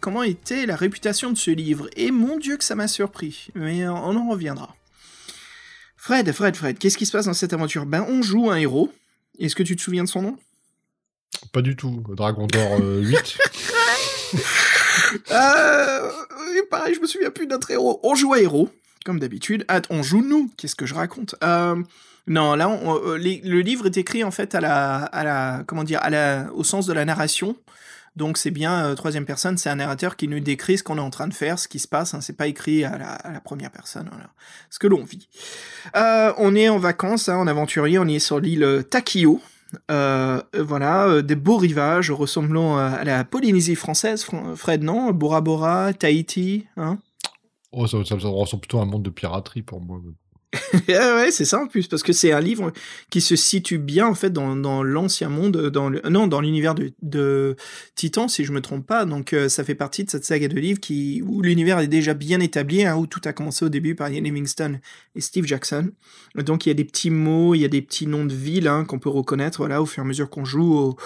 comment 0.00 0.22
était 0.22 0.66
la 0.66 0.76
réputation 0.76 1.30
de 1.30 1.36
ce 1.36 1.50
livre, 1.50 1.88
et 1.96 2.10
mon 2.10 2.38
dieu 2.38 2.56
que 2.56 2.64
ça 2.64 2.74
m'a 2.74 2.88
surpris, 2.88 3.48
mais 3.54 3.86
on 3.86 4.16
en 4.16 4.30
reviendra. 4.30 4.74
Fred, 5.96 6.32
Fred, 6.32 6.56
Fred, 6.56 6.78
qu'est-ce 6.78 6.96
qui 6.96 7.06
se 7.06 7.12
passe 7.12 7.26
dans 7.26 7.34
cette 7.34 7.52
aventure? 7.52 7.84
Ben, 7.84 8.06
on 8.08 8.22
joue 8.22 8.50
un 8.50 8.56
héros. 8.56 8.90
Est-ce 9.38 9.54
que 9.54 9.62
tu 9.62 9.76
te 9.76 9.82
souviens 9.82 10.04
de 10.04 10.08
son 10.08 10.22
nom? 10.22 10.38
Pas 11.52 11.60
du 11.60 11.76
tout. 11.76 12.02
Dragon 12.16 12.46
d'or 12.46 12.78
euh, 12.80 13.02
8. 13.02 13.38
Euh, 15.32 16.10
pareil, 16.70 16.94
je 16.94 17.00
me 17.00 17.06
souviens 17.06 17.30
plus 17.30 17.46
de 17.46 17.50
notre 17.50 17.70
héros. 17.70 17.98
On 18.04 18.14
joue 18.14 18.32
à 18.32 18.40
héros, 18.40 18.68
comme 19.04 19.18
d'habitude. 19.18 19.64
On 19.90 20.02
joue 20.04 20.22
nous. 20.22 20.50
Qu'est-ce 20.56 20.76
que 20.76 20.86
je 20.86 20.94
raconte 20.94 21.34
Euh, 21.42 21.76
Non, 22.28 22.54
là, 22.54 22.68
euh, 22.70 23.18
les- 23.18 23.40
le 23.44 23.60
livre 23.60 23.86
est 23.86 23.96
écrit 23.96 24.22
en 24.22 24.30
fait 24.30 24.54
à 24.54 24.60
la, 24.60 24.96
à 25.06 25.24
la, 25.24 25.64
comment 25.66 25.82
dire, 25.82 26.00
au 26.54 26.62
sens 26.62 26.86
de 26.86 26.92
la 26.92 27.04
narration. 27.04 27.56
Donc 28.16 28.38
c'est 28.38 28.50
bien 28.50 28.84
euh, 28.86 28.94
troisième 28.94 29.24
personne, 29.24 29.56
c'est 29.56 29.70
un 29.70 29.76
narrateur 29.76 30.16
qui 30.16 30.26
nous 30.28 30.40
décrit 30.40 30.76
ce 30.78 30.82
qu'on 30.82 30.98
est 30.98 31.00
en 31.00 31.10
train 31.10 31.28
de 31.28 31.34
faire, 31.34 31.58
ce 31.58 31.68
qui 31.68 31.78
se 31.78 31.88
passe. 31.88 32.12
Hein, 32.14 32.20
c'est 32.20 32.36
pas 32.36 32.48
écrit 32.48 32.84
à 32.84 32.98
la, 32.98 33.40
première 33.40 33.70
personne. 33.70 34.10
Ce 34.68 34.78
que 34.78 34.86
l'on 34.86 35.04
vit. 35.04 35.28
Euh, 35.96 36.32
on 36.36 36.54
est 36.54 36.68
en 36.68 36.78
vacances, 36.78 37.28
hein, 37.28 37.36
en 37.36 37.46
aventurier. 37.46 37.98
On 37.98 38.06
est 38.06 38.18
sur 38.18 38.40
l'île 38.40 38.64
euh, 38.64 38.82
Takio. 38.82 39.40
Euh, 39.90 40.42
euh, 40.54 40.62
voilà, 40.62 41.08
euh, 41.08 41.22
des 41.22 41.36
beaux 41.36 41.56
rivages 41.56 42.10
ressemblant 42.10 42.76
à, 42.76 43.04
la 43.04 43.24
Polynésie 43.24 43.76
française, 43.76 44.24
Fr- 44.24 44.56
Fred, 44.56 44.82
non? 44.82 45.12
Bora 45.12 45.40
Bora, 45.40 45.92
Tahiti, 45.92 46.66
hein? 46.76 46.98
Oh, 47.72 47.86
ça, 47.86 48.04
ça, 48.04 48.18
ça 48.18 48.28
ressemble 48.28 48.62
plutôt 48.62 48.78
à 48.78 48.82
un 48.82 48.86
monde 48.86 49.04
de 49.04 49.10
piraterie 49.10 49.62
pour 49.62 49.80
moi. 49.80 50.00
Ouais, 50.88 51.30
c'est 51.30 51.44
ça 51.44 51.60
en 51.60 51.66
plus, 51.66 51.86
parce 51.86 52.02
que 52.02 52.12
c'est 52.12 52.32
un 52.32 52.40
livre 52.40 52.72
qui 53.08 53.20
se 53.20 53.36
situe 53.36 53.78
bien 53.78 54.06
en 54.06 54.14
fait 54.14 54.30
dans, 54.30 54.56
dans 54.56 54.82
l'ancien 54.82 55.28
monde, 55.28 55.68
dans 55.70 55.88
le, 55.88 56.00
non, 56.08 56.26
dans 56.26 56.40
l'univers 56.40 56.74
de, 56.74 56.92
de 57.02 57.56
Titan, 57.94 58.26
si 58.26 58.44
je 58.44 58.52
me 58.52 58.60
trompe 58.60 58.86
pas. 58.86 59.04
Donc 59.04 59.32
euh, 59.32 59.48
ça 59.48 59.62
fait 59.62 59.74
partie 59.74 60.04
de 60.04 60.10
cette 60.10 60.24
saga 60.24 60.48
de 60.48 60.58
livres 60.58 60.80
qui, 60.80 61.22
où 61.24 61.40
l'univers 61.42 61.78
est 61.78 61.88
déjà 61.88 62.14
bien 62.14 62.40
établi, 62.40 62.84
hein, 62.84 62.96
où 62.96 63.06
tout 63.06 63.20
a 63.24 63.32
commencé 63.32 63.64
au 63.64 63.68
début 63.68 63.94
par 63.94 64.10
Ian 64.10 64.22
Livingstone 64.22 64.80
et 65.14 65.20
Steve 65.20 65.46
Jackson. 65.46 65.90
Donc 66.34 66.66
il 66.66 66.70
y 66.70 66.72
a 66.72 66.74
des 66.74 66.84
petits 66.84 67.10
mots, 67.10 67.54
il 67.54 67.60
y 67.60 67.64
a 67.64 67.68
des 67.68 67.82
petits 67.82 68.06
noms 68.06 68.24
de 68.24 68.34
villes 68.34 68.68
hein, 68.68 68.84
qu'on 68.84 68.98
peut 68.98 69.08
reconnaître, 69.08 69.58
voilà, 69.58 69.80
au 69.80 69.86
fur 69.86 70.02
et 70.02 70.06
à 70.06 70.08
mesure 70.08 70.30
qu'on 70.30 70.44
joue 70.44 70.74
au, 70.74 70.96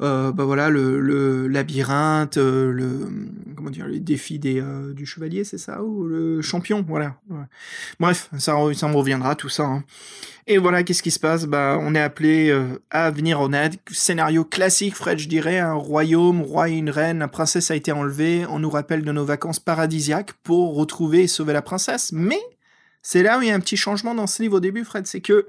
bah 0.00 0.44
voilà 0.44 0.70
le, 0.70 1.46
labyrinthe, 1.48 2.36
euh, 2.36 2.72
le 2.72 3.08
comment 3.56 3.70
dire, 3.70 3.86
les 3.86 4.00
défis 4.00 4.38
des 4.38 4.60
euh, 4.60 4.92
du 4.92 5.06
chevalier, 5.06 5.44
c'est 5.44 5.58
ça 5.58 5.82
ou 5.82 6.04
le 6.04 6.42
champion, 6.42 6.84
voilà. 6.86 7.16
Bref, 8.00 8.28
ça, 8.38 8.56
ça 8.74 8.88
me 8.88 8.96
reviendra 8.96 9.34
tout 9.34 9.48
ça. 9.48 9.64
hein. 9.64 9.84
Et 10.46 10.58
voilà, 10.58 10.82
qu'est-ce 10.82 11.02
qui 11.02 11.10
se 11.10 11.18
passe? 11.18 11.46
Bah, 11.46 11.78
on 11.80 11.94
est 11.94 12.00
appelé 12.00 12.50
euh, 12.50 12.78
à 12.90 13.10
venir 13.10 13.40
en 13.40 13.52
aide. 13.54 13.76
Scénario 13.90 14.44
classique, 14.44 14.94
Fred, 14.94 15.18
je 15.18 15.28
dirais, 15.28 15.58
un 15.58 15.72
royaume, 15.72 16.42
roi 16.42 16.68
et 16.68 16.74
une 16.74 16.90
reine, 16.90 17.20
la 17.20 17.28
princesse 17.28 17.70
a 17.70 17.76
été 17.76 17.92
enlevée. 17.92 18.44
On 18.50 18.58
nous 18.58 18.68
rappelle 18.68 19.04
de 19.04 19.12
nos 19.12 19.24
vacances 19.24 19.58
paradisiaques 19.58 20.34
pour 20.42 20.74
retrouver 20.74 21.22
et 21.22 21.28
sauver 21.28 21.54
la 21.54 21.62
princesse. 21.62 22.12
Mais 22.12 22.40
c'est 23.00 23.22
là 23.22 23.38
où 23.38 23.42
il 23.42 23.48
y 23.48 23.50
a 23.50 23.54
un 23.54 23.60
petit 23.60 23.78
changement 23.78 24.14
dans 24.14 24.26
ce 24.26 24.42
livre 24.42 24.56
au 24.56 24.60
début, 24.60 24.84
Fred, 24.84 25.06
c'est 25.06 25.22
que 25.22 25.46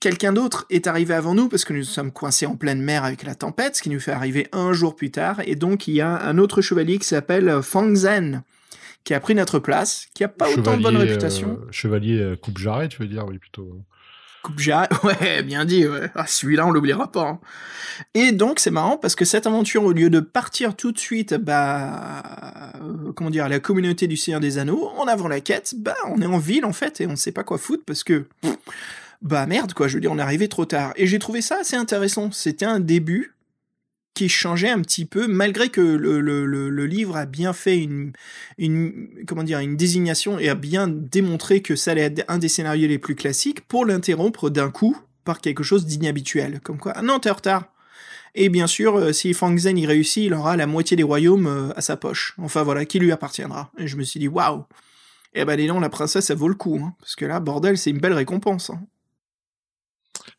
quelqu'un 0.00 0.32
d'autre 0.32 0.66
est 0.70 0.86
arrivé 0.86 1.14
avant 1.14 1.34
nous 1.34 1.48
parce 1.48 1.64
que 1.64 1.72
nous 1.72 1.84
sommes 1.84 2.10
coincés 2.10 2.46
en 2.46 2.56
pleine 2.56 2.80
mer 2.82 3.04
avec 3.04 3.22
la 3.22 3.34
tempête, 3.34 3.76
ce 3.76 3.82
qui 3.82 3.90
nous 3.90 4.00
fait 4.00 4.12
arriver 4.12 4.48
un 4.52 4.72
jour 4.72 4.96
plus 4.96 5.10
tard. 5.10 5.40
Et 5.44 5.54
donc, 5.56 5.86
il 5.88 5.94
y 5.94 6.00
a 6.00 6.20
un 6.22 6.38
autre 6.38 6.62
chevalier 6.62 6.98
qui 6.98 7.06
s'appelle 7.06 7.48
euh, 7.48 7.62
Fang 7.62 7.94
Zhen, 7.94 8.42
qui 9.04 9.14
a 9.14 9.20
pris 9.20 9.34
notre 9.34 9.58
place, 9.58 10.06
qui 10.14 10.24
a 10.24 10.28
pas 10.28 10.48
autant 10.50 10.76
de 10.76 10.82
bonne 10.82 10.96
réputation. 10.96 11.58
euh, 11.60 11.68
chevalier 11.70 12.18
euh, 12.18 12.36
coupe 12.36 12.58
jarret, 12.58 12.88
tu 12.88 12.98
veux 13.00 13.08
dire, 13.08 13.24
oui, 13.26 13.38
plutôt. 13.38 13.76
Coupe 14.42 14.58
jarret, 14.58 14.88
ouais, 15.04 15.42
bien 15.42 15.66
dit, 15.66 15.86
ouais. 15.86 16.10
Ah, 16.14 16.26
celui-là, 16.26 16.66
on 16.66 16.70
l'oubliera 16.70 17.12
pas. 17.12 17.28
hein. 17.28 17.40
Et 18.14 18.32
donc, 18.32 18.58
c'est 18.58 18.70
marrant 18.70 18.96
parce 18.96 19.14
que 19.14 19.26
cette 19.26 19.46
aventure, 19.46 19.84
au 19.84 19.92
lieu 19.92 20.08
de 20.08 20.20
partir 20.20 20.74
tout 20.76 20.92
de 20.92 20.98
suite, 20.98 21.34
bah, 21.34 22.72
euh, 22.80 23.12
comment 23.14 23.28
dire, 23.28 23.44
à 23.44 23.48
la 23.50 23.60
communauté 23.60 24.06
du 24.06 24.16
Seigneur 24.16 24.40
des 24.40 24.56
Anneaux, 24.56 24.88
en 24.96 25.06
avant 25.06 25.28
la 25.28 25.40
quête, 25.40 25.74
bah, 25.76 25.94
on 26.08 26.22
est 26.22 26.26
en 26.26 26.38
ville, 26.38 26.64
en 26.64 26.72
fait, 26.72 27.02
et 27.02 27.06
on 27.06 27.10
ne 27.10 27.16
sait 27.16 27.32
pas 27.32 27.44
quoi 27.44 27.58
foutre 27.58 27.84
parce 27.86 28.02
que, 28.02 28.26
pff, 28.40 28.56
bah, 29.22 29.46
merde, 29.46 29.74
quoi, 29.74 29.88
je 29.88 29.94
veux 29.94 30.00
dire, 30.00 30.12
on 30.12 30.18
est 30.18 30.22
arrivé 30.22 30.48
trop 30.48 30.64
tard. 30.64 30.92
Et 30.96 31.06
j'ai 31.06 31.18
trouvé 31.18 31.42
ça 31.42 31.58
assez 31.60 31.76
intéressant. 31.76 32.30
C'était 32.32 32.64
un 32.64 32.80
début 32.80 33.34
qui 34.14 34.28
changeait 34.28 34.70
un 34.70 34.80
petit 34.80 35.04
peu, 35.04 35.28
malgré 35.28 35.68
que 35.68 35.80
le, 35.80 36.86
livre 36.86 37.16
a 37.16 37.26
bien 37.26 37.52
fait 37.52 37.78
une, 37.78 38.12
une, 38.58 39.08
comment 39.26 39.42
dire, 39.42 39.60
une 39.60 39.76
désignation 39.76 40.38
et 40.38 40.48
a 40.48 40.54
bien 40.54 40.88
démontré 40.88 41.62
que 41.62 41.76
ça 41.76 41.92
allait 41.92 42.02
être 42.02 42.24
un 42.28 42.38
des 42.38 42.48
scénarios 42.48 42.88
les 42.88 42.98
plus 42.98 43.14
classiques 43.14 43.62
pour 43.62 43.86
l'interrompre 43.86 44.50
d'un 44.50 44.70
coup 44.70 44.96
par 45.24 45.40
quelque 45.40 45.62
chose 45.62 45.86
d'inhabituel. 45.86 46.60
Comme 46.62 46.78
quoi, 46.78 46.92
ah 46.96 47.02
non, 47.02 47.18
t'es 47.18 47.30
en 47.30 47.34
retard. 47.34 47.72
Et 48.34 48.48
bien 48.48 48.66
sûr, 48.66 48.96
euh, 48.96 49.12
si 49.12 49.34
Fang 49.34 49.56
Zhen 49.56 49.76
y 49.76 49.86
réussit, 49.86 50.24
il 50.24 50.34
aura 50.34 50.56
la 50.56 50.66
moitié 50.66 50.96
des 50.96 51.02
royaumes 51.02 51.46
euh, 51.46 51.72
à 51.76 51.80
sa 51.80 51.96
poche. 51.96 52.34
Enfin 52.38 52.62
voilà, 52.62 52.84
qui 52.84 52.98
lui 52.98 53.12
appartiendra. 53.12 53.70
Et 53.78 53.86
je 53.86 53.96
me 53.96 54.02
suis 54.02 54.20
dit, 54.20 54.28
waouh! 54.28 54.64
Eh 55.34 55.44
ben, 55.44 55.56
dis 55.56 55.66
donc, 55.66 55.80
la 55.80 55.88
princesse, 55.88 56.26
ça 56.26 56.34
vaut 56.34 56.48
le 56.48 56.54
coup. 56.54 56.80
Hein, 56.82 56.94
parce 57.00 57.16
que 57.16 57.24
là, 57.24 57.40
bordel, 57.40 57.78
c'est 57.78 57.90
une 57.90 57.98
belle 58.00 58.12
récompense. 58.12 58.70
Hein. 58.70 58.80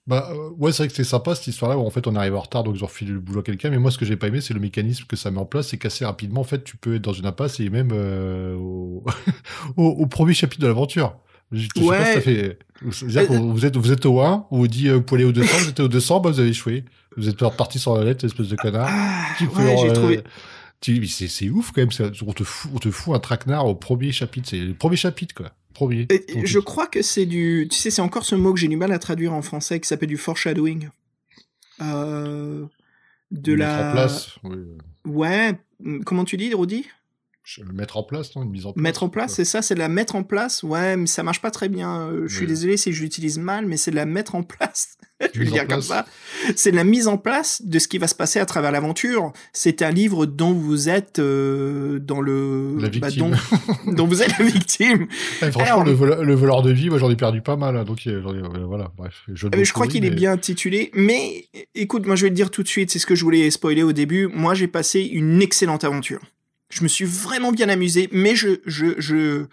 Bah 0.07 0.29
euh, 0.31 0.49
ouais, 0.57 0.71
c'est 0.71 0.83
vrai 0.83 0.87
que 0.89 0.95
c'est 0.95 1.03
sympa 1.03 1.35
cette 1.35 1.47
histoire-là 1.47 1.77
où 1.77 1.85
en 1.85 1.89
fait 1.91 2.07
on 2.07 2.15
arrive 2.15 2.35
en 2.35 2.39
retard 2.39 2.63
donc 2.63 2.75
ils 2.75 2.83
ont 2.83 2.87
refilé 2.87 3.11
le 3.11 3.19
boulot 3.19 3.41
à 3.41 3.43
quelqu'un. 3.43 3.69
Mais 3.69 3.77
moi 3.77 3.91
ce 3.91 3.97
que 3.99 4.05
j'ai 4.05 4.15
pas 4.17 4.27
aimé 4.27 4.41
c'est 4.41 4.53
le 4.55 4.59
mécanisme 4.59 5.05
que 5.07 5.15
ça 5.15 5.29
met 5.29 5.37
en 5.39 5.45
place, 5.45 5.67
c'est 5.69 5.77
qu'assez 5.77 6.05
rapidement 6.05 6.41
en 6.41 6.45
fait 6.45 6.63
tu 6.63 6.75
peux 6.75 6.95
être 6.95 7.01
dans 7.03 7.13
une 7.13 7.25
impasse 7.27 7.59
et 7.59 7.69
même 7.69 7.91
euh, 7.93 8.55
au... 8.55 9.03
au, 9.77 9.85
au 9.85 10.05
premier 10.07 10.33
chapitre 10.33 10.61
de 10.63 10.67
l'aventure. 10.67 11.15
Je, 11.51 11.59
je 11.59 11.67
sais 11.81 11.85
pas 11.87 12.05
si 12.05 12.13
ça 12.13 12.21
fait. 12.21 12.59
C'est-à-dire 12.91 13.27
que 13.27 13.33
vous 13.33 13.65
êtes 13.65 13.75
vous 13.77 13.91
êtes 13.91 14.05
au 14.05 14.21
1, 14.21 14.47
on 14.51 14.57
vous 14.57 14.67
dit 14.67 14.87
euh, 14.87 14.95
vous 14.95 15.01
pouvez 15.03 15.21
aller 15.21 15.29
au 15.29 15.33
200, 15.33 15.57
vous 15.59 15.69
êtes 15.69 15.79
au 15.81 15.87
200, 15.87 16.19
bah 16.21 16.31
vous 16.31 16.39
avez 16.39 16.49
échoué. 16.49 16.85
Vous 17.17 17.27
êtes 17.29 17.37
parti 17.57 17.77
sur 17.77 17.95
la 17.97 18.05
lettre, 18.05 18.23
espèce 18.25 18.47
de 18.47 18.55
connard. 18.55 18.87
Ah, 18.89 19.35
ouais, 19.65 19.77
j'ai 19.81 19.89
euh, 19.89 19.93
trouvé. 19.93 20.23
c'est 21.07 21.27
c'est 21.27 21.49
ouf 21.49 21.71
quand 21.73 21.81
même. 21.81 21.91
ça- 21.91 22.09
On 22.25 22.31
te 22.33 22.43
fout 22.43 22.71
on 22.73 22.79
te 22.79 22.89
fout 22.89 23.13
un 23.13 23.19
traquenard 23.19 23.67
au 23.67 23.75
premier 23.75 24.11
chapitre. 24.13 24.47
C'est 24.49 24.59
le 24.61 24.73
premier 24.73 24.95
chapitre 24.95 25.35
quoi. 25.35 25.51
Et- 26.09 26.45
Je 26.45 26.59
crois 26.59 26.87
que 26.87 27.01
c'est 27.01 27.25
du. 27.25 27.67
Tu 27.71 27.77
sais, 27.77 27.89
c'est 27.91 28.01
encore 28.01 28.25
ce 28.25 28.35
mot 28.35 28.53
que 28.53 28.59
j'ai 28.59 28.67
du 28.67 28.77
mal 28.77 28.91
à 28.91 28.99
traduire 28.99 29.33
en 29.33 29.41
français 29.41 29.79
qui 29.79 29.87
s'appelle 29.87 30.09
du 30.09 30.17
foreshadowing. 30.17 30.89
Euh, 31.81 32.65
de 33.31 33.55
mettre 33.55 33.71
la. 33.71 33.89
en 33.89 33.91
place. 33.93 34.37
oui. 34.43 34.57
Ouais. 35.05 35.53
Comment 36.05 36.25
tu 36.25 36.37
dis, 36.37 36.53
Rudy? 36.53 36.85
Je- 37.43 37.61
Mettre 37.73 37.97
en 37.97 38.03
place, 38.03 38.35
non 38.35 38.43
Une 38.43 38.51
mise 38.51 38.65
en 38.67 38.73
place. 38.73 38.83
Mettre 38.83 39.03
en 39.03 39.09
place, 39.09 39.33
c'est 39.33 39.45
ça, 39.45 39.61
c'est 39.61 39.73
de 39.73 39.79
la 39.79 39.89
mettre 39.89 40.15
en 40.15 40.23
place. 40.23 40.61
Ouais, 40.63 40.95
mais 40.95 41.07
ça 41.07 41.23
marche 41.23 41.41
pas 41.41 41.49
très 41.51 41.69
bien. 41.69 42.07
Euh, 42.07 42.27
Je 42.27 42.33
suis 42.35 42.41
Oui. 42.45 42.47
désolé 42.47 42.77
si 42.77 42.93
je 42.93 43.01
l'utilise 43.01 43.39
mal, 43.39 43.65
mais 43.65 43.77
c'est 43.77 43.89
de 43.91 43.95
la 43.95 44.05
mettre 44.05 44.35
en 44.35 44.43
place. 44.43 44.95
je 45.33 45.39
vais 45.39 45.45
le 45.45 45.51
dire 45.51 45.67
comme 45.67 45.81
ça. 45.81 46.05
C'est 46.55 46.71
de 46.71 46.75
la 46.75 46.83
mise 46.83 47.07
en 47.07 47.17
place 47.17 47.61
de 47.63 47.77
ce 47.79 47.87
qui 47.87 47.97
va 47.97 48.07
se 48.07 48.13
passer 48.15 48.39
à 48.39 48.45
travers 48.45 48.71
l'aventure. 48.71 49.33
C'est 49.53 49.81
un 49.81 49.89
livre 49.91 50.25
dont 50.27 50.53
vous 50.53 50.87
êtes 50.89 51.17
euh, 51.19 51.99
dans 51.99 52.21
le 52.21 52.75
La 52.77 52.89
bah, 52.89 53.07
victime. 53.07 53.31
dont, 53.85 53.91
dont 53.93 54.07
vous 54.07 54.21
êtes 54.21 54.37
la 54.37 54.45
victime. 54.45 55.07
Eh, 55.41 55.51
franchement, 55.51 55.61
Alors- 55.63 55.83
le, 55.83 55.91
voleur, 55.93 56.23
le 56.23 56.35
voleur 56.35 56.61
de 56.61 56.71
vie, 56.71 56.89
moi 56.89 56.99
j'en 56.99 57.09
ai 57.09 57.15
perdu 57.15 57.41
pas 57.41 57.55
mal. 57.55 57.75
hein, 57.75 57.83
donc 57.83 58.05
euh, 58.07 58.19
ai- 58.33 58.63
voilà, 58.65 58.91
bref. 58.97 59.23
Mais 59.27 59.57
mots 59.57 59.63
je 59.63 59.73
crois 59.73 59.87
qu'il 59.87 60.05
est 60.05 60.09
bien 60.11 60.33
intitulé. 60.33 60.91
Mais 60.93 61.45
écoute, 61.75 62.05
moi 62.05 62.15
je 62.15 62.23
vais 62.25 62.29
te 62.29 62.35
dire 62.35 62.51
tout 62.51 62.61
de 62.63 62.67
suite, 62.67 62.91
c'est 62.91 62.99
ce 62.99 63.05
que 63.07 63.15
je 63.15 63.23
voulais 63.23 63.49
spoiler 63.51 63.81
au 63.83 63.93
début. 63.93 64.27
Moi 64.27 64.53
j'ai 64.53 64.67
passé 64.67 65.01
une 65.01 65.41
excellente 65.41 65.83
aventure. 65.83 66.21
Je 66.71 66.83
me 66.83 66.87
suis 66.87 67.05
vraiment 67.05 67.51
bien 67.51 67.69
amusé, 67.69 68.09
mais 68.11 68.35
je, 68.35 68.59
je, 68.65 68.95
je, 68.97 69.45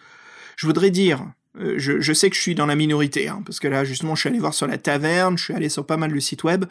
je 0.57 0.67
voudrais 0.67 0.91
dire, 0.91 1.27
euh, 1.61 1.75
je, 1.77 2.01
je 2.01 2.13
sais 2.13 2.31
que 2.31 2.37
je 2.37 2.41
suis 2.41 2.55
dans 2.55 2.67
la 2.67 2.77
minorité, 2.77 3.29
hein, 3.29 3.43
parce 3.45 3.61
que 3.61 3.69
là 3.69 3.85
justement 3.85 4.15
je 4.15 4.21
suis 4.21 4.29
allé 4.29 4.39
voir 4.39 4.55
sur 4.55 4.67
la 4.67 4.79
taverne, 4.79 5.37
je 5.37 5.45
suis 5.45 5.55
allé 5.55 5.69
sur 5.69 5.85
pas 5.85 5.97
mal 5.97 6.13
de 6.13 6.21
sites 6.21 6.45
web. 6.45 6.65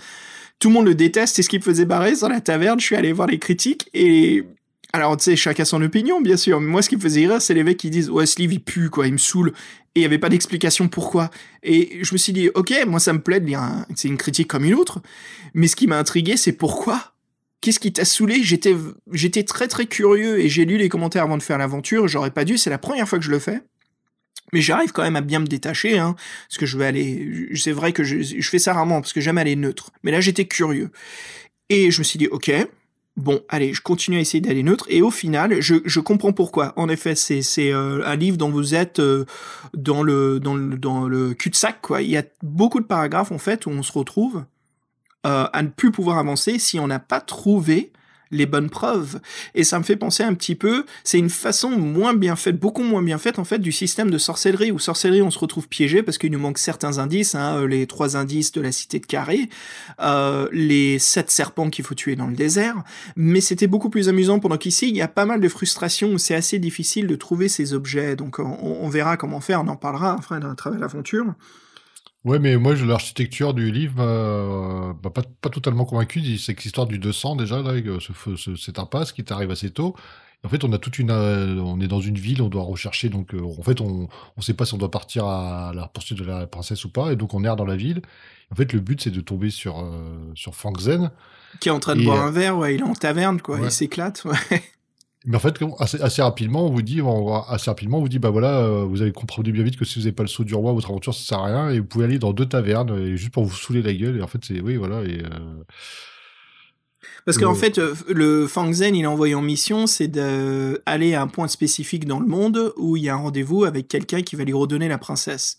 Tout 0.60 0.70
le 0.70 0.74
monde 0.74 0.86
le 0.88 0.96
déteste, 0.96 1.36
c'est 1.36 1.44
ce 1.44 1.50
qui 1.50 1.60
me 1.60 1.64
faisait 1.64 1.86
barrer 1.86 2.16
sur 2.16 2.30
la 2.30 2.42
taverne. 2.42 2.80
Je 2.80 2.86
suis 2.86 2.96
allé 2.96 3.12
voir 3.12 3.28
les 3.28 3.38
critiques 3.38 3.90
et 3.94 4.44
alors, 4.94 5.18
tu 5.18 5.26
sais, 5.26 5.36
chacun 5.36 5.66
son 5.66 5.82
opinion, 5.82 6.22
bien 6.22 6.38
sûr. 6.38 6.62
Mais 6.62 6.68
moi, 6.68 6.82
ce 6.82 6.90
qui 6.90 6.96
me 6.96 7.02
faisait 7.02 7.28
rire, 7.28 7.42
c'est 7.42 7.54
les 7.54 7.64
mecs 7.64 7.78
qui 7.78 7.90
disent 7.90 8.10
Ouais, 8.10 8.26
ce 8.26 8.40
livre, 8.40 8.54
il 8.54 8.64
pue, 8.64 8.90
quoi, 8.90 9.06
il 9.06 9.14
me 9.14 9.18
saoule. 9.18 9.50
Et 9.94 10.00
il 10.00 10.02
n'y 10.02 10.06
avait 10.06 10.18
pas 10.18 10.30
d'explication 10.30 10.88
pourquoi. 10.88 11.30
Et 11.62 12.00
je 12.02 12.14
me 12.14 12.18
suis 12.18 12.34
dit 12.34 12.50
Ok, 12.56 12.74
moi, 12.88 13.00
ça 13.00 13.14
me 13.14 13.20
plaît 13.22 13.40
de 13.40 13.46
lire 13.46 13.62
C'est 13.96 14.08
une 14.08 14.18
critique 14.18 14.48
comme 14.48 14.64
une 14.64 14.76
autre. 14.76 15.02
Mais 15.54 15.68
ce 15.68 15.76
qui 15.76 15.88
m'a 15.88 15.98
intrigué, 16.00 16.38
c'est 16.38 16.54
pourquoi 16.54 17.14
Qu'est-ce 17.62 17.80
qui 17.80 17.92
t'a 17.92 18.06
saoulé? 18.06 18.44
J'étais 18.44 18.76
j'étais 19.12 19.44
très, 19.44 19.68
très 19.68 19.88
curieux 19.88 20.40
et 20.40 20.50
j'ai 20.50 20.66
lu 20.66 20.78
les 20.78 20.90
commentaires 20.90 21.24
avant 21.24 21.38
de 21.38 21.44
faire 21.44 21.58
l'aventure. 21.58 22.08
J'aurais 22.08 22.32
pas 22.32 22.46
dû, 22.46 22.58
c'est 22.58 22.70
la 22.70 22.78
première 22.78 23.08
fois 23.10 23.18
que 23.18 23.26
je 23.26 23.32
le 23.32 23.40
fais. 23.40 23.62
Mais 24.54 24.62
j'arrive 24.62 24.92
quand 24.92 25.04
même 25.04 25.16
à 25.16 25.22
bien 25.22 25.40
me 25.40 25.48
détacher, 25.48 25.98
hein, 25.98 26.16
parce 26.48 26.58
que 26.58 26.66
je 26.66 26.78
vais 26.78 26.86
aller. 26.86 27.50
C'est 27.56 27.72
vrai 27.72 27.92
que 27.92 28.04
je, 28.04 28.50
fais 28.50 28.60
ça 28.60 28.74
rarement, 28.74 29.02
parce 29.02 29.12
que 29.12 29.20
j'aime 29.20 29.38
aller 29.38 29.56
neutre. 29.56 29.92
Mais 30.04 30.12
là, 30.12 30.22
j'étais 30.22 30.46
curieux. 30.46 30.90
Et 31.70 31.92
je 31.92 32.00
me 32.00 32.04
suis 32.06 32.18
dit, 32.18 32.28
ok, 32.28 32.52
bon, 33.18 33.42
allez, 33.50 33.74
je 33.74 33.82
continue 33.82 34.18
à 34.18 34.22
essayer 34.22 34.40
d'aller 34.40 34.64
neutre. 34.64 34.86
Et 34.90 35.02
au 35.02 35.12
final, 35.12 35.62
je, 35.62 35.76
je 35.84 36.00
comprends 36.00 36.32
pourquoi. 36.32 36.74
En 36.78 36.88
effet, 36.88 37.16
c'est 37.16 37.42
c'est 37.42 37.74
euh, 37.74 38.06
un 38.06 38.16
livre 38.16 38.38
dont 38.38 38.50
vous 38.50 38.74
êtes 38.74 39.00
euh, 39.00 39.26
dans 39.74 40.02
le 40.02 40.40
dans 40.40 40.56
le 40.56 40.78
dans 40.78 41.08
le 41.08 41.34
cul-de-sac, 41.34 41.82
quoi. 41.82 42.02
Il 42.02 42.10
y 42.10 42.18
a 42.18 42.24
beaucoup 42.42 42.80
de 42.80 42.86
paragraphes 42.86 43.34
en 43.34 43.40
fait 43.40 43.66
où 43.66 43.70
on 43.70 43.84
se 43.84 43.92
retrouve 43.92 44.46
euh, 45.26 45.48
à 45.52 45.64
ne 45.64 45.70
plus 45.70 45.92
pouvoir 45.92 46.18
avancer 46.18 46.60
si 46.60 46.80
on 46.80 46.88
n'a 46.88 47.00
pas 47.00 47.22
trouvé 47.22 47.92
les 48.32 48.46
bonnes 48.46 48.70
preuves. 48.70 49.20
Et 49.56 49.64
ça 49.64 49.80
me 49.80 49.84
fait 49.84 49.96
penser 49.96 50.24
un 50.24 50.34
petit 50.34 50.56
peu, 50.56 50.86
c'est 51.04 51.20
une 51.20 51.30
façon 51.30 51.72
moins 51.72 52.14
bien 52.14 52.36
faite, 52.36 52.60
beaucoup 52.60 52.84
moins 52.84 53.02
bien 53.02 53.18
faite 53.18 53.40
en 53.40 53.44
fait 53.44 53.60
du 53.60 53.72
système 53.72 54.10
de 54.10 54.18
sorcellerie, 54.18 54.72
où 54.72 54.80
sorcellerie 54.80 55.22
on 55.22 55.32
se 55.32 55.40
retrouve 55.40 55.68
piégé 55.68 56.04
parce 56.04 56.18
qu'il 56.18 56.32
nous 56.32 56.40
manque 56.40 56.58
certains 56.58 57.00
indices, 57.00 57.36
hein, 57.36 57.66
les 57.68 57.88
trois 57.88 58.18
indices 58.18 58.52
de 58.52 58.62
la 58.62 58.72
cité 58.72 59.00
de 59.00 59.06
Carré, 59.06 59.50
euh, 60.02 60.48
les 60.52 61.00
sept 61.00 61.32
serpents 61.32 61.70
qu'il 61.70 61.86
faut 61.86 61.96
tuer 61.96 62.16
dans 62.16 62.28
le 62.28 62.36
désert, 62.36 62.84
mais 63.16 63.42
c'était 63.42 63.68
beaucoup 63.68 63.90
plus 63.90 64.10
amusant 64.10 64.40
pendant 64.40 64.58
qu'ici 64.58 64.90
il 64.90 64.96
y 64.96 65.02
a 65.02 65.08
pas 65.08 65.26
mal 65.26 65.40
de 65.40 65.50
frustrations 65.50 66.12
où 66.14 66.18
c'est 66.18 66.36
assez 66.36 66.60
difficile 66.60 67.08
de 67.08 67.16
trouver 67.16 67.48
ces 67.48 67.74
objets, 67.74 68.16
donc 68.16 68.40
on, 68.40 68.90
verra 68.90 69.18
comment 69.18 69.42
faire, 69.42 69.62
on 69.62 69.68
en 69.68 69.76
parlera 69.76 70.14
après 70.14 70.36
à 70.36 70.56
travers 70.56 70.80
l'aventure. 70.80 71.26
Ouais, 72.28 72.40
mais 72.40 72.58
moi, 72.58 72.76
l'architecture 72.76 73.54
du 73.54 73.72
livre 73.72 73.96
euh, 74.00 74.94
pas, 74.94 75.10
pas 75.42 75.50
totalement 75.50 75.86
convaincu. 75.86 76.38
C'est 76.38 76.56
que 76.56 76.62
l'histoire 76.64 76.86
du 76.86 77.00
200, 77.00 77.38
déjà, 77.38 77.62
là, 77.62 77.70
avec 77.70 77.86
ce, 78.02 78.36
ce- 78.36 78.56
cette 78.56 78.80
impasse 78.80 79.12
qui 79.14 79.24
t'arrive 79.24 79.50
assez 79.52 79.72
tôt. 79.72 79.96
En 80.44 80.50
fait, 80.50 80.64
on 80.64 80.72
a 80.74 80.78
toute 80.78 81.00
une, 81.00 81.10
euh, 81.10 81.56
on 81.62 81.80
est 81.80 81.88
dans 81.88 82.00
une 82.02 82.18
ville, 82.18 82.42
on 82.42 82.50
doit 82.50 82.64
rechercher. 82.64 83.10
Donc, 83.10 83.34
euh, 83.34 83.42
en 83.42 83.64
fait, 83.64 83.82
on, 83.82 84.08
on 84.36 84.42
sait 84.42 84.54
pas 84.54 84.66
si 84.66 84.74
on 84.74 84.78
doit 84.78 84.92
partir 84.92 85.26
à 85.26 85.72
la 85.74 85.88
poursuite 85.88 86.20
de 86.20 86.26
la 86.26 86.46
princesse 86.48 86.84
ou 86.86 86.90
pas. 86.92 87.12
Et 87.12 87.16
donc, 87.16 87.34
on 87.34 87.44
erre 87.44 87.56
dans 87.56 87.66
la 87.66 87.76
ville. 87.78 88.02
En 88.52 88.56
fait, 88.56 88.72
le 88.74 88.80
but, 88.82 89.02
c'est 89.02 89.12
de 89.12 89.22
tomber 89.22 89.50
sur, 89.50 89.80
euh, 89.80 90.32
sur 90.36 90.54
Fangzen. 90.54 91.12
Qui 91.60 91.70
est 91.70 91.72
en 91.72 91.80
train 91.80 91.96
de 91.96 92.02
Et, 92.02 92.06
boire 92.06 92.22
euh, 92.24 92.28
un 92.28 92.32
verre, 92.32 92.58
ouais, 92.58 92.76
il 92.76 92.82
est 92.82 92.84
en 92.84 92.94
taverne, 92.94 93.42
quoi, 93.42 93.58
ouais. 93.58 93.68
il 93.68 93.72
s'éclate. 93.72 94.26
Ouais. 94.26 94.64
Mais 95.28 95.36
en 95.36 95.40
fait, 95.40 95.60
assez, 95.80 96.02
assez 96.02 96.22
rapidement, 96.22 96.66
on 96.66 96.72
vous 96.72 96.82
dit, 96.82 97.02
on 97.02 97.34
assez 97.34 97.70
rapidement, 97.70 97.98
on 97.98 98.02
vous 98.02 98.08
dit, 98.08 98.18
bah 98.18 98.30
voilà, 98.30 98.60
euh, 98.60 98.86
vous 98.86 99.02
avez 99.02 99.12
compris 99.12 99.44
bien 99.52 99.62
vite 99.62 99.76
que 99.76 99.84
si 99.84 100.00
vous 100.00 100.06
n'avez 100.06 100.14
pas 100.14 100.24
le 100.24 100.30
saut 100.30 100.46
du 100.46 100.56
roi, 100.56 100.72
votre 100.72 100.90
aventure, 100.90 101.14
ça 101.14 101.22
sert 101.22 101.40
à 101.40 101.46
rien, 101.48 101.70
et 101.70 101.82
vous 101.82 101.86
pouvez 101.86 102.06
aller 102.06 102.18
dans 102.18 102.32
deux 102.32 102.46
tavernes, 102.46 102.98
et 102.98 103.18
juste 103.18 103.34
pour 103.34 103.44
vous 103.44 103.54
saouler 103.54 103.82
la 103.82 103.94
gueule, 103.94 104.18
et 104.18 104.22
en 104.22 104.28
fait, 104.28 104.40
c'est, 104.42 104.62
oui, 104.62 104.78
voilà, 104.78 105.04
et, 105.04 105.22
euh, 105.26 105.64
Parce 107.26 107.38
qu'en 107.38 107.56
fait, 107.56 107.78
euh, 107.78 107.94
le 108.08 108.48
Fang 108.48 108.72
Zen, 108.72 108.96
il 108.96 109.04
est 109.04 109.08
envoyé 109.08 109.36
en 109.36 109.42
mission, 109.42 109.86
c'est 109.86 110.08
d'aller 110.08 111.14
à 111.14 111.24
un 111.24 111.28
point 111.28 111.50
spécifique 111.50 112.06
dans 112.06 112.22
le 112.22 112.28
monde 112.28 112.72
où 112.78 112.96
il 112.96 113.04
y 113.04 113.10
a 113.10 113.14
un 113.14 113.18
rendez-vous 113.18 113.66
avec 113.66 113.90
quelqu'un 113.90 114.22
qui 114.22 114.38
va 114.38 114.46
lui 114.46 114.54
redonner 114.54 114.88
la 114.88 114.98
princesse. 114.98 115.58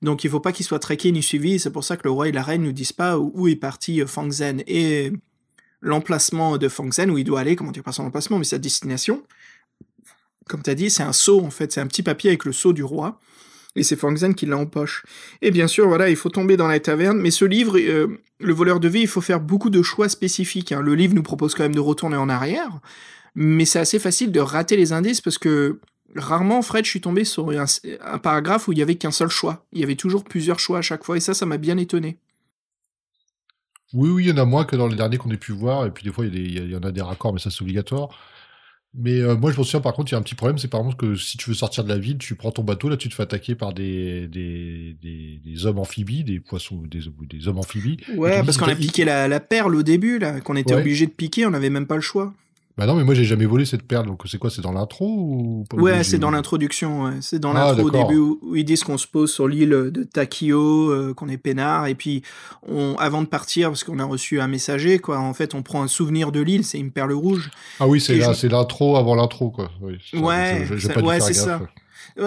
Donc 0.00 0.24
il 0.24 0.30
faut 0.30 0.40
pas 0.40 0.52
qu'il 0.52 0.66
soit 0.66 0.80
traqué 0.80 1.12
ni 1.12 1.22
suivi, 1.22 1.60
c'est 1.60 1.70
pour 1.70 1.84
ça 1.84 1.96
que 1.96 2.02
le 2.04 2.10
roi 2.10 2.28
et 2.28 2.32
la 2.32 2.42
reine 2.42 2.62
ne 2.62 2.72
disent 2.72 2.92
pas 2.92 3.18
où 3.18 3.30
où 3.34 3.46
est 3.46 3.56
parti 3.56 4.00
euh, 4.00 4.06
Fang 4.06 4.30
Zen. 4.30 4.62
Et 4.66 5.12
l'emplacement 5.82 6.56
de 6.56 6.68
Fang 6.68 6.90
Zen, 6.90 7.10
où 7.10 7.18
il 7.18 7.24
doit 7.24 7.40
aller, 7.40 7.56
comment 7.56 7.72
dire 7.72 7.82
pas 7.82 7.92
son 7.92 8.04
emplacement, 8.04 8.38
mais 8.38 8.44
sa 8.44 8.58
destination, 8.58 9.22
comme 10.48 10.62
tu 10.62 10.70
as 10.70 10.74
dit, 10.74 10.90
c'est 10.90 11.02
un 11.02 11.12
sceau 11.12 11.40
en 11.40 11.50
fait, 11.50 11.72
c'est 11.72 11.80
un 11.80 11.86
petit 11.86 12.02
papier 12.02 12.30
avec 12.30 12.44
le 12.44 12.52
sceau 12.52 12.72
du 12.72 12.82
roi. 12.82 13.18
Et 13.74 13.82
c'est 13.82 13.96
Fang 13.96 14.14
Zen 14.14 14.34
qui 14.34 14.46
l'a 14.46 14.58
en 14.58 14.66
poche. 14.66 15.04
Et 15.40 15.50
bien 15.50 15.66
sûr, 15.66 15.88
voilà, 15.88 16.10
il 16.10 16.16
faut 16.16 16.28
tomber 16.28 16.56
dans 16.56 16.68
la 16.68 16.78
taverne. 16.78 17.18
Mais 17.18 17.30
ce 17.30 17.44
livre, 17.44 17.78
euh, 17.78 18.18
Le 18.38 18.52
voleur 18.52 18.80
de 18.80 18.88
vie, 18.88 19.00
il 19.00 19.08
faut 19.08 19.20
faire 19.20 19.40
beaucoup 19.40 19.70
de 19.70 19.82
choix 19.82 20.08
spécifiques. 20.08 20.72
hein. 20.72 20.82
Le 20.82 20.94
livre 20.94 21.14
nous 21.14 21.22
propose 21.22 21.54
quand 21.54 21.62
même 21.62 21.74
de 21.74 21.80
retourner 21.80 22.16
en 22.16 22.28
arrière. 22.28 22.80
Mais 23.34 23.64
c'est 23.64 23.78
assez 23.78 23.98
facile 23.98 24.32
de 24.32 24.40
rater 24.40 24.76
les 24.76 24.92
indices 24.92 25.20
parce 25.20 25.38
que 25.38 25.80
rarement, 26.16 26.60
Fred, 26.60 26.84
je 26.84 26.90
suis 26.90 27.00
tombé 27.00 27.24
sur 27.24 27.50
un, 27.50 28.18
paragraphe 28.18 28.68
où 28.68 28.72
il 28.72 28.78
y 28.78 28.82
avait 28.82 28.96
qu'un 28.96 29.10
seul 29.10 29.28
choix. 29.28 29.64
Il 29.72 29.80
y 29.80 29.84
avait 29.84 29.96
toujours 29.96 30.24
plusieurs 30.24 30.58
choix 30.58 30.78
à 30.78 30.82
chaque 30.82 31.04
fois. 31.04 31.16
Et 31.16 31.20
ça, 31.20 31.32
ça 31.32 31.46
m'a 31.46 31.56
bien 31.56 31.78
étonné. 31.78 32.18
Oui, 33.94 34.08
oui, 34.10 34.24
il 34.24 34.28
y 34.30 34.32
en 34.32 34.38
a 34.38 34.44
moins 34.44 34.64
que 34.64 34.76
dans 34.76 34.86
les 34.86 34.96
derniers 34.96 35.16
qu'on 35.18 35.30
ait 35.30 35.36
pu 35.36 35.52
voir, 35.52 35.86
et 35.86 35.90
puis 35.90 36.04
des 36.04 36.12
fois, 36.12 36.24
il 36.26 36.70
y, 36.70 36.76
en 36.76 36.80
a 36.82 36.92
des 36.92 37.02
raccords, 37.02 37.32
mais 37.34 37.40
ça, 37.40 37.50
c'est 37.50 37.62
obligatoire. 37.62 38.08
Mais 38.94 39.20
euh, 39.20 39.36
moi, 39.36 39.50
je 39.52 39.58
me 39.58 39.64
souviens, 39.64 39.80
par 39.80 39.94
contre, 39.94 40.10
il 40.12 40.14
y 40.14 40.16
a 40.16 40.18
un 40.18 40.22
petit 40.22 40.34
problème, 40.34 40.58
c'est 40.58 40.68
par 40.68 40.80
exemple 40.80 40.96
que 40.96 41.16
si 41.16 41.38
tu 41.38 41.48
veux 41.48 41.54
sortir 41.56 41.82
de 41.82 41.88
la 41.88 41.96
ville, 41.96 42.18
tu 42.18 42.34
prends 42.34 42.50
ton 42.50 42.62
bateau, 42.62 42.90
là, 42.90 42.98
tu 42.98 43.08
te 43.08 43.14
fais 43.14 43.22
attaquer 43.22 43.54
par 43.54 43.72
des, 43.72 44.28
des, 44.28 44.96
des, 45.00 45.40
des 45.42 45.66
hommes 45.66 45.78
amphibies, 45.78 46.24
des 46.24 46.40
poissons, 46.40 46.82
des, 46.86 47.00
des 47.30 47.48
hommes 47.48 47.58
amphibies. 47.58 47.96
Ouais, 48.16 48.42
parce 48.44 48.58
qu'on 48.58 48.66
a 48.66 48.72
ils- 48.72 48.78
piqué 48.78 49.04
la, 49.06 49.28
la 49.28 49.40
perle 49.40 49.74
au 49.76 49.82
début, 49.82 50.18
là, 50.18 50.40
qu'on 50.42 50.56
était 50.56 50.74
Ouais. 50.74 50.80
obligé 50.82 51.06
de 51.06 51.10
piquer, 51.12 51.46
on 51.46 51.50
n'avait 51.50 51.70
même 51.70 51.86
pas 51.86 51.94
le 51.96 52.02
choix. 52.02 52.34
Bah 52.78 52.86
non, 52.86 52.94
mais 52.94 53.04
moi, 53.04 53.14
j'ai 53.14 53.24
jamais 53.24 53.44
volé 53.44 53.66
cette 53.66 53.82
perle, 53.82 54.06
donc 54.06 54.22
c'est 54.26 54.38
quoi, 54.38 54.48
c'est 54.48 54.62
dans 54.62 54.72
l'intro 54.72 55.06
ou 55.06 55.64
Ouais, 55.74 56.02
c'est 56.04 56.18
dans 56.18 56.30
l'introduction, 56.30 57.04
ouais. 57.04 57.12
c'est 57.20 57.38
dans 57.38 57.54
Ah, 57.54 57.74
l'intro 57.74 57.88
au 57.88 57.90
début 57.90 58.16
où, 58.16 58.38
où 58.42 58.56
ils 58.56 58.64
disent 58.64 58.82
qu'on 58.82 58.96
se 58.96 59.06
pose 59.06 59.30
sur 59.30 59.46
l'île 59.46 59.68
de 59.92 60.04
Takio, 60.04 60.90
euh, 60.90 61.12
qu'on 61.12 61.28
est 61.28 61.36
peinard, 61.36 61.86
et 61.86 61.94
puis 61.94 62.22
on, 62.66 62.94
avant 62.96 63.20
de 63.20 63.26
partir, 63.26 63.68
parce 63.68 63.84
qu'on 63.84 63.98
a 63.98 64.04
reçu 64.04 64.40
un 64.40 64.48
messager, 64.48 64.98
quoi, 64.98 65.18
en 65.18 65.34
fait, 65.34 65.54
on 65.54 65.62
prend 65.62 65.82
un 65.82 65.86
souvenir 65.88 66.32
de 66.32 66.40
l'île, 66.40 66.64
c'est 66.64 66.78
une 66.78 66.92
perle 66.92 67.12
rouge. 67.12 67.50
Ah 67.78 67.86
oui, 67.86 68.00
c'est 68.00 68.18
je- 68.20 68.46
l'intro 68.46 68.96
avant 68.96 69.14
l'intro, 69.16 69.50
quoi. 69.50 69.70
Oui, 69.82 69.98
c'est 70.10 70.16
ça, 70.16 70.22
Ouais, 70.22 70.66
c'est 71.20 71.34
ça. 71.34 71.58
Ouais, 71.58 71.66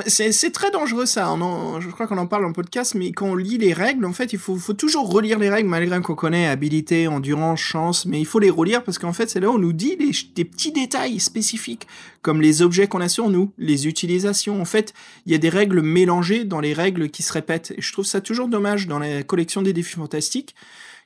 C'est 0.07 0.51
très 0.51 0.71
dangereux 0.71 1.05
ça, 1.05 1.31
on 1.31 1.41
en- 1.41 1.79
je 1.81 1.89
crois 1.89 2.07
qu'on 2.07 2.17
en 2.17 2.27
parle 2.27 2.45
en 2.45 2.53
podcast, 2.53 2.95
mais 2.95 3.11
quand 3.11 3.27
on 3.27 3.35
lit 3.35 3.57
les 3.57 3.73
règles, 3.73 4.05
en 4.05 4.13
fait, 4.13 4.33
il 4.33 4.39
faut, 4.39 4.55
faut 4.55 4.73
toujours 4.73 5.11
relire 5.11 5.37
les 5.39 5.49
règles, 5.49 5.69
malgré 5.69 6.01
qu'on 6.01 6.15
connaît 6.15 6.47
habilité, 6.47 7.07
endurance, 7.07 7.59
chance, 7.59 8.05
mais 8.05 8.19
il 8.19 8.25
faut 8.25 8.39
les 8.39 8.49
relire 8.49 8.83
parce 8.83 8.97
qu'en 8.97 9.13
fait, 9.13 9.29
c'est 9.29 9.39
là 9.39 9.49
où 9.49 9.53
on 9.55 9.59
nous 9.59 9.73
dit 9.73 9.95
des, 9.97 10.11
des 10.35 10.45
petits 10.45 10.71
détails 10.71 11.19
spécifiques, 11.19 11.87
comme 12.21 12.41
les 12.41 12.61
objets 12.61 12.87
qu'on 12.87 13.01
a 13.01 13.09
sur 13.09 13.29
nous, 13.29 13.51
les 13.57 13.87
utilisations. 13.87 14.59
En 14.61 14.65
fait, 14.65 14.93
il 15.25 15.31
y 15.31 15.35
a 15.35 15.39
des 15.39 15.49
règles 15.49 15.81
mélangées 15.81 16.45
dans 16.45 16.59
les 16.61 16.73
règles 16.73 17.09
qui 17.09 17.21
se 17.23 17.31
répètent. 17.33 17.71
Et 17.77 17.81
je 17.81 17.91
trouve 17.93 18.05
ça 18.05 18.21
toujours 18.21 18.47
dommage 18.47 18.87
dans 18.87 18.99
la 18.99 19.23
collection 19.23 19.61
des 19.61 19.73
défis 19.73 19.95
fantastiques 19.95 20.55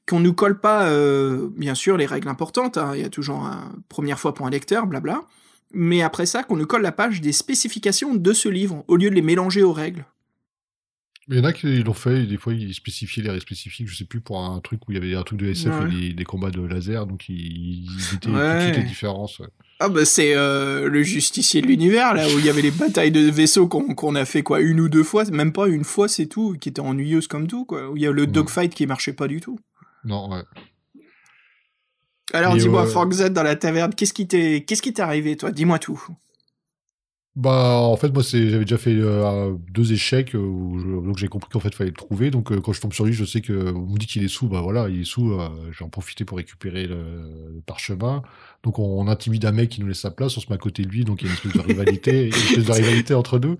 qu'on 0.07 0.19
nous 0.21 0.33
colle 0.33 0.59
pas, 0.59 0.85
euh, 0.87 1.49
bien 1.55 1.75
sûr, 1.75 1.95
les 1.97 2.05
règles 2.07 2.29
importantes. 2.29 2.77
hein. 2.77 2.93
Il 2.95 3.01
y 3.01 3.05
a 3.05 3.09
toujours 3.09 3.43
un 3.45 3.71
première 3.89 4.19
fois 4.19 4.33
pour 4.33 4.47
un 4.47 4.49
lecteur, 4.49 4.87
blabla. 4.87 5.21
Mais 5.71 6.01
après 6.01 6.25
ça, 6.25 6.43
qu'on 6.43 6.55
nous 6.57 6.65
colle 6.65 6.81
la 6.81 6.91
page 6.91 7.21
des 7.21 7.31
spécifications 7.31 8.15
de 8.15 8.33
ce 8.33 8.49
livre, 8.49 8.83
au 8.87 8.95
lieu 8.95 9.09
de 9.09 9.15
les 9.15 9.21
mélanger 9.21 9.61
aux 9.63 9.73
règles. 9.73 10.05
Il 11.31 11.37
y 11.37 11.39
en 11.39 11.43
a 11.43 11.53
qui 11.53 11.83
l'ont 11.83 11.93
fait, 11.93 12.25
des 12.25 12.37
fois 12.37 12.53
ils 12.55 12.73
spécifiaient 12.73 13.21
les 13.21 13.29
règles 13.29 13.43
spécifiques, 13.43 13.87
je 13.87 13.95
sais 13.95 14.05
plus, 14.05 14.19
pour 14.19 14.43
un 14.43 14.59
truc 14.61 14.87
où 14.87 14.91
il 14.91 14.95
y 14.95 14.97
avait 14.97 15.13
un 15.13 15.21
truc 15.21 15.37
de 15.37 15.45
SF 15.47 15.79
Ouais. 15.81 15.85
et 15.95 16.07
des, 16.09 16.13
des 16.15 16.23
combats 16.23 16.49
de 16.49 16.59
laser, 16.59 17.05
donc 17.05 17.29
ils, 17.29 17.83
ils 17.85 18.15
étaient 18.15 18.29
Ouais. 18.31 18.63
suite 18.63 18.77
les 18.77 18.83
différences. 18.83 19.37
ouais. 19.37 19.47
Ah 19.79 19.89
bah 19.89 20.05
c'est 20.05 20.33
euh, 20.35 20.89
le 20.89 21.03
justicier 21.03 21.61
de 21.61 21.67
l'univers, 21.67 22.15
là, 22.15 22.25
où 22.27 22.39
il 22.39 22.45
y 22.45 22.49
avait 22.49 22.63
les 22.63 22.71
batailles 22.71 23.11
de 23.11 23.29
vaisseaux 23.29 23.67
qu'on 23.67 24.15
a 24.15 24.25
fait 24.25 24.41
quoi, 24.41 24.59
une 24.59 24.79
ou 24.79 24.89
deux 24.89 25.03
fois, 25.03 25.23
même 25.29 25.53
pas 25.53 25.67
une 25.67 25.83
fois 25.83 26.07
c'est 26.07 26.25
tout, 26.25 26.57
qui 26.59 26.69
était 26.69 26.81
ennuyeuse 26.81 27.27
comme 27.27 27.45
tout, 27.45 27.63
quoi. 27.63 27.91
Où 27.91 27.95
il 27.95 28.01
y 28.01 28.07
a 28.07 28.11
le 28.11 28.23
Mm. 28.23 28.31
dogfight 28.31 28.73
qui 28.73 28.87
marchait 28.87 29.13
pas 29.13 29.27
du 29.27 29.39
tout. 29.39 29.59
Non, 30.05 30.31
ouais. 30.31 30.41
Alors 32.33 32.55
dis-moi, 32.57 32.83
ouais. 32.83 32.89
Frank 32.89 33.11
Z 33.13 33.29
dans 33.31 33.43
la 33.43 33.55
taverne, 33.55 33.93
qu'est-ce 33.93 34.13
qui 34.13 34.27
t'est 34.27 34.63
qu'est-ce 34.67 34.81
qui 34.81 34.93
t'est 34.93 35.01
arrivé, 35.01 35.35
toi? 35.37 35.51
Dis-moi 35.51 35.79
tout. 35.79 36.01
Bah, 37.35 37.77
en 37.77 37.95
fait, 37.95 38.09
moi, 38.11 38.21
c'est, 38.21 38.49
j'avais 38.49 38.65
déjà 38.65 38.77
fait 38.77 38.95
euh, 38.97 39.53
deux 39.71 39.93
échecs, 39.93 40.35
euh, 40.35 40.39
où 40.39 40.77
je- 40.79 40.87
donc 41.07 41.17
j'ai 41.17 41.29
compris 41.29 41.49
qu'en 41.49 41.61
fait, 41.61 41.69
il 41.69 41.75
fallait 41.75 41.91
le 41.91 41.95
trouver. 41.95 42.31
Donc, 42.31 42.51
euh, 42.51 42.59
quand 42.59 42.73
je 42.73 42.81
tombe 42.81 42.91
sur 42.91 43.05
lui, 43.05 43.13
je 43.13 43.23
sais 43.23 43.39
que 43.39 43.71
on 43.73 43.85
me 43.93 43.97
dit 43.97 44.07
qu'il 44.07 44.23
est 44.25 44.27
sous. 44.27 44.49
Bah 44.49 44.59
voilà, 44.61 44.89
il 44.89 45.01
est 45.01 45.05
sous. 45.05 45.31
euh, 45.31 45.47
en 45.79 45.87
profiter 45.89 46.25
pour 46.25 46.37
récupérer 46.37 46.85
le, 46.85 46.95
le 46.95 47.61
parchemin. 47.65 48.23
Donc, 48.63 48.77
on, 48.79 48.83
on 48.99 49.07
intimide 49.07 49.45
un 49.45 49.53
mec 49.53 49.69
qui 49.69 49.79
nous 49.79 49.87
laisse 49.87 50.01
sa 50.01 50.11
place. 50.11 50.35
On 50.37 50.41
se 50.41 50.47
met 50.49 50.55
à 50.55 50.57
côté 50.57 50.81
de 50.83 50.89
lui. 50.89 51.05
Donc, 51.05 51.21
il 51.21 51.27
y 51.27 51.29
a 51.29 51.31
une 51.31 51.37
espèce 51.37 51.53
de 51.53 51.65
rivalité, 51.65 52.23
une 52.25 52.33
espèce 52.33 52.65
de 52.65 52.71
rivalité 52.73 53.13
entre 53.13 53.39
nous. 53.39 53.57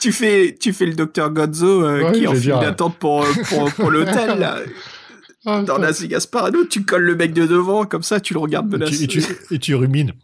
Tu 0.00 0.10
fais, 0.12 0.56
tu 0.58 0.72
fais 0.72 0.86
le 0.86 0.94
docteur 0.94 1.30
Godzo 1.30 1.82
euh, 1.84 2.04
Ouais, 2.04 2.12
qui 2.18 2.26
en 2.26 2.32
file 2.34 2.52
d'attente 2.62 2.96
pour, 2.96 3.26
pour, 3.50 3.70
pour 3.74 3.90
l'hôtel, 3.90 4.38
là. 4.38 4.58
Ah, 5.44 5.62
Dans 5.62 5.74
putain. 5.74 5.86
Las 5.86 6.00
Vegas 6.00 6.28
Parano, 6.30 6.64
tu 6.64 6.84
colles 6.84 7.02
le 7.02 7.16
mec 7.16 7.32
de 7.32 7.46
devant, 7.46 7.84
comme 7.84 8.02
ça, 8.04 8.20
tu 8.20 8.32
le 8.34 8.38
regardes 8.40 8.72
et, 8.72 8.78
menacer. 8.78 9.06
tu, 9.08 9.18
et, 9.18 9.22
tu, 9.22 9.54
et 9.54 9.58
tu 9.58 9.74
rumines. 9.74 10.12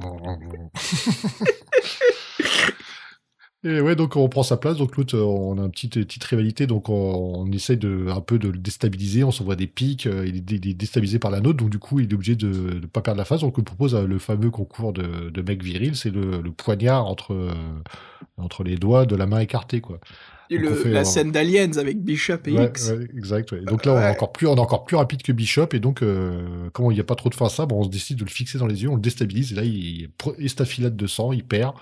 Et 3.65 3.81
ouais, 3.81 3.97
donc 3.97 4.15
on 4.15 4.29
prend 4.29 4.45
sa 4.45 4.57
place. 4.57 4.77
Donc 4.77 4.97
l'autre, 4.97 5.17
euh, 5.17 5.23
on 5.25 5.59
a 5.59 5.63
une 5.65 5.71
petite, 5.73 5.95
petite 5.95 6.23
rivalité. 6.23 6.69
Donc 6.69 6.89
on, 6.89 6.95
on 7.45 7.51
essaye 7.51 7.77
de, 7.77 8.07
un 8.09 8.21
peu 8.21 8.39
de 8.39 8.49
le 8.49 8.57
déstabiliser. 8.59 9.25
On 9.25 9.33
s'envoie 9.33 9.57
des 9.57 9.67
pics. 9.67 10.07
euh, 10.07 10.25
Il 10.29 10.37
est, 10.37 10.41
dé- 10.41 10.61
il 10.63 10.71
est 10.71 10.75
déstabilisé 10.75 11.19
par 11.19 11.33
la 11.33 11.41
nôtre. 11.41 11.57
Donc 11.59 11.71
du 11.71 11.81
coup, 11.81 11.99
il 11.99 12.09
est 12.09 12.15
obligé 12.15 12.37
de 12.37 12.47
ne 12.47 12.87
pas 12.87 13.01
perdre 13.03 13.19
la 13.19 13.25
face. 13.25 13.41
Donc 13.41 13.59
on 13.59 13.63
propose 13.63 13.97
euh, 13.97 14.07
le 14.07 14.21
fameux 14.21 14.51
concours 14.51 14.93
de, 14.93 15.31
de 15.31 15.43
mec 15.43 15.61
viril. 15.65 15.97
C'est 15.97 16.11
le, 16.11 16.41
le 16.41 16.53
poignard 16.53 17.05
entre, 17.07 17.53
entre 18.37 18.63
les 18.63 18.77
doigts 18.77 19.07
de 19.07 19.17
la 19.17 19.27
main 19.27 19.41
écartée. 19.41 19.81
Quoi. 19.81 19.99
Et 20.51 20.57
donc 20.57 20.65
le- 20.65 20.73
on 20.73 20.83
fait, 20.83 20.89
la 20.91 21.05
scène 21.05 21.31
d'Aliens 21.33 21.73
avec 21.77 22.03
Bishop 22.03 22.39
et 22.47 22.53
Ouais, 22.53 22.67
X. 22.69 22.91
ouais, 22.91 23.09
exact. 23.17 23.53
ouais. 23.53 23.61
Donc 23.61 23.85
là, 23.85 23.93
on, 23.95 24.01
est 24.01 24.09
encore 24.11 24.33
plus, 24.33 24.47
on 24.47 24.57
est 24.57 24.61
encore 24.61 24.85
plus 24.85 24.97
rapide 24.97 25.23
que 25.23 25.33
Bishop. 25.33 25.69
Et 25.73 25.81
donc, 25.81 26.03
euh, 26.03 26.71
comme 26.73 26.91
il 26.91 26.95
n'y 26.95 27.01
a 27.01 27.05
pas 27.05 27.15
trop 27.17 27.29
de 27.29 27.35
fin 27.35 27.47
à 27.47 27.51
ça, 27.51 27.67
bon, 27.67 27.81
on 27.81 27.85
se 27.85 27.91
décide 27.91 28.19
de 28.19 28.25
le 28.25 28.31
fixer 28.31 28.59
dans 28.59 28.67
les 28.67 28.83
yeux. 28.83 28.89
On 28.89 28.95
le 28.97 29.01
déstabilise. 29.01 29.53
Et 29.53 29.57
là, 29.57 29.63
il 29.65 30.09
il 30.39 30.45
estafilade 30.47 30.97
de 30.97 31.07
sang. 31.07 31.33
Il 31.33 31.45
perd. 31.45 31.75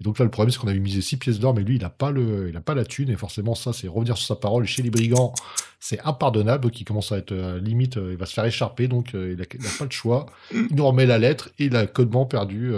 Et 0.00 0.04
donc 0.04 0.18
là, 0.18 0.24
le 0.24 0.30
problème, 0.30 0.50
c'est 0.50 0.58
qu'on 0.58 0.68
avait 0.68 0.78
misé 0.78 1.02
6 1.02 1.18
pièces 1.18 1.38
d'or, 1.38 1.54
mais 1.54 1.62
lui, 1.62 1.76
il 1.76 1.82
n'a 1.82 1.90
pas, 1.90 2.10
le, 2.10 2.48
il 2.48 2.56
a 2.56 2.60
pas 2.62 2.74
la 2.74 2.84
thune. 2.86 3.10
Et 3.10 3.16
forcément, 3.16 3.54
ça, 3.54 3.72
c'est 3.74 3.86
revenir 3.86 4.16
sur 4.16 4.26
sa 4.26 4.34
parole. 4.40 4.64
Chez 4.64 4.82
les 4.82 4.88
brigands, 4.90 5.34
c'est 5.78 6.00
impardonnable. 6.00 6.64
Donc, 6.64 6.80
il 6.80 6.84
commence 6.84 7.12
à 7.12 7.18
être 7.18 7.32
euh, 7.32 7.60
limite, 7.60 7.98
euh, 7.98 8.12
il 8.12 8.16
va 8.16 8.24
se 8.26 8.32
faire 8.32 8.46
écharper. 8.46 8.88
Donc, 8.88 9.14
euh, 9.14 9.32
il 9.32 9.38
n'a 9.38 9.68
pas 9.78 9.84
le 9.84 9.90
choix. 9.90 10.24
Il 10.52 10.74
nous 10.74 10.86
remet 10.86 11.04
la 11.04 11.18
lettre 11.18 11.50
et 11.58 11.66
il 11.66 11.76
a 11.76 11.86
codement 11.86 12.24
perdu 12.24 12.72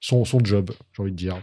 son, 0.00 0.24
son 0.24 0.44
job, 0.44 0.70
j'ai 0.96 1.02
envie 1.02 1.12
de 1.12 1.16
dire. 1.16 1.36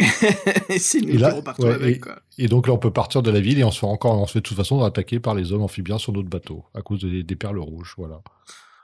Et 0.68 0.74
Et 0.76 1.18
là, 1.18 1.30
qui 1.30 1.36
repartons 1.36 1.62
ouais, 1.64 1.74
avec, 1.74 1.96
et- 1.96 2.00
quoi. 2.00 2.16
Et 2.38 2.46
donc 2.48 2.66
là, 2.68 2.72
on 2.72 2.78
peut 2.78 2.92
partir 2.92 3.22
de 3.22 3.30
la 3.30 3.40
ville 3.40 3.58
et 3.58 3.64
on 3.64 3.70
se 3.70 3.80
fait 3.80 3.86
encore, 3.86 4.20
on 4.20 4.26
se 4.26 4.32
fait 4.32 4.38
de 4.40 4.44
toute 4.44 4.56
façon 4.56 4.82
attaquer 4.82 5.18
par 5.20 5.34
les 5.34 5.52
hommes 5.52 5.62
amphibiens 5.62 5.98
sur 5.98 6.12
notre 6.12 6.28
bateau 6.28 6.64
à 6.74 6.82
cause 6.82 7.00
des, 7.00 7.22
des 7.22 7.36
perles 7.36 7.58
rouges. 7.58 7.94
Voilà. 7.98 8.20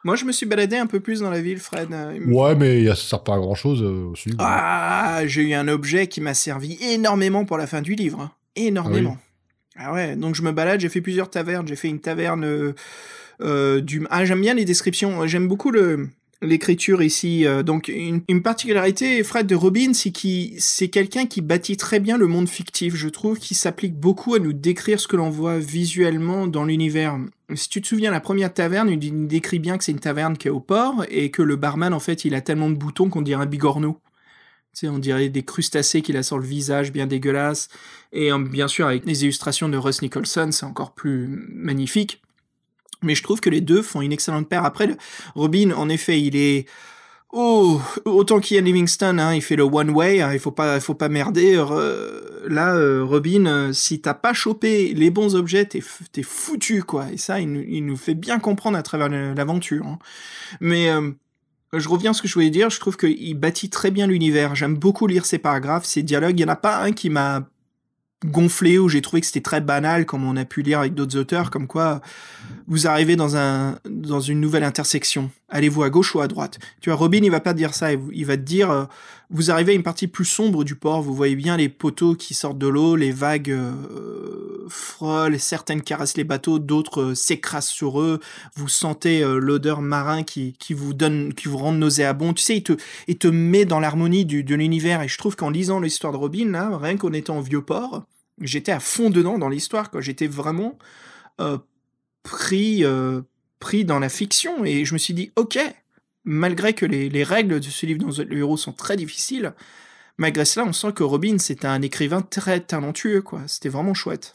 Moi, 0.02 0.16
je 0.16 0.24
me 0.24 0.32
suis 0.32 0.44
baladé 0.46 0.76
un 0.76 0.86
peu 0.86 1.00
plus 1.00 1.20
dans 1.20 1.30
la 1.30 1.40
ville, 1.40 1.58
Fred. 1.58 1.88
Euh, 1.92 2.18
Ouais, 2.26 2.54
mais 2.56 2.86
ça 2.88 2.94
sert 2.96 3.22
pas 3.22 3.34
à 3.36 3.38
grand 3.38 3.54
chose 3.54 3.80
aussi. 3.82 4.30
bon. 4.30 4.36
Ah, 4.40 5.22
j'ai 5.26 5.42
eu 5.42 5.54
un 5.54 5.68
objet 5.68 6.08
qui 6.08 6.20
m'a 6.20 6.34
servi 6.34 6.76
énormément 6.82 7.44
pour 7.44 7.56
la 7.58 7.66
fin 7.66 7.80
du 7.80 7.94
livre. 7.94 8.20
hein. 8.20 8.32
Énormément. 8.56 9.16
Ah, 9.76 9.92
ouais, 9.92 10.14
donc 10.14 10.34
je 10.34 10.42
me 10.42 10.52
balade, 10.52 10.80
j'ai 10.80 10.88
fait 10.88 11.00
plusieurs 11.00 11.30
tavernes. 11.30 11.66
J'ai 11.66 11.74
fait 11.76 11.88
une 11.88 12.00
taverne 12.00 12.44
euh, 12.44 12.74
euh, 13.40 13.80
du... 13.80 14.06
Ah, 14.10 14.24
j'aime 14.24 14.40
bien 14.40 14.54
les 14.54 14.64
descriptions. 14.64 15.26
J'aime 15.26 15.48
beaucoup 15.48 15.70
le 15.70 16.08
l'écriture 16.44 17.02
ici. 17.02 17.46
Euh, 17.46 17.62
donc, 17.62 17.88
une, 17.88 18.42
particularité, 18.42 19.22
Fred, 19.24 19.46
de 19.46 19.54
Robin, 19.54 19.92
c'est 19.94 20.10
qu'il 20.10 20.54
c'est 20.58 20.88
quelqu'un 20.88 21.26
qui 21.26 21.40
bâtit 21.40 21.76
très 21.76 22.00
bien 22.00 22.16
le 22.16 22.26
monde 22.26 22.48
fictif, 22.48 22.94
je 22.94 23.08
trouve, 23.08 23.38
qui 23.38 23.54
s'applique 23.54 23.94
beaucoup 23.94 24.34
à 24.34 24.38
nous 24.38 24.52
décrire 24.52 25.00
ce 25.00 25.08
que 25.08 25.16
l'on 25.16 25.30
voit 25.30 25.58
visuellement 25.58 26.46
dans 26.46 26.64
l'univers. 26.64 27.18
Si 27.54 27.68
tu 27.68 27.80
te 27.82 27.86
souviens, 27.86 28.10
la 28.10 28.20
première 28.20 28.52
taverne, 28.52 28.88
il 28.88 29.02
il 29.04 29.26
décrit 29.26 29.58
bien 29.58 29.76
que 29.76 29.84
c'est 29.84 29.92
une 29.92 30.00
taverne 30.00 30.36
qui 30.36 30.48
est 30.48 30.50
au 30.50 30.60
port 30.60 31.04
et 31.08 31.30
que 31.30 31.42
le 31.42 31.56
barman, 31.56 31.92
en 31.92 32.00
fait, 32.00 32.24
il 32.24 32.34
a 32.34 32.40
tellement 32.40 32.70
de 32.70 32.76
boutons 32.76 33.08
qu'on 33.08 33.22
dirait 33.22 33.42
un 33.42 33.46
bigorneau. 33.46 34.00
Tu 34.74 34.80
sais, 34.80 34.88
on 34.88 34.98
dirait 34.98 35.28
des 35.28 35.44
crustacés 35.44 36.02
qu'il 36.02 36.16
a 36.16 36.22
sur 36.22 36.38
le 36.38 36.44
visage, 36.44 36.90
bien 36.90 37.06
dégueulasse. 37.06 37.68
Et 38.12 38.32
euh, 38.32 38.38
bien 38.38 38.66
sûr, 38.66 38.86
avec 38.86 39.06
les 39.06 39.22
illustrations 39.22 39.68
de 39.68 39.76
Russ 39.76 40.02
Nicholson, 40.02 40.48
c'est 40.50 40.66
encore 40.66 40.94
plus 40.94 41.28
magnifique. 41.52 42.23
Mais 43.02 43.14
je 43.14 43.22
trouve 43.22 43.40
que 43.40 43.50
les 43.50 43.60
deux 43.60 43.82
font 43.82 44.00
une 44.00 44.12
excellente 44.12 44.48
paire. 44.48 44.64
Après, 44.64 44.88
Robin, 45.34 45.72
en 45.72 45.88
effet, 45.88 46.20
il 46.20 46.36
est... 46.36 46.66
Oh, 47.36 47.80
autant 48.04 48.38
a 48.38 48.60
Livingston, 48.60 49.18
hein, 49.18 49.34
il 49.34 49.42
fait 49.42 49.56
le 49.56 49.64
one 49.64 49.90
way, 49.90 50.20
hein, 50.20 50.32
il 50.32 50.38
faut 50.38 50.52
pas, 50.52 50.78
faut 50.78 50.94
pas 50.94 51.08
merder. 51.08 51.56
là, 52.46 52.76
euh, 52.76 53.02
Robin, 53.02 53.46
euh, 53.46 53.72
si 53.72 54.00
t'as 54.00 54.14
pas 54.14 54.32
chopé 54.32 54.94
les 54.94 55.10
bons 55.10 55.34
objets, 55.34 55.64
t'es, 55.64 55.80
foutu, 56.22 56.84
quoi. 56.84 57.06
Et 57.12 57.16
ça, 57.16 57.40
il, 57.40 57.50
nous- 57.52 57.64
il 57.66 57.84
nous 57.84 57.96
fait 57.96 58.14
bien 58.14 58.38
comprendre 58.38 58.78
à 58.78 58.84
travers 58.84 59.08
l'aventure. 59.08 59.84
hein. 59.84 59.98
Mais 60.60 60.90
euh, 60.90 61.10
je 61.72 61.88
reviens 61.88 62.12
à 62.12 62.14
ce 62.14 62.22
que 62.22 62.28
je 62.28 62.34
voulais 62.34 62.50
dire. 62.50 62.70
Je 62.70 62.78
trouve 62.78 62.96
qu'il 62.96 63.34
bâtit 63.34 63.68
très 63.68 63.90
bien 63.90 64.06
l'univers. 64.06 64.54
J'aime 64.54 64.76
beaucoup 64.76 65.08
lire 65.08 65.26
ses 65.26 65.38
paragraphes, 65.38 65.86
ses 65.86 66.04
dialogues. 66.04 66.38
Il 66.38 66.42
y 66.42 66.46
en 66.46 66.52
a 66.52 66.56
pas 66.56 66.82
un 66.82 66.92
qui 66.92 67.10
m'a 67.10 67.48
gonflé 68.24 68.78
où 68.78 68.88
j'ai 68.88 69.02
trouvé 69.02 69.20
que 69.20 69.26
c'était 69.26 69.40
très 69.40 69.60
banal, 69.60 70.06
comme 70.06 70.24
on 70.24 70.36
a 70.36 70.44
pu 70.44 70.62
lire 70.62 70.80
avec 70.80 70.94
d'autres 70.94 71.18
auteurs, 71.18 71.50
comme 71.50 71.66
quoi 71.66 72.00
vous 72.66 72.86
arrivez 72.86 73.16
dans 73.16 73.36
un 73.36 73.78
dans 73.88 74.20
une 74.20 74.40
nouvelle 74.40 74.64
intersection. 74.64 75.30
Allez-vous 75.50 75.82
à 75.82 75.90
gauche 75.90 76.14
ou 76.14 76.20
à 76.20 76.26
droite? 76.26 76.58
Tu 76.80 76.90
vois, 76.90 76.98
Robin, 76.98 77.20
il 77.22 77.30
va 77.30 77.40
pas 77.40 77.52
te 77.52 77.58
dire 77.58 77.74
ça. 77.74 77.92
Il 77.92 78.26
va 78.26 78.36
te 78.36 78.42
dire, 78.42 78.70
euh, 78.70 78.84
vous 79.30 79.50
arrivez 79.50 79.72
à 79.72 79.74
une 79.74 79.82
partie 79.82 80.08
plus 80.08 80.24
sombre 80.24 80.64
du 80.64 80.74
port. 80.74 81.02
Vous 81.02 81.14
voyez 81.14 81.36
bien 81.36 81.56
les 81.56 81.68
poteaux 81.68 82.14
qui 82.14 82.34
sortent 82.34 82.58
de 82.58 82.66
l'eau, 82.66 82.96
les 82.96 83.12
vagues 83.12 83.50
euh, 83.50 84.66
frôlent, 84.68 85.38
certaines 85.38 85.82
caressent 85.82 86.16
les 86.16 86.24
bateaux, 86.24 86.58
d'autres 86.58 87.02
euh, 87.02 87.14
s'écrasent 87.14 87.68
sur 87.68 88.00
eux. 88.00 88.20
Vous 88.56 88.68
sentez 88.68 89.22
euh, 89.22 89.38
l'odeur 89.38 89.80
marin 89.80 90.22
qui 90.22 90.54
qui 90.58 90.74
vous 90.74 90.94
donne, 90.94 91.34
qui 91.34 91.48
vous 91.48 91.58
rend 91.58 91.72
nauséabond. 91.72 92.32
Tu 92.32 92.42
sais, 92.42 92.56
il 92.56 92.62
te 92.62 92.72
il 93.06 93.18
te 93.18 93.28
met 93.28 93.64
dans 93.64 93.80
l'harmonie 93.80 94.24
de 94.24 94.54
l'univers. 94.54 95.02
Et 95.02 95.08
je 95.08 95.18
trouve 95.18 95.36
qu'en 95.36 95.50
lisant 95.50 95.80
l'histoire 95.80 96.12
de 96.12 96.18
Robin, 96.18 96.78
rien 96.78 96.96
qu'en 96.96 97.12
étant 97.12 97.38
au 97.38 97.42
vieux 97.42 97.62
port, 97.62 98.04
j'étais 98.40 98.72
à 98.72 98.80
fond 98.80 99.10
dedans 99.10 99.38
dans 99.38 99.48
l'histoire. 99.48 99.90
Quoi, 99.90 100.00
j'étais 100.00 100.26
vraiment 100.26 100.78
euh, 101.40 101.58
pris, 102.22 102.84
euh, 102.84 103.22
pris 103.58 103.84
dans 103.84 103.98
la 103.98 104.08
fiction 104.08 104.64
et 104.64 104.84
je 104.84 104.94
me 104.94 104.98
suis 104.98 105.14
dit, 105.14 105.32
ok, 105.36 105.58
malgré 106.24 106.72
que 106.72 106.86
les, 106.86 107.08
les 107.08 107.24
règles 107.24 107.60
de 107.60 107.68
ce 107.68 107.86
livre 107.86 108.00
dont 108.00 108.10
le 108.22 108.38
héros 108.38 108.56
sont 108.56 108.72
très 108.72 108.96
difficiles, 108.96 109.54
malgré 110.16 110.44
cela, 110.44 110.66
on 110.66 110.72
sent 110.72 110.92
que 110.92 111.02
Robin, 111.02 111.38
c'est 111.38 111.64
un 111.64 111.82
écrivain 111.82 112.22
très 112.22 112.60
talentueux, 112.60 113.22
quoi. 113.22 113.42
C'était 113.46 113.68
vraiment 113.68 113.94
chouette. 113.94 114.32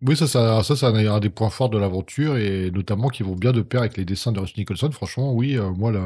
Oui, 0.00 0.16
ça, 0.16 0.28
ça, 0.28 0.62
ça, 0.62 0.76
c'est 0.76 0.86
un, 0.86 1.20
des 1.20 1.28
points 1.28 1.50
forts 1.50 1.70
de 1.70 1.78
l'aventure 1.78 2.36
et 2.36 2.70
notamment 2.70 3.08
qui 3.08 3.24
vont 3.24 3.34
bien 3.34 3.50
de 3.50 3.62
pair 3.62 3.80
avec 3.80 3.96
les 3.96 4.04
dessins 4.04 4.30
de 4.30 4.38
Russ 4.38 4.56
Nicholson. 4.56 4.90
Franchement, 4.92 5.34
oui, 5.34 5.58
euh, 5.58 5.70
moi, 5.70 5.90
la, 5.90 6.04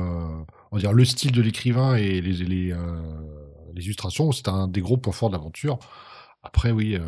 on 0.71 0.93
le 0.93 1.05
style 1.05 1.33
de 1.33 1.43
l'écrivain 1.43 1.97
et 1.97 2.23
les, 2.23 2.33
les, 2.33 2.75
les 3.75 3.85
illustrations, 3.85 4.33
c'est 4.33 4.49
un 4.49 4.67
des 4.67 4.81
gros 4.81 4.97
points 4.97 5.13
forts 5.13 5.29
de 5.29 5.37
l'aventure. 5.37 5.79
Après, 6.43 6.71
oui, 6.73 6.97
euh, 6.97 7.01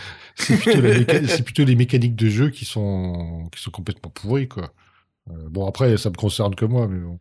c'est 0.36 1.42
plutôt, 1.42 1.64
les 1.64 1.76
mécaniques 1.76 2.16
de 2.16 2.28
jeu 2.28 2.50
qui 2.50 2.64
sont, 2.64 3.48
qui 3.54 3.62
sont 3.62 3.70
complètement 3.70 4.10
pourries, 4.10 4.48
quoi. 4.48 4.72
Euh, 5.30 5.34
bon, 5.50 5.66
après, 5.66 5.96
ça 5.98 6.10
me 6.10 6.14
concerne 6.16 6.54
que 6.54 6.64
moi, 6.64 6.88
mais 6.88 7.00
bon. 7.00 7.18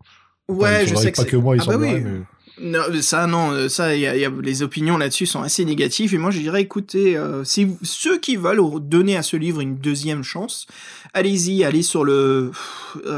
Ouais, 0.48 0.86
je 0.88 0.96
sais 0.96 1.12
que 1.12 1.18
pas 1.18 1.26
que 1.26 1.36
moi, 1.36 1.58
il 1.58 1.62
Ah 1.62 1.66
bah 1.68 1.76
oui. 1.78 2.00
mais- 2.00 2.22
Non, 2.60 2.84
ça, 3.02 3.28
non, 3.28 3.52
euh, 3.52 3.68
ça, 3.68 3.94
y 3.96 4.08
a, 4.08 4.16
il 4.16 4.22
y 4.22 4.26
a- 4.26 4.32
les 4.42 4.64
opinions 4.64 4.98
là-dessus 4.98 5.26
sont 5.26 5.42
assez 5.42 5.66
négatives. 5.66 6.16
Et 6.16 6.18
moi, 6.18 6.32
je 6.32 6.40
dirais, 6.40 6.62
écoutez, 6.62 7.18
euh, 7.18 7.44
si 7.44 7.76
ceux 7.84 8.18
qui 8.18 8.38
veulent 8.38 8.62
donner 8.82 9.18
à 9.18 9.24
ce 9.24 9.36
livre 9.36 9.60
une 9.60 9.76
deuxième 9.76 10.24
chance, 10.24 10.66
allez-y, 11.14 11.66
allez 11.66 11.84
sur 11.84 12.06
le, 12.06 12.52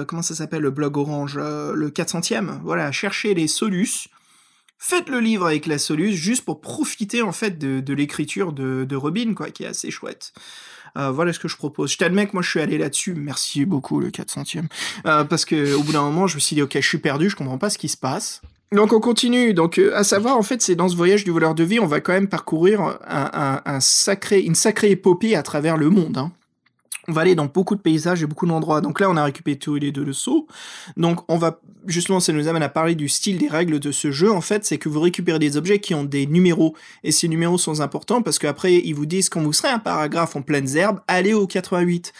comment 0.07 0.23
ça 0.23 0.33
s'appelle, 0.33 0.63
le 0.63 0.71
blog 0.71 0.97
Orange, 0.97 1.37
le 1.37 1.89
400e. 1.89 2.59
Voilà, 2.63 2.91
cherchez 2.91 3.33
les 3.35 3.47
Solus. 3.47 4.09
Faites 4.81 5.09
le 5.09 5.19
livre 5.19 5.45
avec 5.45 5.65
la 5.67 5.77
Solus 5.77 6.13
juste 6.13 6.45
pour 6.45 6.61
profiter 6.61 7.21
en 7.21 7.33
fait 7.33 7.59
de, 7.59 7.93
l'écriture 7.93 8.53
de, 8.53 8.85
de 8.87 8.95
Robin, 8.95 9.33
quoi, 9.33 9.51
qui 9.51 9.63
est 9.63 9.67
assez 9.67 9.91
chouette. 9.91 10.31
Euh, 10.97 11.11
voilà 11.11 11.33
ce 11.33 11.39
que 11.39 11.49
je 11.49 11.57
propose. 11.57 11.91
Je 11.91 11.97
t'admets 11.97 12.25
que 12.27 12.31
moi 12.33 12.41
je 12.41 12.49
suis 12.49 12.61
allé 12.61 12.77
là-dessus. 12.77 13.13
Merci 13.13 13.65
beaucoup 13.65 13.99
le 13.99 14.09
400e. 14.09 14.63
Euh, 15.05 15.25
parce 15.25 15.43
que 15.43 15.73
au 15.75 15.83
bout 15.83 15.91
d'un 15.91 16.03
moment, 16.03 16.27
je 16.27 16.35
me 16.35 16.39
suis 16.39 16.55
dit 16.55 16.61
ok, 16.61 16.71
je 16.75 16.87
suis 16.87 16.97
perdu, 16.97 17.29
je 17.29 17.35
comprends 17.35 17.57
pas 17.57 17.69
ce 17.69 17.77
qui 17.77 17.89
se 17.89 17.97
passe. 17.97 18.41
Donc 18.71 18.93
on 18.93 19.01
continue. 19.01 19.53
Donc 19.53 19.77
euh, 19.77 19.95
à 19.95 20.05
savoir 20.05 20.37
en 20.37 20.43
fait, 20.43 20.61
c'est 20.61 20.75
dans 20.75 20.87
ce 20.87 20.95
voyage 20.95 21.25
du 21.25 21.31
voleur 21.31 21.55
de 21.55 21.63
vie, 21.65 21.81
on 21.81 21.85
va 21.85 21.99
quand 21.99 22.13
même 22.13 22.29
parcourir 22.29 22.97
un 23.05 23.79
sacré, 23.81 24.39
une 24.39 24.55
sacrée 24.55 24.91
épopée 24.91 25.35
à 25.35 25.43
travers 25.43 25.75
le 25.75 25.89
monde. 25.89 26.17
hein. 26.17 26.31
On 27.09 27.11
va 27.11 27.21
aller 27.21 27.33
dans 27.33 27.47
beaucoup 27.47 27.75
de 27.75 27.81
paysages 27.81 28.21
et 28.21 28.27
beaucoup 28.27 28.45
d'endroits. 28.45 28.81
Donc 28.81 28.99
là, 28.99 29.09
on 29.09 29.17
a 29.17 29.23
récupéré 29.23 29.57
tous 29.57 29.75
les 29.75 29.91
deux 29.91 30.03
le 30.03 30.13
saut. 30.13 30.47
Donc 30.95 31.21
on 31.27 31.37
va 31.37 31.59
justement, 31.87 32.19
ça 32.19 32.31
nous 32.33 32.47
amène 32.47 32.61
à 32.61 32.69
parler 32.69 32.93
du 32.93 33.09
style 33.09 33.39
des 33.39 33.47
règles 33.47 33.79
de 33.79 33.91
ce 33.91 34.11
jeu. 34.11 34.31
En 34.31 34.41
fait, 34.41 34.63
c'est 34.63 34.77
que 34.77 34.89
vous 34.89 34.99
récupérez 34.99 35.39
des 35.39 35.57
objets 35.57 35.79
qui 35.79 35.95
ont 35.95 36.03
des 36.03 36.27
numéros 36.27 36.75
et 37.03 37.11
ces 37.11 37.27
numéros 37.27 37.57
sont 37.57 37.81
importants 37.81 38.21
parce 38.21 38.37
qu'après 38.37 38.75
ils 38.75 38.93
vous 38.93 39.07
disent 39.07 39.29
quand 39.29 39.41
vous 39.41 39.53
serez 39.53 39.69
un 39.69 39.79
paragraphe 39.79 40.35
en 40.35 40.43
pleines 40.43 40.77
herbes, 40.77 40.99
allez 41.07 41.33
au 41.33 41.47
88 41.47 42.13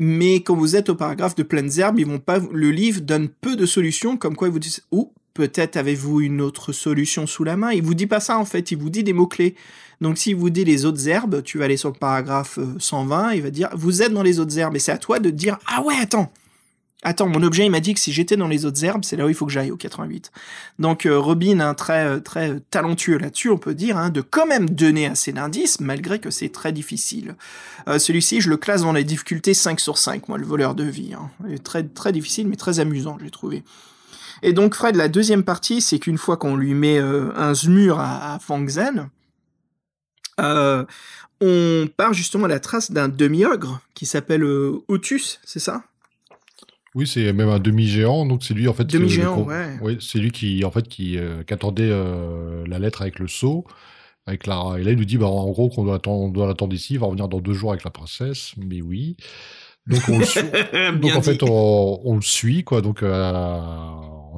mais 0.00 0.36
quand 0.36 0.54
vous 0.54 0.76
êtes 0.76 0.90
au 0.90 0.94
paragraphe 0.94 1.34
de 1.34 1.42
pleines 1.42 1.76
herbes, 1.76 1.98
ils 1.98 2.06
vont 2.06 2.20
pas, 2.20 2.38
le 2.52 2.70
livre 2.70 3.00
donne 3.00 3.28
peu 3.28 3.56
de 3.56 3.66
solutions, 3.66 4.16
comme 4.16 4.36
quoi 4.36 4.46
ils 4.46 4.52
vous 4.52 4.60
disent, 4.60 4.84
ou 4.92 5.12
peut-être 5.38 5.76
avez-vous 5.76 6.20
une 6.20 6.40
autre 6.40 6.72
solution 6.72 7.28
sous 7.28 7.44
la 7.44 7.56
main. 7.56 7.70
Il 7.70 7.84
vous 7.84 7.94
dit 7.94 8.08
pas 8.08 8.18
ça 8.18 8.38
en 8.38 8.44
fait, 8.44 8.72
il 8.72 8.78
vous 8.78 8.90
dit 8.90 9.04
des 9.04 9.12
mots-clés. 9.12 9.54
Donc 10.00 10.18
s'il 10.18 10.34
vous 10.34 10.50
dit 10.50 10.64
les 10.64 10.84
autres 10.84 11.08
herbes, 11.08 11.44
tu 11.44 11.58
vas 11.58 11.66
aller 11.66 11.76
sur 11.76 11.90
le 11.90 11.94
paragraphe 11.94 12.58
euh, 12.58 12.74
120, 12.80 13.34
il 13.34 13.42
va 13.42 13.50
dire, 13.50 13.68
vous 13.72 14.02
êtes 14.02 14.12
dans 14.12 14.24
les 14.24 14.40
autres 14.40 14.58
herbes, 14.58 14.74
et 14.74 14.80
c'est 14.80 14.90
à 14.90 14.98
toi 14.98 15.20
de 15.20 15.30
dire, 15.30 15.58
ah 15.66 15.80
ouais, 15.82 15.94
attends, 16.00 16.32
Attends, 17.04 17.28
mon 17.28 17.44
objet, 17.44 17.64
il 17.64 17.70
m'a 17.70 17.78
dit 17.78 17.94
que 17.94 18.00
si 18.00 18.12
j'étais 18.12 18.36
dans 18.36 18.48
les 18.48 18.64
autres 18.64 18.84
herbes, 18.84 19.04
c'est 19.04 19.14
là 19.14 19.24
où 19.24 19.28
il 19.28 19.34
faut 19.34 19.46
que 19.46 19.52
j'aille, 19.52 19.70
au 19.70 19.76
88. 19.76 20.32
Donc 20.80 21.06
euh, 21.06 21.16
Robin, 21.16 21.60
hein, 21.60 21.74
très 21.74 22.04
euh, 22.04 22.18
très 22.18 22.58
talentueux 22.70 23.18
là-dessus, 23.18 23.50
on 23.50 23.56
peut 23.56 23.74
dire, 23.74 23.96
hein, 23.96 24.10
de 24.10 24.20
quand 24.20 24.46
même 24.46 24.68
donner 24.68 25.06
assez 25.06 25.32
d'indices, 25.32 25.78
malgré 25.78 26.18
que 26.18 26.30
c'est 26.30 26.48
très 26.48 26.72
difficile. 26.72 27.36
Euh, 27.86 28.00
Celui-ci, 28.00 28.40
je 28.40 28.50
le 28.50 28.56
classe 28.56 28.82
dans 28.82 28.92
les 28.92 29.04
difficultés 29.04 29.54
5 29.54 29.78
sur 29.78 29.96
5, 29.96 30.28
moi, 30.28 30.38
le 30.38 30.44
voleur 30.46 30.74
de 30.74 30.82
vie. 30.82 31.14
Hein. 31.14 31.30
Très 31.62 32.12
difficile, 32.12 32.48
mais 32.48 32.56
très 32.56 32.80
amusant, 32.80 33.16
j'ai 33.22 33.30
trouvé. 33.30 33.62
Et 34.42 34.52
donc 34.52 34.74
Fred, 34.74 34.96
la 34.96 35.08
deuxième 35.08 35.42
partie, 35.42 35.80
c'est 35.80 35.98
qu'une 35.98 36.18
fois 36.18 36.36
qu'on 36.36 36.56
lui 36.56 36.74
met 36.74 36.98
euh, 36.98 37.30
un 37.36 37.54
zmur 37.54 37.98
à, 37.98 38.34
à 38.34 38.38
Fang 38.38 38.66
Zen, 38.68 39.10
euh, 40.40 40.84
on 41.40 41.88
part 41.96 42.12
justement 42.12 42.44
à 42.44 42.48
la 42.48 42.60
trace 42.60 42.90
d'un 42.90 43.08
demi-ogre 43.08 43.80
qui 43.94 44.06
s'appelle 44.06 44.44
euh, 44.44 44.82
Otus, 44.88 45.40
c'est 45.44 45.58
ça? 45.58 45.82
Oui, 46.94 47.06
c'est 47.06 47.32
même 47.32 47.48
un 47.48 47.60
demi-géant, 47.60 48.26
donc 48.26 48.42
c'est 48.42 48.54
lui 48.54 48.66
en 48.66 48.74
fait. 48.74 48.84
Demi-géant, 48.84 49.42
ouais. 49.42 49.78
Oui, 49.82 49.98
c'est 50.00 50.18
lui 50.18 50.30
qui 50.30 50.64
en 50.64 50.70
fait 50.70 50.88
qui, 50.88 51.18
qui 51.46 51.54
attendait 51.54 51.90
la 52.66 52.78
lettre 52.78 53.02
avec 53.02 53.18
le 53.18 53.28
sceau. 53.28 53.64
Avec 54.26 54.46
la... 54.46 54.76
Et 54.78 54.84
là, 54.84 54.90
il 54.90 54.98
nous 54.98 55.06
dit, 55.06 55.16
bah, 55.16 55.26
en 55.26 55.50
gros, 55.50 55.70
qu'on 55.70 55.84
doit 55.84 55.96
attendre, 55.96 56.20
on 56.20 56.28
doit 56.28 56.46
l'attendre 56.46 56.74
ici, 56.74 56.94
il 56.94 57.00
va 57.00 57.06
revenir 57.06 57.28
dans 57.28 57.40
deux 57.40 57.54
jours 57.54 57.70
avec 57.70 57.82
la 57.84 57.90
princesse, 57.90 58.52
mais 58.58 58.82
oui. 58.82 59.16
Donc, 59.86 60.02
on 60.08 60.18
le 60.18 60.24
suit. 60.24 60.42
Donc 61.00 61.16
en 61.16 61.22
fait, 61.22 61.42
on, 61.42 62.00
on 62.04 62.14
le 62.14 62.20
suit, 62.20 62.62
quoi, 62.62 62.82
donc 62.82 63.02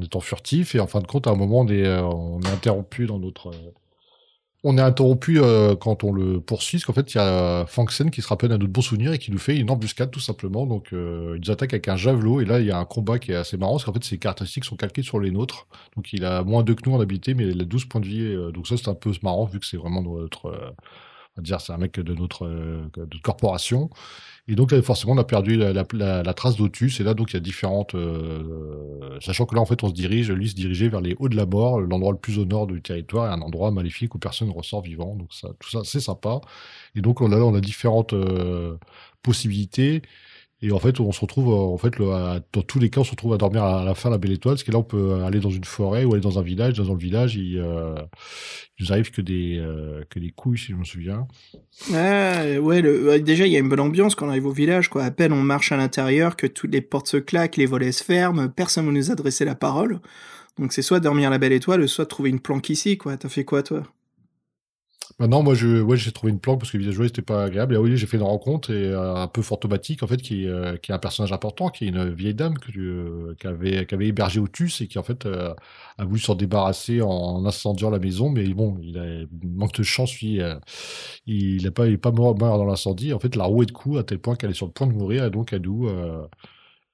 en 0.00 0.04
étant 0.04 0.20
furtif, 0.20 0.74
et 0.74 0.80
en 0.80 0.86
fin 0.86 1.00
de 1.00 1.06
compte, 1.06 1.26
à 1.26 1.30
un 1.30 1.36
moment, 1.36 1.60
on 1.60 1.68
est, 1.68 1.86
euh, 1.86 2.02
interrompu 2.52 3.06
dans 3.06 3.18
notre. 3.18 3.48
euh, 3.48 3.72
On 4.62 4.76
est 4.78 4.82
interrompu 4.82 5.40
euh, 5.40 5.74
quand 5.76 6.04
on 6.04 6.12
le 6.12 6.40
poursuit, 6.40 6.78
parce 6.78 6.84
qu'en 6.86 6.92
fait, 6.92 7.14
il 7.14 7.16
y 7.18 7.20
a 7.20 7.64
Fangsen 7.66 8.10
qui 8.10 8.20
se 8.22 8.28
rappelle 8.28 8.52
à 8.52 8.58
notre 8.58 8.72
bon 8.72 8.82
souvenir 8.82 9.12
et 9.12 9.18
qui 9.18 9.30
nous 9.32 9.38
fait 9.38 9.56
une 9.56 9.70
embuscade, 9.70 10.10
tout 10.10 10.20
simplement. 10.20 10.66
Donc, 10.66 10.88
il 10.92 10.98
nous 11.42 11.50
attaque 11.50 11.72
avec 11.72 11.88
un 11.88 11.96
javelot, 11.96 12.40
et 12.42 12.44
là, 12.44 12.60
il 12.60 12.66
y 12.66 12.70
a 12.70 12.78
un 12.78 12.84
combat 12.84 13.18
qui 13.18 13.32
est 13.32 13.36
assez 13.36 13.56
marrant, 13.56 13.72
parce 13.74 13.84
qu'en 13.84 13.94
fait, 13.94 14.04
ses 14.04 14.18
caractéristiques 14.18 14.64
sont 14.66 14.76
calquées 14.76 15.02
sur 15.02 15.18
les 15.20 15.30
nôtres. 15.30 15.66
Donc, 15.96 16.12
il 16.12 16.24
a 16.24 16.42
moins 16.44 16.62
2 16.62 16.74
que 16.74 16.88
nous 16.88 16.94
en 16.96 17.00
habilité, 17.00 17.34
mais 17.34 17.48
il 17.48 17.60
a 17.60 17.64
12 17.64 17.86
points 17.86 18.00
de 18.02 18.06
vie. 18.06 18.52
donc, 18.52 18.66
ça, 18.66 18.76
c'est 18.76 18.88
un 18.88 18.94
peu 18.94 19.12
marrant, 19.22 19.46
vu 19.46 19.60
que 19.60 19.66
c'est 19.66 19.78
vraiment 19.78 20.02
notre. 20.02 20.74
Dire, 21.38 21.60
c'est 21.60 21.72
un 21.72 21.78
mec 21.78 21.98
de 21.98 22.14
notre, 22.14 22.46
euh, 22.46 22.88
corporation. 23.22 23.90
Et 24.48 24.54
donc, 24.56 24.78
forcément, 24.80 25.12
on 25.12 25.18
a 25.18 25.24
perdu 25.24 25.56
la, 25.56 26.34
trace 26.34 26.56
d'Otus. 26.56 27.00
Et 27.00 27.04
là, 27.04 27.14
donc, 27.14 27.30
il 27.32 27.34
y 27.34 27.36
a 27.36 27.40
différentes. 27.40 27.94
euh, 27.94 29.18
sachant 29.20 29.46
que 29.46 29.54
là, 29.54 29.60
en 29.60 29.66
fait, 29.66 29.84
on 29.84 29.88
se 29.88 29.94
dirige, 29.94 30.30
lui 30.30 30.48
se 30.48 30.54
dirigeait 30.54 30.88
vers 30.88 31.00
les 31.00 31.14
hauts 31.18 31.28
de 31.28 31.36
la 31.36 31.46
mort, 31.46 31.80
l'endroit 31.80 32.12
le 32.12 32.18
plus 32.18 32.38
au 32.38 32.44
nord 32.44 32.66
du 32.66 32.82
territoire, 32.82 33.30
et 33.30 33.34
un 33.34 33.42
endroit 33.42 33.70
maléfique 33.70 34.14
où 34.14 34.18
personne 34.18 34.48
ne 34.48 34.52
ressort 34.52 34.82
vivant. 34.82 35.14
Donc, 35.14 35.28
tout 35.60 35.70
ça, 35.70 35.80
c'est 35.84 36.00
sympa. 36.00 36.40
Et 36.96 37.00
donc, 37.00 37.20
on 37.20 37.54
a 37.54 37.60
différentes 37.60 38.12
euh, 38.12 38.76
possibilités. 39.22 40.02
Et 40.62 40.72
en 40.72 40.78
fait, 40.78 41.00
on 41.00 41.10
se 41.10 41.20
retrouve, 41.20 41.48
euh, 41.48 41.74
en 41.74 41.78
fait, 41.78 41.96
dans 41.98 42.62
tous 42.62 42.78
les 42.78 42.90
cas, 42.90 43.00
on 43.00 43.04
se 43.04 43.12
retrouve 43.12 43.32
à 43.32 43.38
dormir 43.38 43.64
à 43.64 43.82
la 43.82 43.94
fin 43.94 44.10
la 44.10 44.18
belle 44.18 44.32
étoile, 44.32 44.56
parce 44.56 44.62
que 44.62 44.70
là, 44.70 44.78
on 44.78 44.82
peut 44.82 45.22
aller 45.24 45.40
dans 45.40 45.50
une 45.50 45.64
forêt 45.64 46.04
ou 46.04 46.12
aller 46.12 46.20
dans 46.20 46.38
un 46.38 46.42
village. 46.42 46.74
Dans 46.74 46.92
le 46.92 46.98
village, 46.98 47.34
il, 47.36 47.58
euh, 47.58 47.94
nous 48.78 48.92
arrive 48.92 49.10
que 49.10 49.22
des, 49.22 49.56
euh, 49.58 50.04
que 50.10 50.18
des 50.18 50.30
couilles, 50.30 50.58
si 50.58 50.72
je 50.72 50.76
me 50.76 50.84
souviens. 50.84 51.26
Ah, 51.94 52.44
ouais, 52.60 52.82
déjà, 53.20 53.46
il 53.46 53.52
y 53.52 53.56
a 53.56 53.60
une 53.60 53.70
bonne 53.70 53.80
ambiance 53.80 54.14
quand 54.14 54.26
on 54.26 54.30
arrive 54.30 54.46
au 54.46 54.52
village, 54.52 54.88
quoi. 54.90 55.04
À 55.04 55.10
peine 55.10 55.32
on 55.32 55.42
marche 55.42 55.72
à 55.72 55.78
l'intérieur, 55.78 56.36
que 56.36 56.46
toutes 56.46 56.72
les 56.72 56.82
portes 56.82 57.08
se 57.08 57.16
claquent, 57.16 57.56
les 57.56 57.66
volets 57.66 57.92
se 57.92 58.04
ferment, 58.04 58.48
personne 58.48 58.86
ne 58.86 58.90
nous 58.90 59.10
adresser 59.10 59.46
la 59.46 59.54
parole. 59.54 60.00
Donc 60.58 60.74
c'est 60.74 60.82
soit 60.82 61.00
dormir 61.00 61.28
à 61.28 61.30
la 61.30 61.38
belle 61.38 61.52
étoile, 61.52 61.88
soit 61.88 62.04
trouver 62.04 62.28
une 62.28 62.40
planque 62.40 62.68
ici, 62.68 62.98
quoi. 62.98 63.16
T'as 63.16 63.30
fait 63.30 63.44
quoi, 63.44 63.62
toi? 63.62 63.84
Maintenant, 65.18 65.42
moi, 65.42 65.54
je, 65.54 65.80
ouais, 65.80 65.96
j'ai 65.96 66.12
trouvé 66.12 66.32
une 66.32 66.40
planque 66.40 66.60
parce 66.60 66.70
que 66.70 66.78
village 66.78 66.96
c'était 66.96 67.22
pas 67.22 67.44
agréable. 67.44 67.74
Et 67.74 67.76
ah 67.76 67.80
oui, 67.80 67.96
j'ai 67.96 68.06
fait 68.06 68.16
une 68.16 68.22
rencontre 68.22 68.70
et 68.70 68.86
euh, 68.86 69.14
un 69.16 69.26
peu 69.28 69.42
fantomatique, 69.42 70.02
en 70.02 70.06
fait, 70.06 70.18
qui, 70.18 70.46
euh, 70.46 70.76
qui 70.76 70.92
est 70.92 70.94
un 70.94 70.98
personnage 70.98 71.32
important, 71.32 71.68
qui 71.68 71.84
est 71.84 71.88
une 71.88 72.10
vieille 72.10 72.34
dame 72.34 72.54
euh, 72.76 73.34
qui 73.38 73.46
avait, 73.46 73.86
qui 73.86 73.94
avait 73.94 74.06
hébergé 74.08 74.40
Otus 74.40 74.80
et 74.80 74.86
qui, 74.88 74.98
en 74.98 75.02
fait, 75.02 75.26
a 75.26 76.04
voulu 76.04 76.20
s'en 76.20 76.34
débarrasser 76.34 77.02
en 77.02 77.44
incendiant 77.44 77.90
la 77.90 77.98
maison. 77.98 78.30
Mais 78.30 78.46
bon, 78.48 78.78
il 78.82 79.28
manque 79.44 79.74
de 79.74 79.82
chance, 79.82 80.18
lui. 80.20 80.40
il 81.26 81.62
n'est 81.62 81.70
pas, 81.70 81.86
pas 81.96 82.12
mort, 82.12 82.38
mort 82.38 82.58
dans 82.58 82.64
l'incendie. 82.64 83.12
En 83.12 83.18
fait, 83.18 83.36
la 83.36 83.44
roue 83.44 83.62
est 83.62 83.66
de 83.66 83.72
coup 83.72 83.98
à 83.98 84.04
tel 84.04 84.18
point 84.18 84.36
qu'elle 84.36 84.50
est 84.50 84.54
sur 84.54 84.66
le 84.66 84.72
point 84.72 84.86
de 84.86 84.92
mourir. 84.92 85.24
Et 85.24 85.30
donc, 85.30 85.52
elle 85.52 85.62
nous, 85.62 85.88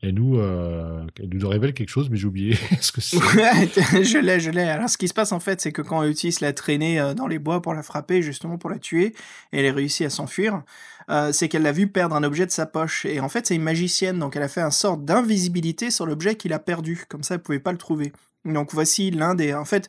elle 0.02 0.14
nous, 0.14 0.38
euh, 0.38 1.06
elle 1.18 1.30
nous 1.30 1.48
révèle 1.48 1.72
quelque 1.72 1.88
chose, 1.88 2.10
mais 2.10 2.16
j'ai 2.16 2.26
oublié 2.26 2.56
ce 2.80 2.92
que 2.92 3.00
c'est. 3.00 3.16
Je 4.02 4.18
l'ai, 4.18 4.40
je 4.40 4.50
l'ai. 4.50 4.62
Alors, 4.62 4.90
ce 4.90 4.98
qui 4.98 5.08
se 5.08 5.14
passe, 5.14 5.32
en 5.32 5.40
fait, 5.40 5.60
c'est 5.60 5.72
que 5.72 5.82
quand 5.82 6.00
Otis 6.00 6.36
l'a 6.40 6.52
traînée 6.52 7.00
euh, 7.00 7.14
dans 7.14 7.26
les 7.26 7.38
bois 7.38 7.62
pour 7.62 7.72
la 7.72 7.82
frapper, 7.82 8.20
justement 8.20 8.58
pour 8.58 8.68
la 8.68 8.78
tuer, 8.78 9.14
et 9.52 9.60
elle 9.60 9.66
a 9.66 9.72
réussi 9.72 10.04
à 10.04 10.10
s'enfuir, 10.10 10.62
euh, 11.08 11.32
c'est 11.32 11.48
qu'elle 11.48 11.62
l'a 11.62 11.72
vu 11.72 11.88
perdre 11.88 12.14
un 12.14 12.22
objet 12.24 12.44
de 12.44 12.50
sa 12.50 12.66
poche. 12.66 13.06
Et 13.06 13.20
en 13.20 13.28
fait, 13.28 13.46
c'est 13.46 13.54
une 13.54 13.62
magicienne, 13.62 14.18
donc 14.18 14.36
elle 14.36 14.42
a 14.42 14.48
fait 14.48 14.60
un 14.60 14.70
sort 14.70 14.98
d'invisibilité 14.98 15.90
sur 15.90 16.04
l'objet 16.04 16.34
qu'il 16.34 16.52
a 16.52 16.58
perdu. 16.58 17.04
Comme 17.08 17.22
ça, 17.22 17.36
elle 17.36 17.42
pouvait 17.42 17.58
pas 17.58 17.72
le 17.72 17.78
trouver. 17.78 18.12
Donc, 18.44 18.72
voici 18.72 19.10
l'un 19.10 19.34
des... 19.34 19.54
En 19.54 19.64
fait, 19.64 19.88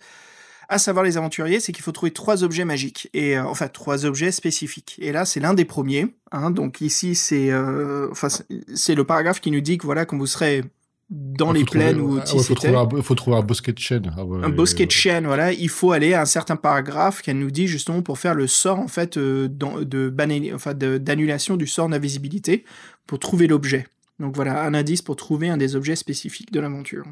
à 0.69 0.77
savoir 0.77 1.05
les 1.05 1.17
aventuriers, 1.17 1.59
c'est 1.59 1.71
qu'il 1.71 1.83
faut 1.83 1.91
trouver 1.91 2.11
trois 2.11 2.43
objets 2.43 2.65
magiques. 2.65 3.09
Et, 3.13 3.37
euh, 3.37 3.43
enfin, 3.45 3.67
trois 3.67 4.05
objets 4.05 4.31
spécifiques. 4.31 4.97
Et 4.99 5.11
là, 5.11 5.25
c'est 5.25 5.39
l'un 5.39 5.53
des 5.53 5.65
premiers. 5.65 6.07
Hein, 6.31 6.51
donc 6.51 6.81
ici, 6.81 7.15
c'est... 7.15 7.51
euh, 7.51 8.09
Enfin, 8.11 8.27
c'est- 8.29 8.95
le 8.95 9.03
paragraphe 9.03 9.39
qui 9.39 9.51
nous 9.51 9.61
dit 9.61 9.77
que, 9.77 9.85
voilà, 9.85 10.05
quand 10.05 10.17
vous 10.17 10.27
serez 10.27 10.63
dans 11.09 11.53
Il 11.53 11.59
les 11.59 11.63
plaines 11.63 12.01
où 12.01 12.11
ah 12.11 12.15
ouais, 12.15 12.21
Otis 12.21 12.43
faut 12.43 12.53
était- 12.53 12.73
trouver 12.73 12.97
un, 12.99 13.01
faut 13.01 13.15
trouver 13.15 13.37
un 13.37 13.41
bosquet 13.41 13.71
de 13.71 13.79
chêne. 13.79 14.13
Ah 14.17 14.25
ouais, 14.25 14.43
un 14.43 14.49
bosquet 14.49 14.85
de 14.85 14.91
chêne, 14.91 15.25
voilà, 15.25 15.53
il 15.53 15.69
faut 15.69 15.93
aller 15.93 16.13
à 16.13 16.21
un 16.21 16.25
certain 16.25 16.57
paragraphe 16.57 17.21
qu'elle 17.21 17.39
nous 17.39 17.49
dit 17.49 17.67
justement 17.67 18.01
pour 18.01 18.19
faire 18.19 18.35
le 18.35 18.45
sort 18.45 18.77
en 18.79 18.89
fait 18.89 19.15
euh, 19.15 19.47
dans- 19.47 19.79
de 19.81 20.09
banali- 20.09 20.53
enfin 20.53 20.73
de- 20.73 20.97
d'annulation 20.97 21.55
du 21.55 21.65
sort 21.65 21.87
d'invisibilité 21.87 22.65
pour 23.05 23.19
trouver 23.19 23.47
l'objet. 23.47 23.87
Donc 24.19 24.35
voilà, 24.35 24.63
un 24.65 24.73
indice 24.73 25.01
pour 25.01 25.15
trouver 25.15 25.47
un 25.47 25.55
des 25.55 25.77
objets 25.77 25.95
spécifiques 25.95 26.51
de 26.51 26.59
l'aventure. 26.59 27.05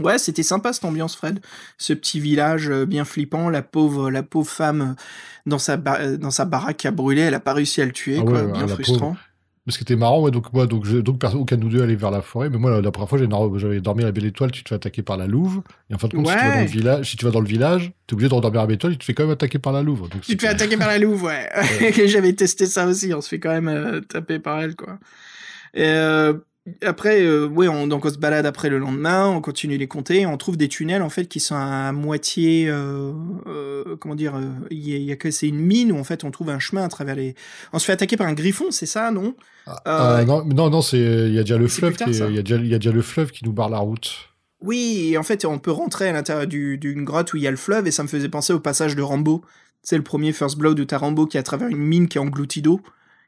Ouais, 0.00 0.18
c'était 0.18 0.42
sympa 0.42 0.72
cette 0.72 0.84
ambiance, 0.84 1.16
Fred. 1.16 1.40
Ce 1.78 1.92
petit 1.92 2.20
village 2.20 2.68
euh, 2.70 2.86
bien 2.86 3.04
flippant, 3.04 3.48
la 3.50 3.62
pauvre, 3.62 4.10
la 4.10 4.22
pauvre 4.22 4.50
femme 4.50 4.80
euh, 4.80 5.02
dans 5.46 5.58
sa, 5.58 5.74
euh, 5.74 6.16
dans 6.16 6.30
sa 6.30 6.44
baraque 6.44 6.84
a 6.86 6.90
brûlé, 6.90 7.22
elle 7.22 7.34
a 7.34 7.40
pas 7.40 7.52
réussi 7.52 7.80
à 7.80 7.86
le 7.86 7.92
tuer, 7.92 8.18
Ah 8.20 8.24
quoi, 8.24 8.42
ouais, 8.42 8.52
bien 8.52 8.66
frustrant. 8.68 9.16
Mais 9.66 9.72
ce 9.72 9.78
qui 9.78 9.84
était 9.84 9.96
marrant, 9.96 10.20
ouais, 10.20 10.30
donc 10.30 10.52
moi, 10.52 10.66
donc, 10.66 10.86
je, 10.86 10.98
donc 10.98 11.18
personne, 11.18 11.40
aucun 11.40 11.56
de 11.56 11.62
nous 11.62 11.68
deux 11.68 11.82
allait 11.82 11.96
vers 11.96 12.12
la 12.12 12.22
forêt, 12.22 12.48
mais 12.48 12.56
moi, 12.56 12.70
la, 12.70 12.80
la 12.80 12.90
première 12.92 13.08
fois, 13.08 13.18
j'avais 13.18 13.80
dormi 13.80 14.02
à 14.04 14.06
la 14.06 14.12
Belle 14.12 14.26
Étoile, 14.26 14.52
tu 14.52 14.62
te 14.62 14.68
fais 14.68 14.76
attaquer 14.76 15.02
par 15.02 15.16
la 15.16 15.26
Louve, 15.26 15.62
et 15.90 15.94
en 15.94 15.98
fin 15.98 16.06
de 16.06 16.14
compte, 16.14 16.28
si, 16.28 16.34
tu 16.36 16.44
vas 16.44 16.54
dans 16.54 16.60
le 16.60 16.66
village, 16.66 17.10
si 17.10 17.16
tu 17.16 17.24
vas 17.24 17.30
dans 17.32 17.40
le 17.40 17.48
village, 17.48 17.92
t'es 18.06 18.14
obligé 18.14 18.28
de 18.28 18.34
redormir 18.34 18.60
à 18.60 18.62
la 18.62 18.66
Belle 18.68 18.76
Étoile, 18.76 18.92
et 18.92 18.94
tu 18.94 19.00
te 19.00 19.04
fais 19.04 19.14
quand 19.14 19.24
même 19.24 19.32
attaquer 19.32 19.58
par 19.58 19.72
la 19.72 19.82
Louve. 19.82 20.08
Donc, 20.08 20.20
Tu 20.20 20.36
te 20.36 20.42
fais 20.42 20.48
attaquer 20.48 20.76
par 20.76 20.86
la 20.86 20.98
louve, 20.98 21.24
ouais. 21.24 21.50
J'avais 22.06 22.32
testé 22.34 22.66
ça 22.66 22.86
aussi, 22.86 23.12
on 23.12 23.20
se 23.20 23.28
fait 23.28 23.40
quand 23.40 23.50
même 23.50 23.66
euh, 23.66 24.00
taper 24.02 24.38
par 24.38 24.60
elle, 24.60 24.76
quoi. 24.76 25.00
Et, 25.74 25.82
euh, 25.82 26.34
après, 26.82 27.22
euh, 27.22 27.46
ouais, 27.46 27.68
on, 27.68 27.86
donc 27.86 28.04
on 28.04 28.10
se 28.10 28.18
balade 28.18 28.44
après 28.46 28.68
le 28.68 28.78
lendemain, 28.78 29.28
on 29.28 29.40
continue 29.40 29.76
les 29.76 29.86
compter, 29.86 30.26
on 30.26 30.36
trouve 30.36 30.56
des 30.56 30.68
tunnels 30.68 31.02
en 31.02 31.08
fait 31.10 31.26
qui 31.26 31.38
sont 31.40 31.54
à 31.54 31.92
moitié, 31.92 32.68
euh, 32.68 33.12
euh, 33.46 33.96
comment 34.00 34.14
dire, 34.16 34.34
euh, 34.36 34.42
il 34.70 34.78
y 34.88 34.96
y 35.04 35.12
a 35.12 35.16
que 35.16 35.30
c'est 35.30 35.46
une 35.48 35.60
mine 35.60 35.92
où 35.92 35.98
en 35.98 36.04
fait 36.04 36.24
on 36.24 36.30
trouve 36.30 36.50
un 36.50 36.58
chemin 36.58 36.82
à 36.84 36.88
travers 36.88 37.14
les. 37.14 37.34
On 37.72 37.78
se 37.78 37.84
fait 37.84 37.92
attaquer 37.92 38.16
par 38.16 38.26
un 38.26 38.32
griffon, 38.32 38.66
c'est 38.70 38.86
ça, 38.86 39.10
non? 39.10 39.34
Ah, 39.66 40.18
Euh, 40.20 40.24
non, 40.24 40.44
non, 40.44 40.70
non, 40.70 40.80
c'est, 40.82 40.98
il 40.98 41.34
y 41.34 41.38
a 41.38 41.42
déjà 41.42 41.58
le 41.58 41.68
fleuve, 41.68 41.94
il 42.06 42.34
y 42.34 42.38
a 42.38 42.42
déjà, 42.42 42.56
il 42.56 42.66
y 42.68 42.74
a 42.74 42.78
déjà 42.78 42.92
le 42.92 43.02
fleuve 43.02 43.30
qui 43.30 43.44
nous 43.44 43.52
barre 43.52 43.70
la 43.70 43.78
route. 43.78 44.12
Oui, 44.60 45.10
et 45.12 45.18
en 45.18 45.22
fait, 45.22 45.44
on 45.44 45.58
peut 45.58 45.70
rentrer 45.70 46.08
à 46.08 46.12
l'intérieur 46.12 46.46
du- 46.46 46.78
d'une 46.78 47.04
grotte 47.04 47.32
où 47.34 47.36
il 47.36 47.42
y 47.42 47.46
a 47.46 47.50
le 47.50 47.56
fleuve, 47.56 47.86
et 47.86 47.90
ça 47.90 48.02
me 48.02 48.08
faisait 48.08 48.28
penser 48.28 48.52
au 48.52 48.60
passage 48.60 48.96
de 48.96 49.02
Rambo. 49.02 49.42
C'est 49.82 49.96
le 49.96 50.02
premier 50.02 50.32
First 50.32 50.56
Blood 50.58 50.80
où 50.80 50.84
t'as 50.84 50.98
Rambo 50.98 51.26
qui 51.26 51.36
est 51.36 51.40
à 51.40 51.44
travers 51.44 51.68
une 51.68 51.76
mine 51.78 52.08
qui 52.08 52.18
est 52.18 52.20
engloutie 52.20 52.62
d'eau. 52.62 52.80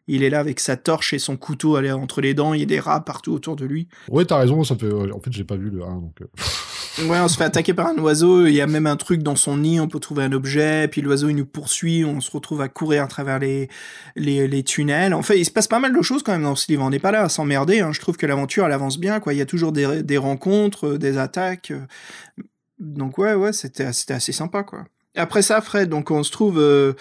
Il 0.08 0.22
est 0.22 0.30
là 0.30 0.40
avec 0.40 0.58
sa 0.58 0.76
torche 0.76 1.12
et 1.12 1.18
son 1.18 1.36
couteau 1.36 1.76
entre 1.78 2.20
les 2.20 2.34
dents, 2.34 2.54
il 2.54 2.60
y 2.60 2.62
a 2.62 2.66
des 2.66 2.80
rats 2.80 3.04
partout 3.04 3.32
autour 3.32 3.54
de 3.56 3.64
lui. 3.64 3.88
Ouais, 4.08 4.24
t'as 4.24 4.38
raison, 4.38 4.64
ça 4.64 4.74
fait, 4.74 4.90
en 4.92 5.20
fait, 5.20 5.32
j'ai 5.32 5.44
pas 5.44 5.56
vu 5.56 5.70
le 5.70 5.82
1, 5.82 5.86
donc, 5.96 6.14
euh, 6.22 6.26
Ouais, 7.08 7.20
on 7.20 7.28
se 7.28 7.36
fait 7.36 7.44
attaquer 7.44 7.74
par 7.74 7.86
un 7.86 7.96
oiseau, 7.98 8.46
il 8.46 8.54
y 8.54 8.60
a 8.60 8.66
même 8.66 8.88
un 8.88 8.96
truc 8.96 9.22
dans 9.22 9.36
son 9.36 9.58
nid, 9.58 9.78
on 9.78 9.86
peut 9.86 10.00
trouver 10.00 10.24
un 10.24 10.32
objet, 10.32 10.88
puis 10.88 11.00
l'oiseau 11.00 11.28
il 11.28 11.36
nous 11.36 11.46
poursuit, 11.46 12.04
on 12.04 12.20
se 12.20 12.28
retrouve 12.28 12.60
à 12.60 12.68
courir 12.68 13.04
à 13.04 13.06
travers 13.06 13.38
les, 13.38 13.68
les, 14.16 14.48
les 14.48 14.62
tunnels. 14.64 15.14
En 15.14 15.22
fait, 15.22 15.38
il 15.38 15.44
se 15.44 15.52
passe 15.52 15.68
pas 15.68 15.78
mal 15.78 15.96
de 15.96 16.02
choses 16.02 16.24
quand 16.24 16.32
même 16.32 16.42
dans 16.42 16.56
ce 16.56 16.66
livre, 16.72 16.82
on 16.82 16.90
n'est 16.90 16.98
pas 16.98 17.12
là 17.12 17.22
à 17.22 17.28
s'emmerder, 17.28 17.78
hein. 17.80 17.92
je 17.92 18.00
trouve 18.00 18.16
que 18.16 18.26
l'aventure 18.26 18.66
elle 18.66 18.72
avance 18.72 18.98
bien, 18.98 19.20
quoi. 19.20 19.32
Il 19.32 19.36
y 19.36 19.42
a 19.42 19.46
toujours 19.46 19.70
des, 19.70 20.02
des 20.02 20.16
rencontres, 20.18 20.88
euh, 20.88 20.98
des 20.98 21.18
attaques. 21.18 21.70
euh. 21.70 22.42
Donc 22.80 23.18
ouais, 23.18 23.34
ouais, 23.34 23.52
c'était 23.52 23.92
c'était 23.92 24.14
assez 24.14 24.32
sympa, 24.32 24.62
quoi. 24.64 24.84
Après 25.18 25.42
ça, 25.42 25.60
Fred, 25.60 25.92
on 25.92 26.22
se 26.22 26.30
trouve 26.30 26.58
euh, 26.58 26.92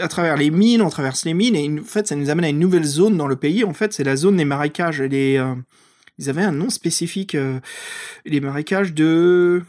à 0.00 0.08
travers 0.08 0.36
les 0.36 0.50
mines, 0.50 0.82
on 0.82 0.90
traverse 0.90 1.24
les 1.24 1.34
mines, 1.34 1.54
et 1.54 1.80
en 1.80 1.84
fait, 1.84 2.08
ça 2.08 2.16
nous 2.16 2.28
amène 2.28 2.44
à 2.44 2.48
une 2.48 2.58
nouvelle 2.58 2.84
zone 2.84 3.16
dans 3.16 3.28
le 3.28 3.36
pays. 3.36 3.64
En 3.64 3.72
fait, 3.72 3.92
c'est 3.92 4.04
la 4.04 4.16
zone 4.16 4.36
des 4.36 4.44
marécages. 4.44 5.00
Les, 5.00 5.36
euh, 5.36 5.54
ils 6.18 6.28
avaient 6.28 6.42
un 6.42 6.52
nom 6.52 6.70
spécifique, 6.70 7.34
euh, 7.34 7.60
les 8.24 8.40
marécages 8.40 8.92
de 8.92 9.62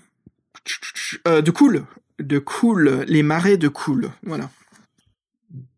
de 1.25 1.51
Cool, 1.51 1.85
de 2.19 2.39
Cool, 2.39 3.05
les 3.07 3.23
marais 3.23 3.57
de 3.57 3.67
Cool, 3.67 4.11
voilà. 4.23 4.49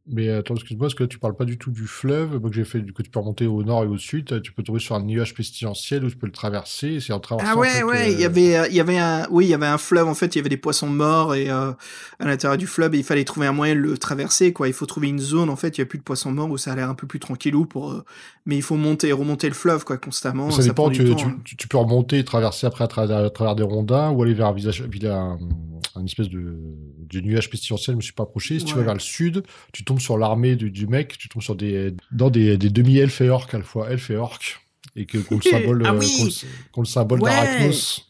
Mais 0.06 0.28
attends, 0.30 0.56
excuse-moi, 0.56 0.88
parce 0.88 0.96
que 0.96 1.04
là, 1.04 1.08
tu 1.08 1.18
parles 1.18 1.36
pas 1.38 1.46
du 1.46 1.58
tout 1.58 1.72
du 1.72 1.88
fleuve? 1.88 2.38
Moi, 2.38 2.50
que 2.50 2.56
j'ai 2.58 2.66
fait, 2.66 2.82
que 2.84 3.02
tu 3.02 3.10
peux 3.10 3.20
remonter 3.20 3.48
au 3.48 3.64
nord 3.64 3.86
et 3.86 3.88
au 3.88 3.98
sud. 3.98 4.42
Tu 4.42 4.52
peux 4.52 4.62
tomber 4.62 4.80
sur 4.80 4.96
un 4.96 5.02
nuage 5.02 5.34
pestilentiel 5.34 6.04
où 6.04 6.10
tu 6.10 6.18
peux 6.18 6.26
le 6.26 6.34
traverser. 6.34 6.96
et 6.96 7.00
C'est 7.00 7.14
en 7.14 7.22
traversant. 7.22 7.54
Ah 7.54 7.58
en 7.58 7.62
ouais, 7.62 7.70
fait, 7.70 7.84
ouais, 7.84 8.12
il 8.14 8.20
y 8.20 8.24
euh, 8.24 8.28
avait, 8.28 8.58
euh, 8.58 8.68
il 8.68 8.76
y 8.76 8.82
avait 8.82 8.98
un, 8.98 9.26
oui, 9.32 9.46
il 9.46 9.50
y 9.50 9.54
avait 9.54 9.66
un 9.66 9.78
fleuve 9.78 10.10
en 10.10 10.14
fait, 10.14 10.36
il 10.36 10.40
y 10.40 10.42
avait 10.42 10.50
des 10.50 10.58
poissons 10.58 10.90
morts 10.90 11.36
et 11.36 11.50
euh, 11.50 11.72
à 12.20 12.26
l'intérieur 12.26 12.58
du 12.58 12.68
fleuve, 12.68 12.96
il 12.96 13.04
fallait 13.06 13.24
trouver 13.24 13.48
un 13.48 13.54
moyen 13.54 13.76
de 13.76 13.80
le 13.80 13.98
traverser 13.98 14.52
quoi. 14.52 14.68
Il 14.68 14.74
faut 14.74 14.86
trouver 14.86 15.08
une 15.08 15.20
zone 15.20 15.50
en 15.50 15.56
fait, 15.56 15.78
il 15.78 15.82
y 15.82 15.84
a 15.84 15.86
plus 15.86 16.00
de 16.00 16.04
poissons 16.04 16.34
morts 16.34 16.50
où 16.50 16.58
ça 16.58 16.74
a 16.74 16.76
l'air 16.76 16.90
un 16.90 16.96
peu 16.96 17.08
plus 17.08 17.20
tranquillou 17.20 17.66
pour, 17.66 17.92
euh, 17.94 18.04
mais 18.46 18.58
il 18.58 18.62
faut 18.62 18.76
monter 18.76 19.08
et 19.08 19.14
remonter 19.14 19.48
le 19.48 19.54
fleuve 19.56 19.86
quoi 19.86 19.98
constamment. 19.98 20.52
Ça 20.52 20.64
dépend, 20.64 20.90
tu, 20.90 21.04
du 21.04 21.10
tu, 21.12 21.16
temps, 21.16 21.30
hein. 21.30 21.38
tu- 21.46 21.56
tu 21.56 21.70
peux 21.70 21.78
remonter 21.78 22.20
et 22.20 22.26
traverser 22.26 22.68
après 22.68 22.84
à 22.84 22.88
travers, 22.90 23.20
à 23.20 23.30
travers 23.30 23.56
des 23.56 23.64
rondins 23.64 24.10
ou 24.12 24.22
aller 24.22 24.34
vers 24.34 24.48
un 24.48 24.54
visage, 24.54 24.82
via 24.84 25.16
un, 25.16 25.40
un 25.96 26.04
espèce 26.06 26.28
de, 26.28 26.58
de 27.10 27.20
nuage 27.22 27.50
pestilentiel, 27.50 27.94
je 27.94 27.98
me 27.98 28.02
suis 28.02 28.14
pas 28.14 28.24
approché. 28.24 28.60
Si 28.60 28.66
tu 28.66 28.76
vas 28.76 28.84
vers 28.84 28.94
le 28.96 29.00
sud, 29.00 29.44
tu 29.72 29.84
tombes 29.94 30.02
sur 30.02 30.18
l'armée 30.18 30.56
du, 30.56 30.72
du 30.72 30.88
mec, 30.88 31.18
tu 31.18 31.30
tombes 31.30 31.42
sur 31.42 31.56
des, 31.56 31.94
dans 32.12 32.30
des, 32.30 32.58
des 32.58 32.70
demi-elfes 32.70 33.22
et 33.22 33.30
orques 33.30 33.54
à 33.54 33.58
la 33.60 33.64
fois, 33.64 33.90
elfes 33.92 34.10
et 34.10 34.16
orques, 34.18 34.60
et 34.96 35.06
que, 35.06 35.18
qu'on 35.20 35.36
le 35.38 35.42
symbole, 35.42 35.84
Ah 35.88 35.94
euh, 35.94 36.00
oui 36.00 36.32
le- 36.78 36.86
symbole 36.86 37.20
Ouais. 37.22 37.30
d'Arachnos. 37.30 38.10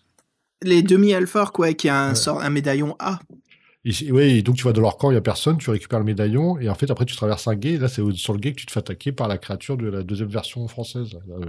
Les 0.64 0.82
demi 0.82 1.14
alpha 1.14 1.50
quoi, 1.54 1.74
qui 1.74 1.90
a 1.90 2.02
un 2.02 2.10
Ouais. 2.10 2.16
sort, 2.16 2.42
un 2.42 2.50
médaillon 2.50 2.96
A. 3.00 3.20
Et, 3.86 4.12
ouais, 4.14 4.32
et 4.38 4.42
donc 4.44 4.56
tu 4.56 4.64
vas 4.64 4.72
dans 4.72 4.82
leur 4.82 4.96
camp, 4.98 5.12
il 5.12 5.16
y 5.16 5.18
a 5.18 5.22
personne, 5.22 5.58
tu 5.58 5.70
récupères 5.70 6.00
le 6.00 6.06
médaillon, 6.06 6.58
et 6.58 6.70
en 6.70 6.76
fait 6.76 6.90
après 6.90 7.04
tu 7.06 7.16
traverses 7.18 7.48
un 7.50 7.56
guet, 7.56 7.74
et 7.74 7.78
là 7.78 7.90
c'est 7.90 8.02
sur 8.14 8.32
le 8.34 8.40
guet 8.40 8.54
que 8.54 8.60
tu 8.60 8.66
te 8.66 8.72
fais 8.72 8.80
attaquer 8.80 9.12
par 9.12 9.28
la 9.28 9.38
créature 9.38 9.76
de 9.76 9.88
la 9.88 10.04
deuxième 10.04 10.30
version 10.30 10.66
française. 10.70 11.10
Euh, 11.30 11.46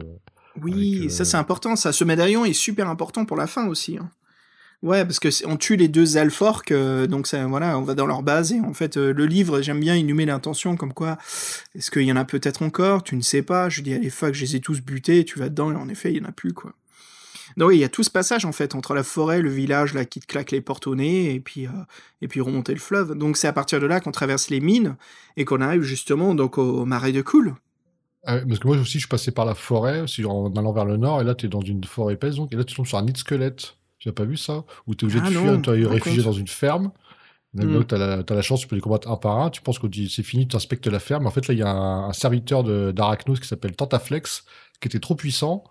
Oui, 0.61 0.95
Avec, 0.97 1.07
euh, 1.07 1.09
ça 1.11 1.25
c'est 1.25 1.37
important, 1.37 1.77
ça. 1.77 1.93
Ce 1.93 2.03
médaillon 2.03 2.45
est 2.45 2.53
super 2.53 2.89
important 2.89 3.25
pour 3.25 3.37
la 3.37 3.47
fin 3.47 3.69
aussi. 3.69 3.99
hein. 3.99 4.11
Ouais, 4.85 5.03
parce 5.07 5.19
que 5.19 5.31
on 5.47 5.57
tue 5.57 5.77
les 5.77 5.89
deux 5.89 6.19
Alforques, 6.19 6.71
euh, 6.71 7.07
donc 7.07 7.27
voilà, 7.35 7.79
on 7.79 7.83
va 7.83 7.95
dans 7.95 8.05
leur 8.05 8.23
base 8.23 8.53
et 8.53 8.61
en 8.61 8.75
fait 8.75 8.99
euh, 8.99 9.15
le 9.15 9.25
livre, 9.25 9.63
j'aime 9.63 9.81
bien, 9.81 9.97
il 9.97 10.05
nous 10.05 10.15
met 10.15 10.27
l'intention 10.27 10.77
comme 10.77 10.93
quoi, 10.93 11.17
est-ce 11.75 11.91
qu'il 11.91 12.03
y 12.03 12.13
en 12.13 12.17
a 12.17 12.27
peut-être 12.27 12.61
encore? 12.61 13.03
Tu 13.03 13.17
ne 13.17 13.23
sais 13.23 13.41
pas. 13.41 13.71
Je 13.71 13.81
dis 13.81 13.95
allez 13.95 14.11
fuck, 14.11 14.35
je 14.35 14.43
les 14.43 14.57
ai 14.57 14.61
tous 14.61 14.83
butés. 14.83 15.25
Tu 15.25 15.39
vas 15.39 15.49
dedans 15.49 15.73
et 15.73 15.75
en 15.75 15.89
effet 15.89 16.13
il 16.13 16.19
y 16.19 16.21
en 16.21 16.29
a 16.29 16.33
plus 16.33 16.53
quoi. 16.53 16.75
Donc 17.57 17.71
oui, 17.71 17.77
il 17.77 17.81
y 17.81 17.85
a 17.85 17.89
tout 17.89 18.03
ce 18.03 18.11
passage 18.11 18.45
en 18.45 18.53
fait 18.53 18.75
entre 18.75 18.93
la 18.93 19.03
forêt, 19.03 19.41
le 19.41 19.49
village 19.49 19.95
là 19.95 20.05
qui 20.05 20.21
te 20.21 20.27
claque 20.27 20.51
les 20.51 20.61
portes 20.61 20.87
au 20.87 20.95
nez 20.95 21.33
et 21.33 21.41
puis 21.41 21.67
euh, 21.67 21.71
et 22.21 22.29
puis 22.29 22.43
remonter 22.43 22.75
le 22.75 22.81
fleuve. 22.81 23.15
Donc 23.15 23.39
c'est 23.39 23.49
à 23.49 23.55
partir 23.55 23.81
de 23.81 23.87
là 23.87 24.01
qu'on 24.01 24.13
traverse 24.13 24.51
les 24.51 24.61
mines 24.61 24.97
et 25.39 25.47
qu'on 25.47 25.63
arrive 25.63 25.81
justement 25.81 26.35
donc 26.35 26.59
au 26.59 26.85
marais 26.85 27.13
de 27.13 27.23
Cool. 27.23 27.55
Ah 28.27 28.39
parce 28.47 28.59
que 28.59 28.67
moi 28.67 28.77
aussi, 28.77 29.01
je 29.01 29.09
passé 29.09 29.31
par 29.31 29.47
la 29.47 29.55
forêt, 29.55 30.05
en 30.27 30.53
allant 30.57 30.73
vers 30.73 30.85
le 30.85 30.99
nord, 30.99 31.21
et 31.21 31.25
là, 31.25 31.35
tu 31.35 31.45
es 31.45 31.49
dans 31.51 31.61
une 31.61 31.85
forêt 31.85 32.15
épaisse, 32.15 32.37
donc, 32.37 32.55
et 32.55 32.57
là, 32.57 32.65
tu 32.65 32.75
tombes 32.75 32.87
sur 32.87 32.97
un 32.97 33.03
nid 33.03 33.13
de 33.13 33.19
squelette. 33.19 33.77
Tu 34.05 34.11
n'as 34.11 34.13
pas 34.13 34.25
vu 34.25 34.37
ça? 34.37 34.65
Où 34.87 34.95
tu 34.95 35.07
es 35.07 35.09
obligé 35.09 35.23
Ah 35.25 35.31
de 35.31 35.35
non, 35.35 35.41
fuir, 35.41 35.63
tu 35.63 35.71
es 35.83 35.87
réfugié 35.87 36.23
dans 36.23 36.33
une 36.35 36.47
ferme? 36.47 36.91
Donc, 37.55 37.71
Hmm. 37.71 37.85
tu 37.87 37.95
as, 37.95 38.23
la 38.37 38.43
chance, 38.43 38.61
tu 38.61 38.67
peux 38.67 38.75
les 38.77 38.83
combattre 38.83 39.11
un 39.11 39.17
par 39.17 39.39
un. 39.39 39.49
Tu 39.49 39.63
penses 39.63 39.79
que 39.79 39.87
c'est 40.11 40.23
fini, 40.23 40.47
tu 40.47 40.55
inspectes 40.57 40.87
la 40.89 40.99
ferme. 40.99 41.27
En 41.27 41.31
fait, 41.31 41.49
là, 41.49 41.55
il 41.55 41.61
y 41.61 41.63
a 41.63 41.71
un, 41.71 42.09
un 42.11 42.13
serviteur 42.13 42.65
de- 42.65 42.93
d'Arachnos 42.93 43.41
qui 43.41 43.49
s'appelle 43.49 43.75
Tantaflex, 43.75 44.45
qui 44.79 44.89
était 44.89 44.99
trop 45.01 45.15
puissant. 45.15 45.65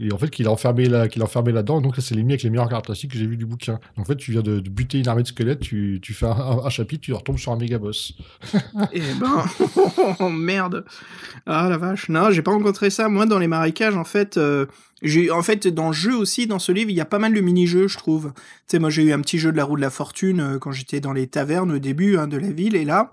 Et 0.00 0.12
en 0.12 0.18
fait, 0.18 0.30
qu'il 0.30 0.46
a 0.46 0.50
enfermé 0.50 0.86
là, 0.86 1.08
qu'il 1.08 1.22
a 1.22 1.24
enfermé 1.24 1.52
là-dedans. 1.52 1.80
Donc 1.80 1.94
c'est 1.98 2.16
avec 2.16 2.42
les 2.42 2.50
meilleures 2.50 2.68
caractéristiques 2.68 3.12
que 3.12 3.18
j'ai 3.18 3.26
vu 3.26 3.36
du 3.36 3.46
bouquin. 3.46 3.78
En 3.96 4.04
fait, 4.04 4.16
tu 4.16 4.32
viens 4.32 4.42
de, 4.42 4.60
buter 4.60 4.98
une 4.98 5.08
armée 5.08 5.22
de 5.22 5.28
squelettes, 5.28 5.60
tu, 5.60 5.98
tu 6.02 6.14
fais 6.14 6.26
un 6.26 6.68
chapitre, 6.68 7.02
tu 7.02 7.12
retombes 7.12 7.38
sur 7.38 7.52
un 7.52 7.56
méga 7.56 7.78
boss. 7.78 8.14
Eh 8.92 9.00
ben, 9.20 9.44
oh, 10.20 10.28
merde. 10.28 10.84
Ah 11.46 11.68
la 11.68 11.76
vache. 11.76 12.08
Non, 12.08 12.30
j'ai 12.30 12.42
pas 12.42 12.50
rencontré 12.50 12.90
ça. 12.90 13.08
Moi, 13.08 13.26
dans 13.26 13.38
les 13.38 13.46
marécages, 13.46 13.96
en 13.96 14.04
fait, 14.04 14.36
euh, 14.36 14.66
j'ai, 15.02 15.30
en 15.30 15.42
fait, 15.42 15.66
dans 15.68 15.88
le 15.88 15.92
jeu 15.92 16.16
aussi, 16.16 16.46
dans 16.46 16.58
ce 16.58 16.72
livre, 16.72 16.90
il 16.90 16.96
y 16.96 17.00
a 17.00 17.04
pas 17.04 17.18
mal 17.18 17.32
de 17.32 17.40
mini-jeux, 17.40 17.88
je 17.88 17.98
trouve. 17.98 18.32
Tu 18.34 18.42
sais, 18.68 18.78
moi, 18.78 18.90
j'ai 18.90 19.02
eu 19.02 19.12
un 19.12 19.20
petit 19.20 19.38
jeu 19.38 19.52
de 19.52 19.56
la 19.56 19.64
roue 19.64 19.76
de 19.76 19.80
la 19.80 19.90
fortune 19.90 20.40
euh, 20.40 20.58
quand 20.58 20.72
j'étais 20.72 21.00
dans 21.00 21.12
les 21.12 21.26
tavernes 21.26 21.72
au 21.72 21.78
début 21.78 22.16
hein, 22.16 22.26
de 22.26 22.36
la 22.36 22.50
ville, 22.50 22.76
et 22.76 22.84
là, 22.84 23.12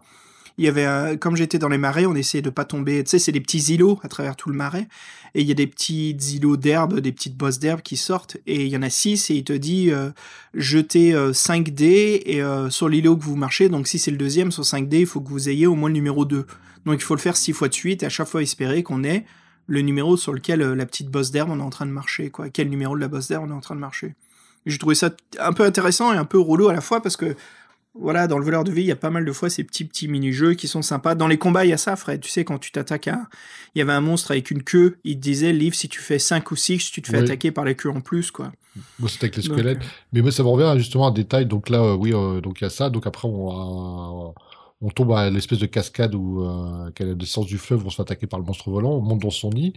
il 0.57 0.65
y 0.65 0.67
avait, 0.67 0.85
un- 0.85 1.17
comme 1.17 1.35
j'étais 1.35 1.59
dans 1.59 1.69
les 1.69 1.77
marais, 1.77 2.05
on 2.05 2.15
essayait 2.15 2.41
de 2.41 2.49
pas 2.49 2.65
tomber. 2.65 3.03
Tu 3.03 3.11
sais, 3.11 3.19
c'est 3.19 3.31
des 3.31 3.41
petits 3.41 3.59
îlots 3.73 3.99
à 4.03 4.07
travers 4.07 4.35
tout 4.35 4.49
le 4.49 4.55
marais, 4.55 4.88
et 5.35 5.41
il 5.41 5.47
y 5.47 5.51
a 5.51 5.53
des 5.53 5.67
petits 5.67 6.11
îlots 6.11 6.57
d'herbe, 6.57 6.99
des 6.99 7.11
petites 7.11 7.35
bosses 7.38 7.59
d'herbe 7.59 7.81
qui 7.81 7.97
sortent, 7.97 8.38
et 8.47 8.63
il 8.65 8.69
y 8.69 8.77
en 8.77 8.81
a 8.81 8.89
six, 8.89 9.29
et 9.29 9.35
il 9.35 9.43
te 9.43 9.53
dit 9.53 9.91
euh, 9.91 10.09
jetez 10.53 11.13
euh, 11.13 11.34
5 11.34 11.69
dés 11.69 12.21
et 12.25 12.41
euh, 12.41 12.69
sur 12.69 12.89
l'îlot 12.89 13.17
que 13.17 13.23
vous 13.23 13.35
marchez. 13.35 13.69
Donc 13.69 13.88
si 13.88 13.99
c'est 13.99 14.11
le 14.11 14.17
deuxième 14.17 14.51
sur 14.51 14.65
5 14.65 14.88
dés, 14.89 15.01
il 15.01 15.05
faut 15.05 15.21
que 15.21 15.29
vous 15.29 15.49
ayez 15.49 15.67
au 15.67 15.75
moins 15.75 15.89
le 15.89 15.93
numéro 15.95 16.25
2. 16.25 16.45
Donc 16.85 16.95
il 16.95 17.03
faut 17.03 17.15
le 17.15 17.19
faire 17.21 17.38
6 17.38 17.53
fois 17.53 17.67
de 17.67 17.73
suite 17.73 18.03
et 18.03 18.05
à 18.05 18.09
chaque 18.09 18.27
fois 18.27 18.41
espérer 18.41 18.81
qu'on 18.84 19.03
ait 19.03 19.25
le 19.67 19.81
numéro 19.81 20.15
sur 20.17 20.34
lequel 20.34 20.61
euh, 20.61 20.75
la 20.75 20.85
petite 20.85 21.09
bosse 21.09 21.31
d'herbe 21.31 21.49
on 21.51 21.59
est 21.59 21.63
en 21.63 21.69
train 21.69 21.85
de 21.85 21.91
marcher. 21.91 22.29
Quoi. 22.29 22.49
Quel 22.49 22.69
numéro 22.69 22.95
de 22.95 23.01
la 23.01 23.07
bosse 23.09 23.27
d'herbe 23.27 23.43
on 23.47 23.51
est 23.51 23.55
en 23.57 23.59
train 23.59 23.75
de 23.75 23.81
marcher. 23.81 24.15
J'ai 24.65 24.77
trouvé 24.77 24.95
ça 24.95 25.11
un 25.39 25.53
peu 25.53 25.63
intéressant 25.63 26.13
et 26.13 26.17
un 26.17 26.25
peu 26.25 26.39
relou 26.39 26.67
à 26.69 26.73
la 26.73 26.81
fois 26.81 27.01
parce 27.01 27.15
que 27.17 27.35
voilà, 27.93 28.27
dans 28.27 28.38
le 28.38 28.45
voleur 28.45 28.64
de 28.64 28.72
vie, 28.72 28.81
il 28.81 28.88
y 28.88 28.91
a 28.91 28.95
pas 28.95 29.09
mal 29.09 29.26
de 29.26 29.31
fois 29.31 29.49
ces 29.49 29.64
petits 29.64 29.84
petits 29.85 30.07
mini-jeux 30.07 30.53
qui 30.53 30.68
sont 30.68 30.81
sympas. 30.84 31.15
Dans 31.15 31.27
les 31.27 31.38
combats, 31.38 31.65
il 31.65 31.69
y 31.69 31.73
a 31.73 31.77
ça, 31.77 31.95
Fred. 31.95 32.22
Tu 32.22 32.30
sais, 32.30 32.43
quand 32.45 32.59
tu 32.59 32.72
t'attaques 32.72 33.07
à. 33.07 33.23
Il 33.73 33.80
y 33.80 33.81
avait 33.81 33.93
un 33.93 34.01
monstre 34.01 34.31
avec 34.31 34.51
une 34.51 34.61
queue, 34.64 34.97
il 35.03 35.15
te 35.15 35.22
disait, 35.22 35.51
livre, 35.51 35.76
si 35.76 35.89
tu 35.89 35.99
fais 35.99 36.19
5 36.19 36.51
ou 36.51 36.55
6, 36.55 36.91
tu 36.91 37.01
te 37.01 37.07
fais 37.09 37.18
Oui. 37.18 37.23
attaquer 37.23 37.51
par 37.51 37.65
la 37.65 37.73
queue 37.73 37.89
en 37.89 38.01
plus, 38.01 38.30
quoi. 38.31 38.51
Moi, 38.99 39.09
c'était 39.09 39.26
avec 39.26 39.38
les 39.38 39.43
Donc, 39.43 39.57
squelettes. 39.57 39.81
Mais 40.14 40.22
moi, 40.22 40.31
ça 40.31 40.43
me 40.43 40.47
revient 40.49 40.73
justement 40.77 41.07
à 41.07 41.09
un 41.09 41.14
détail. 41.14 41.47
Donc 41.47 41.69
là, 41.69 41.80
euh, 41.81 41.95
oui, 41.95 42.14
euh, 42.14 42.39
donc 42.41 42.61
il 42.61 42.65
y 42.65 42.68
a 42.68 42.69
ça. 42.69 42.89
Donc 42.91 43.07
après, 43.07 43.27
on, 43.27 44.27
euh, 44.30 44.31
on 44.81 44.89
tombe 44.89 45.11
à 45.14 45.30
l'espèce 45.31 45.57
de 45.59 45.65
cascade 45.65 46.14
où, 46.14 46.43
euh, 46.43 46.91
qu'à 46.91 47.03
la 47.05 47.15
descente 47.15 47.47
du 47.47 47.57
fleuve, 47.57 47.84
on 47.85 47.89
se 47.89 47.95
fait 47.95 48.03
attaquer 48.03 48.27
par 48.27 48.38
le 48.39 48.45
monstre 48.45 48.69
volant. 48.69 48.91
On 48.91 49.01
monte 49.01 49.22
dans 49.23 49.31
son 49.31 49.49
nid. 49.49 49.73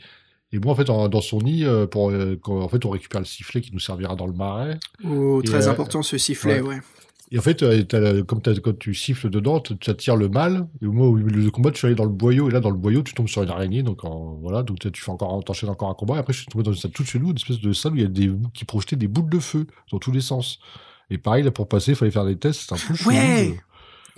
Et 0.53 0.59
moi, 0.59 0.73
en 0.73 0.77
fait, 0.77 0.91
en- 0.91 1.09
dans 1.09 1.20
son 1.23 1.39
nid, 1.39 1.65
euh, 1.65 1.87
pour, 1.87 2.11
euh, 2.11 2.39
en 2.47 2.69
fait, 2.69 2.85
on 2.85 2.91
récupère 2.91 3.20
le 3.23 3.27
sifflet 3.27 3.62
qui 3.62 3.73
nous 3.73 3.78
servira 3.78 4.15
dans 4.16 4.27
le 4.27 4.32
marais. 4.35 4.78
Oh, 5.09 5.41
Et, 5.41 5.47
très 5.47 5.69
euh, 5.69 5.70
important 5.70 6.03
ce 6.03 6.19
sifflet, 6.19 6.61
ouais. 6.61 6.81
Et 7.32 7.39
en 7.39 7.43
fait, 7.43 7.62
euh, 7.62 8.24
comme 8.24 8.40
quand 8.43 8.78
tu 8.78 8.93
siffles 8.94 9.31
dedans, 9.31 9.61
tu 9.61 9.74
attires 9.89 10.16
le 10.16 10.28
mal. 10.28 10.66
Et 10.82 10.86
au 10.86 10.93
moment 10.93 11.09
où 11.11 11.16
le 11.16 11.51
combat, 11.51 11.70
tu 11.70 11.78
suis 11.78 11.86
allé 11.86 11.94
dans 11.94 12.05
le 12.05 12.11
boyau. 12.11 12.48
Et 12.48 12.52
là, 12.52 12.59
dans 12.59 12.70
le 12.70 12.77
boyau, 12.77 13.02
tu 13.02 13.15
tombes 13.15 13.28
sur 13.28 13.43
une 13.44 13.51
araignée. 13.51 13.85
Donc 13.85 14.05
en- 14.05 14.36
voilà, 14.43 14.65
donc 14.65 14.78
tu 14.81 15.01
fais 15.01 15.11
encore, 15.12 15.43
t'enchaînes 15.44 15.70
encore 15.70 15.90
un 15.90 15.94
combat. 15.94 16.16
Et 16.16 16.19
après, 16.19 16.32
je 16.32 16.39
suis 16.39 16.48
tombé 16.48 16.65
dans 16.65 16.73
une 16.73 16.78
salle 16.78 16.90
toute 16.90 17.07
chelou, 17.07 17.31
une 17.31 17.36
espèce 17.36 17.61
de 17.61 17.73
salle 17.73 17.93
où 17.93 17.97
il 17.97 18.02
y 18.02 18.05
a 18.05 18.09
des 18.09 18.32
qui 18.52 18.65
projetaient 18.65 18.97
des 18.97 19.07
boules 19.09 19.31
de 19.31 19.39
feu 19.39 19.66
dans 19.93 19.98
tous 19.98 20.11
les 20.11 20.20
sens. 20.20 20.59
Et 21.09 21.19
pareil, 21.19 21.44
là, 21.44 21.52
pour 21.52 21.69
passer, 21.69 21.93
il 21.93 21.97
fallait 21.97 22.11
faire 22.11 22.24
des 22.27 22.36
tests. 22.36 22.62
C'est 22.69 22.74
un 22.74 22.94
peu. 22.97 23.09
Ouais. 23.09 23.51
euh. 23.51 23.55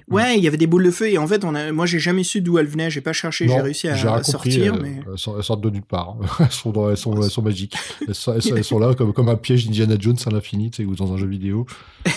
Ouais, 0.08 0.36
il 0.36 0.42
y 0.42 0.48
avait 0.48 0.56
des 0.56 0.66
boules 0.66 0.84
de 0.84 0.90
feu 0.90 1.08
et 1.10 1.16
en 1.16 1.26
fait, 1.28 1.44
on 1.44 1.54
a... 1.54 1.70
moi 1.70 1.86
j'ai 1.86 2.00
jamais 2.00 2.24
su 2.24 2.40
d'où 2.42 2.58
elles 2.58 2.66
venaient, 2.66 2.90
j'ai 2.90 3.00
pas 3.00 3.12
cherché, 3.12 3.46
j'ai 3.46 3.60
réussi 3.60 3.88
à, 3.88 3.92
à 4.14 4.22
sortir, 4.24 4.74
euh, 4.74 4.78
mais 4.82 5.00
elles, 5.10 5.16
sortent, 5.16 5.60
de 5.60 5.70
nulle 5.70 5.82
part. 5.84 6.16
elles, 6.40 6.50
sont 6.50 6.70
dans- 6.70 6.90
elles, 6.90 6.96
sont, 6.96 7.22
elles 7.22 7.30
sont 7.30 7.40
magiques. 7.40 7.76
Elles 8.06 8.14
sont, 8.14 8.34
elles 8.34 8.42
sont- 8.42 8.56
elles 8.56 8.64
sont 8.64 8.78
là 8.80 8.94
comme, 8.94 9.12
comme 9.12 9.28
un 9.28 9.36
piège 9.36 9.64
d'Indiana 9.64 9.94
Jones 9.98 10.16
à 10.26 10.30
l'infini, 10.30 10.70
tu 10.72 10.82
sais, 10.82 10.84
ou 10.88 10.96
dans 10.96 11.12
un 11.12 11.16
jeu 11.16 11.28
vidéo. 11.28 11.66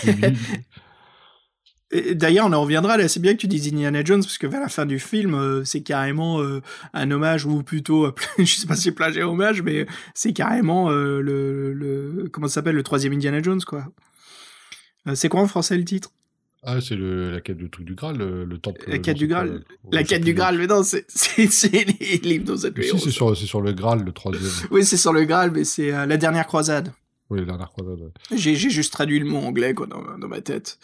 D'ailleurs, 1.92 2.48
on 2.48 2.54
en 2.54 2.62
reviendra 2.62 2.98
là. 2.98 3.08
C'est 3.08 3.20
bien 3.20 3.34
que 3.34 3.40
tu 3.40 3.48
dises 3.48 3.68
Indiana 3.72 4.04
Jones 4.04 4.22
parce 4.22 4.38
que 4.40 4.48
vers 4.48 4.60
la 4.60 4.70
fin 4.70 4.86
du 4.86 4.98
film, 5.00 5.36
euh, 5.36 5.64
c'est 5.64 5.82
carrément 5.82 6.42
euh, 6.42 6.62
un 6.94 7.12
hommage 7.12 7.46
ou 7.46 7.62
plutôt, 7.62 8.06
euh, 8.06 8.16
je 8.40 8.46
sais 8.46 8.66
pas 8.66 8.76
si 8.76 8.92
plagiat 8.92 9.30
hommage, 9.30 9.62
mais 9.62 9.86
c'est 10.16 10.34
carrément 10.34 10.90
euh, 10.90 11.22
le, 11.22 11.74
le 11.74 12.28
comment 12.32 12.48
ça 12.48 12.56
s'appelle 12.56 12.76
le 12.76 12.84
troisième 12.84 13.14
Indiana 13.14 13.42
Jones 13.42 13.62
quoi. 13.64 13.86
C'est 15.14 15.30
quoi 15.30 15.42
en 15.42 15.48
français 15.48 15.78
le 15.78 15.86
titre? 15.86 16.12
Ah, 16.64 16.82
c'est 16.82 16.96
la 16.98 17.40
quête 17.42 17.58
du 17.58 17.70
truc 17.70 17.86
du 17.86 17.94
Graal, 17.94 18.18
le, 18.18 18.44
le 18.44 18.58
temple. 18.58 18.84
La 18.88 18.98
quête 18.98 19.18
du 19.18 19.28
Graal. 19.28 19.64
La 19.92 20.04
quête 20.04 20.24
du 20.24 20.34
Graal, 20.34 20.58
mais 20.58 20.66
non, 20.66 20.82
c'est 20.82 21.06
les 21.72 22.18
livres 22.24 22.46
dans 22.46 22.58
cette 22.58 22.82
si, 22.82 23.00
c'est 23.00 23.12
sur, 23.12 23.38
sur 23.38 23.62
le 23.62 23.72
Graal, 23.74 24.04
le 24.04 24.12
troisième. 24.12 24.50
Oui, 24.72 24.84
c'est 24.84 24.98
sur 24.98 25.14
le 25.14 25.26
Graal, 25.26 25.52
mais 25.52 25.64
c'est 25.64 25.92
la 25.92 26.18
dernière 26.18 26.48
croisade. 26.48 26.92
Oui, 27.30 27.40
la 27.40 27.46
dernière 27.46 27.70
croisade. 27.70 28.00
ouais. 28.00 28.38
J'ai 28.38 28.56
juste 28.56 28.94
traduit 28.94 29.20
le 29.20 29.26
mot 29.26 29.40
anglais 29.40 29.74
quoi, 29.74 29.88
dans, 29.88 30.18
dans 30.18 30.28
ma 30.28 30.42
tête. 30.42 30.78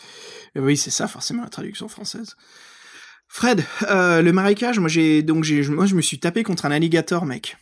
Et 0.55 0.59
oui, 0.59 0.75
c'est 0.77 0.89
ça 0.91 1.07
forcément 1.07 1.43
la 1.43 1.49
traduction 1.49 1.87
française. 1.87 2.35
Fred, 3.27 3.63
euh, 3.89 4.21
le 4.21 4.33
marécage, 4.33 4.79
moi 4.79 4.89
j'ai 4.89 5.21
donc 5.23 5.43
j'ai 5.43 5.61
moi 5.69 5.85
je 5.85 5.95
me 5.95 6.01
suis 6.01 6.19
tapé 6.19 6.43
contre 6.43 6.65
un 6.65 6.71
alligator, 6.71 7.25
mec. 7.25 7.57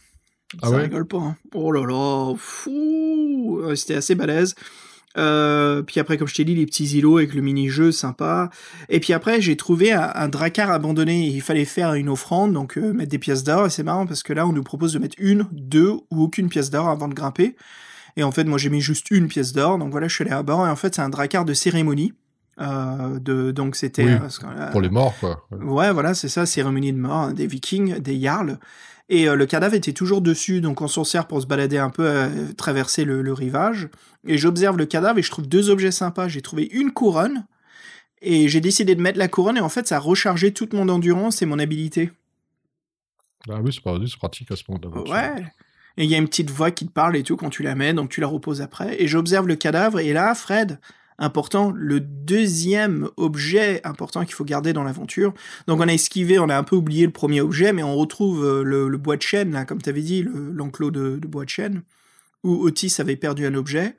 Ah 0.63 0.69
ça 0.69 0.75
ouais 0.75 0.83
rigole 0.83 1.05
pas. 1.05 1.17
hein. 1.17 1.35
Oh 1.53 1.71
là 1.71 1.85
là, 1.85 2.33
fou. 2.37 3.59
Ouais, 3.63 3.75
C'était 3.75 3.95
assez 3.95 4.15
balèze. 4.15 4.55
Euh, 5.17 5.81
puis 5.83 5.99
après, 5.99 6.17
comme 6.17 6.27
je 6.27 6.35
t'ai 6.35 6.45
dit, 6.45 6.55
les 6.55 6.65
petits 6.65 6.85
îlots 6.97 7.17
avec 7.17 7.33
le 7.33 7.41
mini-jeu 7.41 7.91
sympa. 7.91 8.49
Et 8.89 8.99
puis 8.99 9.13
après, 9.13 9.41
j'ai 9.41 9.57
trouvé 9.57 9.91
un, 9.91 10.11
un 10.15 10.27
dracar 10.29 10.71
abandonné. 10.71 11.27
Il 11.27 11.41
fallait 11.41 11.65
faire 11.65 11.93
une 11.95 12.09
offrande, 12.09 12.53
donc 12.53 12.77
euh, 12.77 12.93
mettre 12.93 13.09
des 13.11 13.19
pièces 13.19 13.43
d'or. 13.43 13.65
Et 13.67 13.69
c'est 13.69 13.83
marrant 13.83 14.05
parce 14.07 14.23
que 14.23 14.33
là, 14.33 14.47
on 14.47 14.53
nous 14.53 14.63
propose 14.63 14.93
de 14.93 14.99
mettre 14.99 15.15
une, 15.19 15.47
deux 15.51 15.89
ou 15.89 16.23
aucune 16.23 16.47
pièce 16.49 16.69
d'or 16.69 16.87
avant 16.89 17.07
de 17.07 17.13
grimper. 17.13 17.55
Et 18.19 18.23
en 18.23 18.31
fait, 18.31 18.43
moi, 18.43 18.57
j'ai 18.57 18.69
mis 18.69 18.81
juste 18.81 19.09
une 19.11 19.27
pièce 19.29 19.53
d'or. 19.53 19.77
Donc 19.77 19.91
voilà, 19.91 20.09
je 20.09 20.13
suis 20.15 20.23
allé 20.25 20.33
à 20.33 20.43
bord. 20.43 20.67
Et 20.67 20.69
en 20.69 20.75
fait, 20.75 20.93
c'est 20.95 21.01
un 21.01 21.07
dracar 21.09 21.45
de 21.45 21.53
cérémonie. 21.53 22.13
Euh, 22.59 23.17
de, 23.19 23.51
donc 23.51 23.77
c'était 23.77 24.03
Oui, 24.03 24.11
euh, 24.11 24.27
qu'on- 24.41 24.71
Pour 24.71 24.81
les 24.81 24.89
morts, 24.89 25.15
quoi. 25.21 25.47
Ouais. 25.51 25.93
Voilà, 25.93 26.13
c'est 26.13 26.27
ça, 26.27 26.45
cérémonie 26.45 26.91
de 26.91 26.97
mort, 26.97 27.13
hein, 27.15 27.33
des 27.33 27.47
vikings, 27.47 27.99
des 27.99 28.19
jarls. 28.19 28.59
Et 29.07 29.29
euh, 29.29 29.35
le 29.35 29.45
cadavre 29.45 29.73
était 29.75 29.93
toujours 29.93 30.21
dessus, 30.21 30.59
donc 30.59 30.81
on 30.81 30.89
s'en 30.89 31.05
sert 31.05 31.25
pour 31.27 31.41
se 31.41 31.47
balader 31.47 31.77
un 31.77 31.89
peu, 31.89 32.05
euh, 32.05 32.51
traverser 32.57 33.05
le, 33.05 33.21
le 33.21 33.31
rivage. 33.31 33.87
Et 34.27 34.37
j'observe 34.37 34.77
le 34.77 34.85
cadavre 34.85 35.17
et 35.17 35.21
je 35.23 35.31
trouve 35.31 35.47
deux 35.47 35.69
objets 35.69 35.91
sympas. 35.91 36.27
J'ai 36.27 36.41
trouvé 36.41 36.67
une 36.73 36.91
couronne, 36.91 37.45
et 38.21 38.49
j'ai 38.49 38.59
décidé 38.59 38.93
de 38.93 39.01
mettre 39.01 39.17
la 39.17 39.29
couronne, 39.29 39.55
et 39.55 39.61
en 39.61 39.69
fait, 39.69 39.87
ça 39.87 39.95
a 39.95 39.99
rechargé 39.99 40.53
toute 40.53 40.73
mon 40.73 40.89
endurance 40.89 41.41
et 41.41 41.45
mon 41.45 41.57
habilité. 41.59 42.11
Ah 43.49 43.61
oui, 43.63 43.71
c'est 43.73 44.17
pratique 44.17 44.51
à 44.51 44.57
ce 44.57 44.63
moment-là. 44.67 45.09
Ouais. 45.09 45.45
Et 45.97 46.05
il 46.05 46.09
y 46.09 46.15
a 46.15 46.17
une 46.17 46.27
petite 46.27 46.49
voix 46.49 46.71
qui 46.71 46.85
te 46.87 46.91
parle 46.91 47.17
et 47.17 47.23
tout 47.23 47.35
quand 47.35 47.49
tu 47.49 47.63
la 47.63 47.75
mets, 47.75 47.93
donc 47.93 48.09
tu 48.09 48.21
la 48.21 48.27
reposes 48.27 48.61
après. 48.61 49.01
Et 49.01 49.07
j'observe 49.07 49.47
le 49.47 49.55
cadavre, 49.55 49.99
et 49.99 50.13
là, 50.13 50.33
Fred, 50.35 50.79
important, 51.17 51.71
le 51.75 51.99
deuxième 51.99 53.09
objet 53.17 53.81
important 53.83 54.23
qu'il 54.23 54.33
faut 54.33 54.45
garder 54.45 54.73
dans 54.73 54.83
l'aventure. 54.83 55.33
Donc 55.67 55.79
on 55.81 55.87
a 55.87 55.93
esquivé, 55.93 56.39
on 56.39 56.49
a 56.49 56.57
un 56.57 56.63
peu 56.63 56.75
oublié 56.75 57.05
le 57.05 57.11
premier 57.11 57.41
objet, 57.41 57.73
mais 57.73 57.83
on 57.83 57.95
retrouve 57.95 58.45
euh, 58.45 58.63
le, 58.63 58.97
bois 58.97 59.17
de 59.17 59.21
chêne, 59.21 59.51
là, 59.51 59.65
comme 59.65 59.81
tu 59.81 59.89
avais 59.89 60.01
dit, 60.01 60.23
le- 60.23 60.51
l'enclos 60.51 60.91
de, 60.91 61.17
de 61.17 61.27
bois 61.27 61.43
de 61.45 61.49
chêne, 61.49 61.83
où 62.43 62.53
Otis 62.65 62.95
avait 62.99 63.17
perdu 63.17 63.45
un 63.45 63.55
objet. 63.55 63.95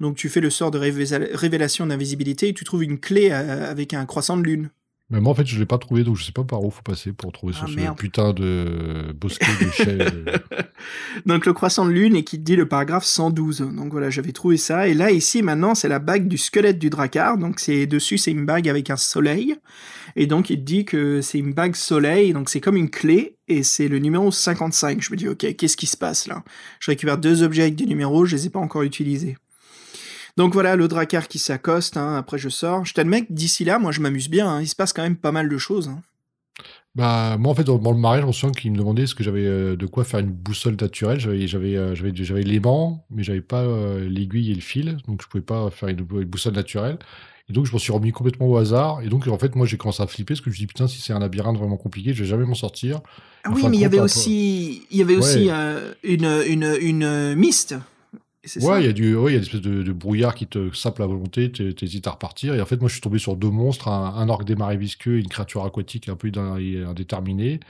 Donc 0.00 0.16
tu 0.16 0.28
fais 0.28 0.40
le 0.40 0.50
sort 0.50 0.70
de 0.70 0.78
révélation 0.78 1.86
d'invisibilité 1.86 2.48
et 2.48 2.54
tu 2.54 2.64
trouves 2.64 2.82
une 2.82 2.98
clé 2.98 3.30
euh, 3.30 3.70
avec 3.70 3.94
un 3.94 4.06
croissant 4.06 4.36
de 4.36 4.42
lune. 4.42 4.70
Mais 5.12 5.20
moi, 5.20 5.32
en 5.32 5.34
fait, 5.34 5.46
je 5.46 5.58
l'ai 5.58 5.66
pas 5.66 5.76
trouvé, 5.76 6.04
donc 6.04 6.16
je 6.16 6.24
sais 6.24 6.32
pas 6.32 6.42
par 6.42 6.64
où 6.64 6.70
faut 6.70 6.80
passer 6.80 7.12
pour 7.12 7.32
trouver 7.32 7.52
Ah, 7.60 7.66
ce, 7.68 7.94
putain 7.94 8.32
de 8.32 9.12
bosquet 9.14 9.44
de. 9.60 10.24
Donc 11.26 11.44
le 11.44 11.52
croissant 11.52 11.84
de 11.84 11.90
lune 11.90 12.16
et 12.16 12.24
qui 12.24 12.38
dit 12.38 12.56
le 12.56 12.66
paragraphe 12.66 13.04
112. 13.04 13.58
Donc 13.76 13.92
voilà, 13.92 14.08
j'avais 14.08 14.32
trouvé 14.32 14.56
ça. 14.56 14.88
Et 14.88 14.94
là, 14.94 15.10
ici, 15.10 15.42
maintenant, 15.42 15.74
c'est 15.74 15.88
la 15.88 15.98
bague 15.98 16.28
du 16.28 16.38
squelette 16.38 16.78
du 16.78 16.88
Drakkar. 16.88 17.36
Donc 17.36 17.60
c'est 17.60 17.86
dessus, 17.86 18.16
c'est 18.16 18.30
une 18.30 18.46
bague 18.46 18.70
avec 18.70 18.88
un 18.88 18.96
soleil. 18.96 19.56
Et 20.16 20.26
donc 20.26 20.48
il 20.48 20.64
dit 20.64 20.86
que 20.86 21.20
c'est 21.20 21.38
une 21.38 21.52
bague 21.52 21.76
soleil. 21.76 22.32
Donc 22.32 22.48
c'est 22.48 22.62
comme 22.62 22.76
une 22.76 22.88
clé. 22.90 23.36
Et 23.48 23.62
c'est 23.62 23.88
le 23.88 23.98
numéro 23.98 24.30
55. 24.30 25.02
Je 25.02 25.10
me 25.12 25.16
dis, 25.16 25.28
ok, 25.28 25.56
qu'est-ce 25.56 25.76
qui 25.76 25.86
se 25.86 25.98
passe 25.98 26.26
là? 26.26 26.42
Je 26.80 26.90
récupère 26.90 27.18
deux 27.18 27.42
objets 27.42 27.62
avec 27.62 27.76
des 27.76 27.84
numéros, 27.84 28.24
je 28.24 28.34
les 28.36 28.46
ai 28.46 28.50
pas 28.50 28.60
encore 28.60 28.82
utilisés. 28.82 29.36
Donc 30.36 30.54
voilà, 30.54 30.76
le 30.76 30.88
Drakkar 30.88 31.28
qui 31.28 31.38
s'accoste. 31.38 31.96
hein, 31.96 32.16
après, 32.16 32.38
je 32.38 32.48
sors. 32.48 32.84
Je 32.84 32.94
t'admets 32.94 33.26
que 33.26 33.32
d'ici 33.32 33.64
là, 33.64 33.78
moi, 33.78 33.92
je 33.92 34.00
m'amuse 34.00 34.28
bien. 34.28 34.48
hein, 34.48 34.60
il 34.62 34.68
se 34.68 34.76
passe 34.76 34.92
quand 34.92 35.02
même 35.02 35.16
pas 35.16 35.32
mal 35.32 35.48
de 35.48 35.58
choses. 35.58 35.88
hein. 35.88 36.00
Bah, 36.94 37.36
moi, 37.38 37.50
en 37.52 37.54
fait, 37.54 37.64
dans, 37.64 37.78
dans 37.78 37.92
le 37.92 37.98
marais, 37.98 38.20
je 38.20 38.26
me 38.26 38.32
souviens 38.32 38.52
qu'il 38.52 38.70
me 38.72 38.76
demandait 38.76 39.06
ce 39.06 39.14
que 39.14 39.24
j'avais 39.24 39.46
euh, 39.46 39.76
de 39.76 39.86
quoi 39.86 40.04
faire 40.04 40.20
une 40.20 40.30
boussole 40.30 40.76
naturelle. 40.78 41.18
J'avais, 41.20 41.46
j'avais, 41.46 41.76
euh, 41.76 41.94
j'avais, 41.94 42.12
j'avais 42.14 42.42
l'aimant, 42.42 43.06
mais 43.10 43.22
j'avais 43.22 43.40
pas 43.40 43.62
euh, 43.62 44.06
l'aiguille 44.08 44.50
et 44.52 44.54
le 44.54 44.60
fil, 44.60 44.98
donc 45.06 45.22
je 45.22 45.26
pouvais 45.28 45.42
pas 45.42 45.70
faire 45.70 45.88
une, 45.88 46.00
une 46.00 46.24
boussole 46.24 46.52
naturelle. 46.54 46.98
Et 47.48 47.54
donc, 47.54 47.64
je 47.66 47.72
m'en 47.72 47.78
suis 47.78 47.92
remis 47.92 48.12
complètement 48.12 48.46
au 48.46 48.56
hasard. 48.56 49.00
Et 49.02 49.08
donc, 49.08 49.26
en 49.26 49.38
fait, 49.38 49.54
moi, 49.56 49.66
j'ai 49.66 49.76
commencé 49.78 50.02
à 50.02 50.06
flipper 50.06 50.34
parce 50.34 50.42
que 50.42 50.50
je 50.50 50.54
me 50.54 50.58
dis, 50.58 50.66
putain, 50.66 50.86
si 50.86 51.00
c'est 51.00 51.14
un 51.14 51.18
labyrinthe 51.18 51.56
vraiment 51.56 51.78
compliqué, 51.78 52.12
je 52.12 52.22
vais 52.24 52.28
jamais 52.28 52.44
m'en 52.44 52.54
sortir. 52.54 53.00
Ah 53.44 53.50
oui, 53.54 53.62
mais 53.68 53.78
il 53.78 53.80
y 53.80 53.84
avait 53.86 53.98
aussi, 54.00 54.82
il 54.90 54.98
y 54.98 55.02
avait 55.02 55.16
aussi 55.16 55.48
euh, 55.50 55.92
une, 56.04 56.26
une, 56.46 56.76
une 56.80 57.34
mist. 57.34 57.74
C'est 58.44 58.60
Ouais, 58.60 58.82
il 58.82 58.86
y 58.86 58.88
a 58.88 58.92
du, 58.92 59.14
ouais, 59.16 59.32
il 59.32 59.34
y 59.34 59.36
a 59.36 59.38
une 59.38 59.44
espèce 59.44 59.60
de, 59.62 59.82
de 59.82 59.92
brouillard 59.92 60.34
qui 60.34 60.46
te 60.46 60.72
sape 60.74 60.98
la 60.98 61.06
volonté, 61.06 61.50
t'hé- 61.50 61.74
t'hésites 61.74 62.06
à 62.06 62.10
repartir. 62.12 62.54
Et 62.54 62.60
en 62.60 62.66
fait, 62.66 62.76
moi, 62.78 62.88
je 62.88 62.94
suis 62.94 63.00
tombé 63.00 63.18
sur 63.18 63.36
deux 63.36 63.50
monstres, 63.50 63.88
un, 63.88 64.14
un 64.16 64.28
orque 64.28 64.44
des 64.44 64.56
marais 64.56 64.76
visqueux 64.76 65.16
et 65.18 65.20
une 65.20 65.28
créature 65.28 65.64
aquatique 65.64 66.08
un 66.08 66.16
peu 66.16 66.30
indéterminée. 66.36 67.60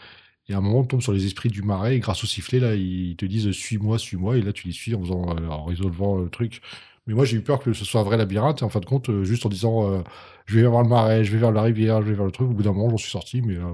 Et 0.48 0.54
à 0.54 0.58
un 0.58 0.60
moment, 0.62 0.80
on 0.80 0.84
tombe 0.84 1.02
sur 1.02 1.12
les 1.12 1.26
esprits 1.26 1.50
du 1.50 1.62
marais, 1.62 1.96
et 1.96 2.00
grâce 2.00 2.24
au 2.24 2.26
sifflet, 2.28 2.60
là, 2.60 2.74
ils 2.76 3.16
te 3.16 3.26
disent 3.26 3.50
suis-moi, 3.52 3.98
suis-moi, 3.98 4.38
et 4.38 4.42
là, 4.42 4.52
tu 4.52 4.66
les 4.68 4.74
suis 4.74 4.94
en, 4.94 5.00
faisant, 5.02 5.36
euh, 5.38 5.48
en 5.48 5.64
résolvant 5.66 6.18
le 6.18 6.30
truc. 6.30 6.62
Mais 7.06 7.14
moi, 7.14 7.24
j'ai 7.24 7.36
eu 7.36 7.40
peur 7.40 7.58
que 7.60 7.72
ce 7.72 7.84
soit 7.84 8.00
un 8.00 8.04
vrai 8.04 8.16
labyrinthe, 8.16 8.62
et 8.62 8.64
en 8.64 8.68
fin 8.68 8.78
de 8.80 8.84
compte, 8.86 9.08
euh, 9.10 9.24
juste 9.24 9.44
en 9.44 9.48
disant 9.48 9.90
euh, 9.90 10.02
je 10.46 10.54
vais 10.56 10.62
vers 10.62 10.82
le 10.82 10.88
marais, 10.88 11.24
je 11.24 11.32
vais 11.32 11.38
vers 11.38 11.50
la 11.50 11.62
rivière, 11.62 12.00
je 12.02 12.08
vais 12.08 12.14
vers 12.14 12.24
le 12.24 12.30
truc, 12.30 12.48
au 12.48 12.52
bout 12.52 12.62
d'un 12.62 12.72
moment, 12.72 12.90
j'en 12.90 12.96
suis 12.96 13.10
sorti, 13.10 13.42
mais 13.42 13.56
euh, 13.56 13.64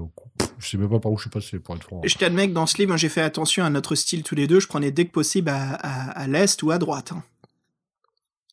je 0.57 0.67
sais 0.67 0.77
même 0.77 0.89
pas 0.89 0.99
par 0.99 1.11
où 1.11 1.17
je 1.17 1.21
suis 1.21 1.29
passé, 1.29 1.59
pour 1.59 1.75
être 1.75 1.83
franc. 1.83 2.01
Je 2.03 2.15
t'admets 2.15 2.47
que 2.47 2.53
dans 2.53 2.65
ce 2.65 2.77
livre, 2.77 2.97
j'ai 2.97 3.09
fait 3.09 3.21
attention 3.21 3.63
à 3.63 3.69
notre 3.69 3.93
style 3.95 4.23
tous 4.23 4.35
les 4.35 4.47
deux. 4.47 4.59
Je 4.59 4.67
prenais 4.67 4.91
dès 4.91 5.05
que 5.05 5.11
possible 5.11 5.49
à, 5.49 5.73
à, 5.75 6.09
à 6.21 6.27
l'est 6.27 6.61
ou 6.63 6.71
à 6.71 6.79
droite. 6.79 7.11
hein. 7.15 7.23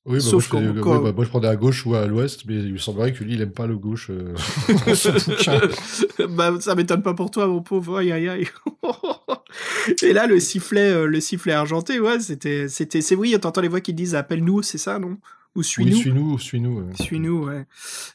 Oui, 0.07 0.19
bah, 0.19 0.21
Sauf 0.21 0.53
moi, 0.53 0.63
je, 0.63 0.81
quand- 0.81 0.99
ouais, 0.99 1.03
bah, 1.03 1.13
moi, 1.15 1.25
je 1.25 1.31
prenais 1.31 1.49
à 1.49 1.57
gauche 1.57 1.85
ou 1.85 1.95
à 1.97 2.07
l'ouest, 2.07 2.43
mais 2.47 2.55
il 2.55 2.73
me 2.75 2.79
semblerait 2.79 3.13
que 3.13 3.25
lui, 3.25 3.35
il 3.35 3.43
aime 3.43 3.51
pas 3.51 3.67
le 3.67 3.77
gauche. 3.77 4.09
euh, 4.11 4.35
bah, 6.29 6.55
ça 6.61 6.75
m'étonne 6.77 7.03
pas 7.03 7.15
pour 7.15 7.31
toi, 7.31 7.47
mon 7.49 7.61
pauvre. 7.61 7.99
Aïe, 7.99 8.13
aïe, 8.13 8.29
aïe. 8.29 8.47
Et 10.03 10.13
là, 10.13 10.27
le 10.27 10.39
sifflet, 10.41 10.91
euh, 10.93 11.07
le 11.07 11.21
sifflet 11.21 11.53
argenté, 11.53 11.99
ouais, 12.01 12.21
c'était, 12.21 12.69
c'était, 12.69 13.01
c'est 13.01 13.15
oui, 13.17 13.37
t'entends 13.41 13.61
les 13.61 13.69
voix 13.69 13.81
qui 13.81 13.93
disent 13.95 14.15
appelle-nous, 14.15 14.63
c'est 14.63 14.79
ça, 14.79 14.99
non? 14.99 15.19
Ou 15.55 15.61
Oui, 15.61 15.65
suis-nous 15.65 15.97
suis-nous, 15.97 16.39
suis-nous. 16.39 16.85
Suis-nous, 17.01 17.47
ouais. 17.47 17.67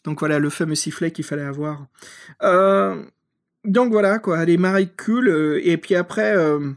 Donc 0.05 0.19
voilà, 0.19 0.39
le 0.39 0.49
fameux 0.49 0.76
sifflet 0.76 1.11
qu'il 1.11 1.26
fallait 1.26 1.41
avoir. 1.43 1.88
Euh, 2.43 3.03
donc 3.65 3.91
voilà, 3.91 4.19
quoi, 4.19 4.45
les 4.45 4.57
cool. 5.03 5.27
euh, 5.27 5.59
et 5.63 5.77
puis 5.77 5.95
après, 5.95 6.35
euh, 6.35 6.72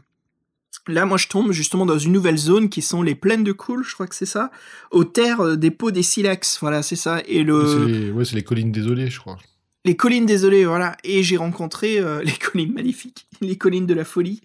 là, 0.87 1.05
moi, 1.05 1.17
je 1.17 1.27
tombe 1.27 1.51
justement 1.51 1.85
dans 1.85 1.97
une 1.97 2.11
nouvelle 2.11 2.37
zone 2.37 2.69
qui 2.69 2.81
sont 2.81 3.01
les 3.01 3.15
plaines 3.15 3.43
de 3.43 3.51
cool, 3.51 3.83
je 3.83 3.93
crois 3.93 4.07
que 4.07 4.15
c'est 4.15 4.25
ça, 4.25 4.51
aux 4.91 5.03
terres 5.03 5.41
euh, 5.41 5.55
des 5.55 5.71
pots 5.71 5.91
des 5.91 6.03
silex. 6.03 6.59
Voilà, 6.61 6.83
c'est 6.83 6.95
ça. 6.95 7.21
Et 7.27 7.43
le, 7.43 7.65
C'est 7.65 7.91
les, 7.91 8.11
ouais, 8.11 8.25
c'est 8.25 8.35
les 8.35 8.43
collines 8.43 8.71
désolées, 8.71 9.09
je 9.09 9.19
crois. 9.19 9.37
les 9.83 9.95
collines 9.95 10.25
désolées, 10.25 10.65
voilà. 10.65 10.95
Et 11.03 11.23
j'ai 11.23 11.37
rencontré 11.37 11.99
euh, 11.99 12.21
les 12.23 12.33
collines 12.33 12.73
magnifiques, 12.73 13.27
les 13.41 13.57
collines 13.57 13.85
de 13.85 13.93
la 13.93 14.05
folie. 14.05 14.41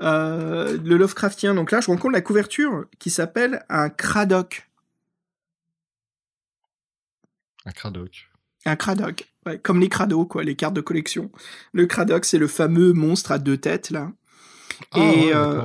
Euh, 0.00 0.78
le 0.84 0.96
Lovecraftien. 0.96 1.54
Donc 1.54 1.72
là, 1.72 1.80
je 1.80 1.86
rencontre 1.88 2.12
la 2.12 2.20
couverture 2.20 2.84
qui 3.00 3.10
s'appelle 3.10 3.64
un 3.68 3.88
Cradoc. 3.90 4.68
Un 7.66 7.72
cradoc. 7.72 8.30
Un 8.66 8.76
Cradoc. 8.76 9.26
Ouais, 9.46 9.58
comme 9.58 9.80
les 9.80 9.88
Crados, 9.88 10.26
quoi, 10.26 10.44
les 10.44 10.54
cartes 10.54 10.74
de 10.74 10.80
collection. 10.80 11.30
Le 11.72 11.86
Cradoc, 11.86 12.24
c'est 12.24 12.38
le 12.38 12.46
fameux 12.46 12.92
monstre 12.92 13.32
à 13.32 13.38
deux 13.38 13.56
têtes, 13.56 13.90
là. 13.90 14.12
Ah, 14.92 14.98
Et, 14.98 15.26
ouais, 15.26 15.32
euh. 15.34 15.62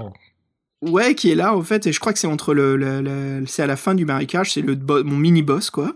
Ouais, 0.82 1.16
qui 1.16 1.32
est 1.32 1.36
là, 1.36 1.56
en 1.56 1.62
fait, 1.64 1.88
et 1.88 1.94
je 1.94 2.00
crois 2.00 2.14
que 2.14 2.20
c'est 2.20 2.28
entre 2.28 2.54
le, 2.54 2.76
le- 2.76 3.02
le- 3.02 3.46
c'est 3.48 3.64
à 3.64 3.68
la 3.68 3.76
fin 3.76 3.96
du 3.96 4.06
marécage, 4.06 4.54
c'est 4.54 4.62
le 4.62 4.76
mon 5.04 5.18
mini 5.18 5.42
boss, 5.42 5.70
quoi. 5.72 5.96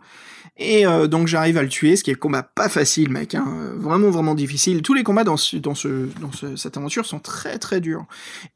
Et 0.61 0.85
euh, 0.85 1.07
donc 1.07 1.27
j'arrive 1.27 1.57
à 1.57 1.63
le 1.63 1.69
tuer, 1.69 1.95
ce 1.95 2.03
qui 2.03 2.09
est 2.09 2.13
le 2.15 2.19
combat 2.19 2.43
pas 2.43 2.67
facile, 2.69 3.09
mec, 3.11 3.33
hein, 3.35 3.45
vraiment 3.77 4.09
vraiment 4.09 4.35
difficile. 4.35 4.81
Tous 4.81 4.93
les 4.93 5.03
combats 5.03 5.23
dans 5.23 5.37
ce, 5.37 5.55
dans 5.57 5.75
ce, 5.75 6.09
dans 6.19 6.31
ce- 6.33 6.55
cette 6.57 6.75
aventure 6.75 7.05
sont 7.05 7.19
très 7.19 7.59
très 7.59 7.79
durs. 7.81 8.05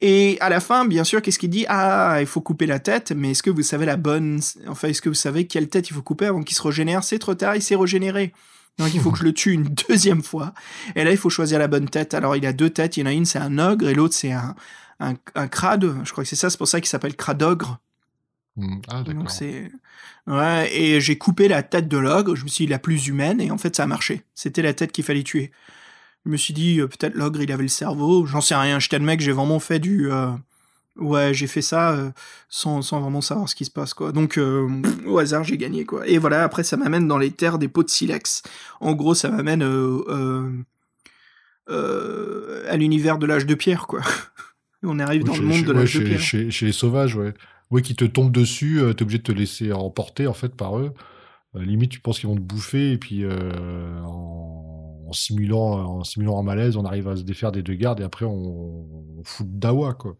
Et 0.02 0.38
à 0.42 0.50
la 0.50 0.60
fin, 0.60 0.86
bien 0.86 1.04
sûr, 1.06 1.22
qu'est-ce 1.22 1.40
qu'il 1.40 1.50
dit? 1.50 1.66
Ah, 1.70 2.18
il 2.20 2.26
faut 2.26 2.42
couper 2.42 2.66
la 2.66 2.80
tête, 2.80 3.14
mais 3.16 3.32
est-ce 3.32 3.44
que 3.44 3.50
vous 3.52 3.62
savez 3.62 3.86
la 3.86 3.96
bonne, 3.96 4.40
enfin, 4.68 4.90
est-ce 4.90 5.02
que 5.02 5.10
vous 5.10 5.16
savez 5.16 5.46
quelle 5.48 5.70
tête 5.70 5.90
il 5.90 5.94
faut 5.94 6.02
couper 6.02 6.26
avant 6.26 6.42
qu'il 6.42 6.58
se 6.58 6.62
régénère? 6.64 7.04
C'est 7.04 7.20
trop 7.20 7.36
tard, 7.36 7.56
il 7.56 7.62
s'est 7.62 7.76
régénéré. 7.76 8.34
Donc 8.80 8.94
il 8.94 9.00
faut 9.00 9.12
que 9.12 9.20
je 9.20 9.24
le 9.24 9.34
tue 9.34 9.52
une 9.52 9.64
deuxième 9.90 10.24
fois. 10.24 10.54
Et 10.96 11.04
là, 11.04 11.12
il 11.12 11.18
faut 11.18 11.30
choisir 11.30 11.60
la 11.60 11.68
bonne 11.68 11.88
tête. 11.90 12.14
Alors 12.14 12.36
il 12.36 12.46
a 12.46 12.54
deux 12.54 12.70
têtes, 12.70 12.98
il 12.98 13.02
y 13.02 13.04
en 13.04 13.08
a 13.08 13.12
une 13.14 13.26
c'est 13.26 13.40
un 13.40 13.60
ogre 13.60 13.88
et 13.88 13.94
l'autre 13.94 14.16
c'est 14.16 14.32
un, 14.32 14.56
un, 15.00 15.14
un 15.36 15.48
crade. 15.48 15.94
Je 16.04 16.12
crois 16.12 16.24
que 16.24 16.30
c'est 16.30 16.36
ça, 16.36 16.50
c'est 16.50 16.58
pour 16.58 16.68
ça 16.68 16.80
qu'il 16.82 16.90
s'appelle 16.90 17.16
cradogre. 17.16 17.80
Hmm, 18.56 18.78
Ah, 18.88 19.02
d'accord. 19.04 19.14
Donc 19.14 19.32
c'est 19.32 19.72
ouais 20.28 20.70
et 20.76 21.02
j'ai 21.02 21.18
coupé 21.18 21.48
la 21.48 21.64
tête 21.64 21.88
de 21.88 21.98
l'ogre. 21.98 22.36
Je 22.36 22.44
me 22.44 22.50
suis 22.50 22.66
dit 22.66 22.72
la 22.72 22.80
plus 22.80 23.08
humaine 23.08 23.40
et 23.42 23.52
en 23.52 23.58
fait 23.58 23.76
ça 23.76 23.84
a 23.84 23.88
marché. 23.88 24.24
C'était 24.36 24.62
la 24.62 24.74
tête 24.74 24.92
qu'il 24.92 25.04
fallait 25.04 25.24
tuer. 25.24 25.52
Je 26.26 26.32
me 26.32 26.38
suis 26.38 26.54
dit 26.54 26.80
euh, 26.80 26.88
peut-être 26.88 27.16
l'ogre 27.16 27.42
il 27.42 27.52
avait 27.52 27.64
le 27.64 27.70
cerveau. 27.70 28.26
J'en 28.26 28.42
sais 28.42 28.56
rien. 28.56 28.80
Je 28.80 28.90
t'admets 28.90 29.18
que 29.18 29.24
j'ai 29.24 29.32
vraiment 29.34 29.60
fait 29.60 29.80
du 29.80 30.12
euh, 30.12 30.32
ouais 30.98 31.34
j'ai 31.34 31.48
fait 31.48 31.62
ça 31.62 31.92
euh, 31.94 32.12
sans, 32.50 32.82
sans 32.82 33.02
vraiment 33.02 33.22
savoir 33.22 33.50
ce 33.50 33.56
qui 33.56 33.66
se 33.66 33.72
passe 33.72 33.94
quoi. 33.94 34.12
Donc 34.12 34.38
euh, 34.38 34.68
au 35.08 35.18
hasard 35.18 35.44
j'ai 35.44 35.58
gagné 35.58 35.86
quoi. 35.86 36.08
Et 36.08 36.18
voilà 36.18 36.44
après 36.44 36.64
ça 36.64 36.78
m'amène 36.78 37.08
dans 37.08 37.18
les 37.18 37.32
terres 37.32 37.58
des 37.60 37.68
pots 37.68 37.84
de 37.84 37.90
silex. 37.90 38.44
En 38.80 38.94
gros 38.94 39.14
ça 39.16 39.30
m'amène 39.30 39.64
euh, 39.64 40.64
à 42.68 42.78
l'univers 42.78 43.18
de 43.18 43.26
l'âge 43.26 43.46
de 43.46 43.56
pierre 43.56 43.88
quoi. 43.88 44.02
On 44.84 45.00
arrive 45.00 45.22
Oui, 45.24 45.28
dans 45.30 45.38
le 45.38 45.44
monde 45.44 45.56
chez- 45.60 45.64
de 45.66 45.72
ouais, 45.74 45.80
l'âge 45.80 45.96
de 45.96 46.04
pierre. 46.04 46.20
chez- 46.20 46.52
chez 46.52 46.66
les 46.66 46.72
sauvages, 46.74 47.16
ouais. 47.16 47.34
Ouais, 47.72 47.82
qui 47.82 47.96
te 47.96 48.04
tombent 48.06 48.34
dessus, 48.34 48.82
t'es 48.96 49.02
obligé 49.04 49.18
de 49.20 49.24
te 49.24 49.32
laisser 49.32 49.72
emporter, 49.72 50.28
en 50.28 50.34
fait, 50.34 50.54
par 50.56 50.78
eux. 50.78 50.94
Limite, 51.56 51.90
tu 51.92 52.00
penses 52.02 52.20
qu'ils 52.20 52.28
vont 52.30 52.36
te 52.36 52.42
bouffer, 52.42 52.92
et 52.92 52.98
puis 52.98 53.24
en, 53.26 55.06
en 55.08 55.14
simulant, 55.14 56.00
en 56.00 56.04
simulant 56.04 56.38
un 56.38 56.44
malaise, 56.44 56.76
on 56.76 56.84
arrive 56.86 57.08
à 57.08 57.16
se 57.16 57.22
défaire 57.24 57.52
des 57.54 57.64
deux 57.64 57.76
gardes, 57.76 58.02
et 58.02 58.04
après, 58.04 58.26
on, 58.26 58.86
on 59.20 59.24
fout 59.24 59.48
de 59.50 59.58
dawa, 59.58 59.94
quoi. 59.94 60.16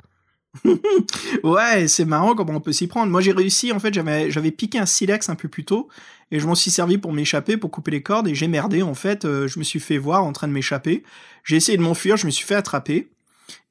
Ouais, 1.44 1.88
c'est 1.88 2.06
marrant 2.06 2.36
comment 2.36 2.54
on 2.54 2.62
peut 2.62 2.72
s'y 2.72 2.88
prendre. 2.88 3.12
Moi, 3.12 3.22
j'ai 3.22 3.32
réussi, 3.32 3.72
en 3.72 3.80
fait, 3.80 3.94
j'avais, 3.94 4.52
piqué 4.52 4.80
un 4.80 4.86
silex 4.86 5.30
un 5.30 5.36
peu 5.36 5.48
plus 5.48 5.66
tôt, 5.66 5.88
et 6.32 6.40
je 6.40 6.48
m'en 6.48 6.56
suis 6.56 6.72
servi 6.72 6.98
pour 6.98 7.14
m'échapper, 7.14 7.58
pour 7.58 7.72
couper 7.72 7.92
les 7.92 8.04
cordes, 8.04 8.28
et 8.28 8.36
j'ai 8.36 8.48
merdé, 8.48 8.82
en 8.82 8.94
fait, 8.94 9.26
euh, 9.26 9.48
je 9.48 9.60
me 9.60 9.64
suis 9.64 9.80
fait 9.80 9.98
voir 9.98 10.24
en 10.24 10.32
train 10.32 10.48
de 10.48 10.54
m'échapper. 10.54 11.04
J'ai 11.44 11.58
essayé 11.58 11.78
de 11.78 11.84
m'enfuir, 11.84 12.18
je 12.18 12.26
me 12.26 12.32
suis 12.32 12.46
fait 12.46 12.56
attraper, 12.56 13.10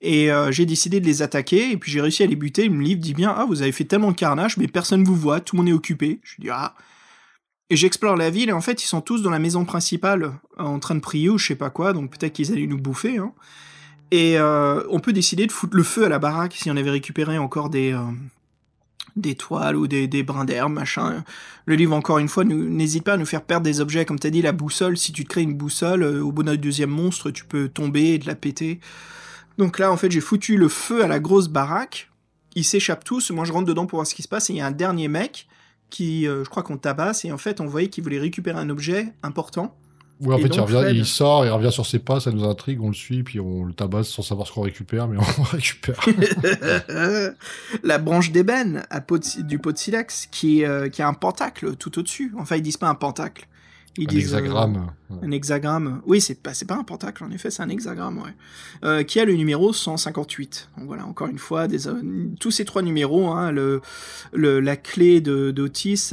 et 0.00 0.30
euh, 0.30 0.50
j'ai 0.52 0.66
décidé 0.66 1.00
de 1.00 1.06
les 1.06 1.22
attaquer, 1.22 1.70
et 1.70 1.76
puis 1.76 1.90
j'ai 1.90 2.00
réussi 2.00 2.22
à 2.22 2.26
les 2.26 2.36
buter. 2.36 2.68
Le 2.68 2.80
livre 2.80 3.00
dit 3.00 3.14
bien, 3.14 3.34
ah, 3.36 3.44
vous 3.46 3.62
avez 3.62 3.72
fait 3.72 3.84
tellement 3.84 4.10
de 4.10 4.16
carnage, 4.16 4.56
mais 4.56 4.66
personne 4.66 5.04
vous 5.04 5.16
voit, 5.16 5.40
tout 5.40 5.56
le 5.56 5.62
monde 5.62 5.68
est 5.68 5.74
occupé. 5.74 6.20
Je 6.22 6.34
dis, 6.40 6.50
ah. 6.50 6.74
Et 7.70 7.76
j'explore 7.76 8.16
la 8.16 8.28
ville, 8.28 8.50
et 8.50 8.52
en 8.52 8.60
fait, 8.60 8.82
ils 8.82 8.88
sont 8.88 9.00
tous 9.00 9.22
dans 9.22 9.30
la 9.30 9.38
maison 9.38 9.64
principale, 9.64 10.32
en 10.58 10.78
train 10.78 10.94
de 10.94 11.00
prier 11.00 11.30
ou 11.30 11.38
je 11.38 11.46
sais 11.46 11.54
pas 11.54 11.70
quoi, 11.70 11.92
donc 11.92 12.10
peut-être 12.10 12.34
qu'ils 12.34 12.52
allaient 12.52 12.66
nous 12.66 12.78
bouffer, 12.78 13.18
hein. 13.18 13.32
Et 14.12 14.38
euh, 14.38 14.84
on 14.90 15.00
peut 15.00 15.14
décider 15.14 15.46
de 15.46 15.52
foutre 15.52 15.74
le 15.74 15.82
feu 15.82 16.04
à 16.04 16.10
la 16.10 16.18
baraque 16.18 16.52
si 16.54 16.70
on 16.70 16.76
avait 16.76 16.90
récupéré 16.90 17.38
encore 17.38 17.70
des, 17.70 17.94
euh, 17.94 18.02
des 19.16 19.36
toiles 19.36 19.74
ou 19.74 19.86
des, 19.86 20.22
brins 20.22 20.44
d'herbe, 20.44 20.70
machin. 20.70 21.24
Le 21.64 21.76
livre, 21.76 21.96
encore 21.96 22.18
une 22.18 22.28
fois, 22.28 22.44
n'hésite 22.44 23.04
pas 23.04 23.14
à 23.14 23.16
nous 23.16 23.24
faire 23.24 23.42
perdre 23.42 23.64
des 23.64 23.80
objets. 23.80 24.04
Comme 24.04 24.18
tu 24.18 24.26
as 24.26 24.30
dit, 24.30 24.42
la 24.42 24.52
boussole, 24.52 24.98
si 24.98 25.12
tu 25.12 25.24
te 25.24 25.30
crées 25.30 25.40
une 25.40 25.54
boussole, 25.54 26.02
euh, 26.02 26.20
au 26.22 26.30
bout 26.30 26.42
d'un 26.42 26.56
deuxième 26.56 26.90
monstre, 26.90 27.30
tu 27.30 27.46
peux 27.46 27.70
tomber 27.70 28.08
et 28.08 28.18
de 28.18 28.26
la 28.26 28.34
péter. 28.34 28.80
Donc 29.56 29.78
là, 29.78 29.90
en 29.90 29.96
fait, 29.96 30.10
j'ai 30.10 30.20
foutu 30.20 30.58
le 30.58 30.68
feu 30.68 31.02
à 31.02 31.08
la 31.08 31.18
grosse 31.18 31.48
baraque. 31.48 32.10
Ils 32.54 32.64
s'échappent 32.64 33.04
tous. 33.04 33.30
Moi, 33.30 33.46
je 33.46 33.52
rentre 33.52 33.66
dedans 33.66 33.86
pour 33.86 33.96
voir 33.96 34.06
ce 34.06 34.14
qui 34.14 34.22
se 34.22 34.28
passe. 34.28 34.50
Et 34.50 34.52
il 34.52 34.56
y 34.56 34.60
a 34.60 34.66
un 34.66 34.72
dernier 34.72 35.08
mec 35.08 35.48
qui, 35.88 36.24
je 36.24 36.48
crois 36.50 36.62
qu'on 36.62 36.76
tabasse. 36.76 37.24
Et 37.24 37.32
en 37.32 37.38
fait, 37.38 37.62
on 37.62 37.66
voyait 37.66 37.88
qu'il 37.88 38.04
voulait 38.04 38.18
récupérer 38.18 38.58
un 38.58 38.68
objet 38.68 39.14
important. 39.22 39.74
Ouais, 40.22 40.34
en 40.34 40.38
Et 40.38 40.42
fait, 40.42 40.48
il, 40.54 40.60
revient, 40.60 40.74
Fred- 40.74 40.96
il 40.96 41.06
sort, 41.06 41.44
il 41.44 41.50
revient 41.50 41.72
sur 41.72 41.84
ses 41.86 41.98
pas, 41.98 42.20
ça 42.20 42.30
nous 42.30 42.44
intrigue, 42.44 42.80
on 42.80 42.88
le 42.88 42.94
suit, 42.94 43.22
puis 43.22 43.40
on 43.40 43.64
le 43.64 43.72
tabasse 43.72 44.08
sans 44.08 44.22
savoir 44.22 44.46
ce 44.46 44.52
qu'on 44.52 44.62
récupère, 44.62 45.08
mais 45.08 45.18
on 45.38 45.42
récupère. 45.52 46.00
la 47.82 47.98
branche 47.98 48.30
d'ébène 48.32 48.84
du 49.38 49.58
pot 49.58 49.72
de 49.72 49.78
silex 49.78 50.26
qui, 50.30 50.64
euh, 50.64 50.88
qui 50.88 51.02
a 51.02 51.08
un 51.08 51.14
pentacle 51.14 51.76
tout 51.76 51.98
au-dessus. 51.98 52.32
Enfin, 52.38 52.56
ils 52.56 52.62
disent 52.62 52.76
pas 52.76 52.88
un 52.88 52.94
pentacle. 52.94 53.48
Ils 53.98 54.04
Un 54.04 54.06
disent, 54.06 54.32
euh, 54.32 54.38
hexagramme. 54.38 54.86
Un 55.22 55.30
hexagramme. 55.32 56.00
Oui, 56.06 56.20
c'est 56.22 56.40
pas, 56.42 56.52
pas 56.66 56.76
un 56.76 56.84
pentacle, 56.84 57.24
en 57.24 57.30
effet, 57.30 57.50
c'est 57.50 57.62
un 57.62 57.68
hexagramme, 57.68 58.18
ouais. 58.18 58.34
Euh, 58.84 59.02
qui 59.02 59.20
a 59.20 59.26
le 59.26 59.34
numéro 59.34 59.72
158. 59.74 60.70
Donc 60.78 60.86
voilà, 60.86 61.04
encore 61.04 61.28
une 61.28 61.38
fois, 61.38 61.68
des, 61.68 61.80
tous 62.40 62.50
ces 62.50 62.64
trois 62.64 62.80
numéros, 62.80 63.28
hein, 63.28 63.52
le, 63.52 63.82
le, 64.32 64.60
la 64.60 64.76
clé 64.76 65.20
de, 65.20 65.50
d'Otis, 65.50 66.10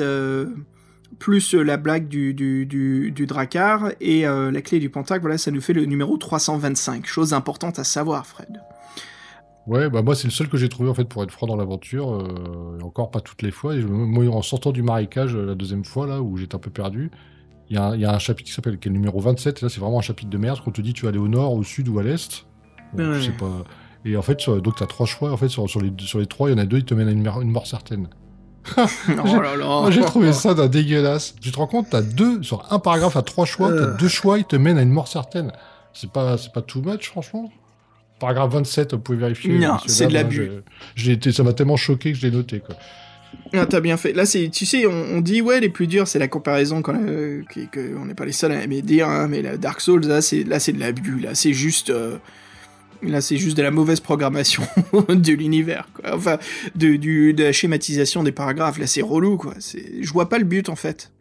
plus 1.17 1.53
la 1.53 1.77
blague 1.77 2.07
du, 2.07 2.33
du, 2.33 2.65
du, 2.65 3.13
et 3.99 4.27
euh, 4.27 4.51
la 4.51 4.61
clé 4.61 4.79
du 4.79 4.89
pentacle, 4.89 5.21
voilà, 5.21 5.37
ça 5.37 5.51
nous 5.51 5.61
fait 5.61 5.73
le 5.73 5.85
numéro 5.85 6.17
325. 6.17 7.05
Chose 7.05 7.33
importante 7.33 7.79
à 7.79 7.83
savoir, 7.83 8.25
Fred. 8.25 8.61
Ouais, 9.67 9.89
bah 9.89 10.01
moi 10.01 10.15
c'est 10.15 10.25
le 10.27 10.31
seul 10.31 10.47
que 10.49 10.57
j'ai 10.57 10.69
trouvé 10.69 10.89
en 10.89 10.93
fait 10.95 11.03
pour 11.05 11.21
être 11.21 11.29
franc 11.31 11.45
dans 11.45 11.55
l'aventure, 11.55 12.11
euh, 12.13 12.79
encore 12.81 13.11
pas 13.11 13.19
toutes 13.21 13.41
les 13.43 13.51
fois. 13.51 13.75
Et 13.75 13.81
je- 13.81 13.87
moi 13.87 14.25
en 14.27 14.41
sortant 14.41 14.71
du 14.71 14.81
marécage 14.81 15.35
euh, 15.35 15.45
la 15.45 15.53
deuxième 15.53 15.85
fois 15.85 16.07
là 16.07 16.21
où 16.21 16.37
j'étais 16.37 16.55
un 16.55 16.59
peu 16.59 16.71
perdu, 16.71 17.11
il 17.69 17.75
y, 17.75 17.77
a 17.77 17.83
un- 17.89 17.95
il 17.95 18.01
y 18.01 18.05
a 18.05 18.13
un 18.13 18.17
chapitre 18.19 18.47
qui 18.47 18.53
s'appelle 18.53 18.79
qui 18.79 18.87
est 18.87 18.91
le 18.91 18.97
numéro 18.97 19.19
27. 19.19 19.59
Et 19.61 19.65
là 19.65 19.69
c'est 19.69 19.79
vraiment 19.79 19.99
un 19.99 20.01
chapitre 20.01 20.29
de 20.31 20.37
merde 20.39 20.59
qu'on 20.63 20.71
te 20.71 20.81
dit 20.81 20.93
tu 20.93 21.03
vas 21.03 21.09
aller 21.09 21.19
au 21.19 21.27
nord, 21.27 21.53
au 21.53 21.61
sud 21.63 21.87
ou 21.87 21.99
à 21.99 22.03
l'est. 22.03 22.45
Bon, 22.93 23.09
Ouais. 23.11 23.19
Je 23.19 23.25
sais 23.25 23.31
pas. 23.37 23.63
Et 24.05 24.15
en 24.17 24.23
fait 24.23 24.39
sur- 24.39 24.59
donc 24.59 24.75
t'as 24.77 24.87
trois 24.87 25.05
choix. 25.05 25.31
En 25.31 25.37
fait 25.37 25.49
sur, 25.49 25.69
sur 25.69 25.81
les 25.81 25.91
sur 25.99 26.17
les 26.19 26.25
trois 26.25 26.49
il 26.49 26.53
y 26.53 26.55
en 26.55 26.59
a 26.63 26.65
deux 26.65 26.77
ils 26.77 26.85
te 26.85 26.95
mènent 26.95 27.09
à 27.09 27.11
une 27.41 27.51
mort 27.51 27.67
certaine. 27.67 28.07
oh 28.77 29.41
là 29.41 29.55
là. 29.55 29.65
Moi 29.65 29.91
j'ai 29.91 30.01
trouvé 30.01 30.33
ça 30.33 30.53
d'un 30.53 30.67
dégueulasse. 30.67 31.35
Tu 31.41 31.51
te 31.51 31.57
rends 31.57 31.67
compte 31.67 31.87
t'as 31.89 32.01
deux 32.01 32.43
sur 32.43 32.65
un 32.71 32.79
paragraphe 32.79 33.15
à 33.17 33.21
trois 33.21 33.45
choix, 33.45 33.69
Euh. 33.69 33.85
t'as 33.91 33.97
deux 33.97 34.07
choix 34.07 34.37
ils 34.37 34.45
te 34.45 34.55
mènent 34.55 34.77
à 34.77 34.81
une 34.81 34.91
mort 34.91 35.07
certaine. 35.07 35.51
C'est 35.93 36.11
pas 36.11 36.37
c'est 36.37 36.51
pas 36.53 36.61
too 36.61 36.81
much 36.81 37.07
franchement. 37.09 37.51
Paragraphe 38.19 38.51
27, 38.51 38.93
vous 38.93 38.99
pouvez 38.99 39.17
vérifier. 39.17 39.57
Non, 39.59 39.77
c'est 39.87 40.07
de 40.07 40.13
l'abus. 40.13 40.51
hein, 40.53 40.61
j'ai- 40.95 41.13
été, 41.13 41.31
ça 41.31 41.41
m'a 41.43 41.53
tellement 41.53 41.77
choqué 41.77 42.11
que 42.11 42.17
je 42.17 42.27
l'ai 42.27 42.31
noté, 42.35 42.59
quoi. 42.59 42.75
Ah, 43.53 43.65
t'as 43.65 43.79
bien 43.79 43.95
fait. 43.95 44.11
Là, 44.11 44.25
c'est, 44.25 44.49
tu 44.49 44.65
sais, 44.65 44.85
on, 44.85 44.91
on 45.15 45.21
dit, 45.21 45.41
ouais, 45.41 45.61
les 45.61 45.69
plus 45.69 45.87
durs, 45.87 46.05
c'est 46.05 46.19
la 46.19 46.27
comparaison 46.27 46.81
qu'on 46.81 46.95
euh, 47.01 47.43
qui- 47.53 47.69
que 47.69 47.95
on 47.97 48.03
n'est 48.05 48.15
pas 48.15 48.25
les 48.25 48.33
seuls 48.33 48.51
à 48.51 48.61
aimer 48.61 48.81
dire, 48.81 49.07
hein, 49.07 49.27
mais 49.29 49.41
la 49.41 49.55
Dark 49.55 49.79
Souls, 49.79 50.05
là, 50.05 50.21
c'est, 50.21 50.43
là, 50.43 50.59
c'est 50.59 50.73
de 50.73 50.79
l'abus. 50.81 51.19
Là, 51.21 51.29
c'est 51.33 51.53
juste, 51.53 51.91
euh, 51.91 52.17
là, 53.03 53.21
c'est 53.21 53.37
juste 53.37 53.57
de 53.57 53.61
la 53.61 53.71
mauvaise 53.71 53.99
programmation 53.99 54.63
de 55.09 55.33
l'univers, 55.33 55.87
quoi. 55.93 56.15
Enfin, 56.15 56.37
de, 56.75 57.41
la 57.41 57.51
schématisation 57.51 58.23
des 58.23 58.31
paragraphes. 58.31 58.77
Là, 58.77 58.87
c'est 58.87 59.01
relou, 59.01 59.37
quoi. 59.37 59.53
Je 59.59 60.11
vois 60.11 60.29
pas 60.29 60.37
le 60.37 60.45
but, 60.45 60.69
en 60.69 60.75
fait. 60.75 61.11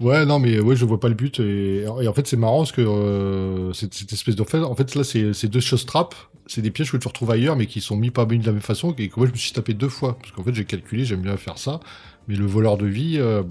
Ouais, 0.00 0.24
non, 0.24 0.38
mais 0.38 0.60
ouais, 0.60 0.76
je 0.76 0.84
vois 0.84 0.98
pas 0.98 1.08
le 1.08 1.14
but. 1.14 1.40
Et, 1.40 1.84
en 1.86 2.12
fait, 2.14 2.26
c'est 2.26 2.38
marrant 2.38 2.58
parce 2.58 2.72
que 2.72 2.80
euh, 2.80 3.72
cette, 3.72 4.12
espèce 4.12 4.34
de. 4.34 4.42
En 4.42 4.74
fait, 4.74 4.94
là, 4.94 5.04
c'est 5.04 5.48
deux 5.48 5.60
choses 5.60 5.84
trappes. 5.84 6.14
C'est 6.46 6.62
des 6.62 6.70
pièges 6.70 6.90
que 6.90 6.96
tu 6.96 7.06
retrouves 7.06 7.30
ailleurs, 7.30 7.54
mais 7.54 7.66
qui 7.66 7.80
sont 7.80 7.96
mis 7.96 8.10
pas 8.10 8.26
mis 8.26 8.38
de 8.38 8.46
la 8.46 8.52
même 8.52 8.62
façon. 8.62 8.94
Et 8.98 9.08
que 9.08 9.14
moi, 9.18 9.26
je 9.26 9.32
me 9.32 9.36
suis 9.36 9.52
tapé 9.52 9.74
deux 9.74 9.88
fois. 9.88 10.16
Parce 10.20 10.32
qu'en 10.32 10.42
fait, 10.42 10.54
j'ai 10.54 10.64
calculé, 10.64 11.04
j'aime 11.04 11.20
bien 11.20 11.36
faire 11.36 11.58
ça. 11.58 11.80
Mais 12.28 12.34
le 12.34 12.46
voleur 12.46 12.76
de 12.76 12.86
vie, 12.86 13.18
euh, 13.18 13.42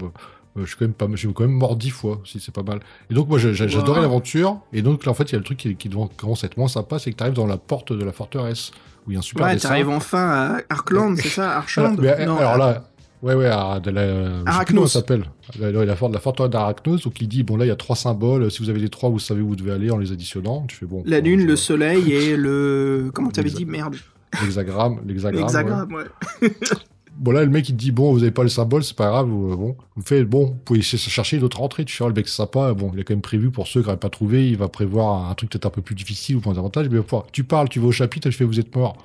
je 0.56 0.64
suis 0.64 0.76
quand 0.76 0.84
même 0.84 0.94
pas, 0.94 1.06
je 1.12 1.16
suis 1.16 1.32
quand 1.32 1.44
même 1.44 1.52
mort 1.52 1.76
dix 1.76 1.90
fois, 1.90 2.20
si 2.24 2.40
c'est 2.40 2.54
pas 2.54 2.62
mal. 2.62 2.80
Et 3.10 3.14
donc, 3.14 3.28
moi, 3.28 3.38
j'adorais 3.38 3.98
Wow. 3.98 4.02
l'aventure. 4.02 4.60
Et 4.72 4.82
donc, 4.82 5.04
là, 5.04 5.12
en 5.12 5.14
fait, 5.14 5.24
il 5.24 5.32
y 5.32 5.36
a 5.36 5.38
le 5.38 5.44
truc 5.44 5.58
qui, 5.58 5.74
qui 5.76 5.88
commence 6.16 6.42
à 6.44 6.46
être 6.46 6.56
moins 6.56 6.68
sympa, 6.68 6.98
c'est 6.98 7.10
que 7.12 7.16
tu 7.16 7.22
arrives 7.22 7.34
dans 7.34 7.46
la 7.46 7.56
porte 7.58 7.92
de 7.92 8.04
la 8.04 8.12
forteresse. 8.12 8.70
Où 9.06 9.10
il 9.10 9.14
y 9.14 9.16
a 9.16 9.20
un 9.20 9.22
super 9.22 9.46
ouais, 9.46 9.56
t'arrives 9.56 9.88
enfin 9.88 10.28
à 10.28 10.60
Arkland, 10.68 11.16
c'est 11.16 11.28
ça 11.28 11.52
Archland 11.58 11.98
Alors, 11.98 12.16
mais, 12.18 12.26
Non, 12.26 12.36
alors 12.36 12.58
là, 12.58 12.84
ouais, 13.22 13.34
ouais, 13.34 13.46
à, 13.46 13.80
de 13.80 13.90
la, 13.90 14.42
Arachnos. 14.44 14.88
ça 14.88 14.98
s'appelle. 15.00 15.24
La, 15.58 15.70
la, 15.72 15.84
la, 15.86 15.96
for- 15.96 16.10
la 16.10 16.20
forteresse 16.20 16.50
d'Arachnos, 16.50 16.98
donc 17.04 17.18
il 17.22 17.26
dit, 17.28 17.42
bon 17.42 17.56
là, 17.56 17.64
il 17.64 17.68
y 17.68 17.70
a 17.72 17.76
trois 17.76 17.96
symboles, 17.96 18.50
si 18.50 18.62
vous 18.62 18.68
avez 18.68 18.78
les 18.80 18.90
trois, 18.90 19.08
vous 19.08 19.18
savez 19.18 19.40
où 19.40 19.48
vous 19.48 19.56
devez 19.56 19.72
aller 19.72 19.90
en 19.90 19.96
les 19.96 20.12
additionnant. 20.12 20.66
Tu 20.68 20.76
fais, 20.76 20.84
bon. 20.86 21.02
La 21.06 21.20
lune, 21.20 21.46
le 21.46 21.56
soleil 21.56 22.12
et 22.12 22.36
le... 22.36 23.10
Comment 23.14 23.30
t'avais 23.30 23.48
dit 23.50 23.64
Merde. 23.64 23.96
L'hexagramme, 24.42 25.00
l'hexagramme. 25.06 25.42
ouais. 25.44 25.46
L'hexagramme, 25.46 25.92
ouais. 25.94 26.04
Bon 26.42 26.48
là, 27.26 27.42
le 27.44 27.50
mec, 27.50 27.68
il 27.68 27.72
te 27.74 27.78
dit, 27.78 27.90
bon, 27.92 28.12
vous 28.12 28.22
avez 28.22 28.30
pas 28.30 28.42
le 28.42 28.48
symbole, 28.48 28.82
c'est 28.82 28.96
pas 28.96 29.08
grave, 29.08 29.26
vous, 29.28 29.52
euh, 29.52 29.56
bon. 29.56 29.76
Vous 29.96 30.02
faites, 30.02 30.26
bon, 30.28 30.46
vous 30.46 30.54
pouvez 30.64 30.82
ch- 30.82 31.00
chercher 31.00 31.38
d'autres 31.38 31.60
entrées. 31.60 31.84
Tu 31.84 32.02
oh, 32.02 32.08
le 32.08 32.14
mec, 32.14 32.28
c'est 32.28 32.36
sympa, 32.36 32.72
bon, 32.72 32.90
il 32.94 33.00
a 33.00 33.02
quand 33.04 33.12
même 33.14 33.20
prévu 33.20 33.50
pour 33.50 33.66
ceux 33.68 33.80
qui 33.80 33.86
n'auraient 33.86 33.98
pas 33.98 34.08
trouvé, 34.10 34.48
il 34.48 34.56
va 34.56 34.68
prévoir 34.68 35.28
un 35.30 35.34
truc 35.34 35.50
peut-être 35.50 35.66
un 35.66 35.70
peu 35.70 35.82
plus 35.82 35.94
difficile 35.94 36.36
ou 36.36 36.42
moins 36.44 36.54
d'avantage, 36.54 36.86
mais 36.88 36.94
il 36.94 36.98
va 36.98 37.02
pouvoir- 37.04 37.26
tu 37.32 37.44
parles, 37.44 37.68
tu 37.68 37.78
vas 37.80 37.88
au 37.88 37.92
chapitre, 37.92 38.28
et 38.28 38.30
je 38.30 38.36
fais, 38.36 38.44
vous 38.44 38.58
êtes 38.60 38.74
mort. 38.74 38.96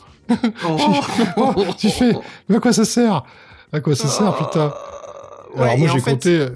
Oh. 0.67 1.53
tu 1.77 1.89
fais, 1.89 2.13
mais 2.49 2.55
à 2.55 2.59
quoi 2.59 2.73
ça 2.73 2.85
sert? 2.85 3.23
À 3.73 3.79
quoi 3.81 3.95
ça 3.95 4.07
sert, 4.07 4.35
putain? 4.37 4.73
Ouais, 5.55 5.61
Alors 5.63 5.77
moi 5.77 5.87
j'ai 5.93 5.99
fait- 5.99 6.11
compté. 6.11 6.47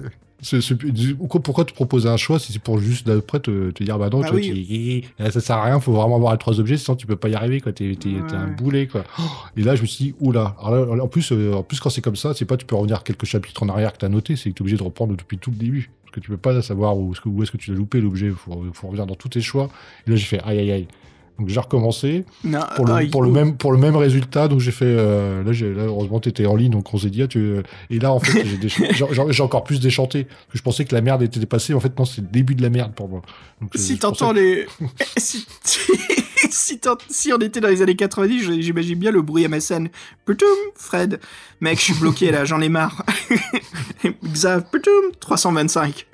Pourquoi, 1.42 1.64
te 1.64 1.72
proposer 1.72 2.08
un 2.08 2.16
choix 2.16 2.38
si 2.38 2.52
c'est 2.52 2.58
pour 2.62 2.78
juste 2.78 3.06
d'après 3.06 3.40
te, 3.40 3.70
te 3.70 3.84
dire 3.84 3.98
bah 3.98 4.08
non 4.10 4.20
Bah 4.20 4.26
tu 4.28 4.32
vois, 4.32 4.40
oui. 4.40 5.04
tu- 5.18 5.30
ça 5.30 5.40
sert 5.40 5.56
à 5.56 5.64
rien 5.64 5.80
faut 5.80 5.92
vraiment 5.92 6.16
avoir 6.16 6.32
les 6.32 6.38
trois 6.38 6.58
objets 6.60 6.76
sinon 6.76 6.96
tu 6.96 7.06
peux 7.06 7.16
pas 7.16 7.28
y 7.28 7.34
arriver 7.34 7.60
quoi. 7.60 7.72
T'es 7.72 7.94
t'es 7.98 8.08
un 8.34 8.46
Ouais. 8.46 8.50
boulet 8.50 8.86
quoi. 8.86 9.04
Et 9.56 9.62
là 9.62 9.74
je 9.76 9.82
me 9.82 9.86
suis 9.86 10.04
dit 10.06 10.14
oula. 10.20 10.56
Alors 10.64 10.96
là, 10.96 11.04
en 11.04 11.08
plus 11.08 11.32
euh, 11.32 11.54
en 11.54 11.62
plus 11.62 11.80
quand 11.80 11.90
c'est 11.90 12.00
comme 12.02 12.16
ça 12.16 12.34
c'est 12.34 12.44
pas 12.44 12.56
tu 12.56 12.66
peux 12.66 12.76
revenir 12.76 13.02
quelques 13.02 13.26
chapitres 13.26 13.62
en 13.62 13.68
arrière 13.68 13.92
que 13.92 13.98
t'as 13.98 14.08
noté 14.08 14.36
c'est 14.36 14.50
que 14.50 14.54
t'es 14.54 14.62
obligé 14.62 14.76
de 14.76 14.82
reprendre 14.82 15.16
depuis 15.16 15.38
tout 15.38 15.50
le 15.50 15.56
début. 15.56 15.90
Parce 16.04 16.14
que 16.16 16.20
tu 16.20 16.30
peux 16.30 16.36
pas 16.38 16.60
savoir 16.60 16.98
où 16.98 17.12
est-ce 17.12 17.20
que, 17.20 17.28
où 17.28 17.40
est-ce 17.42 17.52
que 17.52 17.56
tu 17.56 17.70
l'as 17.70 17.76
loupé 17.76 18.00
l'objet 18.00 18.30
faut, 18.30 18.64
faut 18.72 18.88
revenir 18.88 19.06
dans 19.06 19.14
tous 19.14 19.28
tes 19.28 19.40
choix. 19.40 19.68
Et 20.06 20.10
là 20.10 20.16
j'ai 20.16 20.24
fait 20.24 20.40
aïe 20.42 20.58
aïe 20.58 20.72
aïe 20.72 20.88
donc 21.40 21.48
j'ai 21.48 21.58
recommencé 21.58 22.24
Non, 22.44 22.60
pour 22.76 22.86
le, 22.86 22.92
ah, 22.92 23.02
il- 23.02 23.10
pour 23.10 23.22
le 23.22 23.30
même 23.30 23.56
pour 23.56 23.72
le 23.72 23.78
même 23.78 23.96
résultat 23.96 24.46
donc 24.46 24.60
j'ai 24.60 24.70
fait 24.70 24.84
euh, 24.86 25.42
là 25.42 25.50
là 25.52 25.84
heureusement 25.86 26.20
t'étais 26.20 26.46
en 26.46 26.54
ligne 26.54 26.70
donc 26.70 26.92
on 26.94 26.98
s'est 26.98 27.10
dit 27.10 27.22
ah, 27.22 27.26
tu 27.26 27.54
et 27.90 27.98
là 27.98 28.12
en 28.12 28.20
fait 28.20 28.44
j'ai 29.30 29.42
encore 29.42 29.64
plus 29.64 29.80
déchanté 29.80 30.24
parce 30.24 30.52
que 30.52 30.58
je 30.58 30.62
pensais 30.62 30.84
que 30.84 30.94
la 30.94 31.00
merde 31.00 31.22
était 31.22 31.40
dépassée 31.40 31.74
en 31.74 31.80
fait 31.80 31.98
non 31.98 32.04
c'est 32.04 32.20
le 32.20 32.28
début 32.28 32.54
de 32.54 32.62
la 32.62 32.70
merde 32.70 32.92
pour 32.94 33.08
moi 33.08 33.22
donc, 33.60 33.70
Si 33.74 33.94
euh, 33.94 33.96
pensais 33.96 34.00
t'entends 34.00 34.30
que- 34.34 34.38
les. 34.38 34.66
si, 35.16 35.46
si, 36.50 36.80
si 37.10 37.32
on 37.32 37.38
était 37.38 37.60
dans 37.60 37.68
les 37.68 37.82
années 37.82 37.94
90, 37.96 38.42
je- 38.42 38.60
j'imagine 38.60 38.98
bien 38.98 39.10
le 39.10 39.20
bruit 39.22 39.46
MSN. 39.46 39.88
Putum, 40.24 40.48
Fred. 40.74 41.20
Mec, 41.60 41.78
je 41.78 41.84
suis 41.84 41.94
bloqué 41.94 42.30
là, 42.30 42.44
j'en 42.46 42.60
ai 42.60 42.68
marre. 42.70 43.04
Xav, 44.24 44.64
putum, 44.70 45.12
325. 45.20 46.06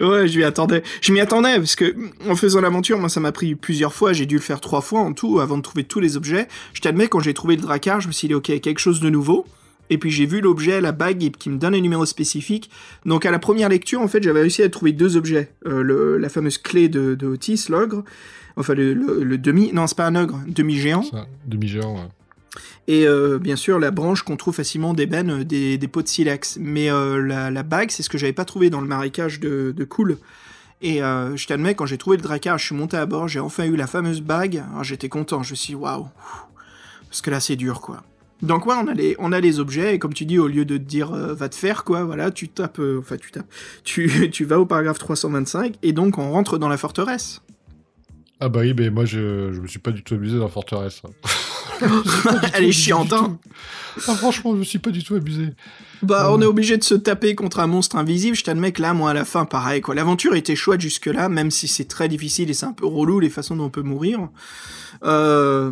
Ouais, 0.00 0.28
je 0.28 0.38
m'y 0.38 0.44
attendais. 0.44 0.82
Je 1.00 1.12
m'y 1.12 1.20
attendais 1.20 1.56
parce 1.56 1.76
que 1.76 1.94
en 2.28 2.36
faisant 2.36 2.60
l'aventure, 2.60 2.98
moi 2.98 3.08
ça 3.08 3.20
m'a 3.20 3.32
pris 3.32 3.54
plusieurs 3.54 3.94
fois. 3.94 4.12
J'ai 4.12 4.26
dû 4.26 4.36
le 4.36 4.40
faire 4.40 4.60
trois 4.60 4.80
fois 4.80 5.00
en 5.00 5.12
tout 5.12 5.40
avant 5.40 5.56
de 5.56 5.62
trouver 5.62 5.84
tous 5.84 6.00
les 6.00 6.16
objets. 6.16 6.48
Je 6.72 6.80
t'admets, 6.80 7.08
quand 7.08 7.20
j'ai 7.20 7.34
trouvé 7.34 7.56
le 7.56 7.62
Drakkar, 7.62 8.00
je 8.00 8.08
me 8.08 8.12
suis 8.12 8.28
dit, 8.28 8.34
ok, 8.34 8.46
quelque 8.60 8.78
chose 8.78 9.00
de 9.00 9.10
nouveau. 9.10 9.46
Et 9.90 9.98
puis 9.98 10.10
j'ai 10.10 10.26
vu 10.26 10.40
l'objet, 10.40 10.80
la 10.80 10.92
bague, 10.92 11.30
qui 11.38 11.50
me 11.50 11.58
donne 11.58 11.74
un 11.74 11.80
numéro 11.80 12.04
spécifique. 12.04 12.70
Donc 13.06 13.24
à 13.26 13.30
la 13.30 13.38
première 13.38 13.68
lecture, 13.68 14.00
en 14.00 14.08
fait, 14.08 14.22
j'avais 14.22 14.40
réussi 14.40 14.62
à 14.62 14.68
trouver 14.68 14.92
deux 14.92 15.16
objets. 15.16 15.50
Euh, 15.66 16.18
la 16.18 16.28
fameuse 16.28 16.58
clé 16.58 16.88
de, 16.88 17.26
Otis, 17.26 17.66
l'ogre. 17.68 18.04
Enfin, 18.56 18.74
le, 18.74 19.38
demi... 19.38 19.70
Non, 19.72 19.86
c'est 19.86 19.96
pas 19.96 20.06
un 20.06 20.16
ogre, 20.16 20.40
demi-géant. 20.48 21.04
demi-géant 21.46 21.94
ouais. 21.94 22.08
Et 22.88 23.06
euh, 23.06 23.38
bien 23.38 23.54
sûr, 23.54 23.78
la 23.78 23.90
branche 23.90 24.22
qu'on 24.22 24.38
trouve 24.38 24.54
facilement 24.54 24.94
d'ébène 24.94 25.30
euh, 25.30 25.44
des, 25.44 25.76
des 25.76 25.88
pots 25.88 26.00
de 26.02 26.08
silex. 26.08 26.56
Mais 26.58 26.90
euh, 26.90 27.20
la, 27.20 27.62
bague, 27.62 27.90
c'est 27.90 28.02
ce 28.02 28.08
que 28.08 28.16
j'avais 28.16 28.32
pas 28.32 28.46
trouvé 28.46 28.70
dans 28.70 28.80
le 28.80 28.86
marécage 28.86 29.40
de, 29.40 29.74
de 29.76 29.84
Cool. 29.84 30.16
Et 30.80 30.98
je 30.98 31.46
t'admets, 31.46 31.74
quand 31.74 31.86
j'ai 31.86 31.98
trouvé 31.98 32.16
le 32.16 32.22
Drakkar, 32.22 32.56
je 32.56 32.66
suis 32.66 32.74
monté 32.74 32.96
à 32.96 33.04
bord, 33.04 33.26
j'ai 33.26 33.40
enfin 33.40 33.64
eu 33.64 33.74
la 33.74 33.88
fameuse 33.88 34.20
bague. 34.20 34.62
Alors 34.70 34.84
j'étais 34.84 35.08
content, 35.08 35.42
je 35.42 35.50
me 35.50 35.56
suis 35.56 35.72
dit, 35.72 35.74
waouh. 35.74 36.06
Parce 37.08 37.20
que 37.20 37.32
là, 37.32 37.40
c'est 37.40 37.56
dur, 37.56 37.80
quoi. 37.80 38.04
Donc 38.42 38.64
ouais, 38.64 38.76
on 38.80 38.86
a 38.86 38.94
les, 38.94 39.16
on 39.18 39.32
a 39.32 39.40
les 39.40 39.58
objets, 39.58 39.96
et 39.96 39.98
comme 39.98 40.14
tu 40.14 40.24
dis, 40.24 40.38
au 40.38 40.46
lieu 40.46 40.64
de 40.64 40.76
te 40.76 40.82
dire 40.82 41.10
va 41.10 41.48
te 41.48 41.56
faire, 41.56 41.82
quoi, 41.82 42.04
voilà, 42.04 42.30
tu 42.30 42.48
tapes, 42.48 42.80
enfin 43.00 43.16
tu 43.16 43.32
tapes, 43.32 43.52
tu, 43.82 44.30
tu 44.32 44.44
vas 44.44 44.60
au 44.60 44.66
paragraphe 44.66 44.98
325, 44.98 45.74
et 45.82 45.92
donc 45.92 46.16
on 46.16 46.30
rentre 46.30 46.58
dans 46.58 46.68
la 46.68 46.76
forteresse. 46.76 47.42
ah 48.38 48.48
bah 48.48 48.60
oui 48.60 48.72
mais 48.78 48.90
moi 48.90 49.04
je, 49.04 49.52
je 49.52 49.60
me 49.60 49.66
suis 49.66 49.80
pas 49.80 49.90
du 49.90 50.04
tout 50.04 50.14
amusé 50.14 50.38
dans 50.38 50.44
la 50.44 50.50
forteresse 50.50 51.02
hein. 51.04 51.10
Elle 52.54 52.64
est 52.64 52.72
chiante, 52.72 53.12
hein. 53.12 53.38
ah, 54.08 54.14
franchement 54.14 54.52
je 54.54 54.58
me 54.58 54.64
suis 54.64 54.78
pas 54.78 54.90
du 54.90 55.02
tout 55.04 55.14
amusé 55.14 55.50
Bah, 56.02 56.28
Ouais. 56.30 56.36
on 56.38 56.42
est 56.42 56.46
obligé 56.46 56.76
de 56.76 56.84
se 56.84 56.94
taper 56.94 57.34
contre 57.34 57.60
un 57.60 57.66
monstre 57.66 57.96
invisible. 57.96 58.36
Je 58.36 58.44
t'admets 58.44 58.72
que 58.72 58.80
là, 58.82 58.94
moi, 58.94 59.10
à 59.10 59.14
la 59.14 59.24
fin, 59.24 59.44
pareil, 59.44 59.80
quoi. 59.80 59.94
L'aventure 59.94 60.34
était 60.36 60.54
chouette 60.56 60.80
jusque-là, 60.80 61.28
même 61.28 61.50
si 61.50 61.66
c'est 61.68 61.86
très 61.86 62.08
difficile 62.08 62.50
et 62.50 62.54
c'est 62.54 62.66
un 62.66 62.72
peu 62.72 62.86
relou 62.86 63.18
les 63.20 63.30
façons 63.30 63.56
dont 63.56 63.64
on 63.64 63.70
peut 63.70 63.82
mourir. 63.82 64.28
Euh, 65.04 65.70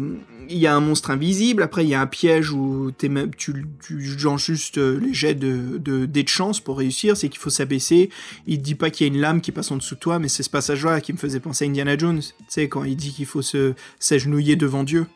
Il 0.49 0.59
y 0.59 0.69
a 0.69 0.77
un 0.77 0.81
monstre 0.81 1.11
invisible, 1.11 1.61
après 1.65 1.83
il 1.85 1.89
y 1.89 1.95
a 1.95 2.01
un 2.01 2.07
piège 2.07 2.53
où 2.53 2.93
même, 3.03 3.33
tu, 3.37 3.66
tu 3.85 4.01
juste 4.01 4.78
euh, 4.78 5.01
les 5.01 5.12
jets 5.12 5.35
de, 5.35 5.77
de, 5.78 6.07
de 6.07 6.28
chance 6.28 6.61
pour 6.61 6.78
réussir, 6.78 7.16
c'est 7.16 7.28
qu'il 7.28 7.41
faut 7.41 7.51
s'abaisser. 7.51 8.11
Il 8.47 8.59
te 8.59 8.62
dit 8.62 8.77
pas 8.77 8.91
qu'il 8.91 9.09
y 9.09 9.11
a 9.11 9.12
une 9.12 9.20
lame 9.20 9.41
qui 9.41 9.51
passe 9.51 9.73
en 9.73 9.77
dessous 9.77 9.97
de 9.97 10.01
toi, 10.01 10.20
mais 10.20 10.28
c'est 10.28 10.45
ce 10.45 10.51
passage-là 10.51 11.01
qui 11.01 11.12
me 11.12 11.19
faisait 11.19 11.41
penser 11.41 11.65
à 11.65 11.69
Indiana 11.69 11.99
Jones. 11.99 12.20
Tu 12.20 12.33
sais, 12.49 12.69
quand 12.69 12.85
il 12.85 12.95
dit 12.95 13.12
qu'il 13.12 13.27
faut 13.27 13.43
se 13.43 13.74
s'agenouiller 13.99 14.55
devant 14.55 14.85
Dieu. 14.85 15.07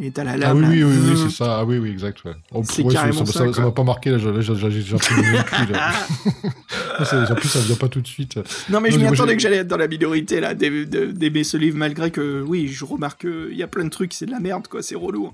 Et 0.00 0.10
t'as 0.10 0.24
la 0.24 0.48
ah 0.48 0.54
oui 0.54 0.64
oui 0.66 0.82
oui, 0.82 0.92
oui 1.04 1.12
Mmh. 1.12 1.16
c'est 1.28 1.36
ça 1.36 1.58
ah 1.60 1.64
oui 1.64 1.78
oui 1.78 1.90
exact 1.90 2.24
ouais. 2.24 2.32
Oh, 2.52 2.62
C'est 2.64 2.82
ouais, 2.82 2.92
carrément 2.92 3.24
ça 3.24 3.52
ça, 3.52 3.62
m'a 3.62 3.70
pas 3.70 3.84
marqué 3.84 4.10
là 4.10 4.18
j'ai 4.18 4.28
un 4.28 4.32
peu 4.32 5.72
Ah, 5.74 5.92
en 7.30 7.34
plus 7.36 7.48
ça 7.48 7.60
vient 7.60 7.76
pas 7.76 7.88
tout 7.88 8.00
de 8.00 8.06
suite 8.06 8.38
Non 8.70 8.80
mais 8.80 8.90
je 8.90 8.98
m'y 8.98 9.06
attendais 9.06 9.36
que 9.36 9.42
j'allais 9.42 9.58
être 9.58 9.68
dans 9.68 9.76
la 9.76 9.86
minorité 9.88 10.40
là 10.40 10.54
d'aimer 10.54 11.44
ce 11.44 11.56
livre 11.56 11.76
malgré 11.78 12.10
que 12.10 12.42
oui 12.42 12.66
je 12.68 12.84
remarque 12.84 13.20
qu'il 13.20 13.56
y 13.56 13.62
a 13.62 13.68
plein 13.68 13.84
de 13.84 13.90
trucs 13.90 14.12
c'est 14.14 14.26
de 14.26 14.30
la 14.32 14.40
merde 14.40 14.66
quoi 14.68 14.82
c'est 14.82 14.96
relou. 14.96 15.26
hein. 15.26 15.32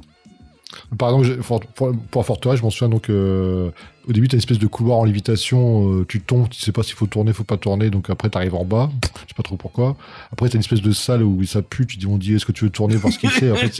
Par 0.98 1.18
exemple, 1.18 1.42
pour, 1.74 1.92
pour 2.12 2.24
forteresse, 2.26 2.58
je 2.60 2.62
m'en 2.62 2.70
souviens 2.70 2.88
donc 2.90 3.10
euh, 3.10 3.70
au 4.10 4.12
début, 4.12 4.26
t'as 4.26 4.36
une 4.36 4.40
espèce 4.40 4.58
de 4.58 4.66
couloir 4.66 4.98
en 4.98 5.04
lévitation, 5.04 5.88
euh, 5.92 6.06
tu 6.06 6.20
tombes, 6.20 6.48
tu 6.48 6.60
sais 6.60 6.72
pas 6.72 6.82
s'il 6.82 6.94
faut 6.94 7.06
tourner, 7.06 7.32
faut 7.32 7.44
pas 7.44 7.56
tourner, 7.56 7.90
donc 7.90 8.10
après 8.10 8.28
t'arrives 8.28 8.56
en 8.56 8.64
bas, 8.64 8.90
je 9.02 9.28
sais 9.28 9.34
pas 9.36 9.44
trop 9.44 9.56
pourquoi. 9.56 9.96
Après, 10.32 10.48
t'as 10.48 10.54
une 10.54 10.60
espèce 10.60 10.82
de 10.82 10.90
salle 10.90 11.22
où 11.22 11.44
ça 11.44 11.62
pue, 11.62 11.86
tu 11.86 11.96
dis, 11.96 12.06
on 12.06 12.18
dit, 12.18 12.34
est-ce 12.34 12.44
que 12.44 12.50
tu 12.50 12.64
veux 12.64 12.70
tourner 12.70 12.96
voir 12.96 13.12
ce 13.12 13.18
qu'il 13.20 13.30
fait? 13.30 13.52
En 13.52 13.54
fait, 13.54 13.70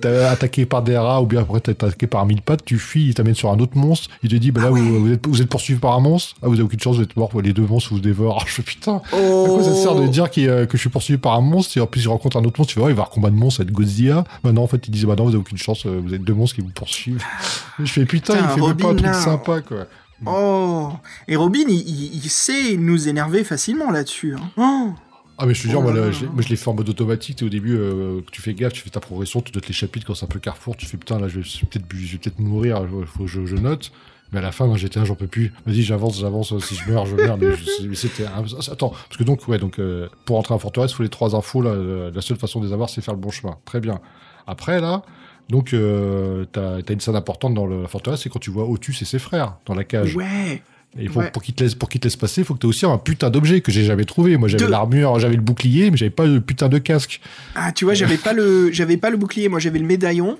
t'es 0.00 0.08
attaqué 0.24 0.66
par 0.66 0.82
des 0.82 0.96
rats, 0.96 1.22
ou 1.22 1.26
bien 1.26 1.42
après 1.42 1.60
t'es 1.60 1.70
attaqué 1.70 2.08
par 2.08 2.26
mille 2.26 2.42
pattes, 2.42 2.64
tu 2.64 2.78
fuis, 2.78 3.08
il 3.08 3.14
t'amène 3.14 3.34
sur 3.34 3.50
un 3.50 3.58
autre 3.60 3.76
monstre, 3.76 4.10
il 4.24 4.30
te 4.30 4.34
dit, 4.34 4.50
bah 4.50 4.62
là, 4.62 4.70
vous, 4.70 5.00
vous 5.00 5.12
êtes, 5.12 5.26
vous 5.26 5.40
êtes 5.40 5.48
poursuivi 5.48 5.78
par 5.78 5.94
un 5.94 6.00
monstre, 6.00 6.34
ah, 6.42 6.48
vous 6.48 6.54
avez 6.54 6.64
aucune 6.64 6.80
chance, 6.80 6.96
vous 6.96 7.02
êtes 7.02 7.16
mort, 7.16 7.30
les 7.40 7.52
deux 7.52 7.66
monstres 7.66 7.90
vous 7.92 8.00
dévorent. 8.00 8.44
Je 8.46 8.52
fais, 8.52 8.62
putain, 8.62 8.96
à 9.12 9.46
quoi 9.46 9.62
ça 9.62 9.74
sert 9.74 9.94
de 9.94 10.06
dire 10.08 10.30
qu'il, 10.30 10.48
euh, 10.48 10.66
que 10.66 10.76
je 10.76 10.80
suis 10.80 10.90
poursuivi 10.90 11.18
par 11.18 11.34
un 11.34 11.40
monstre, 11.40 11.78
et 11.78 11.80
en 11.80 11.86
plus 11.86 12.02
il 12.02 12.08
rencontre 12.08 12.36
un 12.36 12.44
autre 12.44 12.58
monstre, 12.58 12.72
tu 12.72 12.80
vas 12.80 12.86
voir, 12.86 12.90
il 12.90 12.96
va 12.96 13.02
avoir 13.02 13.10
combat 13.10 13.30
de 13.30 13.36
monstres 13.36 13.60
avec 13.60 13.72
Godzilla. 13.72 14.24
Bah 14.42 14.50
non, 14.50 14.64
en 14.64 14.66
fait, 14.66 14.88
ils 14.88 14.90
disent, 14.90 15.04
bah 15.04 15.14
non, 15.16 15.24
vous 15.24 15.30
avez 15.30 15.38
aucune 15.38 15.58
chance, 15.58 15.86
euh, 15.86 16.00
vous 16.02 16.12
êtes 16.12 16.24
deux 16.24 16.34
monstres 16.34 16.56
qui 16.56 16.62
vous 16.62 16.70
poursuivent. 16.70 17.22
je 17.78 17.92
fais, 17.92 18.04
putain, 18.04 18.22
Putain, 18.34 18.48
il 18.48 18.54
fait 18.54 18.66
même 18.66 18.76
pas 18.76 18.94
truc 19.12 19.24
sympa, 19.24 19.60
quoi. 19.60 19.86
Oh 20.26 20.90
Et 21.26 21.34
Robin, 21.36 21.64
il, 21.68 21.74
il- 21.80 22.14
il 22.24 22.30
sait 22.30 22.76
nous 22.76 23.08
énerver 23.08 23.42
facilement 23.44 23.90
là-dessus. 23.90 24.34
hein. 24.34 24.50
Oh 24.56 24.92
Ah 25.38 25.46
mais 25.46 25.54
je 25.54 25.62
te 25.64 25.68
jure, 25.68 25.80
Oh 25.80 25.82
moi, 25.82 25.92
là 25.92 26.10
je, 26.12 26.20
l'ai- 26.20 26.26
là. 26.26 26.32
moi, 26.32 26.42
je 26.42 26.48
l'ai 26.48 26.56
fait 26.56 26.68
en 26.68 26.74
mode 26.74 26.88
automatique. 26.88 27.36
tu 27.36 27.40
sais, 27.40 27.46
Au 27.46 27.50
début, 27.50 27.76
euh, 27.76 28.20
tu 28.30 28.40
fais 28.40 28.54
gaffe, 28.54 28.72
tu 28.72 28.82
fais 28.82 28.90
ta 28.90 29.00
progression, 29.00 29.40
tu 29.40 29.50
notes 29.52 29.66
les 29.66 29.74
chapitres 29.74 30.06
quand 30.06 30.14
c'est 30.14 30.24
un 30.24 30.28
peu 30.28 30.38
carrefour, 30.38 30.76
tu 30.76 30.86
fais 30.86 30.96
putain 30.96 31.18
là, 31.18 31.26
je 31.28 31.40
vais 31.40 31.42
peut-être 31.68 31.86
peut-être 31.88 32.38
mourir, 32.38 32.80
il 33.00 33.06
faut 33.06 33.24
que 33.24 33.26
je, 33.26 33.44
je 33.46 33.56
note. 33.56 33.90
Mais 34.30 34.38
à 34.38 34.42
la 34.42 34.52
fin, 34.52 34.66
moi, 34.66 34.76
j'étais 34.78 34.98
là, 35.00 35.04
j'en 35.04 35.14
peux 35.16 35.26
plus. 35.26 35.52
Vas-y, 35.66 35.82
j'avance, 35.82 36.18
j'avance. 36.18 36.56
Si 36.60 36.74
je 36.76 36.88
meurs, 36.90 37.04
je 37.04 37.16
meurs. 37.16 37.36
Mais, 37.36 37.94
c'était 37.94 38.24
un- 38.26 38.44
attends, 38.70 38.90
parce 38.90 39.16
que 39.18 39.24
donc 39.24 39.46
ouais, 39.48 39.58
donc 39.58 39.78
euh, 39.78 40.08
pour 40.24 40.38
entrer 40.38 40.54
en 40.54 40.58
forteresse, 40.58 40.92
il 40.92 40.94
faut 40.94 41.02
les 41.02 41.08
trois 41.10 41.34
infos. 41.34 41.60
Là, 41.62 41.70
euh, 41.70 42.10
la 42.14 42.20
seule 42.22 42.38
façon 42.38 42.60
de 42.60 42.66
les 42.66 42.72
avoir, 42.72 42.88
c'est 42.88 43.00
faire 43.02 43.12
le 43.14 43.20
bon 43.20 43.30
chemin. 43.30 43.58
Très 43.64 43.80
bien. 43.80 44.00
Après 44.46 44.80
là. 44.80 45.02
Donc, 45.48 45.74
euh, 45.74 46.44
t'as 46.52 46.76
as 46.76 46.92
une 46.92 47.00
scène 47.00 47.16
importante 47.16 47.54
dans 47.54 47.66
la 47.66 47.86
forteresse, 47.88 48.20
c'est 48.22 48.30
quand 48.30 48.38
tu 48.38 48.50
vois 48.50 48.66
Otus 48.68 49.02
et 49.02 49.04
ses 49.04 49.18
frères 49.18 49.56
dans 49.66 49.74
la 49.74 49.84
cage. 49.84 50.16
Ouais 50.16 50.62
Et 50.98 51.02
il 51.02 51.08
faut, 51.08 51.20
Ouais. 51.20 51.30
pour 51.30 51.42
qu'ils 51.42 51.54
te 51.54 51.62
laissent, 51.64 51.74
pour 51.74 51.88
qu'ils 51.88 52.00
te 52.00 52.06
laissent 52.06 52.16
passer, 52.16 52.40
il 52.42 52.44
faut 52.44 52.54
que 52.54 52.58
tu 52.60 52.66
aies 52.66 52.70
aussi 52.70 52.86
un 52.86 52.96
putain 52.98 53.28
d'objet 53.30 53.60
que 53.60 53.70
j'ai 53.72 53.84
jamais 53.84 54.04
trouvé. 54.04 54.36
Moi, 54.36 54.48
j'avais 54.48 54.68
l'armure, 54.68 55.18
j'avais 55.18 55.36
le 55.36 55.42
bouclier, 55.42 55.90
mais 55.90 55.96
j'avais 55.96 56.10
pas 56.10 56.24
le 56.26 56.40
putain 56.40 56.68
de 56.68 56.78
casque. 56.78 57.20
Ah, 57.54 57.72
tu 57.72 57.84
vois, 57.84 57.94
j'avais 57.94 58.16
pas 58.18 58.32
le, 58.32 58.70
j'avais 58.72 58.96
pas 58.96 59.10
le 59.10 59.16
bouclier, 59.16 59.48
moi 59.48 59.58
j'avais 59.58 59.78
le 59.78 59.86
médaillon. 59.86 60.38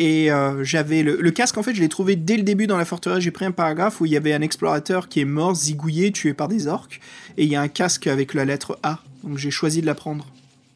Et 0.00 0.32
euh, 0.32 0.64
j'avais 0.64 1.04
le, 1.04 1.18
le 1.20 1.30
casque, 1.30 1.56
en 1.56 1.62
fait, 1.62 1.72
je 1.74 1.80
l'ai 1.80 1.88
trouvé 1.88 2.16
dès 2.16 2.36
le 2.36 2.42
début 2.42 2.66
dans 2.66 2.76
la 2.76 2.84
forteresse. 2.84 3.20
J'ai 3.22 3.30
pris 3.30 3.44
un 3.44 3.52
paragraphe 3.52 4.00
où 4.00 4.06
il 4.06 4.10
y 4.12 4.16
avait 4.16 4.32
un 4.34 4.40
explorateur 4.42 5.08
qui 5.08 5.20
est 5.20 5.24
mort, 5.24 5.54
zigouillé, 5.54 6.10
tué 6.10 6.34
par 6.34 6.48
des 6.48 6.66
orques. 6.66 7.00
Et 7.36 7.44
il 7.44 7.48
y 7.50 7.54
a 7.54 7.60
un 7.60 7.68
casque 7.68 8.08
avec 8.08 8.34
la 8.34 8.44
lettre 8.44 8.76
A. 8.82 8.98
Donc 9.22 9.38
j'ai 9.38 9.52
choisi 9.52 9.80
de 9.82 9.86
la 9.86 9.94
prendre. 9.94 10.26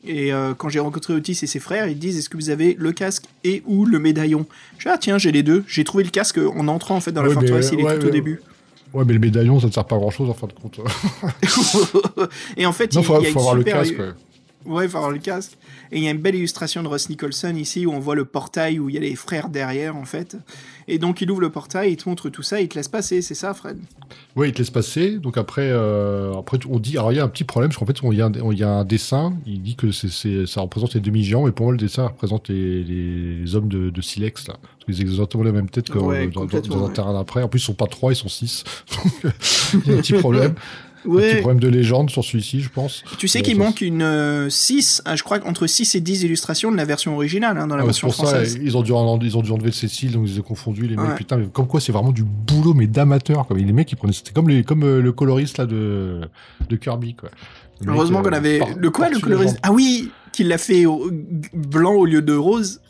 Et 0.07 0.33
euh, 0.33 0.55
quand 0.55 0.69
j'ai 0.69 0.79
rencontré 0.79 1.13
Otis 1.13 1.39
et 1.43 1.47
ses 1.47 1.59
frères, 1.59 1.89
ils 1.89 1.99
disent 1.99 2.19
Est-ce 2.19 2.29
que 2.29 2.37
vous 2.37 2.51
avez 2.51 2.75
le 2.79 2.93
casque 2.93 3.25
et 3.45 3.63
ou 3.67 3.85
le 3.85 3.99
médaillon? 3.99 4.47
Je 4.79 4.85
dis 4.85 4.91
Ah, 4.95 4.99
tiens, 4.99 5.19
j'ai 5.19 5.33
les 5.33 5.43
deux. 5.43 5.65
J'ai 5.67 5.85
trouvé 5.85 6.05
le 6.05 6.11
casque 6.11 6.39
en 6.39 6.69
entrant 6.69 6.97
en 6.97 7.01
fait 7.01 7.13
dans 7.13 7.23
la 7.23 7.29
Ouais, 7.29 7.35
mais, 7.35 7.41
forteresse, 7.41 7.71
il 7.73 7.81
est 7.81 7.85
ouais, 7.85 7.99
tout 7.99 8.07
au 8.07 8.11
début. 8.11 8.41
Ouais, 8.95 9.05
mais 9.05 9.13
le 9.13 9.19
médaillon, 9.19 9.61
ça 9.61 9.67
ne 9.67 9.73
sert 9.73 9.85
pas 9.85 9.97
à 9.97 9.99
grand 9.99 10.11
chose 10.11 10.31
en 10.31 10.35
fin 10.35 10.47
de 10.47 10.53
compte. 10.53 10.81
et 12.57 12.65
en 12.65 12.73
fait, 12.73 12.95
non, 12.95 13.01
il, 13.01 13.05
faut, 13.05 13.21
y 13.21 13.27
a 13.27 13.31
faut 13.31 13.33
une 13.33 13.39
avoir 13.39 13.55
le 13.55 13.65
casque. 13.65 13.99
ouais. 13.99 14.13
Ouais, 14.67 14.85
il 14.85 14.91
faut 14.91 14.97
avoir 14.99 15.13
le 15.13 15.19
casque. 15.21 15.53
Et 15.93 15.99
il 15.99 16.05
y 16.05 16.09
a 16.09 16.11
une 16.11 16.19
belle 16.19 16.35
illustration 16.35 16.83
de 16.83 16.89
Ross 16.89 17.09
Nicholson 17.09 17.55
ici 17.57 17.87
où 17.87 17.93
on 17.93 18.01
voit 18.01 18.15
le 18.17 18.25
portail 18.25 18.79
où 18.79 18.89
il 18.89 18.97
y 18.97 18.99
a 18.99 19.01
les 19.01 19.15
frères 19.15 19.49
derrière 19.49 19.97
en 19.97 20.05
fait. 20.05 20.37
Et 20.89 20.99
donc 20.99 21.21
il 21.21 21.31
ouvre 21.31 21.41
le 21.41 21.51
portail, 21.51 21.93
il 21.93 21.97
te 21.97 22.09
montre 22.09 22.29
tout 22.29 22.43
ça, 22.43 22.61
il 22.61 22.69
te 22.69 22.75
laisse 22.75 22.89
passer, 22.89 23.23
c'est 23.23 23.35
ça 23.35 23.55
Fred? 23.55 23.79
Ouais, 24.37 24.49
il 24.49 24.53
te 24.53 24.59
laisse 24.59 24.71
passer. 24.71 25.19
Donc 25.19 25.39
après, 25.39 25.71
euh, 25.71 26.35
après 26.39 26.59
on 26.69 26.79
dit. 26.81 26.99
Alors 26.99 27.13
il 27.13 27.17
y 27.17 27.21
a 27.21 27.25
un 27.25 27.29
petit 27.29 27.45
problème, 27.45 27.71
parce 27.71 27.79
qu'en 27.79 27.87
fait, 27.87 27.99
il 28.03 28.19
y, 28.19 28.21
a 28.21 28.27
un- 28.27 28.41
on- 28.43 28.53
il 28.53 28.59
y 28.59 28.65
a 28.65 28.69
un 28.71 28.85
dessin. 28.85 29.35
Il 29.47 29.63
dit 29.63 29.77
que 29.77 29.91
ça 29.93 30.61
représente 30.61 30.93
les 30.95 31.01
demi-géants, 31.01 31.45
mais 31.47 31.53
pour 31.53 31.67
moi, 31.67 31.73
le 31.73 31.79
dessin 31.79 32.07
représente 32.09 32.49
les, 32.49 32.83
les 32.85 33.55
hommes 33.55 33.69
de, 33.69 33.91
de 33.91 34.01
Silex. 34.03 34.49
Là. 34.49 34.57
Parce 34.87 34.99
qu'ils 34.99 35.09
ont 35.09 35.13
exactement 35.13 35.45
la 35.45 35.53
même 35.53 35.71
tête 35.71 35.89
que 35.89 35.99
Ouais, 35.99 36.27
dans, 36.29 36.45
dans- 36.47 36.57
un 36.85 36.87
ouais. 36.89 36.93
terrain 36.93 37.13
d'après. 37.15 37.43
En 37.43 37.49
plus, 37.49 37.61
ils 37.61 37.65
sont 37.65 37.75
pas 37.75 37.87
trois, 37.87 38.13
ils 38.13 38.17
sont 38.17 38.29
six. 38.29 38.65
Donc, 39.73 39.83
il 39.87 39.93
y 39.93 39.95
a 39.95 39.99
un 39.99 40.01
petit 40.01 40.13
problème. 40.15 40.55
Un 41.07 41.17
petit 41.17 41.37
problème 41.41 41.61
de 41.61 41.69
légende 41.69 42.11
sur 42.11 42.25
celui-ci, 42.25 42.61
je 42.61 42.69
pense. 42.69 43.03
Tu 43.19 43.29
sais 43.29 43.43
qu'il 43.43 43.57
manque 43.59 43.81
une 43.81 44.49
6, 44.51 45.03
je 45.15 45.23
crois 45.23 45.39
entre 45.47 45.67
6 45.67 45.95
et 45.95 46.01
10 46.01 46.25
illustrations 46.25 46.71
de 46.73 46.77
la 46.77 46.85
version 46.85 47.15
originale, 47.15 47.57
hein, 47.59 47.67
dans 47.67 47.77
la 47.77 47.83
Ah 47.83 47.87
version 47.87 48.09
pour 48.09 48.15
ça, 48.17 48.23
française. 48.27 48.59
ils 48.63 48.77
ont 48.77 48.83
dû 48.83 48.93
en, 48.93 49.19
ils 49.21 49.37
ont 49.37 49.43
dû 49.43 49.51
enlever 49.53 49.73
Cécile, 49.73 50.13
donc 50.13 50.27
ils 50.29 50.39
ont 50.39 50.43
confondu 50.43 50.87
les 50.87 50.97
mecs. 50.97 51.09
Ouais. 51.09 51.15
Putain, 51.15 51.37
mais 51.37 51.47
comme 51.53 51.67
quoi, 51.67 51.81
c'est 51.81 51.93
vraiment 51.93 52.13
du 52.13 52.25
boulot, 52.25 52.75
mais 52.75 52.87
d'amateur. 52.87 53.47
Comme 53.47 53.59
les 53.59 53.73
mecs, 53.73 53.91
ils 53.93 53.97
prenaient, 53.97 54.13
c'était 54.13 54.33
comme 54.33 54.49
les, 54.49 54.65
comme 54.65 54.83
euh, 54.83 55.01
le 55.01 55.13
coloriste 55.13 55.59
là 55.59 55.67
de, 55.67 56.21
de 56.69 56.77
Kirby, 56.77 57.15
quoi. 57.15 57.31
Heureusement 57.87 58.19
euh, 58.21 58.23
qu'on 58.23 58.33
avait... 58.33 58.59
par- 58.59 58.69
le 58.77 58.91
quoi, 58.91 59.09
le 59.09 59.19
coloriste? 59.21 59.59
Ah 59.63 59.73
oui 59.73 60.11
Qu'il 60.33 60.49
l'a 60.49 60.59
fait 60.59 60.85
au- 60.87 61.11
blanc 61.55 61.93
au 61.95 62.07
lieu 62.07 62.23
de 62.23 62.35
rose. 62.35 62.81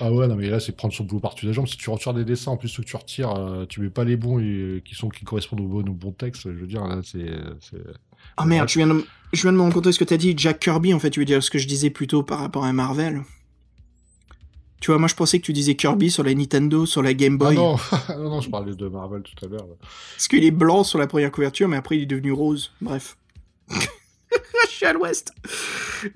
Ah 0.00 0.12
ouais, 0.12 0.26
non, 0.26 0.36
mais 0.36 0.48
là, 0.48 0.58
c'est 0.58 0.72
prendre 0.72 0.94
son 0.94 1.04
boulot 1.04 1.20
par-dessus 1.20 1.46
la 1.46 1.52
jambe. 1.52 1.66
Si 1.66 1.76
tu 1.76 1.90
retires 1.90 2.14
des 2.14 2.24
dessins, 2.24 2.52
en 2.52 2.56
plus, 2.56 2.68
ceux 2.68 2.82
que 2.82 2.88
tu 2.88 2.96
retires, 2.96 3.30
euh, 3.34 3.66
tu 3.66 3.80
mets 3.80 3.90
pas 3.90 4.04
les 4.04 4.16
bons 4.16 4.38
et, 4.40 4.82
qui 4.84 4.94
sont, 4.94 5.08
qui 5.08 5.24
correspondent 5.24 5.60
au 5.60 5.66
bon, 5.68 5.80
au 5.80 5.94
bon 5.94 6.12
texte. 6.12 6.42
Je 6.44 6.48
veux 6.58 6.66
dire, 6.66 6.84
là, 6.86 7.00
c'est, 7.04 7.26
Oh 8.40 8.44
merde, 8.44 8.68
je 8.68 8.78
viens, 8.78 8.86
de, 8.86 9.04
je 9.32 9.42
viens 9.42 9.52
de 9.52 9.56
me 9.56 9.62
rendre 9.62 9.74
compte 9.74 9.84
de 9.84 9.92
ce 9.92 9.98
que 9.98 10.04
t'as 10.04 10.16
dit. 10.16 10.34
Jack 10.36 10.60
Kirby, 10.60 10.94
en 10.94 10.98
fait, 10.98 11.10
tu 11.10 11.20
veux 11.20 11.26
dire 11.26 11.42
ce 11.42 11.50
que 11.50 11.58
je 11.58 11.66
disais 11.68 11.90
plus 11.90 12.06
tôt 12.06 12.22
par 12.22 12.38
rapport 12.38 12.64
à 12.64 12.72
Marvel. 12.72 13.22
Tu 14.80 14.90
vois, 14.90 14.98
moi 14.98 15.06
je 15.06 15.14
pensais 15.14 15.38
que 15.38 15.44
tu 15.44 15.52
disais 15.52 15.76
Kirby 15.76 16.10
sur 16.10 16.24
la 16.24 16.34
Nintendo, 16.34 16.86
sur 16.86 17.02
la 17.02 17.14
Game 17.14 17.38
Ah 17.40 17.44
Boy. 17.44 17.54
non, 17.54 17.76
non, 18.18 18.30
non, 18.30 18.40
je 18.40 18.50
parlais 18.50 18.74
de 18.74 18.88
Marvel 18.88 19.22
tout 19.22 19.44
à 19.44 19.48
l'heure. 19.48 19.66
Parce 20.16 20.26
qu'il 20.26 20.42
est 20.42 20.50
blanc 20.50 20.82
sur 20.82 20.98
la 20.98 21.06
première 21.06 21.30
couverture, 21.30 21.68
mais 21.68 21.76
après 21.76 21.96
il 21.98 22.02
est 22.02 22.06
devenu 22.06 22.32
rose. 22.32 22.72
Bref. 22.80 23.16
Je 23.70 24.68
suis 24.68 24.86
à 24.86 24.92
l'ouest. 24.92 25.32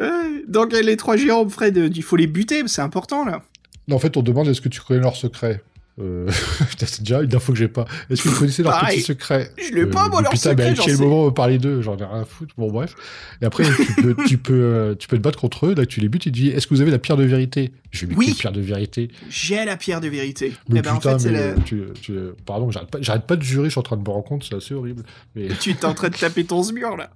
Euh, 0.00 0.42
Donc 0.48 0.72
les 0.72 0.96
trois 0.96 1.16
géants, 1.16 1.48
Fred, 1.48 1.92
il 1.94 2.02
faut 2.02 2.16
les 2.16 2.26
buter, 2.26 2.62
c'est 2.66 2.82
important 2.82 3.24
là. 3.24 3.44
En 3.90 3.98
fait, 3.98 4.16
on 4.16 4.22
demande 4.22 4.48
est-ce 4.48 4.60
que 4.60 4.68
tu 4.68 4.80
connais 4.80 5.00
leurs 5.00 5.16
secrets 5.16 5.62
euh... 5.98 6.28
putain, 6.68 6.84
C'est 6.86 7.00
déjà 7.02 7.22
une 7.22 7.34
info 7.34 7.52
que 7.52 7.58
j'ai 7.58 7.68
pas. 7.68 7.86
Est-ce 8.10 8.22
que 8.22 8.28
vous 8.28 8.38
connaissez 8.40 8.62
leurs 8.62 8.72
Pareil. 8.72 8.96
petits 8.96 9.06
secrets 9.06 9.50
Je 9.56 9.74
l'ai 9.74 9.86
pas, 9.86 10.08
moi, 10.10 10.20
leurs 10.20 10.30
Putain, 10.32 10.50
secrets, 10.50 10.70
mais 10.70 10.76
j'en 10.76 10.84
quel 10.84 10.98
moment 10.98 11.24
on 11.24 11.32
parler 11.32 11.58
d'eux 11.58 11.80
J'en 11.80 11.96
ai 11.96 12.04
rien 12.04 12.20
à 12.20 12.24
foutre. 12.26 12.52
Bon, 12.58 12.70
bref. 12.70 12.94
Et 13.40 13.46
après, 13.46 13.64
tu 13.64 14.02
peux, 14.02 14.14
tu 14.26 14.36
peux, 14.38 14.52
euh, 14.62 14.94
tu 14.94 15.08
peux 15.08 15.16
te 15.16 15.22
battre 15.22 15.38
contre 15.40 15.66
eux. 15.66 15.74
Là, 15.74 15.86
tu 15.86 16.00
les 16.00 16.08
butes. 16.10 16.22
Tu 16.22 16.30
te 16.30 16.34
dis 16.36 16.48
est-ce 16.48 16.66
que 16.66 16.74
vous 16.74 16.82
avez 16.82 16.90
la 16.90 16.98
pierre 16.98 17.16
de 17.16 17.24
vérité 17.24 17.72
Je 17.92 18.04
vais 18.04 18.14
Oui. 18.14 18.34
pierre 18.34 18.52
de 18.52 18.60
vérité 18.60 19.08
J'ai 19.30 19.64
la 19.64 19.76
pierre 19.78 20.00
de 20.02 20.08
vérité. 20.08 20.52
Mais 20.68 20.80
Eh 20.80 20.82
ben, 20.82 20.92
en 20.92 20.96
putain, 20.96 21.12
fait, 21.12 21.18
c'est 21.20 21.30
mais 21.30 21.54
la- 21.54 21.60
tu, 21.62 21.82
tu, 22.02 22.12
pardon, 22.44 22.70
j'arrête 22.70 22.90
pas, 22.90 23.18
pas 23.20 23.36
de 23.36 23.42
jurer. 23.42 23.66
Je 23.66 23.70
suis 23.70 23.78
en 23.78 23.82
train 23.82 23.96
de 23.96 24.02
me 24.02 24.10
rendre 24.10 24.24
compte. 24.24 24.44
C'est 24.46 24.56
assez 24.56 24.74
horrible. 24.74 25.02
Mais 25.34 25.48
Tu 25.60 25.70
es 25.70 25.84
en 25.86 25.94
train 25.94 26.08
de 26.10 26.16
taper 26.16 26.44
ton 26.44 26.62
mur 26.72 26.96
là. 26.96 27.08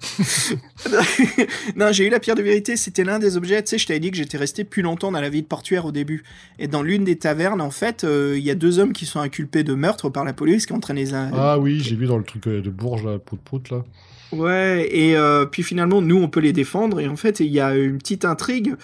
Non, 1.76 1.92
j'ai 1.92 2.06
eu 2.06 2.10
la 2.10 2.20
pierre 2.20 2.36
de 2.36 2.42
vérité, 2.42 2.76
c'était 2.76 3.04
l'un 3.04 3.18
des 3.18 3.36
objets. 3.36 3.62
Tu 3.62 3.70
sais, 3.70 3.78
je 3.78 3.86
t'avais 3.86 4.00
dit 4.00 4.10
que 4.10 4.16
j'étais 4.16 4.38
resté 4.38 4.64
plus 4.64 4.82
longtemps 4.82 5.10
dans 5.12 5.20
la 5.20 5.28
ville 5.28 5.44
portuaire 5.44 5.84
au 5.86 5.92
début. 5.92 6.22
Et 6.58 6.68
dans 6.68 6.82
l'une 6.82 7.04
des 7.04 7.16
tavernes, 7.16 7.60
en 7.60 7.70
fait, 7.70 8.04
euh, 8.04 8.36
il 8.38 8.44
y 8.44 8.50
a 8.50 8.54
deux 8.54 8.78
hommes 8.78 8.92
qui 8.92 9.06
sont 9.06 9.20
inculpés 9.20 9.64
de 9.64 9.74
meurtre 9.74 10.08
par 10.08 10.24
la 10.24 10.32
police 10.32 10.66
qui 10.66 10.72
entraînent 10.72 10.96
les 10.96 11.14
ah 11.14 11.58
oui, 11.58 11.80
j'ai 11.80 11.96
vu 11.96 12.06
dans 12.06 12.18
le 12.18 12.24
truc 12.24 12.46
euh, 12.46 12.60
de 12.60 12.70
Bourges 12.70 13.04
là, 13.04 13.18
prout 13.18 13.40
prout 13.40 13.70
là. 13.70 13.84
Ouais, 14.30 14.86
et 14.90 15.16
euh, 15.16 15.46
puis 15.46 15.62
finalement, 15.62 16.02
nous, 16.02 16.20
on 16.22 16.28
peut 16.28 16.40
les 16.40 16.52
défendre. 16.52 17.00
Et 17.00 17.08
en 17.08 17.16
fait, 17.16 17.40
il 17.40 17.46
y 17.46 17.60
a 17.60 17.74
une 17.74 17.98
petite 17.98 18.24
intrigue. 18.24 18.74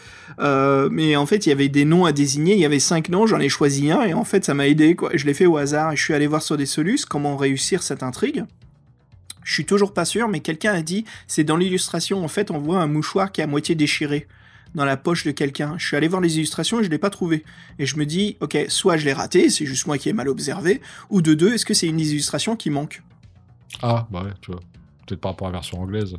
Euh, 0.40 0.88
mais 0.90 1.16
en 1.16 1.26
fait, 1.26 1.46
il 1.46 1.50
y 1.50 1.52
avait 1.52 1.68
des 1.68 1.84
noms 1.84 2.04
à 2.06 2.12
désigner. 2.12 2.54
Il 2.54 2.60
y 2.60 2.64
avait 2.64 2.78
cinq 2.78 3.08
noms, 3.08 3.26
j'en 3.26 3.40
ai 3.40 3.48
choisi 3.48 3.90
un. 3.90 4.02
Et 4.02 4.14
en 4.14 4.24
fait, 4.24 4.44
ça 4.44 4.54
m'a 4.54 4.66
aidé. 4.66 4.94
Quoi. 4.94 5.10
Je 5.14 5.26
l'ai 5.26 5.34
fait 5.34 5.46
au 5.46 5.56
hasard. 5.56 5.92
Et 5.92 5.96
je 5.96 6.02
suis 6.02 6.14
allé 6.14 6.26
voir 6.26 6.42
sur 6.42 6.56
des 6.56 6.66
solus 6.66 7.04
comment 7.04 7.36
réussir 7.36 7.82
cette 7.82 8.02
intrigue. 8.02 8.44
Je 9.44 9.52
suis 9.52 9.66
toujours 9.66 9.94
pas 9.94 10.04
sûr, 10.04 10.28
mais 10.28 10.40
quelqu'un 10.40 10.72
a 10.72 10.82
dit 10.82 11.04
c'est 11.26 11.44
dans 11.44 11.56
l'illustration. 11.56 12.24
En 12.24 12.28
fait, 12.28 12.50
on 12.50 12.58
voit 12.58 12.80
un 12.80 12.86
mouchoir 12.86 13.30
qui 13.30 13.40
est 13.40 13.44
à 13.44 13.46
moitié 13.46 13.74
déchiré 13.74 14.26
dans 14.74 14.84
la 14.84 14.96
poche 14.96 15.24
de 15.24 15.30
quelqu'un. 15.30 15.74
Je 15.78 15.86
suis 15.86 15.96
allé 15.96 16.08
voir 16.08 16.20
les 16.20 16.36
illustrations 16.36 16.80
et 16.80 16.84
je 16.84 16.90
l'ai 16.90 16.98
pas 16.98 17.10
trouvé. 17.10 17.44
Et 17.78 17.86
je 17.86 17.96
me 17.96 18.06
dis, 18.06 18.36
ok, 18.40 18.58
soit 18.68 18.96
je 18.96 19.04
l'ai 19.04 19.12
raté, 19.12 19.48
c'est 19.50 19.66
juste 19.66 19.86
moi 19.86 19.98
qui 19.98 20.08
ai 20.08 20.12
mal 20.12 20.28
observé, 20.28 20.80
ou 21.10 21.22
de 21.22 21.34
deux, 21.34 21.54
est-ce 21.54 21.64
que 21.64 21.74
c'est 21.74 21.86
une 21.86 22.00
illustration 22.00 22.56
qui 22.56 22.70
manque? 22.70 23.02
Ah 23.82 24.06
bah 24.10 24.22
ouais, 24.24 24.32
tu 24.40 24.50
vois. 24.50 24.60
Peut-être 25.06 25.20
par 25.20 25.32
rapport 25.32 25.48
à 25.48 25.50
la 25.50 25.58
version 25.58 25.80
anglaise. 25.80 26.16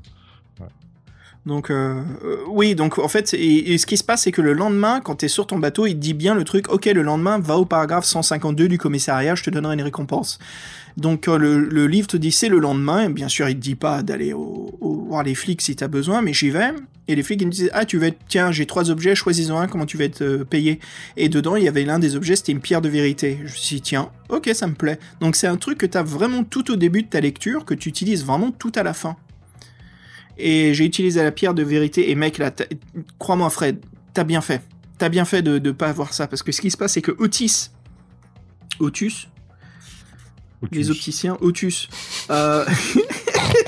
Donc 1.45 1.69
euh, 1.69 2.01
euh, 2.23 2.37
oui, 2.47 2.73
donc 2.73 2.97
en 2.97 3.07
fait, 3.07 3.35
et, 3.35 3.77
ce 3.77 3.85
qui 3.85 3.97
se 3.97 4.03
passe, 4.03 4.23
c'est 4.23 4.31
que 4.31 4.41
le 4.41 4.53
lendemain, 4.53 4.99
quand 4.99 5.15
t'es 5.15 5.27
sur 5.27 5.45
ton 5.45 5.59
bateau, 5.59 5.85
il 5.85 5.93
te 5.93 5.99
dit 5.99 6.15
bien 6.15 6.33
le 6.33 6.43
truc, 6.43 6.71
ok, 6.71 6.85
le 6.85 7.03
lendemain, 7.03 7.37
va 7.37 7.57
au 7.57 7.65
paragraphe 7.65 8.05
152 8.05 8.67
du 8.67 8.79
commissariat, 8.79 9.35
je 9.35 9.43
te 9.43 9.51
donnerai 9.51 9.75
une 9.75 9.83
récompense. 9.83 10.39
Donc 10.97 11.27
euh, 11.27 11.37
le, 11.37 11.59
le 11.59 11.87
livre 11.87 12.07
te 12.07 12.17
dit 12.17 12.31
c'est 12.31 12.49
le 12.49 12.57
lendemain, 12.57 13.03
et 13.03 13.09
bien 13.09 13.27
sûr 13.27 13.47
il 13.47 13.55
te 13.55 13.59
dit 13.59 13.75
pas 13.75 14.01
d'aller 14.01 14.33
voir 14.33 15.21
les 15.21 15.35
flics 15.35 15.61
si 15.61 15.75
t'as 15.75 15.87
besoin, 15.87 16.23
mais 16.23 16.33
j'y 16.33 16.49
vais, 16.49 16.71
et 17.07 17.15
les 17.15 17.21
flics 17.21 17.39
ils 17.39 17.45
me 17.45 17.51
disent 17.51 17.69
ah 17.73 17.85
tu 17.85 17.99
vas 17.99 18.07
être, 18.07 18.17
tiens 18.27 18.51
j'ai 18.51 18.65
trois 18.65 18.89
objets, 18.89 19.13
choisis-en 19.13 19.59
un, 19.59 19.67
comment 19.67 19.85
tu 19.85 19.97
vas 19.97 20.05
être 20.05 20.43
payé? 20.49 20.79
Et 21.15 21.29
dedans 21.29 21.57
il 21.57 21.63
y 21.63 21.67
avait 21.67 21.85
l'un 21.85 21.99
des 21.99 22.15
objets, 22.15 22.37
c'était 22.37 22.53
une 22.53 22.61
pierre 22.61 22.81
de 22.81 22.89
vérité. 22.89 23.37
Je 23.41 23.43
me 23.43 23.49
suis 23.49 23.75
dit 23.75 23.81
tiens, 23.83 24.09
ok 24.29 24.49
ça 24.55 24.65
me 24.65 24.73
plaît. 24.73 24.97
Donc 25.19 25.35
c'est 25.35 25.47
un 25.47 25.57
truc 25.57 25.77
que 25.77 25.85
t'as 25.85 26.01
vraiment 26.01 26.43
tout 26.43 26.71
au 26.71 26.75
début 26.75 27.03
de 27.03 27.07
ta 27.07 27.21
lecture, 27.21 27.65
que 27.65 27.75
tu 27.75 27.87
utilises 27.89 28.25
vraiment 28.25 28.49
tout 28.49 28.71
à 28.73 28.81
la 28.81 28.93
fin. 28.93 29.15
Et 30.37 30.73
j'ai 30.73 30.85
utilisé 30.85 31.23
la 31.23 31.31
pierre 31.31 31.53
de 31.53 31.63
vérité. 31.63 32.09
Et 32.11 32.15
mec, 32.15 32.37
là, 32.37 32.51
crois-moi, 33.19 33.49
Fred, 33.49 33.77
t'as 34.13 34.23
bien 34.23 34.41
fait. 34.41 34.61
T'as 34.97 35.09
bien 35.09 35.25
fait 35.25 35.41
de 35.41 35.59
ne 35.59 35.71
pas 35.71 35.87
avoir 35.87 36.13
ça. 36.13 36.27
Parce 36.27 36.43
que 36.43 36.51
ce 36.51 36.61
qui 36.61 36.71
se 36.71 36.77
passe, 36.77 36.93
c'est 36.93 37.01
que 37.01 37.11
Otis. 37.19 37.69
Otus 38.79 39.27
Otus. 40.61 40.77
Les 40.77 40.89
opticiens, 40.91 41.37
Otus. 41.41 41.87
Euh, 42.29 42.65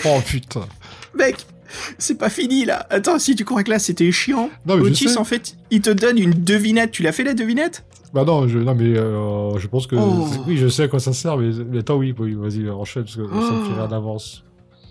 Oh 0.05 0.19
putain. 0.25 0.67
mec, 1.15 1.45
C'est 1.97 2.17
pas 2.17 2.29
fini 2.29 2.65
là. 2.65 2.85
Attends, 2.89 3.19
si 3.19 3.35
tu 3.35 3.45
crois 3.45 3.63
que 3.63 3.69
là 3.69 3.79
c'était 3.79 4.11
chiant, 4.11 4.49
Non, 4.65 4.75
Otis 4.75 5.17
en 5.17 5.23
fait, 5.23 5.55
il 5.71 5.81
te 5.81 5.89
donne 5.89 6.17
une 6.17 6.31
devinette. 6.31 6.91
Tu 6.91 7.03
l'as 7.03 7.11
fait 7.11 7.23
la 7.23 7.33
devinette? 7.33 7.85
Bah 8.13 8.23
non, 8.25 8.47
je, 8.47 8.57
non 8.59 8.73
mais 8.73 8.97
euh, 8.97 9.57
je 9.59 9.67
pense 9.67 9.85
que... 9.85 9.95
Oh. 9.95 10.27
Oui, 10.47 10.57
je 10.57 10.67
sais 10.69 10.83
à 10.83 10.87
quoi 10.87 10.99
ça 10.99 11.11
sert, 11.13 11.37
mais, 11.37 11.51
mais 11.69 11.79
attends, 11.79 11.97
oui, 11.97 12.15
oui 12.17 12.35
vas-y, 12.35 12.69
enchaîne, 12.69 13.03
parce 13.03 13.15
que 13.17 13.23
ça 13.27 13.51
me 13.51 13.65
fait 13.65 13.81
Oh. 13.81 13.87
d'avance. 13.87 14.43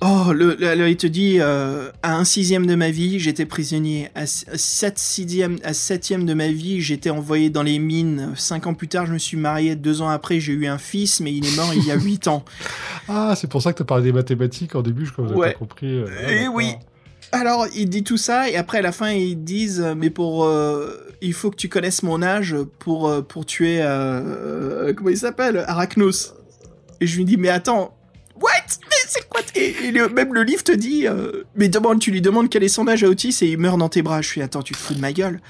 Oh, 0.09 0.33
le, 0.33 0.55
le- 0.61 0.75
le- 0.77 0.89
il 0.89 0.97
te 0.97 1.07
dit 1.07 1.39
euh, 1.41 1.91
à 2.03 2.17
un 2.17 2.25
sixième 2.25 2.67
de 2.67 2.75
ma 2.77 2.91
vie, 2.91 3.19
j'étais 3.19 3.45
prisonnier. 3.47 4.09
À 4.15 4.27
sept 4.27 4.99
sixième, 4.99 5.57
à 5.65 5.73
septième 5.73 6.25
de 6.27 6.35
ma 6.35 6.49
vie, 6.49 6.81
j'étais 6.81 7.11
envoyé 7.11 7.51
dans 7.51 7.63
les 7.65 7.79
mines. 7.79 8.33
Cinq 8.37 8.67
ans 8.67 8.75
plus 8.75 8.89
tard, 8.89 9.07
je 9.07 9.13
me 9.13 9.19
suis 9.19 9.37
marié. 9.37 9.75
Deux 9.75 10.03
ans 10.03 10.09
après, 10.09 10.39
j'ai 10.39 10.53
eu 10.53 10.67
un 10.67 10.79
fils, 10.79 11.21
mais 11.21 11.33
il 11.33 11.45
est 11.45 11.57
mort 11.57 11.73
il 11.75 11.85
y 11.85 11.91
a 11.91 11.97
huit 11.99 12.29
ans. 12.29 12.45
Ah, 13.09 13.35
c'est 13.37 13.49
pour 13.51 13.63
ça 13.63 13.73
que 13.73 13.79
t'as 13.79 13.85
parlé 13.85 14.05
des 14.05 14.13
mathématiques 14.13 14.75
en 14.77 14.83
début, 14.83 15.07
je 15.07 15.13
crois 15.13 15.25
que 15.25 15.29
vous 15.31 15.35
avez 15.35 15.41
Ouais. 15.49 15.53
pas 15.55 15.59
compris. 15.59 15.87
euh, 15.99 16.07
ah, 16.25 16.33
Eh 16.45 16.49
oui. 16.49 16.75
Alors, 17.33 17.67
il 17.75 17.89
dit 17.91 18.05
tout 18.05 18.19
ça, 18.19 18.49
et 18.49 18.57
après, 18.57 18.79
à 18.79 18.83
la 18.83 18.93
fin, 18.93 19.11
ils 19.11 19.43
disent, 19.43 19.81
euh, 19.81 19.95
mais 19.97 20.11
pour, 20.11 20.45
euh, 20.45 20.95
il 21.21 21.33
faut 21.33 21.51
que 21.51 21.57
tu 21.57 21.69
connaisses 21.69 22.05
mon 22.05 22.23
âge 22.23 22.55
pour, 22.79 23.13
pour 23.27 23.45
tuer, 23.47 23.81
comment 24.97 25.11
il 25.11 25.19
s'appelle, 25.19 25.65
Arachnos. 25.67 26.35
Et 27.01 27.07
je 27.07 27.17
lui 27.17 27.25
dis, 27.25 27.37
mais 27.37 27.49
attends, 27.49 27.96
c'est 29.07 29.29
quoi 29.29 29.41
Et, 29.55 29.93
même 29.93 30.35
le 30.35 30.43
livre 30.43 30.63
te 30.63 30.73
dit, 30.73 31.07
euh, 31.07 31.45
mais 31.55 31.69
demande, 31.69 32.01
tu 32.01 32.11
lui 32.11 32.21
demandes 32.21 32.49
quel 32.49 32.63
est 32.63 32.69
son 32.69 32.89
âge 32.89 33.05
à 33.05 33.09
Otis, 33.09 33.39
et 33.43 33.47
il 33.47 33.59
meurt 33.59 33.79
dans 33.79 33.89
tes 33.89 34.03
bras. 34.03 34.23
Je 34.23 34.29
suis, 34.29 34.43
attends, 34.43 34.63
tu 34.63 34.73
te 34.73 34.79
fous 34.79 34.95
de 34.95 35.01
ma 35.01 35.13
gueule. 35.13 35.41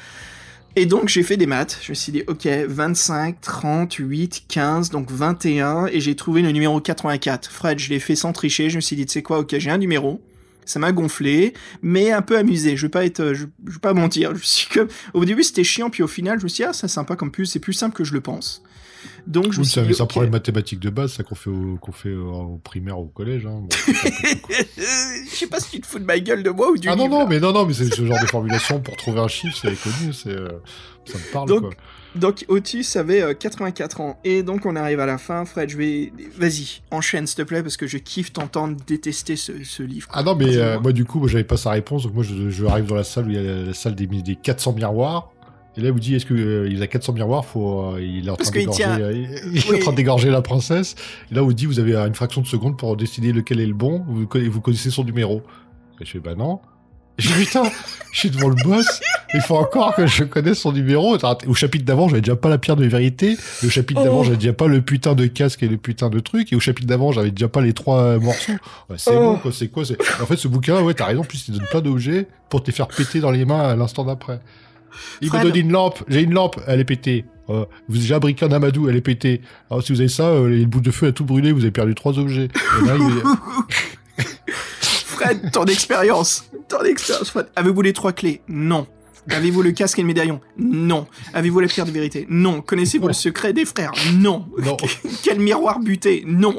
Et 0.78 0.84
donc, 0.84 1.08
j'ai 1.08 1.22
fait 1.22 1.36
des 1.38 1.46
maths. 1.46 1.78
Je 1.82 1.92
me 1.92 1.94
suis 1.94 2.12
dit, 2.12 2.22
ok, 2.26 2.46
25, 2.46 3.40
30, 3.40 3.94
8, 3.94 4.44
15, 4.46 4.90
donc 4.90 5.10
21, 5.10 5.86
et 5.86 6.00
j'ai 6.00 6.14
trouvé 6.14 6.42
le 6.42 6.50
numéro 6.50 6.80
84. 6.80 7.50
Fred, 7.50 7.78
je 7.78 7.88
l'ai 7.88 7.98
fait 7.98 8.14
sans 8.14 8.32
tricher. 8.32 8.68
Je 8.68 8.76
me 8.76 8.80
suis 8.82 8.96
dit, 8.96 9.06
tu 9.06 9.12
sais 9.12 9.22
quoi, 9.22 9.38
ok, 9.38 9.56
j'ai 9.58 9.70
un 9.70 9.78
numéro. 9.78 10.20
Ça 10.66 10.80
m'a 10.80 10.90
gonflé, 10.92 11.54
mais 11.80 12.10
un 12.10 12.22
peu 12.22 12.36
amusé. 12.36 12.76
Je 12.76 12.82
vais 12.82 12.90
pas 12.90 13.04
être, 13.04 13.32
je, 13.32 13.46
je 13.66 13.72
vais 13.72 13.78
pas 13.80 13.94
mentir. 13.94 14.34
Je 14.34 14.44
suis 14.44 14.68
comme, 14.68 14.88
au 15.14 15.24
début 15.24 15.44
c'était 15.44 15.62
chiant, 15.62 15.90
puis 15.90 16.02
au 16.02 16.08
final 16.08 16.40
je 16.40 16.44
me 16.44 16.48
suis 16.48 16.64
dit 16.64 16.68
ah 16.68 16.72
c'est 16.72 16.88
sympa 16.88 17.14
comme 17.14 17.30
plus, 17.30 17.46
c'est 17.46 17.60
plus 17.60 17.72
simple 17.72 17.94
que 17.94 18.02
je 18.02 18.12
le 18.12 18.20
pense. 18.20 18.64
Donc 19.26 19.52
je 19.52 19.60
Oui, 19.60 19.66
c'est 19.66 19.80
un 19.80 20.04
ok. 20.04 20.08
problème 20.08 20.32
mathématique 20.32 20.80
de 20.80 20.90
base, 20.90 21.12
ça 21.12 21.22
qu'on 21.22 21.34
fait, 21.34 21.50
au, 21.50 21.76
qu'on 21.80 21.92
fait 21.92 22.14
au, 22.14 22.30
au 22.32 22.58
primaire 22.58 22.98
ou 22.98 23.04
au 23.04 23.08
collège. 23.08 23.46
Hein. 23.46 23.62
Bon, 23.62 23.68
je 24.76 25.34
sais 25.34 25.46
pas 25.46 25.60
si 25.60 25.70
tu 25.70 25.80
te 25.80 25.86
fous 25.86 25.98
de 25.98 26.04
ma 26.04 26.18
gueule 26.18 26.42
de 26.42 26.50
moi 26.50 26.70
ou 26.70 26.76
du 26.76 26.88
ah 26.88 26.96
non, 26.96 27.04
livre, 27.04 27.14
non, 27.14 27.20
là. 27.20 27.26
mais 27.28 27.40
non, 27.40 27.52
non, 27.52 27.66
mais 27.66 27.74
c'est 27.74 27.92
ce 27.92 28.04
genre 28.04 28.20
de 28.20 28.26
formulation 28.26 28.80
pour 28.80 28.96
trouver 28.96 29.20
un 29.20 29.28
chiffre, 29.28 29.56
c'est 29.56 29.74
connu, 29.80 30.12
c'est, 30.12 30.30
euh, 30.30 30.48
ça 31.04 31.18
me 31.18 31.32
parle, 31.32 31.48
Donc, 31.48 31.60
quoi. 31.62 31.70
Donc 32.14 32.46
Otis 32.48 32.96
avait 32.96 33.20
euh, 33.20 33.34
84 33.34 34.00
ans. 34.00 34.18
Et 34.24 34.42
donc 34.42 34.64
on 34.64 34.74
arrive 34.74 35.00
à 35.00 35.06
la 35.06 35.18
fin. 35.18 35.44
Fred, 35.44 35.68
je 35.68 35.76
vais, 35.76 36.12
vas-y, 36.38 36.80
enchaîne 36.90 37.26
s'il 37.26 37.36
te 37.36 37.42
plaît 37.42 37.62
parce 37.62 37.76
que 37.76 37.86
je 37.86 37.98
kiffe 37.98 38.32
t'entendre 38.32 38.74
détester 38.86 39.36
ce, 39.36 39.62
ce 39.64 39.82
livre. 39.82 40.08
Ah 40.12 40.22
non, 40.22 40.34
mais 40.34 40.56
euh, 40.56 40.80
moi, 40.80 40.92
du 40.92 41.04
coup, 41.04 41.18
moi, 41.18 41.28
j'avais 41.28 41.44
pas 41.44 41.58
sa 41.58 41.70
réponse, 41.72 42.04
donc 42.04 42.14
moi, 42.14 42.24
je, 42.24 42.48
je 42.48 42.64
arrive 42.64 42.86
dans 42.86 42.94
la 42.94 43.04
salle 43.04 43.26
où 43.26 43.30
il 43.30 43.36
y 43.36 43.38
a 43.38 43.42
la, 43.42 43.62
la 43.64 43.74
salle 43.74 43.94
des, 43.94 44.06
des 44.06 44.34
400 44.34 44.72
miroirs. 44.72 45.30
Et 45.76 45.82
là, 45.82 45.88
il 45.88 45.92
vous 45.92 46.00
dit, 46.00 46.14
est-ce 46.14 46.24
que 46.24 46.34
euh, 46.34 46.68
il 46.70 46.82
a 46.82 46.86
400 46.86 47.12
miroirs 47.12 47.44
faut, 47.44 47.94
euh, 47.94 48.00
Il 48.00 48.28
est 48.28 48.30
en 48.30 48.36
Parce 48.36 48.50
train 48.50 48.60
qu'il 48.60 48.70
d'égorger, 48.70 48.82
tient- 48.82 49.00
euh, 49.00 49.12
il, 49.52 49.56
il 49.58 49.70
Oui. 49.70 49.78
train 49.80 49.92
d'égorger 49.92 50.30
la 50.30 50.40
princesse. 50.42 50.94
Et 51.30 51.34
là, 51.34 51.42
on 51.42 51.46
vous 51.46 51.52
dit, 51.52 51.66
vous 51.66 51.78
avez 51.80 51.94
une 51.94 52.14
fraction 52.14 52.40
de 52.40 52.46
seconde 52.46 52.76
pour 52.78 52.96
décider 52.96 53.32
lequel 53.32 53.60
est 53.60 53.66
le 53.66 53.74
bon. 53.74 54.02
Vous, 54.08 54.24
conna- 54.26 54.48
vous 54.48 54.60
connaissez 54.60 54.90
son 54.90 55.04
numéro. 55.04 55.42
Et 56.00 56.04
je 56.06 56.12
fais, 56.12 56.18
bah 56.18 56.34
non. 56.34 56.60
Je 57.18 57.28
dis, 57.28 57.44
putain, 57.46 57.62
je 58.12 58.18
suis 58.18 58.30
devant 58.30 58.48
le 58.48 58.54
boss. 58.62 58.86
Il 59.34 59.40
faut 59.40 59.56
encore 59.56 59.94
que 59.94 60.06
je 60.06 60.24
connaisse 60.24 60.58
son 60.60 60.72
numéro. 60.72 61.16
Au 61.46 61.54
chapitre 61.54 61.84
d'avant, 61.84 62.08
j'avais 62.08 62.20
déjà 62.22 62.36
pas 62.36 62.48
la 62.48 62.56
pierre 62.58 62.76
de 62.76 62.86
vérité. 62.86 63.36
Le 63.62 63.68
chapitre 63.68 64.02
d'avant, 64.02 64.20
Oh. 64.20 64.24
j'avais 64.24 64.36
déjà 64.36 64.52
pas 64.54 64.66
le 64.68 64.80
putain 64.82 65.14
de 65.14 65.26
casque 65.26 65.62
et 65.62 65.68
le 65.68 65.76
putain 65.76 66.08
de 66.10 66.20
truc. 66.20 66.52
Et 66.52 66.56
au 66.56 66.60
chapitre 66.60 66.86
d'avant, 66.88 67.12
j'avais 67.12 67.30
déjà 67.32 67.48
pas 67.48 67.60
les 67.60 67.72
trois 67.74 68.00
euh, 68.00 68.20
morceaux. 68.20 68.52
Ouais, 68.88 68.96
c'est 68.98 69.10
Oh. 69.14 69.32
bon, 69.32 69.36
quoi. 69.36 69.52
C'est 69.52 69.68
quoi 69.68 69.84
c'est... 69.84 69.98
En 70.22 70.26
fait, 70.26 70.36
ce 70.36 70.48
bouquin, 70.48 70.80
ouais, 70.82 70.94
t'as 70.94 71.06
raison. 71.06 71.20
En 71.20 71.24
plus, 71.24 71.48
il 71.48 71.54
donne 71.54 71.66
plein 71.70 71.80
d'objets 71.82 72.28
pour 72.48 72.62
te 72.62 72.66
les 72.68 72.72
faire 72.72 72.88
péter 72.88 73.20
dans 73.20 73.30
les 73.30 73.44
mains 73.44 73.60
à 73.60 73.76
l'instant 73.76 74.04
d'après. 74.04 74.40
Il 75.20 75.28
Fred. 75.28 75.44
me 75.44 75.50
donne 75.50 75.60
une 75.60 75.72
lampe. 75.72 76.02
J'ai 76.08 76.22
une 76.22 76.34
lampe. 76.34 76.60
Elle 76.66 76.80
est 76.80 76.84
pétée. 76.84 77.24
Euh, 77.48 77.64
vous 77.88 77.94
avez 77.96 78.00
déjà 78.00 78.18
briqué 78.18 78.44
un 78.44 78.52
amadou. 78.52 78.88
Elle 78.88 78.96
est 78.96 79.00
pétée. 79.00 79.40
Alors, 79.70 79.82
si 79.82 79.92
vous 79.92 80.00
avez 80.00 80.08
ça, 80.08 80.24
euh, 80.28 80.48
les 80.48 80.66
de 80.66 80.90
feu 80.90 81.06
a 81.08 81.12
tout 81.12 81.24
brûlé. 81.24 81.52
Vous 81.52 81.60
avez 81.62 81.70
perdu 81.70 81.94
trois 81.94 82.18
objets. 82.18 82.48
Et 82.82 82.86
là, 82.86 82.94
il- 82.98 83.22
Fred, 84.80 85.50
ton 85.52 85.64
expérience, 85.64 86.50
ton 86.68 86.82
expérience, 86.84 87.30
Fred. 87.30 87.46
Avez-vous 87.56 87.82
les 87.82 87.92
trois 87.92 88.12
clés? 88.12 88.42
Non. 88.48 88.86
Avez-vous 89.28 89.62
le 89.62 89.72
casque 89.72 89.98
et 89.98 90.02
le 90.02 90.06
médaillon? 90.08 90.40
Non. 90.58 91.06
Avez-vous 91.34 91.58
la 91.60 91.66
pierre 91.66 91.86
de 91.86 91.90
vérité? 91.90 92.26
Non. 92.28 92.60
Connaissez-vous 92.60 93.08
le 93.08 93.12
secret 93.14 93.52
des 93.52 93.64
frères? 93.64 93.92
Non. 94.14 94.46
Non. 94.62 94.76
Quel 95.24 95.40
miroir 95.40 95.80
buté 95.80 96.22
Non. 96.26 96.54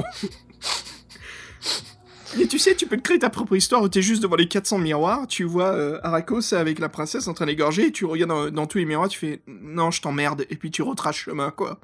Et 2.39 2.47
tu 2.47 2.59
sais, 2.59 2.75
tu 2.75 2.85
peux 2.85 2.97
te 2.97 3.01
créer 3.01 3.19
ta 3.19 3.29
propre 3.29 3.55
histoire 3.55 3.81
où 3.81 3.89
t'es 3.89 4.01
juste 4.01 4.21
devant 4.21 4.35
les 4.35 4.47
400 4.47 4.77
miroirs, 4.77 5.27
tu 5.27 5.43
vois 5.43 5.73
euh, 5.73 5.99
Arrakos 6.03 6.53
avec 6.53 6.79
la 6.79 6.89
princesse 6.89 7.27
en 7.27 7.33
train 7.33 7.45
d'égorger, 7.45 7.87
et 7.87 7.91
tu 7.91 8.05
regardes 8.05 8.51
dans, 8.51 8.67
tous 8.67 8.77
les 8.77 8.85
miroirs, 8.85 9.09
tu 9.09 9.17
fais 9.17 9.41
«Non, 9.47 9.91
je 9.91 10.01
t'emmerde», 10.01 10.45
et 10.49 10.55
puis 10.55 10.69
tu 10.69 10.81
retraces 10.81 11.15
chemin, 11.15 11.51
quoi. 11.51 11.79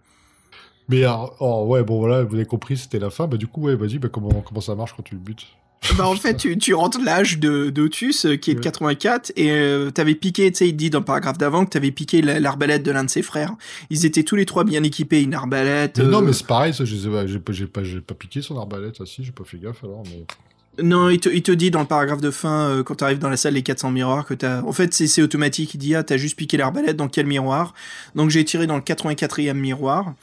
Mais 0.89 1.03
alors, 1.03 1.35
oh, 1.39 1.65
ouais, 1.67 1.83
bon 1.83 1.99
voilà, 1.99 2.23
vous 2.23 2.35
avez 2.35 2.45
compris, 2.45 2.77
c'était 2.77 2.99
la 2.99 3.09
fin. 3.09 3.27
Bah 3.27 3.37
du 3.37 3.47
coup, 3.47 3.61
ouais, 3.61 3.75
vas-y, 3.75 3.99
bah, 3.99 4.09
comment, 4.09 4.41
comment 4.41 4.61
ça 4.61 4.75
marche 4.75 4.93
quand 4.95 5.03
tu 5.03 5.15
le 5.15 5.21
butes? 5.21 5.47
Bah 5.97 6.07
en 6.07 6.15
fait, 6.15 6.35
tu, 6.37 6.57
tu 6.57 6.73
rentres 6.73 6.99
l'âge 7.03 7.39
de 7.39 7.69
d'Otus, 7.69 8.25
euh, 8.25 8.35
qui 8.35 8.51
est 8.51 8.53
de 8.53 8.59
Ouais. 8.59 8.63
84, 8.63 9.33
et 9.35 9.51
euh, 9.51 9.91
t'avais 9.91 10.15
piqué, 10.15 10.51
tu 10.51 10.57
sais, 10.59 10.69
il 10.69 10.73
dit 10.73 10.89
dans 10.89 10.99
le 10.99 11.05
paragraphe 11.05 11.37
d'avant 11.37 11.65
que 11.65 11.71
t'avais 11.71 11.91
piqué 11.91 12.21
la- 12.21 12.39
l'arbalète 12.39 12.83
de 12.83 12.91
l'un 12.91 13.03
de 13.03 13.09
ses 13.09 13.21
frères. 13.21 13.53
Ils 13.89 14.05
étaient 14.05 14.23
tous 14.23 14.35
les 14.35 14.45
trois 14.45 14.63
bien 14.63 14.81
équipés, 14.83 15.21
une 15.21 15.33
arbalète... 15.33 15.99
Mais 15.99 16.05
Non, 16.05 16.19
euh, 16.19 16.21
mais 16.21 16.33
c'est 16.33 16.47
pareil, 16.47 16.73
ça, 16.73 16.85
j'ai 16.85 16.97
pas, 17.09 17.51
pas, 17.71 17.81
pas 18.07 18.13
piqué 18.15 18.41
son 18.41 18.57
arbalète, 18.57 18.95
ah 19.01 19.05
si, 19.05 19.23
j'ai 19.23 19.31
pas 19.33 19.43
fait 19.43 19.57
gaffe 19.57 19.83
alors, 19.83 20.03
mais. 20.05 20.23
Non, 20.83 21.09
il 21.09 21.19
te, 21.19 21.29
il 21.29 21.43
te 21.43 21.51
dit 21.51 21.69
dans 21.69 21.81
le 21.81 21.85
paragraphe 21.85 22.21
de 22.21 22.31
fin, 22.31 22.69
euh, 22.69 22.83
quand 22.83 22.95
t'arrives 22.95 23.19
dans 23.19 23.29
la 23.29 23.37
salle 23.37 23.53
des 23.53 23.61
400 23.61 23.91
miroirs, 23.91 24.25
que 24.25 24.33
t'as... 24.33 24.63
En 24.63 24.71
fait, 24.71 24.91
c'est 24.93 25.05
c'est 25.05 25.21
automatique. 25.21 25.75
Il 25.75 25.77
dit, 25.77 25.93
ah, 25.93 26.01
t'as 26.03 26.17
juste 26.17 26.35
piqué 26.35 26.57
l'arbalète, 26.57 26.95
dans 26.97 27.09
quel 27.09 27.27
miroir? 27.27 27.75
Donc 28.15 28.31
j'ai 28.31 28.43
tiré 28.43 28.65
dans 28.65 28.77
le 28.77 28.81
84e 28.81 29.53
miroir. 29.53 30.15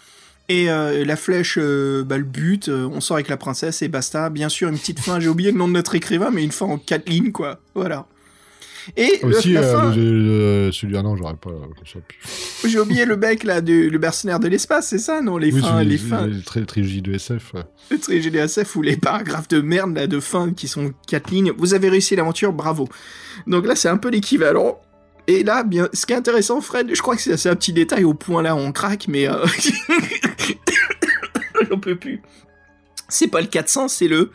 Et 0.53 0.69
euh, 0.69 1.05
la 1.05 1.15
flèche, 1.15 1.59
euh, 1.61 2.03
bah, 2.03 2.19
le 2.19 2.25
but, 2.25 2.69
euh, 2.69 2.89
on 2.93 3.01
sort 3.01 3.19
avec 3.19 3.29
la 3.29 3.37
princesse 3.37 3.83
et 3.83 3.89
basta. 3.89 4.31
Bien 4.31 4.49
sûr, 4.49 4.69
une 4.69 4.77
petite 4.77 4.99
fin, 4.99 5.21
j'ai 5.21 5.29
oublié 5.29 5.53
le 5.53 5.59
nom 5.59 5.69
de 5.69 5.73
notre 5.75 5.95
écrivain, 5.95 6.31
mais 6.33 6.43
une 6.43 6.51
fin 6.51 6.67
en 6.67 6.77
quatre 6.77 7.09
lignes, 7.09 7.31
quoi. 7.31 7.61
Voilà. 7.77 8.07
Et 8.97 9.21
le- 9.23 9.29
Aussi, 9.37 9.53
la 9.53 9.61
euh, 9.63 9.73
fin, 9.81 9.95
le- 9.95 10.67
le- 10.67 10.73
celui 10.73 10.97
ah 10.97 11.03
non, 11.03 11.15
j'aurais 11.17 11.37
pas, 11.37 11.51
j'ai 12.67 12.81
oublié 12.81 13.05
le 13.05 13.17
mec, 13.17 13.45
là, 13.45 13.61
du, 13.61 13.91
le 13.91 13.99
mercenaire 14.01 14.41
de 14.41 14.49
l'espace, 14.49 14.89
c'est 14.89 14.99
ça, 14.99 15.21
non 15.21 15.37
Les 15.37 15.53
Oui, 15.53 15.61
fins, 15.61 15.85
les 15.85 15.99
fins, 15.99 16.29
trilogie 16.67 17.01
de 17.03 17.13
SF. 17.15 17.55
ouais. 17.55 17.61
le 17.93 17.99
très 17.99 18.21
GDSF 18.21 18.75
ou 18.75 18.83
les 18.83 18.97
paragraphes 18.97 19.49
de 19.49 19.61
merde 19.61 19.95
là 19.95 20.09
de 20.09 20.19
fin 20.19 20.53
qui 20.53 20.67
sont 20.67 20.93
quatre 21.07 21.31
lignes. 21.31 21.53
Vous 21.59 21.75
avez 21.75 21.91
réussi 21.91 22.17
l'aventure, 22.17 22.53
bravo. 22.53 22.89
Donc 23.47 23.67
là, 23.67 23.77
c'est 23.77 23.89
un 23.89 23.99
peu 23.99 24.09
l'équivalent. 24.11 24.81
Et 25.27 25.43
là, 25.45 25.63
bien, 25.63 25.89
ce 25.93 26.07
qui 26.07 26.13
est 26.13 26.17
intéressant, 26.17 26.61
Fred, 26.61 26.91
je 26.95 27.01
crois 27.03 27.17
que 27.17 27.23
c'est 27.37 27.49
un 27.49 27.57
petit 27.57 27.73
détail 27.73 28.05
au 28.05 28.15
point 28.15 28.43
là, 28.43 28.57
on 28.57 28.73
craque, 28.73 29.07
mais 29.09 29.29
euh... 29.29 29.47
j'en 31.71 31.79
peux 31.79 31.97
plus. 31.97 32.23
C'est 33.09 33.29
pas 33.29 33.41
le 33.41 33.47
400, 33.47 33.89
c'est 33.89 34.09
le 34.09 34.31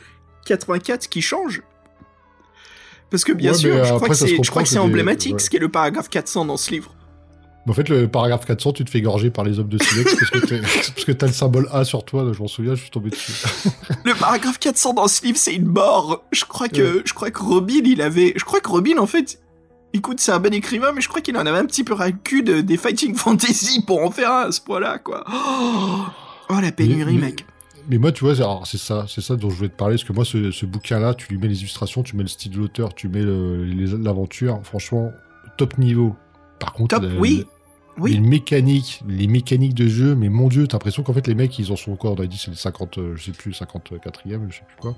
84 0.46 1.08
qui 1.10 1.22
change. 1.22 1.62
Parce 3.10 3.24
que 3.24 3.34
bien 3.34 3.52
Ouais, 3.52 3.58
sûr, 3.58 3.74
je 3.78 3.84
crois 3.94 4.08
après, 4.08 4.10
que 4.10 4.44
je 4.44 4.50
crois 4.50 4.64
que 4.64 4.70
c'est 4.70 4.80
emblématique, 4.80 5.34
ouais. 5.34 5.40
ce 5.40 5.50
qui 5.50 5.58
est 5.58 5.60
le 5.60 5.70
paragraphe 5.70 6.10
400 6.10 6.46
dans 6.46 6.58
ce 6.58 6.72
livre. 6.72 6.92
En 7.68 7.74
fait, 7.74 7.90
le 7.90 8.08
paragraphe 8.08 8.46
400, 8.46 8.74
tu 8.74 8.86
te 8.86 8.92
fais 8.92 9.02
gorger 9.02 9.32
par 9.32 9.44
les 9.44 9.58
hommes 9.60 9.70
de 9.70 9.82
Silex 9.82 10.16
parce 10.16 10.30
que 10.30 10.38
t'es- 10.38 10.62
parce 10.62 11.04
que 11.06 11.12
t'as 11.12 11.26
le 11.28 11.34
symbole 11.34 11.68
A 11.72 11.84
sur 11.84 12.06
toi, 12.06 12.30
je 12.32 12.40
m'en 12.40 12.48
souviens, 12.48 12.76
je 12.76 12.82
suis 12.82 12.92
tombé 12.92 13.10
dessus. 13.10 13.32
Le 14.06 14.14
paragraphe 14.14 14.60
400 14.60 14.94
dans 14.94 15.08
ce 15.08 15.26
livre, 15.26 15.38
c'est 15.40 15.56
une 15.56 15.66
mort. 15.66 16.26
Je 16.32 16.46
crois 16.46 16.68
que, 16.70 17.02
je 17.06 17.14
crois 17.14 17.32
que 17.32 17.42
Robin, 17.42 17.82
il 17.84 18.02
avait, 18.04 18.34
je 18.36 18.44
crois 18.44 18.60
que 18.60 18.70
Robin, 18.70 18.98
en 19.00 19.08
fait, 19.08 19.40
écoute, 19.96 20.20
c'est 20.20 20.32
un 20.32 20.40
bon 20.40 20.54
écrivain, 20.54 20.92
mais 20.94 21.02
je 21.02 21.10
crois 21.10 21.22
qu'il 21.22 21.36
en 21.38 21.46
avait 21.46 21.58
un 21.58 21.66
petit 21.66 21.84
peu 21.84 21.94
ras 21.94 22.08
le 22.08 22.16
cul 22.24 22.44
de- 22.44 22.62
des 22.62 22.78
fighting 22.78 23.16
fantasy 23.16 23.82
pour 23.86 24.04
en 24.04 24.12
faire 24.12 24.32
un 24.32 24.42
à 24.48 24.52
ce 24.52 24.62
point-là, 24.62 25.00
quoi. 25.00 25.24
Oh, 25.32 26.04
Oh, 26.50 26.60
la 26.62 26.72
pénurie, 26.72 27.16
Mais- 27.16 27.20
mais- 27.22 27.26
mec. 27.28 27.46
Mais 27.88 27.98
moi, 28.00 28.12
tu 28.12 28.24
vois, 28.26 28.34
c'est- 28.66 28.78
ça, 28.78 29.06
c'est 29.08 29.22
ça 29.22 29.36
dont 29.36 29.50
je 29.50 29.56
voulais 29.58 29.70
te 29.70 29.76
parler, 29.76 29.96
parce 29.96 30.04
que 30.04 30.14
moi, 30.14 30.26
ce, 30.26 30.50
ce 30.52 30.66
bouquin-là, 30.66 31.14
tu 31.14 31.28
lui 31.32 31.38
mets 31.40 31.48
les 31.48 31.60
illustrations, 31.60 32.02
tu 32.04 32.16
mets 32.16 32.24
le 32.24 32.30
style 32.30 32.52
de 32.52 32.58
l'auteur, 32.58 32.94
tu 32.96 33.08
mets 33.08 33.24
l'aventure, 33.24 34.60
franchement, 34.64 35.12
top 35.58 35.78
niveau. 35.78 36.16
Par 36.60 36.74
contre, 36.74 36.96
Top, 37.00 37.04
la- 37.10 37.20
oui. 37.20 37.46
les 38.04 38.20
mécaniques, 38.20 39.02
les 39.08 39.28
mécaniques 39.28 39.74
de 39.76 39.88
jeu, 39.88 40.16
mais 40.16 40.30
mon 40.30 40.48
dieu, 40.48 40.68
t'as 40.68 40.76
l'impression 40.78 41.04
qu'en 41.04 41.14
fait 41.14 41.28
les 41.28 41.36
mecs 41.36 41.58
ils 41.60 41.72
en 41.72 41.76
sont 41.76 41.96
quoi 41.96 42.12
On 42.12 42.16
a 42.16 42.26
dit 42.26 42.38
c'est 42.38 42.52
le 42.52 42.58
50, 42.58 42.98
euh, 42.98 43.14
je 43.16 43.24
sais 43.26 43.32
plus, 43.32 43.54
54e, 43.54 44.48
je 44.50 44.56
sais 44.58 44.64
plus 44.68 44.78
quoi. 44.82 44.96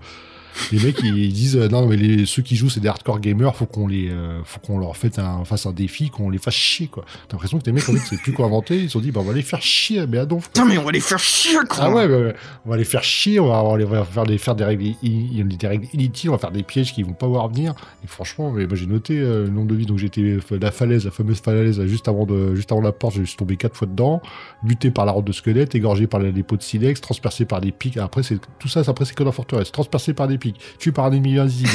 Les 0.72 0.80
mecs 0.80 1.00
ils, 1.04 1.18
ils 1.18 1.34
disent 1.34 1.56
euh, 1.58 1.68
non 1.70 1.86
mais 1.88 1.98
les, 1.98 2.26
ceux 2.26 2.42
qui 2.42 2.56
jouent 2.56 2.70
c'est 2.70 2.80
des 2.80 2.88
hardcore 2.88 3.20
gamers, 3.20 3.56
faut 3.56 3.66
qu'on 3.66 3.88
les, 3.88 4.10
euh, 4.10 4.40
faut 4.44 4.60
qu'on 4.60 4.80
leur 4.80 4.96
fasse 4.98 5.18
un, 5.20 5.44
fasse 5.46 5.66
un 5.66 5.72
défi, 5.72 6.10
qu'on 6.10 6.30
les 6.30 6.38
fasse 6.38 6.54
chier 6.56 6.88
quoi. 6.88 7.06
T'as 7.28 7.34
l'impression 7.36 7.60
que 7.60 7.66
les 7.66 7.72
mecs 7.72 7.88
en 7.88 7.94
fait 7.94 8.00
c'est 8.00 8.22
plus 8.22 8.34
quoi 8.34 8.46
inventer, 8.46 8.78
ils 8.78 8.86
se 8.88 8.94
sont 8.94 9.00
dit 9.00 9.12
bah 9.12 9.22
on 9.22 9.28
va 9.28 9.34
les 9.34 9.42
faire 9.42 9.62
chier, 9.62 10.06
mais 10.08 10.18
à 10.18 10.26
donf. 10.26 10.48
Putain, 10.48 10.66
mais 10.66 10.78
on 10.78 10.84
va 10.84 10.92
les 10.92 11.00
faire 11.00 11.20
chier, 11.20 11.58
quoi. 11.70 11.78
Ah 11.82 11.90
ouais, 11.92 12.06
ouais. 12.06 12.34
on 12.66 12.70
va 12.70 12.78
les 12.78 12.84
faire 12.84 13.04
chier, 13.04 13.40
on 13.40 13.48
va, 13.48 13.64
on 13.64 13.72
va 13.72 13.78
les- 13.78 13.86
on 13.86 13.90
va 13.90 14.04
faire 14.06 14.24
des, 14.26 14.38
faire 14.38 14.56
des 14.56 14.64
règles, 14.66 14.84
des 15.02 15.68
règles 15.68 15.88
inutiles, 15.94 16.30
on 16.30 16.34
va 16.34 16.40
faire 16.40 16.52
des 16.52 16.64
pièges 16.64 16.94
qui 16.94 17.04
vont 17.04 17.14
pas 17.14 17.28
voir 17.28 17.48
venir. 17.50 17.74
Et 18.04 18.08
franchement, 18.08 18.52
mais 18.52 18.66
moi 18.68 18.76
j'ai 18.76 18.86
noté 18.88 19.18
euh, 19.20 19.44
le 19.46 19.50
nombre 19.50 19.68
de 19.68 19.76
vies, 19.76 19.86
donc 19.86 19.98
j'étais 19.98 20.38
la 20.60 20.72
falaise, 20.72 21.06
la 21.06 21.12
fameuse 21.12 21.40
falaise, 21.40 21.84
juste 21.86 22.08
avant 22.08 22.26
de, 22.26 22.56
juste 22.56 22.72
avant 22.72 22.82
la 22.82 22.92
porte, 22.92 23.16
je 23.16 23.24
suis 23.24 23.38
tombé 23.38 23.58
quatre 23.58 23.76
fois 23.76 23.88
dedans, 23.88 24.22
buté 24.64 24.92
par 24.92 25.06
la 25.06 25.12
route 25.12 25.26
de 25.26 25.32
squelette, 25.32 25.76
égorgé 25.76 26.08
par 26.08 26.20
les 26.20 26.32
dépôts 26.32 26.58
de 26.58 26.62
silex, 26.64 27.02
transpercé 27.02 27.46
par 27.46 27.62
des 27.62 27.72
pics. 27.72 27.98
Après, 27.98 28.24
c'est 28.24 28.40
tout 28.60 28.68
ça, 28.68 28.82
après 28.88 29.06
c'est 29.06 29.16
que 29.16 29.24
la 29.24 29.32
forteresse. 29.32 29.72
Transpercé 29.72 30.14
par 30.14 30.28
des 30.28 30.38
pics, 30.38 30.47
tué 30.80 30.92
par 30.92 31.06
un 31.06 31.12
ennemi 31.12 31.38
invisible, 31.38 31.70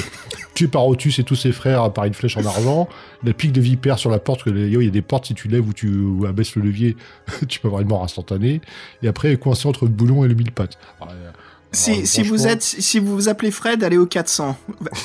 tué 0.54 0.68
par 0.68 0.86
Otus 0.86 1.18
et 1.18 1.24
tous 1.24 1.36
ses 1.36 1.52
frères 1.52 1.92
par 1.92 2.04
une 2.04 2.14
flèche 2.14 2.36
en 2.36 2.44
argent, 2.44 2.88
la 3.24 3.32
pique 3.32 3.52
de 3.52 3.60
vipère 3.60 3.98
sur 3.98 4.10
la 4.10 4.18
porte, 4.18 4.42
que 4.42 4.50
il 4.50 4.82
y 4.82 4.86
a 4.86 4.90
des 4.90 5.02
portes, 5.02 5.26
si 5.26 5.34
tu 5.34 5.48
lèves 5.48 5.66
ou 5.68 5.72
tu 5.72 5.88
ou 5.88 6.26
abaisses 6.26 6.56
le 6.56 6.62
levier, 6.62 6.96
tu 7.48 7.60
peux 7.60 7.68
avoir 7.68 7.82
une 7.82 7.88
mort 7.88 8.02
instantanée. 8.02 8.60
Et 9.02 9.08
après, 9.08 9.36
coincé 9.36 9.68
entre 9.68 9.84
le 9.84 9.90
boulon 9.90 10.24
et 10.24 10.28
le 10.28 10.34
mille 10.34 10.52
pattes. 10.52 10.78
Alors, 11.00 11.14
euh, 11.14 11.30
Si, 11.72 11.90
alors, 11.92 12.06
si 12.06 12.22
vous 12.22 12.46
êtes, 12.46 12.62
si 12.62 12.98
vous 12.98 13.14
vous 13.14 13.28
appelez 13.28 13.50
Fred, 13.50 13.82
allez 13.82 13.98
au 13.98 14.06
400. 14.06 14.56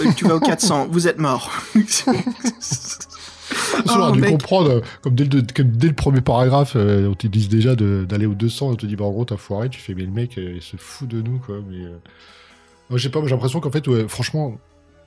Euh, 0.01 0.05
Tu 0.15 0.25
vas 0.25 0.35
au 0.35 0.39
400, 0.39 0.87
vous 0.91 1.07
êtes 1.07 1.19
mort. 1.19 1.51
Oh, 3.89 4.11
dû 4.11 4.19
mec. 4.19 4.31
comprendre, 4.31 4.81
comme 5.01 5.15
dès, 5.15 5.25
le, 5.25 5.41
comme 5.55 5.71
dès 5.71 5.87
le 5.87 5.93
premier 5.93 6.21
paragraphe, 6.21 6.73
euh, 6.75 7.07
on 7.09 7.13
te 7.13 7.27
dit 7.27 7.47
déjà 7.47 7.75
d'aller 7.75 8.25
au 8.25 8.33
200, 8.33 8.69
on 8.71 8.75
te 8.75 8.85
dit, 8.85 8.95
bah, 8.95 9.05
en 9.05 9.11
gros, 9.11 9.25
t'as 9.25 9.37
foiré, 9.37 9.69
tu 9.69 9.79
fais, 9.79 9.93
mais 9.93 10.03
le 10.03 10.11
mec, 10.11 10.37
euh, 10.37 10.53
il 10.55 10.61
se 10.61 10.77
fout 10.77 11.07
de 11.07 11.21
nous, 11.21 11.39
quoi. 11.39 11.59
Mais, 11.69 11.85
euh... 11.85 11.97
sais 12.97 13.09
pas, 13.09 13.19
j'ai 13.23 13.29
l'impression 13.31 13.59
qu'en 13.59 13.71
fait, 13.71 13.87
ouais, 13.87 14.07
franchement, 14.07 14.57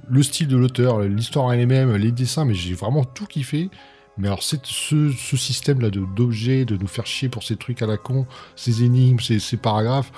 le 0.08 0.22
style 0.22 0.48
de 0.48 0.56
l'auteur, 0.56 1.00
l'histoire 1.00 1.46
en 1.46 1.52
elle-même, 1.52 1.94
les 1.96 2.12
dessins, 2.12 2.44
mais 2.44 2.54
j'ai 2.54 2.74
vraiment 2.74 3.04
tout 3.04 3.26
kiffé. 3.26 3.70
Mais 4.18 4.28
alors, 4.28 4.42
c'est 4.42 4.60
ce, 4.66 5.12
ce 5.12 5.36
système-là 5.36 5.88
de- 5.90 6.04
d'objets, 6.16 6.64
de 6.66 6.76
nous 6.76 6.86
faire 6.88 7.06
chier 7.06 7.28
pour 7.28 7.42
ces 7.42 7.56
trucs 7.56 7.80
à 7.80 7.86
la 7.86 7.96
con, 7.96 8.26
ces 8.56 8.82
énigmes, 8.82 9.18
ces, 9.20 9.38
ces 9.38 9.56
paragraphes. 9.56 10.12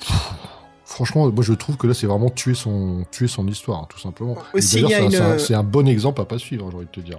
pff, 0.00 0.32
Franchement, 0.86 1.30
moi 1.32 1.42
je 1.42 1.54
trouve 1.54 1.76
que 1.78 1.86
là 1.86 1.94
c'est 1.94 2.06
vraiment 2.06 2.28
tuer 2.28 2.54
son, 2.54 3.04
tuer 3.10 3.26
son 3.26 3.48
histoire, 3.48 3.80
hein, 3.80 3.86
tout 3.88 3.98
simplement. 3.98 4.36
Et 4.54 4.60
d'ailleurs, 4.82 4.90
c'est 4.90 4.96
un- 5.02 5.04
une- 5.06 5.10
c'est 5.10 5.18
un, 5.22 5.38
c'est 5.38 5.54
un 5.54 5.62
bon 5.64 5.88
exemple 5.88 6.20
à 6.20 6.24
pas 6.26 6.38
suivre, 6.38 6.66
hein, 6.66 6.68
j'ai 6.70 6.76
envie 6.76 6.86
de 6.86 6.90
te 6.90 7.00
dire. 7.00 7.18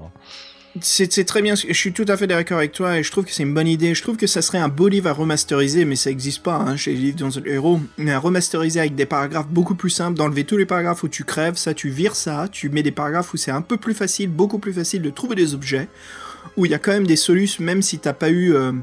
C'est 0.82 1.24
très 1.26 1.42
bien, 1.42 1.56
je 1.56 1.72
suis 1.72 1.94
tout 1.94 2.04
à 2.10 2.18
fait 2.18 2.28
d'accord 2.28 2.58
avec 2.58 2.74
toi 2.74 2.98
et 2.98 3.04
je 3.04 3.10
trouve 3.10 3.24
que 3.24 3.32
c'est 3.32 3.44
une 3.44 3.54
bonne 3.54 3.68
idée. 3.68 3.96
Je 3.96 4.02
trouve 4.02 4.18
que 4.18 4.28
ça 4.28 4.42
serait 4.42 4.58
un 4.58 4.68
beau 4.68 4.90
livre 4.90 5.08
à 5.08 5.14
remasteriser, 5.14 5.86
mais 5.86 5.96
ça 5.96 6.10
n'existe 6.10 6.44
pas 6.44 6.56
hein, 6.56 6.76
chez 6.76 6.92
les 6.92 6.98
livres 7.00 7.18
dans 7.18 7.30
le 7.30 7.50
héros. 7.50 7.80
Mais 7.98 8.12
à 8.12 8.20
remasteriser 8.20 8.82
avec 8.82 8.94
des 8.94 9.06
paragraphes 9.06 9.48
beaucoup 9.48 9.76
plus 9.76 9.90
simples, 9.90 10.18
d'enlever 10.18 10.44
tous 10.44 10.58
les 10.58 10.66
paragraphes 10.66 11.04
où 11.04 11.08
tu 11.08 11.24
crèves, 11.24 11.56
ça 11.56 11.74
tu 11.74 11.90
vires 11.90 12.18
ça, 12.18 12.50
tu 12.52 12.68
mets 12.70 12.84
des 12.84 12.92
paragraphes 12.92 13.34
où 13.34 13.38
c'est 13.38 13.52
un 13.52 13.62
peu 13.62 13.78
plus 13.78 13.94
facile, 13.94 14.30
beaucoup 14.30 14.60
plus 14.60 14.74
facile 14.74 15.02
de 15.02 15.10
trouver 15.10 15.36
des 15.36 15.54
objets, 15.54 15.88
où 16.58 16.66
il 16.66 16.72
y 16.72 16.76
a 16.76 16.80
quand 16.80 16.92
même 16.92 17.08
des 17.08 17.16
solutions, 17.16 17.64
même 17.64 17.82
si 17.82 17.98
t'as 18.00 18.14
pas 18.14 18.30
eu. 18.30 18.54
euh, 18.54 18.74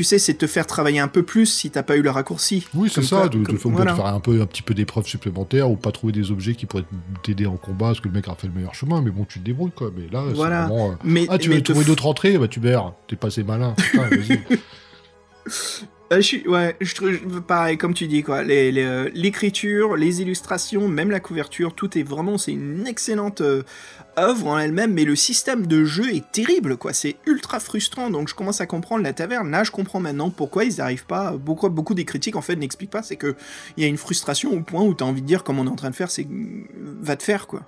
tu 0.00 0.04
sais, 0.04 0.18
c'est 0.18 0.32
te 0.32 0.46
faire 0.46 0.66
travailler 0.66 0.98
un 0.98 1.08
peu 1.08 1.22
plus 1.22 1.44
si 1.44 1.70
t'as 1.70 1.82
pas 1.82 1.94
eu 1.94 2.00
le 2.00 2.08
raccourci. 2.08 2.66
Oui, 2.74 2.88
c'est 2.90 3.02
ça, 3.02 3.16
quoi- 3.18 3.28
de, 3.28 3.44
comme- 3.44 3.58
faire 3.58 4.06
un 4.06 4.18
peu 4.18 4.40
un 4.40 4.46
petit 4.46 4.62
peu 4.62 4.72
d'épreuves 4.72 5.04
supplémentaires 5.06 5.70
ou 5.70 5.76
pas 5.76 5.92
trouver 5.92 6.14
des 6.14 6.30
objets 6.30 6.54
qui 6.54 6.64
pourraient 6.64 6.86
t'aider 7.22 7.44
en 7.44 7.58
combat 7.58 7.88
parce 7.88 8.00
que 8.00 8.08
le 8.08 8.14
mec 8.14 8.26
a 8.26 8.34
fait 8.34 8.46
le 8.46 8.54
meilleur 8.54 8.74
chemin, 8.74 9.02
mais 9.02 9.10
bon, 9.10 9.26
tu 9.28 9.40
te 9.40 9.44
débrouilles 9.44 9.72
quoi. 9.72 9.90
Mais 9.94 10.08
là, 10.10 10.22
Voilà. 10.34 10.62
c'est 10.62 10.68
vraiment. 10.72 10.92
euh, 10.92 10.94
Mais, 11.04 11.26
Ah, 11.28 11.36
tu 11.36 11.50
mais 11.50 11.56
veux 11.56 11.62
trouver 11.62 11.82
f- 11.82 11.86
d'autres 11.86 12.06
entrées? 12.06 12.38
Bah, 12.38 12.48
tu 12.48 12.60
meurs, 12.60 12.94
t'es 13.08 13.16
pas 13.16 13.26
assez 13.26 13.42
malin. 13.44 13.74
Putain. 13.76 14.08
Euh, 16.12 16.20
je 16.20 16.48
ouais, 16.48 16.76
je 16.80 16.92
trouve 16.96 17.40
pareil, 17.42 17.78
comme 17.78 17.94
tu 17.94 18.08
dis, 18.08 18.24
quoi. 18.24 18.42
Les- 18.42 18.72
les, 18.72 18.82
euh, 18.82 19.08
L'écriture, 19.14 19.94
les, 19.96 20.20
illustrations, 20.20 20.88
même 20.88 21.10
la 21.12 21.20
couverture, 21.20 21.72
tout 21.72 21.96
est 21.96 22.02
vraiment, 22.02 22.36
c'est 22.36 22.50
une 22.52 22.84
excellente 22.88 23.42
euh, 23.42 23.62
œuvre 24.18 24.48
en 24.48 24.58
elle-même, 24.58 24.92
mais 24.92 25.04
le 25.04 25.14
système 25.14 25.68
de 25.68 25.84
jeu 25.84 26.12
est 26.12 26.28
terrible, 26.32 26.76
quoi. 26.76 26.92
C'est 26.92 27.14
ultra 27.26 27.60
frustrant, 27.60 28.10
donc 28.10 28.28
je 28.28 28.34
commence 28.34 28.60
à 28.60 28.66
comprendre 28.66 29.04
la 29.04 29.12
taverne. 29.12 29.52
Là, 29.52 29.62
je 29.62 29.70
comprends 29.70 30.00
maintenant 30.00 30.30
pourquoi 30.30 30.64
ils 30.64 30.78
n'arrivent 30.78 31.06
pas. 31.06 31.36
Beaucoup, 31.36 31.68
beaucoup 31.70 31.94
des 31.94 32.04
critiques, 32.04 32.34
en 32.34 32.42
fait, 32.42 32.56
n'expliquent 32.56 32.90
pas. 32.90 33.04
C'est 33.04 33.16
que 33.16 33.36
il 33.76 33.84
y 33.84 33.86
a 33.86 33.88
une 33.88 33.96
frustration 33.98 34.52
au 34.52 34.62
point 34.62 34.82
où 34.82 34.94
t'as 34.94 35.04
envie 35.04 35.22
de 35.22 35.26
dire, 35.26 35.44
comme 35.44 35.60
on 35.60 35.66
est 35.66 35.70
en 35.70 35.76
train 35.76 35.90
de 35.90 35.94
faire, 35.96 36.10
c'est 36.10 36.26
va 37.00 37.16
te 37.16 37.22
faire, 37.22 37.46
quoi. 37.46 37.62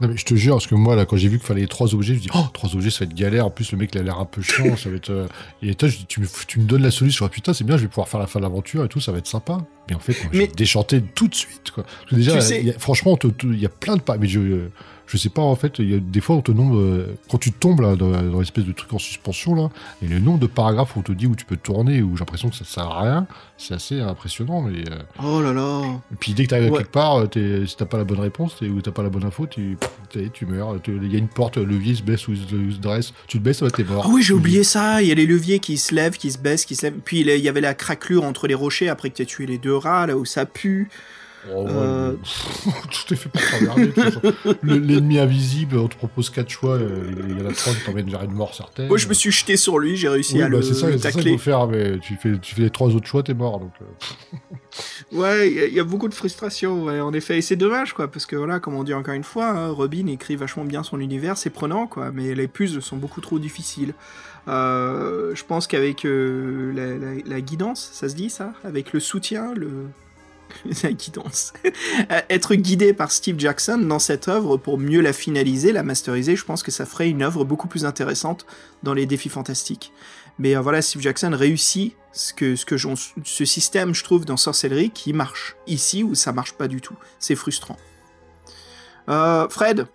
Non, 0.00 0.08
mais 0.08 0.16
je 0.16 0.24
te 0.24 0.34
jure, 0.34 0.54
parce 0.54 0.66
que 0.66 0.74
moi, 0.74 0.96
là, 0.96 1.04
quand 1.06 1.16
j'ai 1.16 1.28
vu 1.28 1.38
qu'il 1.38 1.46
fallait 1.46 1.66
trois 1.66 1.94
objets, 1.94 2.14
je 2.14 2.20
dis, 2.20 2.28
oh, 2.34 2.44
trois 2.52 2.74
objets, 2.74 2.90
ça 2.90 3.00
va 3.00 3.10
être 3.10 3.14
galère. 3.16 3.46
En 3.46 3.50
plus, 3.50 3.70
le 3.72 3.78
mec, 3.78 3.90
il 3.94 3.98
a 3.98 4.02
l'air 4.02 4.18
un 4.18 4.24
peu 4.24 4.40
chiant, 4.42 4.76
ça 4.76 4.88
va 4.90 4.96
être. 4.96 5.10
euh, 5.10 5.26
Et 5.62 5.74
toi, 5.74 5.88
je 5.88 5.98
dis, 5.98 6.06
tu 6.06 6.20
me, 6.20 6.26
tu 6.46 6.58
me 6.60 6.64
donnes 6.64 6.82
la 6.82 6.90
solution. 6.90 7.26
Ah, 7.26 7.28
putain, 7.28 7.52
c'est 7.52 7.64
bien, 7.64 7.76
je 7.76 7.82
vais 7.82 7.88
pouvoir 7.88 8.08
faire 8.08 8.20
la 8.20 8.26
fin 8.26 8.38
de 8.40 8.44
l'aventure 8.44 8.84
et 8.84 8.88
tout, 8.88 9.00
ça 9.00 9.12
va 9.12 9.18
être 9.18 9.26
sympa. 9.26 9.58
Mais 9.88 9.94
en 9.94 9.98
fait, 10.00 10.12
moi, 10.22 10.30
Mais- 10.32 10.46
j'ai 10.46 10.52
déchanté 10.52 11.02
tout 11.02 11.28
de 11.28 11.34
suite, 11.34 11.70
quoi. 11.72 11.84
Parce 11.84 12.10
que 12.10 12.14
déjà, 12.16 12.36
Tu 12.36 12.40
sais- 12.42 12.60
il 12.60 12.66
y 12.68 12.70
a- 12.70 12.78
franchement, 12.78 13.18
il 13.44 13.58
y 13.60 13.66
a 13.66 13.70
plein 13.70 13.96
de 13.96 14.02
pas. 14.02 14.16
Mais 14.16 14.28
je. 14.28 14.68
Je 15.12 15.16
sais 15.16 15.28
pas, 15.28 15.42
en 15.42 15.56
fait, 15.56 15.80
il 15.80 15.90
y 15.90 15.94
a 15.96 15.98
des 15.98 16.20
fois, 16.20 16.36
on 16.36 16.40
te 16.40 16.52
nombre. 16.52 16.78
euh, 16.78 17.16
Quand 17.28 17.38
tu 17.38 17.50
tombes 17.50 17.80
là, 17.80 17.96
dans, 17.96 18.10
dans 18.10 18.38
l'espèce 18.38 18.64
de 18.64 18.70
truc 18.70 18.92
en 18.92 18.98
suspension, 19.00 19.56
là, 19.56 19.68
et 20.02 20.06
le 20.06 20.20
nombre 20.20 20.38
de 20.38 20.46
paragraphes 20.46 20.94
où 20.94 21.00
on 21.00 21.02
te 21.02 21.10
dit 21.10 21.26
où 21.26 21.34
tu 21.34 21.44
peux 21.44 21.56
tourner, 21.56 22.00
où 22.00 22.12
j'ai 22.14 22.20
l'impression 22.20 22.48
que 22.48 22.54
ça 22.54 22.64
sert 22.64 22.84
à 22.86 23.02
rien, 23.02 23.26
c'est 23.58 23.74
assez 23.74 23.98
impressionnant. 24.00 24.62
Mais, 24.62 24.88
euh, 24.88 24.98
Oh 25.20 25.42
là 25.42 25.52
là. 25.52 25.82
et 26.12 26.16
puis 26.20 26.32
dès 26.32 26.44
que 26.44 26.50
t'arrives 26.50 26.70
Ouais. 26.70 26.78
quelque 26.78 26.92
part, 26.92 27.16
euh, 27.22 27.26
t'es- 27.26 27.66
si 27.66 27.76
t'as 27.76 27.86
pas 27.86 27.98
la 27.98 28.04
bonne 28.04 28.20
réponse 28.20 28.54
t'es- 28.60 28.68
ou 28.68 28.80
t'as 28.80 28.92
pas 28.92 29.02
la 29.02 29.08
bonne 29.08 29.24
info, 29.24 29.46
tu, 29.48 29.76
tu 30.32 30.46
meurs. 30.46 30.80
Tu- 30.80 30.96
Il 31.02 31.12
y 31.12 31.16
a 31.16 31.18
une 31.18 31.26
porte, 31.26 31.56
le 31.56 31.64
levier 31.64 31.96
se 31.96 32.02
baisse 32.04 32.28
ou 32.28 32.36
se, 32.36 32.78
dresse. 32.80 33.12
Tu 33.26 33.38
te 33.38 33.42
baisses, 33.42 33.62
bah, 33.62 33.70
t'es 33.72 33.82
mort. 33.82 34.04
Ah 34.06 34.10
oui, 34.12 34.22
j'ai 34.22 34.34
oublié 34.34 34.62
ça. 34.62 35.02
Il 35.02 35.08
y 35.08 35.12
a 35.12 35.16
les 35.16 35.26
leviers 35.26 35.58
qui 35.58 35.76
se 35.76 35.92
lèvent, 35.92 36.16
qui 36.18 36.30
se 36.30 36.38
baissent, 36.38 36.64
qui 36.64 36.76
se 36.76 36.86
lèvent. 36.86 36.98
Puis 37.04 37.20
il 37.22 37.26
y 37.36 37.48
avait 37.48 37.60
la 37.60 37.74
craquelure 37.74 38.22
entre 38.22 38.46
les 38.46 38.54
rochers 38.54 38.88
après 38.88 39.10
que 39.10 39.16
tu 39.16 39.22
as 39.22 39.26
tué 39.26 39.46
les 39.46 39.58
deux 39.58 39.74
rats, 39.76 40.06
là 40.06 40.16
où 40.16 40.24
ça 40.24 40.46
pue. 40.46 40.88
Oh, 41.48 41.62
ouais, 41.64 41.70
Euh. 41.72 42.12
mais- 42.66 42.72
tout 43.06 43.14
est 43.14 43.16
fait. 43.16 43.30
Le- 44.62 44.78
L'ennemi 44.78 45.18
invisible, 45.18 45.78
on 45.78 45.88
te 45.88 45.96
propose 45.96 46.28
quatre 46.30 46.50
choix. 46.50 46.74
euh, 46.74 47.10
Il 47.28 47.38
y 47.38 47.42
en 47.42 47.48
a 47.48 47.52
trois 47.54 47.72
qui 47.72 47.80
t'emmènent 47.84 48.10
vers 48.10 48.22
une 48.24 48.32
mort 48.32 48.54
certaine. 48.54 48.88
Moi, 48.88 48.98
je 48.98 49.08
me 49.08 49.14
suis 49.14 49.30
jeté 49.30 49.56
sur 49.56 49.78
lui, 49.78 49.96
j'ai 49.96 50.08
réussi 50.08 50.34
Oui, 50.34 50.42
à 50.42 50.48
bah, 50.48 50.56
le 50.56 50.62
c'est 50.62 50.74
ça, 50.74 50.88
c'est 50.90 50.98
ça 50.98 51.10
qu'il 51.12 51.20
tacler. 51.20 51.32
faut 51.32 51.38
faire, 51.38 51.66
mais 51.66 51.98
tu 51.98 52.16
fais, 52.16 52.38
tu 52.38 52.54
fais 52.54 52.62
les 52.62 52.70
trois 52.70 52.88
autres 52.94 53.06
choix, 53.06 53.22
t'es 53.22 53.34
mort. 53.34 53.58
Donc, 53.60 53.72
euh, 53.80 54.36
Ouais, 55.12 55.48
il 55.50 55.56
y 55.56 55.60
a- 55.60 55.66
il 55.66 55.74
y, 55.74 55.80
a 55.80 55.84
beaucoup 55.84 56.08
de 56.08 56.14
frustration, 56.14 56.84
ouais, 56.84 57.00
en 57.00 57.12
effet. 57.12 57.38
Et 57.38 57.42
c'est 57.42 57.56
dommage, 57.56 57.92
quoi, 57.94 58.08
parce 58.08 58.26
que 58.26 58.36
voilà, 58.36 58.60
comme 58.60 58.74
on 58.74 58.84
dit 58.84 58.94
encore 58.94 59.14
une 59.14 59.24
fois, 59.24 59.48
hein, 59.48 59.68
Robin 59.70 60.06
écrit 60.08 60.36
vachement 60.36 60.64
bien 60.64 60.82
son 60.82 61.00
univers, 61.00 61.36
c'est 61.38 61.50
prenant, 61.50 61.86
quoi, 61.86 62.10
mais 62.12 62.34
les 62.34 62.48
puzzles 62.48 62.82
sont 62.82 62.96
beaucoup 62.96 63.20
trop 63.20 63.38
difficiles. 63.38 63.94
Euh, 64.48 65.34
je 65.34 65.44
pense 65.44 65.66
qu'avec 65.66 66.04
euh, 66.04 66.72
la, 66.74 66.96
la- 66.96 67.22
la 67.24 67.40
guidance, 67.40 67.90
ça 67.92 68.08
se 68.08 68.14
dit 68.14 68.30
ça? 68.30 68.52
Avec 68.64 68.92
le 68.92 69.00
soutien, 69.00 69.52
le. 69.54 69.68
la 70.82 70.92
guidance. 70.92 71.52
Être 72.28 72.54
guidé 72.54 72.92
par 72.92 73.12
Steve 73.12 73.38
Jackson 73.38 73.78
dans 73.78 73.98
cette 73.98 74.28
œuvre 74.28 74.56
pour 74.56 74.78
mieux 74.78 75.00
la 75.00 75.12
finaliser, 75.12 75.72
la 75.72 75.82
masteriser, 75.82 76.36
je 76.36 76.44
pense 76.44 76.62
que 76.62 76.70
ça 76.70 76.86
ferait 76.86 77.08
une 77.08 77.22
œuvre 77.22 77.44
beaucoup 77.44 77.68
plus 77.68 77.84
intéressante 77.84 78.46
dans 78.82 78.94
les 78.94 79.06
défis 79.06 79.28
fantastiques. 79.28 79.92
Mais 80.38 80.56
euh, 80.56 80.60
voilà, 80.60 80.82
Steve 80.82 81.02
Jackson 81.02 81.32
réussit 81.34 81.94
ce 82.12 83.44
système, 83.44 83.94
je 83.94 84.02
trouve, 84.02 84.24
dans 84.24 84.36
Sorcellerie 84.36 84.90
qui 84.90 85.12
marche. 85.12 85.56
Ici, 85.66 86.02
où 86.02 86.14
ça 86.14 86.32
marche 86.32 86.54
pas 86.54 86.66
du 86.66 86.80
tout. 86.80 86.96
C'est 87.18 87.36
frustrant. 87.36 87.76
Euh, 89.08 89.48
Fred, 89.48 89.86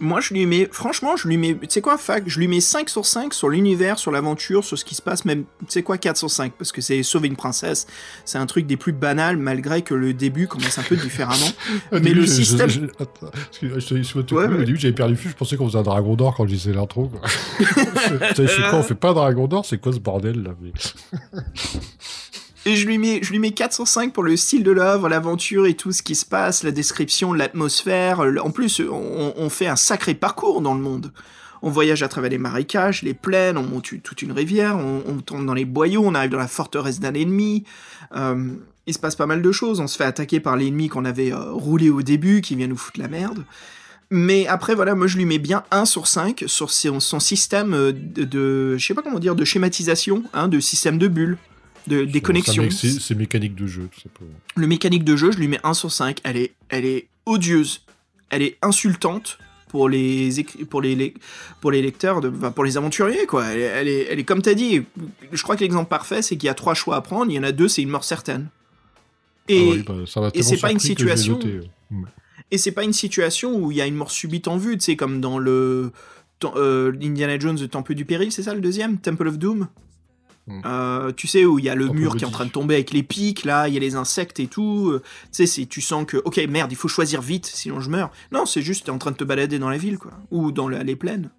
moi, 0.00 0.20
je 0.20 0.34
lui 0.34 0.46
mets, 0.46 0.68
franchement, 0.70 1.16
je 1.16 1.28
lui 1.28 1.36
mets, 1.36 1.54
tu 1.54 1.66
sais 1.68 1.80
quoi, 1.80 1.96
fac, 1.98 2.24
je 2.26 2.38
lui 2.38 2.48
mets 2.48 2.60
5 2.60 2.88
sur 2.88 3.06
5 3.06 3.32
sur 3.34 3.48
l'univers, 3.48 3.98
sur 3.98 4.10
l'aventure, 4.10 4.64
sur 4.64 4.78
ce 4.78 4.84
qui 4.84 4.94
se 4.94 5.02
passe, 5.02 5.24
même, 5.24 5.44
tu 5.60 5.66
sais 5.68 5.82
quoi, 5.82 5.98
4 5.98 6.16
sur 6.16 6.30
5, 6.30 6.52
parce 6.58 6.72
que 6.72 6.80
c'est 6.80 7.02
sauver 7.02 7.28
une 7.28 7.36
princesse, 7.36 7.86
c'est 8.24 8.38
un 8.38 8.46
truc 8.46 8.66
des 8.66 8.76
plus 8.76 8.92
banals, 8.92 9.36
malgré 9.36 9.82
que 9.82 9.94
le 9.94 10.14
début 10.14 10.46
commence 10.48 10.78
un 10.78 10.82
peu 10.82 10.96
différemment. 10.96 11.34
Mais 11.92 12.00
début, 12.00 12.14
le 12.20 12.22
je- 12.22 12.26
je- 12.26 12.32
système- 12.42 12.68
je- 12.70 12.80
je 12.80 13.80
je 13.80 14.12
te 14.12 14.20
coupe, 14.20 14.32
Ouais, 14.32 14.46
Au 14.46 14.58
début, 14.58 14.76
j'avais 14.76 14.94
perdu 14.94 15.12
le 15.14 15.18
fil, 15.18 15.30
je 15.30 15.36
pensais 15.36 15.56
qu'on 15.56 15.66
faisait 15.66 15.78
un 15.78 15.82
dragon 15.82 16.14
d'or 16.16 16.34
quand 16.36 16.46
je 16.46 16.54
disais 16.54 16.72
l'intro. 16.72 17.08
quoi. 17.08 17.20
C'est 18.36 18.46
c'est 18.46 18.60
quoi 18.70 18.78
On 18.78 18.82
fait 18.82 18.94
pas 18.94 19.10
un 19.10 19.14
dragon 19.14 19.46
d'or 19.46 19.64
C'est 19.64 19.78
quoi 19.78 19.92
ce 19.92 19.98
bordel 19.98 20.42
là 20.42 20.50
mais... 20.60 20.72
Et 22.66 22.76
je 22.76 22.86
lui 22.86 22.96
mets, 22.96 23.20
je 23.22 23.30
lui 23.30 23.38
mets 23.38 23.50
4 23.50 23.74
sur 23.74 23.86
5 23.86 24.12
pour 24.12 24.22
le 24.22 24.36
style 24.36 24.62
de 24.62 24.70
l'œuvre, 24.70 25.08
l'aventure 25.08 25.66
et 25.66 25.74
tout 25.74 25.92
ce 25.92 26.02
qui 26.02 26.14
se 26.14 26.24
passe, 26.24 26.62
la 26.62 26.70
description, 26.70 27.34
l'atmosphère. 27.34 28.20
En 28.42 28.50
plus, 28.50 28.80
on, 28.80 29.50
fait 29.50 29.66
un 29.66 29.76
sacré 29.76 30.14
parcours 30.14 30.62
dans 30.62 30.74
le 30.74 30.80
monde. 30.80 31.12
On 31.60 31.70
voyage 31.70 32.02
à 32.02 32.08
travers 32.08 32.30
les 32.30 32.38
marécages, 32.38 33.02
les 33.02 33.14
plaines, 33.14 33.58
on 33.58 33.62
monte 33.62 34.02
toute 34.02 34.22
une 34.22 34.32
rivière, 34.32 34.78
on, 34.78 35.18
tombe 35.20 35.44
dans 35.44 35.54
les 35.54 35.64
boyaux, 35.64 36.02
on 36.04 36.14
arrive 36.14 36.30
dans 36.30 36.38
la 36.38 36.48
forteresse 36.48 37.00
d'un 37.00 37.14
ennemi. 37.14 37.64
Euh, 38.16 38.50
il 38.86 38.94
se 38.94 38.98
passe 38.98 39.16
pas 39.16 39.26
mal 39.26 39.42
de 39.42 39.52
choses. 39.52 39.80
On 39.80 39.86
se 39.86 39.96
fait 39.96 40.04
attaquer 40.04 40.40
par 40.40 40.56
l'ennemi 40.56 40.88
qu'on 40.88 41.04
avait 41.04 41.32
euh, 41.32 41.52
roulé 41.52 41.90
au 41.90 42.02
début, 42.02 42.40
qui 42.40 42.54
vient 42.54 42.66
nous 42.66 42.76
foutre 42.76 43.00
la 43.00 43.08
merde. 43.08 43.44
Mais 44.10 44.46
après, 44.46 44.74
voilà, 44.74 44.94
moi 44.94 45.06
je 45.06 45.16
lui 45.16 45.24
mets 45.26 45.38
bien 45.38 45.64
1 45.70 45.86
sur 45.86 46.06
5 46.06 46.44
sur 46.46 46.70
son, 46.70 47.20
système 47.20 47.74
euh, 47.74 47.92
de, 47.92 48.24
de- 48.24 48.76
je 48.78 48.86
sais 48.86 48.94
pas 48.94 49.02
comment 49.02 49.18
dire, 49.18 49.34
de 49.34 49.44
schématisation, 49.44 50.22
hein, 50.34 50.48
de 50.48 50.60
système 50.60 50.98
de 50.98 51.08
bulles, 51.08 51.38
de, 51.86 52.04
des 52.04 52.20
connexions. 52.20 52.68
C'est 52.70 53.14
mécanique 53.14 53.54
de 53.54 53.66
jeu, 53.66 53.88
tout 53.92 54.00
simplement. 54.00 54.30
Le 54.56 54.66
mécanique 54.66 55.04
de 55.04 55.16
jeu, 55.16 55.30
je 55.32 55.38
lui 55.38 55.48
mets 55.48 55.60
1 55.64 55.74
sur 55.74 55.90
5. 55.92 56.18
Elle 56.24 56.36
est, 56.36 56.52
elle 56.68 56.84
est 56.84 57.08
odieuse. 57.26 57.82
Elle 58.30 58.42
est 58.42 58.56
insultante 58.62 59.38
pour 59.68 59.88
les, 59.88 60.30
pour 60.70 60.80
les, 60.82 61.14
pour 61.60 61.70
les 61.72 61.82
lecteurs, 61.82 62.20
de, 62.20 62.28
enfin, 62.34 62.52
pour 62.52 62.64
les 62.64 62.76
aventuriers, 62.76 63.26
quoi. 63.26 63.44
Elle, 63.46 63.58
est- 63.58 63.62
elle 63.62 63.88
est, 63.88 64.06
elle 64.10 64.18
est 64.20 64.24
comme 64.24 64.40
t'as 64.42 64.54
dit. 64.54 64.82
Je 65.32 65.42
crois 65.42 65.56
que 65.56 65.60
l'exemple 65.62 65.88
parfait, 65.88 66.22
c'est 66.22 66.36
qu'il 66.36 66.46
y 66.46 66.50
a 66.50 66.54
trois 66.54 66.74
choix 66.74 66.96
à 66.96 67.00
prendre. 67.00 67.30
Il 67.30 67.34
y 67.34 67.38
en 67.38 67.42
a 67.42 67.52
deux, 67.52 67.68
c'est 67.68 67.82
une 67.82 67.88
mort 67.90 68.04
certaine. 68.04 68.48
Et, 69.48 69.58
Ah 69.60 69.70
oui, 69.72 69.82
bah, 69.86 69.94
c'est 70.42 70.60
pas 70.60 70.70
une 70.70 70.78
situation- 70.78 71.38
et 72.50 72.58
c'est 72.58 72.72
pas 72.72 72.84
une 72.84 72.92
situation 72.92 73.56
où 73.58 73.70
il 73.72 73.76
y 73.78 73.80
a 73.80 73.86
une 73.86 73.94
mort 73.96 74.10
subite 74.10 74.48
en 74.48 74.56
vue, 74.56 74.78
tu 74.78 74.84
sais, 74.84 74.96
comme 74.96 75.20
dans 75.20 75.38
le 75.38 75.90
euh, 76.56 76.92
Indiana 77.02 77.38
Jones, 77.38 77.58
le 77.60 77.68
Temple 77.68 77.94
du 77.94 78.04
Péril, 78.04 78.30
c'est 78.30 78.42
ça 78.42 78.54
le 78.54 78.60
deuxième? 78.60 78.98
Temple 78.98 79.28
of 79.28 79.38
Doom? 79.38 79.66
Hmm. 80.46 80.60
Euh, 80.66 81.10
tu 81.16 81.26
sais 81.26 81.46
où 81.46 81.58
il 81.58 81.64
y 81.64 81.70
a 81.70 81.74
le 81.74 81.88
mur 81.88 82.16
qui 82.16 82.24
est 82.24 82.26
en 82.26 82.30
train 82.30 82.44
de 82.44 82.50
tomber 82.50 82.74
avec 82.74 82.92
les 82.92 83.02
pics 83.02 83.44
là, 83.46 83.66
il 83.66 83.72
y 83.72 83.76
a 83.78 83.80
les 83.80 83.96
insectes 83.96 84.40
et 84.40 84.46
tout. 84.46 84.90
euh, 84.90 85.02
Tu 85.32 85.46
sais, 85.46 85.64
tu 85.66 85.80
sens 85.80 86.04
que 86.06 86.18
ok 86.24 86.38
merde, 86.50 86.70
il 86.70 86.76
faut 86.76 86.88
choisir 86.88 87.22
vite, 87.22 87.46
sinon 87.46 87.80
je 87.80 87.88
meurs. 87.88 88.10
Non, 88.30 88.44
c'est 88.44 88.60
juste 88.60 88.84
t'es 88.84 88.90
en 88.90 88.98
train 88.98 89.10
de 89.12 89.16
te 89.16 89.24
balader 89.24 89.58
dans 89.58 89.70
la 89.70 89.78
ville 89.78 89.98
quoi, 89.98 90.12
ou 90.30 90.52
dans 90.52 90.68
la- 90.68 90.82
les 90.82 90.96
plaines. 90.96 91.30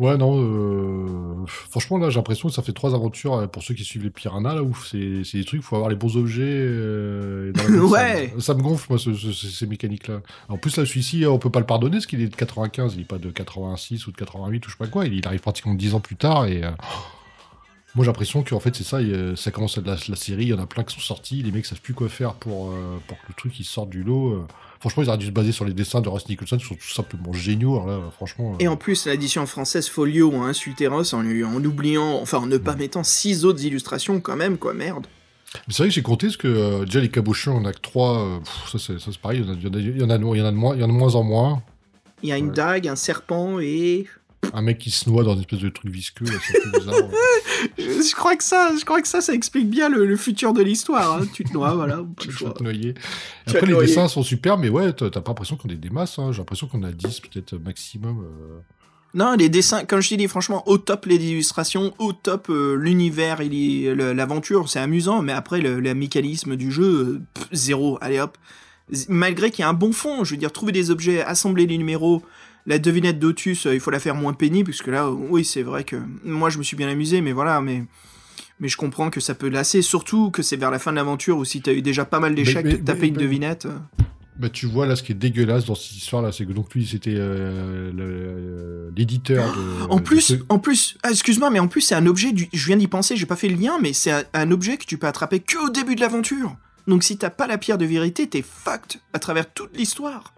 Ouais, 0.00 0.16
non, 0.16 0.40
euh, 0.42 1.44
franchement, 1.46 1.98
là, 1.98 2.08
j'ai 2.08 2.16
l'impression 2.16 2.48
que 2.48 2.54
ça 2.54 2.62
fait 2.62 2.72
trois 2.72 2.94
aventures 2.94 3.34
euh, 3.34 3.46
pour 3.46 3.62
ceux 3.62 3.74
qui 3.74 3.84
suivent 3.84 4.04
les 4.04 4.08
piranhas, 4.10 4.54
là, 4.54 4.62
où 4.62 4.74
c'est 4.74 5.24
c'est 5.24 5.36
des 5.36 5.44
trucs, 5.44 5.60
il 5.60 5.62
faut 5.62 5.76
avoir 5.76 5.90
les 5.90 5.96
bons 5.96 6.16
objets. 6.16 6.40
euh, 6.46 7.50
et 7.50 7.52
dans 7.52 7.62
la 7.64 7.68
bonne- 7.80 7.80
Ouais. 7.92 8.32
Ça, 8.36 8.40
ça 8.40 8.54
me 8.54 8.62
gonfle, 8.62 8.86
moi, 8.88 8.98
ce- 8.98 9.12
ce- 9.12 9.32
ces, 9.32 9.48
ces 9.48 9.66
mécaniques-là. 9.66 10.22
En 10.48 10.56
plus, 10.56 10.74
là, 10.78 10.86
celui-ci, 10.86 11.26
on 11.26 11.38
peut 11.38 11.50
pas 11.50 11.60
le 11.60 11.66
pardonner, 11.66 11.96
parce 11.98 12.06
qu'il 12.06 12.22
est 12.22 12.28
de 12.28 12.34
95, 12.34 12.94
il 12.94 13.02
est 13.02 13.04
pas 13.04 13.18
de 13.18 13.30
86 13.30 14.06
ou 14.06 14.12
de 14.12 14.16
88 14.16 14.66
ou 14.66 14.70
je 14.70 14.74
sais 14.74 14.78
pas 14.78 14.86
quoi, 14.86 15.04
il, 15.06 15.12
il 15.14 15.26
arrive 15.26 15.40
pratiquement 15.40 15.74
10 15.74 15.94
ans 15.94 16.00
plus 16.00 16.16
tard, 16.16 16.46
et... 16.46 16.64
euh, 16.64 16.70
Moi, 17.96 18.04
j'ai 18.04 18.10
l'impression 18.10 18.44
qu'en 18.44 18.60
fait, 18.60 18.74
c'est 18.76 18.84
ça, 18.84 19.02
il 19.02 19.36
ça 19.36 19.50
commence 19.50 19.76
à 19.76 19.80
la, 19.80 19.96
la 20.08 20.14
série, 20.16 20.44
il 20.44 20.48
y 20.48 20.54
en 20.54 20.60
a 20.60 20.66
plein 20.66 20.84
qui 20.84 20.94
sont 20.94 21.00
sortis, 21.00 21.42
les 21.42 21.50
mecs 21.50 21.66
savent 21.66 21.80
plus 21.80 21.92
quoi 21.92 22.08
faire 22.08 22.34
pour, 22.34 22.70
euh, 22.70 22.98
pour 23.08 23.18
que 23.18 23.24
le 23.28 23.34
truc 23.34 23.58
il 23.58 23.64
sorte 23.64 23.90
du 23.90 24.04
lot. 24.04 24.32
euh. 24.34 24.46
Franchement, 24.80 25.02
ils 25.02 25.08
auraient 25.10 25.18
dû 25.18 25.26
se 25.26 25.30
baser 25.30 25.52
sur 25.52 25.64
les 25.66 25.74
dessins 25.74 26.00
de 26.00 26.08
Russ 26.08 26.26
Nicholson, 26.28 26.56
qui 26.56 26.64
sont 26.64 26.74
tout 26.74 26.88
simplement 26.88 27.32
géniaux, 27.34 27.74
alors 27.82 27.86
là, 27.86 28.10
franchement... 28.16 28.56
Et 28.60 28.66
euh, 28.66 28.70
en 28.70 28.76
plus, 28.76 29.06
l'édition 29.06 29.44
française 29.46 29.88
Folio 29.88 30.32
a 30.42 30.46
insulté 30.46 30.86
Ross 30.86 31.12
en, 31.12 31.20
lui- 31.20 31.44
en 31.44 31.62
oubliant, 31.62 32.18
enfin 32.22 32.38
en 32.38 32.46
ne 32.46 32.56
pas 32.56 32.74
mettant 32.76 33.04
six 33.04 33.44
autres 33.44 33.62
illustrations 33.62 34.20
quand 34.20 34.36
même, 34.36 34.56
quoi, 34.56 34.72
merde. 34.72 35.06
Mais 35.68 35.74
c'est 35.74 35.82
vrai 35.82 35.88
que 35.88 35.94
j'ai 35.94 36.02
compté, 36.02 36.28
parce 36.28 36.38
que 36.38 36.48
euh, 36.48 36.84
déjà, 36.86 37.00
les 37.00 37.10
cabochons, 37.10 37.60
on 37.60 37.64
a 37.66 37.72
que 37.74 37.80
trois, 37.80 38.20
euh, 38.20 38.38
pff, 38.38 38.72
ça 38.72 38.78
c'est 38.78 38.98
ça, 38.98 39.10
c'est 39.12 39.20
pareil, 39.20 39.40
il 39.40 39.46
y 39.46 39.50
en 39.50 39.52
a- 39.52 39.56
il 39.56 39.62
y 39.64 39.66
en 39.66 39.70
de- 39.70 39.80
il 39.80 40.00
y 40.00 40.04
en 40.04 40.08
a 40.10 40.16
de 40.18 40.24
moins- 40.24 40.36
il 40.36 40.40
y 40.40 40.42
en 40.42 40.88
a 40.88 40.88
de 40.88 40.92
moins 40.92 41.14
en 41.14 41.24
moins. 41.24 41.62
Il 42.22 42.28
y 42.28 42.32
a 42.32 42.38
une 42.38 42.48
Ouais. 42.48 42.54
dague, 42.54 42.88
un 42.88 42.96
serpent 42.96 43.58
et... 43.60 44.06
Un 44.52 44.62
mec 44.62 44.78
qui 44.78 44.90
se 44.90 45.08
noie 45.08 45.22
dans 45.22 45.34
une 45.34 45.40
espèce 45.40 45.58
de 45.60 45.68
truc 45.68 45.92
visqueux, 45.92 46.24
c'est 46.26 46.78
bizarre. 46.78 46.96
Je 47.78 48.14
crois 48.14 48.36
que 48.36 48.42
ça, 48.44 48.72
je 48.78 48.84
crois 48.84 49.00
que 49.02 49.06
ça, 49.08 49.20
ça 49.20 49.34
explique 49.34 49.68
bien 49.68 49.88
le, 49.90 50.06
le 50.06 50.16
futur 50.16 50.52
de 50.54 50.62
l'histoire. 50.62 51.12
hein. 51.20 51.26
Tu 51.34 51.44
te 51.44 51.52
noies, 51.52 51.74
voilà. 51.74 52.00
Tu 52.18 52.32
choix. 52.32 52.48
vas 52.48 52.54
te 52.54 52.62
noyer. 52.62 52.94
Après, 53.46 53.66
les 53.66 53.72
noyer. 53.72 53.86
dessins 53.86 54.08
sont 54.08 54.22
super, 54.22 54.56
mais 54.58 54.68
ouais, 54.70 54.92
t'as 54.94 55.10
pas 55.10 55.22
l'impression 55.28 55.56
qu'on 55.56 55.68
est 55.68 55.76
des 55.76 55.90
masses. 55.90 56.18
hein. 56.18 56.32
J'ai 56.32 56.38
l'impression 56.38 56.66
qu'on 56.68 56.82
a 56.82 56.90
10 56.90 57.20
peut-être 57.20 57.54
maximum. 57.58 58.24
euh. 58.24 58.58
Non, 59.12 59.34
les 59.34 59.48
dessins, 59.48 59.84
comme 59.84 60.00
je 60.00 60.08
t'ai 60.08 60.16
dit, 60.16 60.26
franchement, 60.28 60.62
au 60.68 60.78
top 60.78 61.04
les 61.06 61.16
illustrations, 61.16 61.92
au 61.98 62.12
top 62.12 62.48
euh, 62.48 62.74
l'univers, 62.76 63.40
le- 63.40 64.12
l'aventure, 64.12 64.68
c'est 64.70 64.78
amusant, 64.80 65.20
mais 65.20 65.32
après, 65.32 65.60
le, 65.60 65.80
le 65.80 65.94
mécanisme 65.94 66.56
du 66.56 66.70
jeu, 66.72 66.84
euh, 66.84 67.20
pff, 67.34 67.48
zéro, 67.52 67.98
allez 68.00 68.20
hop. 68.20 68.38
Malgré 69.08 69.50
qu'il 69.50 69.60
y 69.60 69.64
a 69.64 69.68
un 69.68 69.72
bon 69.74 69.92
fond, 69.92 70.24
je 70.24 70.32
veux 70.32 70.36
dire, 70.36 70.50
trouver 70.52 70.72
des 70.72 70.90
objets, 70.90 71.22
assembler 71.22 71.66
les 71.66 71.78
numéros, 71.78 72.22
la 72.66 72.78
devinette 72.78 73.18
d'Otus, 73.18 73.66
euh, 73.66 73.74
il 73.74 73.80
faut 73.80 73.90
la 73.90 74.00
faire 74.00 74.14
moins 74.14 74.32
pénible, 74.32 74.70
puisque 74.70 74.88
là, 74.88 75.06
euh, 75.06 75.10
oui, 75.30 75.44
c'est 75.44 75.62
vrai 75.62 75.84
que 75.84 75.96
moi, 76.24 76.50
je 76.50 76.58
me 76.58 76.62
suis 76.62 76.76
bien 76.76 76.88
amusé, 76.88 77.20
mais 77.20 77.32
voilà, 77.32 77.60
mais... 77.60 77.84
Mais 78.62 78.68
je 78.68 78.76
comprends 78.76 79.08
que 79.08 79.20
ça 79.20 79.34
peut 79.34 79.48
lasser, 79.48 79.80
surtout 79.80 80.30
que 80.30 80.42
c'est 80.42 80.56
vers 80.56 80.70
la 80.70 80.78
fin 80.78 80.90
de 80.90 80.96
l'aventure, 80.96 81.38
où 81.38 81.46
si 81.46 81.62
t'as 81.62 81.72
eu 81.72 81.80
déjà 81.80 82.04
pas 82.04 82.20
mal 82.20 82.34
d'échecs, 82.34 82.66
de 82.66 82.76
taper 82.76 83.06
une 83.08 83.16
mais- 83.16 83.22
devinette... 83.22 83.66
Bah, 84.38 84.48
tu 84.48 84.64
vois, 84.66 84.86
là, 84.86 84.96
ce 84.96 85.02
qui 85.02 85.12
est 85.12 85.14
dégueulasse 85.14 85.66
dans 85.66 85.74
cette 85.74 85.96
histoire-là, 85.98 86.32
c'est 86.32 86.46
que 86.46 86.52
donc 86.52 86.72
lui, 86.74 86.86
c'était 86.86 87.14
euh, 87.14 88.90
l'éditeur 88.96 89.54
de. 89.54 89.90
En 89.90 89.96
de 89.96 90.02
plus, 90.02 90.20
ce- 90.20 90.34
en 90.48 90.58
plus, 90.58 90.96
ah, 91.02 91.10
excuse-moi, 91.10 91.50
mais 91.50 91.58
en 91.58 91.68
plus 91.68 91.82
c'est 91.82 91.94
un 91.94 92.06
objet. 92.06 92.32
Du... 92.32 92.48
Je 92.52 92.66
viens 92.66 92.76
d'y 92.76 92.88
penser, 92.88 93.16
j'ai 93.16 93.26
pas 93.26 93.36
fait 93.36 93.48
le 93.48 93.56
lien, 93.56 93.78
mais 93.82 93.92
c'est 93.92 94.10
un, 94.10 94.22
un 94.32 94.50
objet 94.50 94.78
que 94.78 94.84
tu 94.86 94.96
peux 94.98 95.06
attraper 95.06 95.40
que 95.40 95.58
au 95.66 95.68
début 95.68 95.94
de 95.94 96.00
l'aventure. 96.00 96.56
Donc 96.86 97.02
si 97.02 97.18
t'as 97.18 97.28
pas 97.30 97.46
la 97.46 97.58
pierre 97.58 97.76
de 97.76 97.84
vérité, 97.84 98.26
t'es 98.28 98.42
fucked 98.42 99.00
à 99.12 99.18
travers 99.18 99.50
toute 99.52 99.76
l'histoire. 99.76 100.32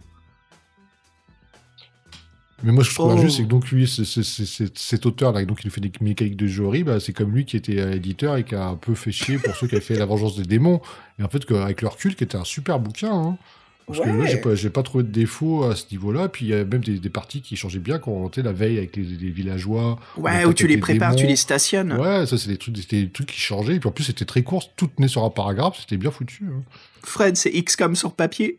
Mais 2.62 2.72
moi, 2.72 2.84
ce 2.84 2.88
que 2.88 2.94
je 2.94 2.98
trouve 2.98 3.12
Oh. 3.14 3.18
injuste, 3.18 3.36
c'est 3.38 3.42
que 3.44 3.48
donc 3.48 3.70
lui, 3.70 3.86
cet 3.86 5.06
auteur-là, 5.06 5.44
donc 5.44 5.64
il 5.64 5.70
fait 5.70 5.80
des 5.80 5.92
mécaniques 6.00 6.36
de 6.36 6.46
jeu 6.46 6.64
horribles, 6.64 6.90
bah, 6.92 7.00
c'est 7.00 7.12
comme 7.12 7.32
lui 7.32 7.44
qui 7.44 7.56
était 7.56 7.78
euh, 7.80 7.92
éditeur 7.94 8.36
et 8.36 8.44
qui 8.44 8.54
a 8.54 8.66
un 8.66 8.76
peu 8.76 8.94
fait 8.94 9.12
chier 9.12 9.38
pour 9.38 9.54
ceux 9.56 9.66
qui 9.66 9.74
avaient 9.74 9.84
fait 9.84 9.96
La 9.98 10.06
Vengeance 10.06 10.36
des 10.36 10.44
démons. 10.44 10.80
Et 11.18 11.22
en 11.22 11.28
fait, 11.28 11.50
avec 11.52 11.82
le 11.82 11.88
recul, 11.88 12.14
qui 12.14 12.24
était 12.24 12.36
un 12.38 12.44
super 12.44 12.78
bouquin, 12.78 13.12
hein. 13.12 13.38
Parce 13.84 13.98
que 13.98 14.08
là, 14.08 14.24
j'ai 14.26 14.38
pas, 14.70 14.80
pas 14.80 14.82
trouvé 14.84 15.02
de 15.02 15.08
défaut 15.10 15.64
à 15.64 15.74
ce 15.74 15.86
niveau-là. 15.90 16.28
Puis 16.28 16.46
il 16.46 16.48
y 16.50 16.54
a 16.54 16.58
même 16.64 16.82
des, 16.84 16.98
des 17.00 17.10
parties 17.10 17.42
qui 17.42 17.56
changeaient 17.56 17.80
bien 17.80 17.98
quand 17.98 18.12
on 18.12 18.28
était 18.28 18.40
la 18.40 18.52
veille 18.52 18.78
avec 18.78 18.94
les, 18.96 19.02
les 19.02 19.28
villageois. 19.30 19.98
Ouais, 20.16 20.44
où 20.44 20.54
tu 20.54 20.68
les 20.68 20.78
prépares, 20.78 21.16
tu 21.16 21.26
les 21.26 21.34
stationnes. 21.36 21.92
Ouais, 21.94 22.24
ça, 22.26 22.38
c'est 22.38 22.48
des 22.48 22.56
trucs, 22.58 22.76
c'était 22.78 23.02
des 23.02 23.10
trucs 23.10 23.26
qui 23.32 23.40
changeaient. 23.40 23.74
Et 23.74 23.80
puis 23.80 23.88
en 23.88 23.92
plus, 23.92 24.04
c'était 24.04 24.24
très 24.24 24.42
court, 24.44 24.70
tout 24.76 24.86
tenait 24.86 25.08
sur 25.08 25.24
un 25.24 25.30
paragraphe, 25.30 25.78
c'était 25.80 25.96
bien 25.96 26.12
foutu. 26.12 26.44
hein. 26.44 26.62
Fred, 27.02 27.36
c'est 27.36 27.50
XCOM 27.50 27.96
sur 27.96 28.14
papier. 28.14 28.58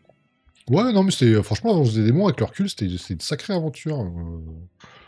Ouais, 0.70 0.92
non, 0.92 1.02
mais 1.02 1.10
c'était, 1.10 1.42
franchement, 1.42 1.74
Vengeance 1.74 1.94
des 1.94 2.04
démons, 2.04 2.26
avec 2.26 2.40
le 2.40 2.46
recul, 2.46 2.68
c'était, 2.70 2.86
une 2.86 3.20
sacrée 3.20 3.52
aventure. 3.54 4.00
euh. 4.00 4.40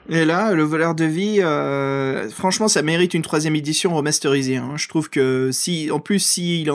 Et 0.09 0.25
là, 0.25 0.53
le 0.53 0.63
voleur 0.63 0.95
de 0.95 1.05
vie, 1.05 1.39
euh, 1.41 2.29
franchement, 2.29 2.69
ça 2.69 2.83
mérite 2.83 3.15
une 3.15 3.23
troisième 3.23 3.57
édition 3.57 3.95
remasterisée. 3.97 4.57
hein. 4.59 4.75
Je 4.77 4.87
trouve 4.89 5.09
que 5.11 5.51
si, 5.53 5.91
en 5.91 5.99
plus, 5.99 6.21
s'il 6.21 6.69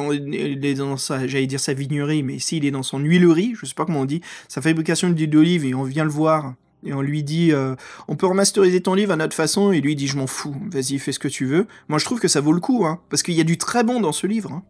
est 0.66 0.74
dans 0.74 0.98
sa, 0.98 1.28
j'allais 1.28 1.48
dire 1.48 1.60
sa 1.60 1.74
vignerie, 1.74 2.24
mais 2.24 2.40
s'il 2.40 2.66
est 2.66 2.72
dans 2.72 2.84
son 2.84 2.99
huilerie, 2.99 3.53
je 3.60 3.66
sais 3.66 3.74
pas 3.76 3.86
comment 3.86 4.02
on 4.02 4.06
dit, 4.06 4.22
sa 4.49 4.62
fabrication 4.62 5.10
d'huile 5.12 5.30
d'olive, 5.30 5.64
et 5.64 5.74
on 5.76 5.84
vient 5.84 6.03
le 6.03 6.10
voir, 6.10 6.56
et 6.84 6.91
on 6.94 7.02
lui 7.02 7.24
dit, 7.24 7.53
euh, 7.53 7.76
on 8.10 8.16
peut 8.16 8.26
remasteriser 8.26 8.82
ton 8.82 8.95
livre 8.95 9.14
à 9.14 9.16
notre 9.16 9.36
façon, 9.36 9.72
et 9.72 9.80
lui 9.80 9.95
dit, 9.95 10.08
je 10.08 10.18
m'en 10.18 10.28
fous, 10.28 10.56
vas-y, 10.72 10.98
fais 10.98 11.12
ce 11.14 11.20
que 11.20 11.28
tu 11.30 11.45
veux. 11.45 11.68
Moi, 11.88 11.99
je 11.99 12.06
trouve 12.06 12.20
que 12.20 12.28
ça 12.28 12.41
vaut 12.41 12.52
le 12.53 12.60
coup, 12.60 12.86
hein, 12.86 12.99
parce 13.10 13.22
qu'il 13.24 13.36
y 13.36 13.41
a 13.41 13.45
du 13.45 13.58
très 13.58 13.84
bon 13.86 14.02
dans 14.02 14.12
ce 14.12 14.28
livre. 14.28 14.52
hein. 14.52 14.64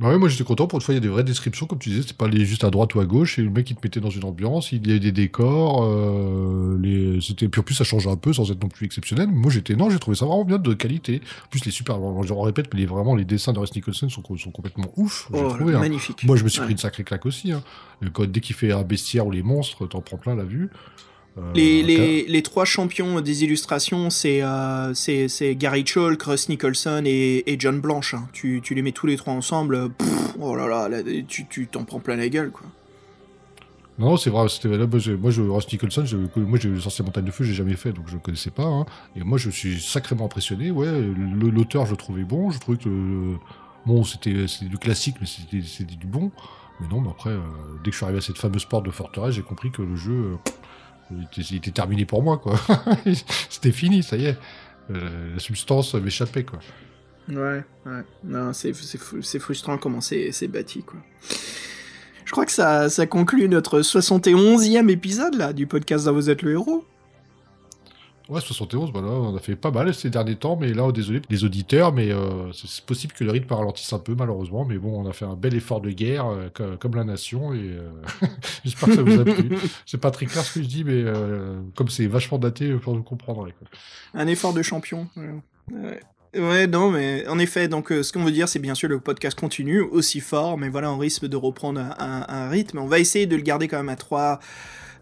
Bah 0.00 0.08
ouais, 0.08 0.18
moi 0.18 0.28
j'étais 0.28 0.42
content. 0.42 0.66
Pour 0.66 0.78
une 0.78 0.82
fois, 0.82 0.92
il 0.92 0.96
y 0.96 0.98
a 0.98 1.00
des 1.00 1.08
vraies 1.08 1.22
descriptions, 1.22 1.66
comme 1.66 1.78
tu 1.78 1.88
disais. 1.90 2.02
C'était 2.02 2.14
pas 2.14 2.24
aller 2.26 2.44
juste 2.44 2.64
à 2.64 2.70
droite 2.70 2.94
ou 2.96 3.00
à 3.00 3.04
gauche. 3.04 3.38
Et 3.38 3.42
le 3.42 3.50
mec, 3.50 3.70
il 3.70 3.76
te 3.76 3.80
mettait 3.86 4.00
dans 4.00 4.10
une 4.10 4.24
ambiance. 4.24 4.72
Il 4.72 4.84
y 4.86 4.90
avait 4.90 4.98
des 4.98 5.12
décors. 5.12 5.84
Euh, 5.84 6.76
les... 6.82 7.20
c'était... 7.20 7.46
Puis 7.48 7.60
en 7.60 7.64
plus, 7.64 7.74
ça 7.76 7.84
changeait 7.84 8.10
un 8.10 8.16
peu 8.16 8.32
sans 8.32 8.50
être 8.50 8.60
non 8.60 8.68
plus 8.68 8.86
exceptionnel. 8.86 9.28
Moi, 9.30 9.52
j'étais. 9.52 9.76
Non, 9.76 9.90
j'ai 9.90 10.00
trouvé 10.00 10.16
ça 10.16 10.26
vraiment 10.26 10.44
bien 10.44 10.58
de 10.58 10.74
qualité. 10.74 11.20
En 11.44 11.48
plus, 11.48 11.64
les 11.64 11.70
super. 11.70 11.96
Je 12.24 12.32
répète, 12.32 12.74
mais 12.74 12.80
les... 12.80 12.86
vraiment, 12.86 13.14
les 13.14 13.24
dessins 13.24 13.52
de 13.52 13.58
Russ 13.60 13.72
Nicholson 13.76 14.08
sont, 14.08 14.22
sont 14.36 14.50
complètement 14.50 14.90
ouf. 14.96 15.28
Oh, 15.32 15.50
trouvé. 15.50 15.74
hein. 15.74 15.78
magnifique. 15.78 16.24
Moi, 16.24 16.34
je 16.36 16.42
me 16.42 16.48
suis 16.48 16.58
Ouais. 16.58 16.66
pris 16.66 16.72
une 16.72 16.78
sacrée 16.78 17.04
claque 17.04 17.26
aussi. 17.26 17.52
Hein. 17.52 17.62
Quand, 18.12 18.26
dès 18.28 18.40
qu'il 18.40 18.56
fait 18.56 18.72
un 18.72 18.82
bestiaire 18.82 19.26
ou 19.26 19.30
les 19.30 19.42
monstres, 19.44 19.86
t'en 19.86 20.00
prends 20.00 20.16
plein 20.16 20.34
la 20.34 20.44
vue. 20.44 20.70
Euh, 21.36 21.52
Les, 21.54 21.80
t'as- 21.82 21.86
les, 21.86 22.26
les 22.28 22.42
trois 22.42 22.64
champions 22.64 23.20
des 23.20 23.42
illustrations, 23.44 24.08
c'est 24.10 24.42
euh, 24.42 24.94
c'est 24.94 25.56
Gary 25.56 25.84
Chalk, 25.84 26.22
Russ 26.22 26.48
Nicholson 26.48 27.02
et, 27.06 27.42
et 27.52 27.56
John 27.58 27.80
Blanche. 27.80 28.14
hein. 28.14 28.28
Tu, 28.32 28.60
tu 28.62 28.74
les 28.74 28.82
mets 28.82 28.92
tous 28.92 29.06
les 29.06 29.16
trois 29.16 29.32
ensemble, 29.34 29.90
pff, 29.90 30.36
oh 30.40 30.54
là 30.54 30.68
là, 30.68 30.88
là, 30.88 30.98
tu 31.26 31.66
t'en 31.66 31.84
prends 31.84 31.98
plein 32.00 32.16
la 32.16 32.28
gueule, 32.28 32.50
quoi. 32.52 32.66
Non, 33.96 34.16
c'est 34.16 34.30
vrai, 34.30 34.48
c'était 34.48 34.68
là, 34.76 34.86
moi, 34.88 34.98
je, 34.98 35.42
Ross 35.42 35.70
Nicholson, 35.72 36.04
je, 36.04 36.16
moi, 36.40 36.58
j'ai 36.60 36.80
Sorcier 36.80 37.04
Montagne 37.04 37.24
de 37.26 37.30
Feu, 37.30 37.44
j'ai 37.44 37.54
jamais 37.54 37.76
fait, 37.76 37.92
donc 37.92 38.08
je 38.08 38.14
ne 38.14 38.20
connaissais 38.20 38.50
pas. 38.50 38.64
hein. 38.64 38.86
Et 39.14 39.22
moi, 39.22 39.38
je 39.38 39.50
suis 39.50 39.80
sacrément 39.80 40.24
impressionné. 40.24 40.72
Ouais, 40.72 40.88
l'auteur, 40.90 41.86
je 41.86 41.92
le 41.92 41.96
trouvais 41.96 42.24
bon. 42.24 42.50
Je 42.50 42.58
trouvais 42.58 42.78
que, 42.78 42.88
euh, 42.88 43.36
bon, 43.86 44.02
c'était 44.02 44.46
du 44.62 44.78
classique, 44.78 45.14
mais 45.20 45.26
c'était 45.28 45.64
c'était 45.64 45.94
du 45.94 46.08
bon. 46.08 46.32
Mais 46.80 46.88
non, 46.88 47.00
mais 47.00 47.10
après, 47.10 47.30
euh, 47.30 47.38
dès 47.84 47.90
que 47.90 47.92
je 47.92 47.96
suis 47.98 48.04
arrivé 48.04 48.18
à 48.18 48.22
cette 48.22 48.38
fameuse 48.38 48.64
porte 48.64 48.84
de 48.84 48.90
forteresse, 48.90 49.36
j'ai 49.36 49.42
compris 49.42 49.70
que 49.70 49.82
le 49.82 49.94
jeu, 49.94 50.12
euh, 50.12 50.36
il, 51.10 51.56
était, 51.56 51.70
terminé 51.70 52.04
pour 52.04 52.22
moi, 52.22 52.38
quoi. 52.38 52.58
c'était 53.50 53.72
fini, 53.72 54.02
ça 54.02 54.16
y 54.16 54.26
est. 54.26 54.38
Euh, 54.90 55.34
la 55.34 55.38
substance 55.38 55.94
m'échappait, 55.94 56.44
quoi. 56.44 56.58
Ouais, 57.28 57.64
ouais. 57.86 58.02
Non, 58.22 58.52
c'est 58.52 58.74
c'est 58.74 58.98
fru- 58.98 59.22
c'est 59.22 59.38
frustrant 59.38 59.78
comment 59.78 60.00
c'est 60.00 60.48
bâti, 60.48 60.82
quoi. 60.82 61.00
Je 62.24 62.32
crois 62.32 62.46
que 62.46 62.52
ça, 62.52 62.88
ça 62.88 63.06
conclut 63.06 63.48
notre 63.48 63.80
71e 63.80 64.88
épisode, 64.88 65.34
là, 65.34 65.52
du 65.52 65.66
podcast 65.66 66.08
Vous 66.08 66.30
êtes 66.30 66.42
le 66.42 66.52
héros. 66.52 66.84
Ouais, 68.30 68.40
71, 68.40 68.90
voilà, 68.90 69.08
on 69.08 69.36
a 69.36 69.38
fait 69.38 69.54
pas 69.54 69.70
mal 69.70 69.92
ces 69.92 70.08
derniers 70.08 70.36
temps, 70.36 70.56
mais 70.56 70.72
là, 70.72 70.90
désolé 70.92 71.20
pour 71.20 71.30
les 71.30 71.44
auditeurs, 71.44 71.92
mais 71.92 72.10
euh, 72.10 72.50
c'est 72.52 72.82
possible 72.86 73.12
que 73.12 73.22
le 73.22 73.30
rythme 73.30 73.52
ralentisse 73.52 73.92
un 73.92 73.98
peu, 73.98 74.14
malheureusement, 74.14 74.64
mais 74.64 74.78
bon, 74.78 74.98
on 75.04 75.06
a 75.08 75.12
fait 75.12 75.26
un 75.26 75.34
bel 75.36 75.54
effort 75.54 75.82
de 75.82 75.90
guerre, 75.90 76.26
euh, 76.26 76.48
co- 76.48 76.78
comme 76.78 76.94
la 76.94 77.04
nation, 77.04 77.52
et 77.52 77.58
euh, 77.60 77.90
j'espère 78.64 78.88
que 78.88 78.94
ça 78.94 79.02
vous 79.02 79.20
a 79.20 79.24
plu. 79.24 79.58
C'est 79.84 80.00
pas 80.00 80.10
très 80.10 80.24
clair 80.24 80.42
ce 80.42 80.54
que 80.54 80.62
je 80.62 80.68
dis, 80.68 80.84
mais 80.84 81.04
comme 81.74 81.88
c'est 81.90 82.06
vachement 82.06 82.38
daté, 82.38 82.72
pour 82.76 82.94
vous 82.96 83.02
comprendre. 83.02 83.44
quoi. 83.58 83.68
Un 84.14 84.26
effort 84.26 84.54
de 84.54 84.62
champion. 84.62 85.06
Ouais, 86.36 86.66
non, 86.66 86.90
mais 86.90 87.28
en 87.28 87.38
effet, 87.38 87.68
donc 87.68 87.90
ce 87.90 88.10
qu'on 88.12 88.24
veut 88.24 88.32
dire, 88.32 88.48
c'est 88.48 88.58
bien 88.58 88.74
sûr 88.74 88.88
le 88.88 88.98
podcast 88.98 89.38
continue 89.38 89.80
aussi 89.80 90.18
fort, 90.20 90.58
mais 90.58 90.68
voilà, 90.68 90.90
on 90.92 90.98
risque 90.98 91.26
de 91.26 91.36
reprendre 91.36 91.78
un, 91.80 91.94
un- 91.98 92.24
un 92.28 92.48
rythme. 92.48 92.78
On 92.78 92.86
va 92.86 92.98
essayer 92.98 93.26
de 93.26 93.36
le 93.36 93.42
garder 93.42 93.68
quand 93.68 93.76
même 93.76 93.88
à 93.90 93.96
trois. 93.96 94.40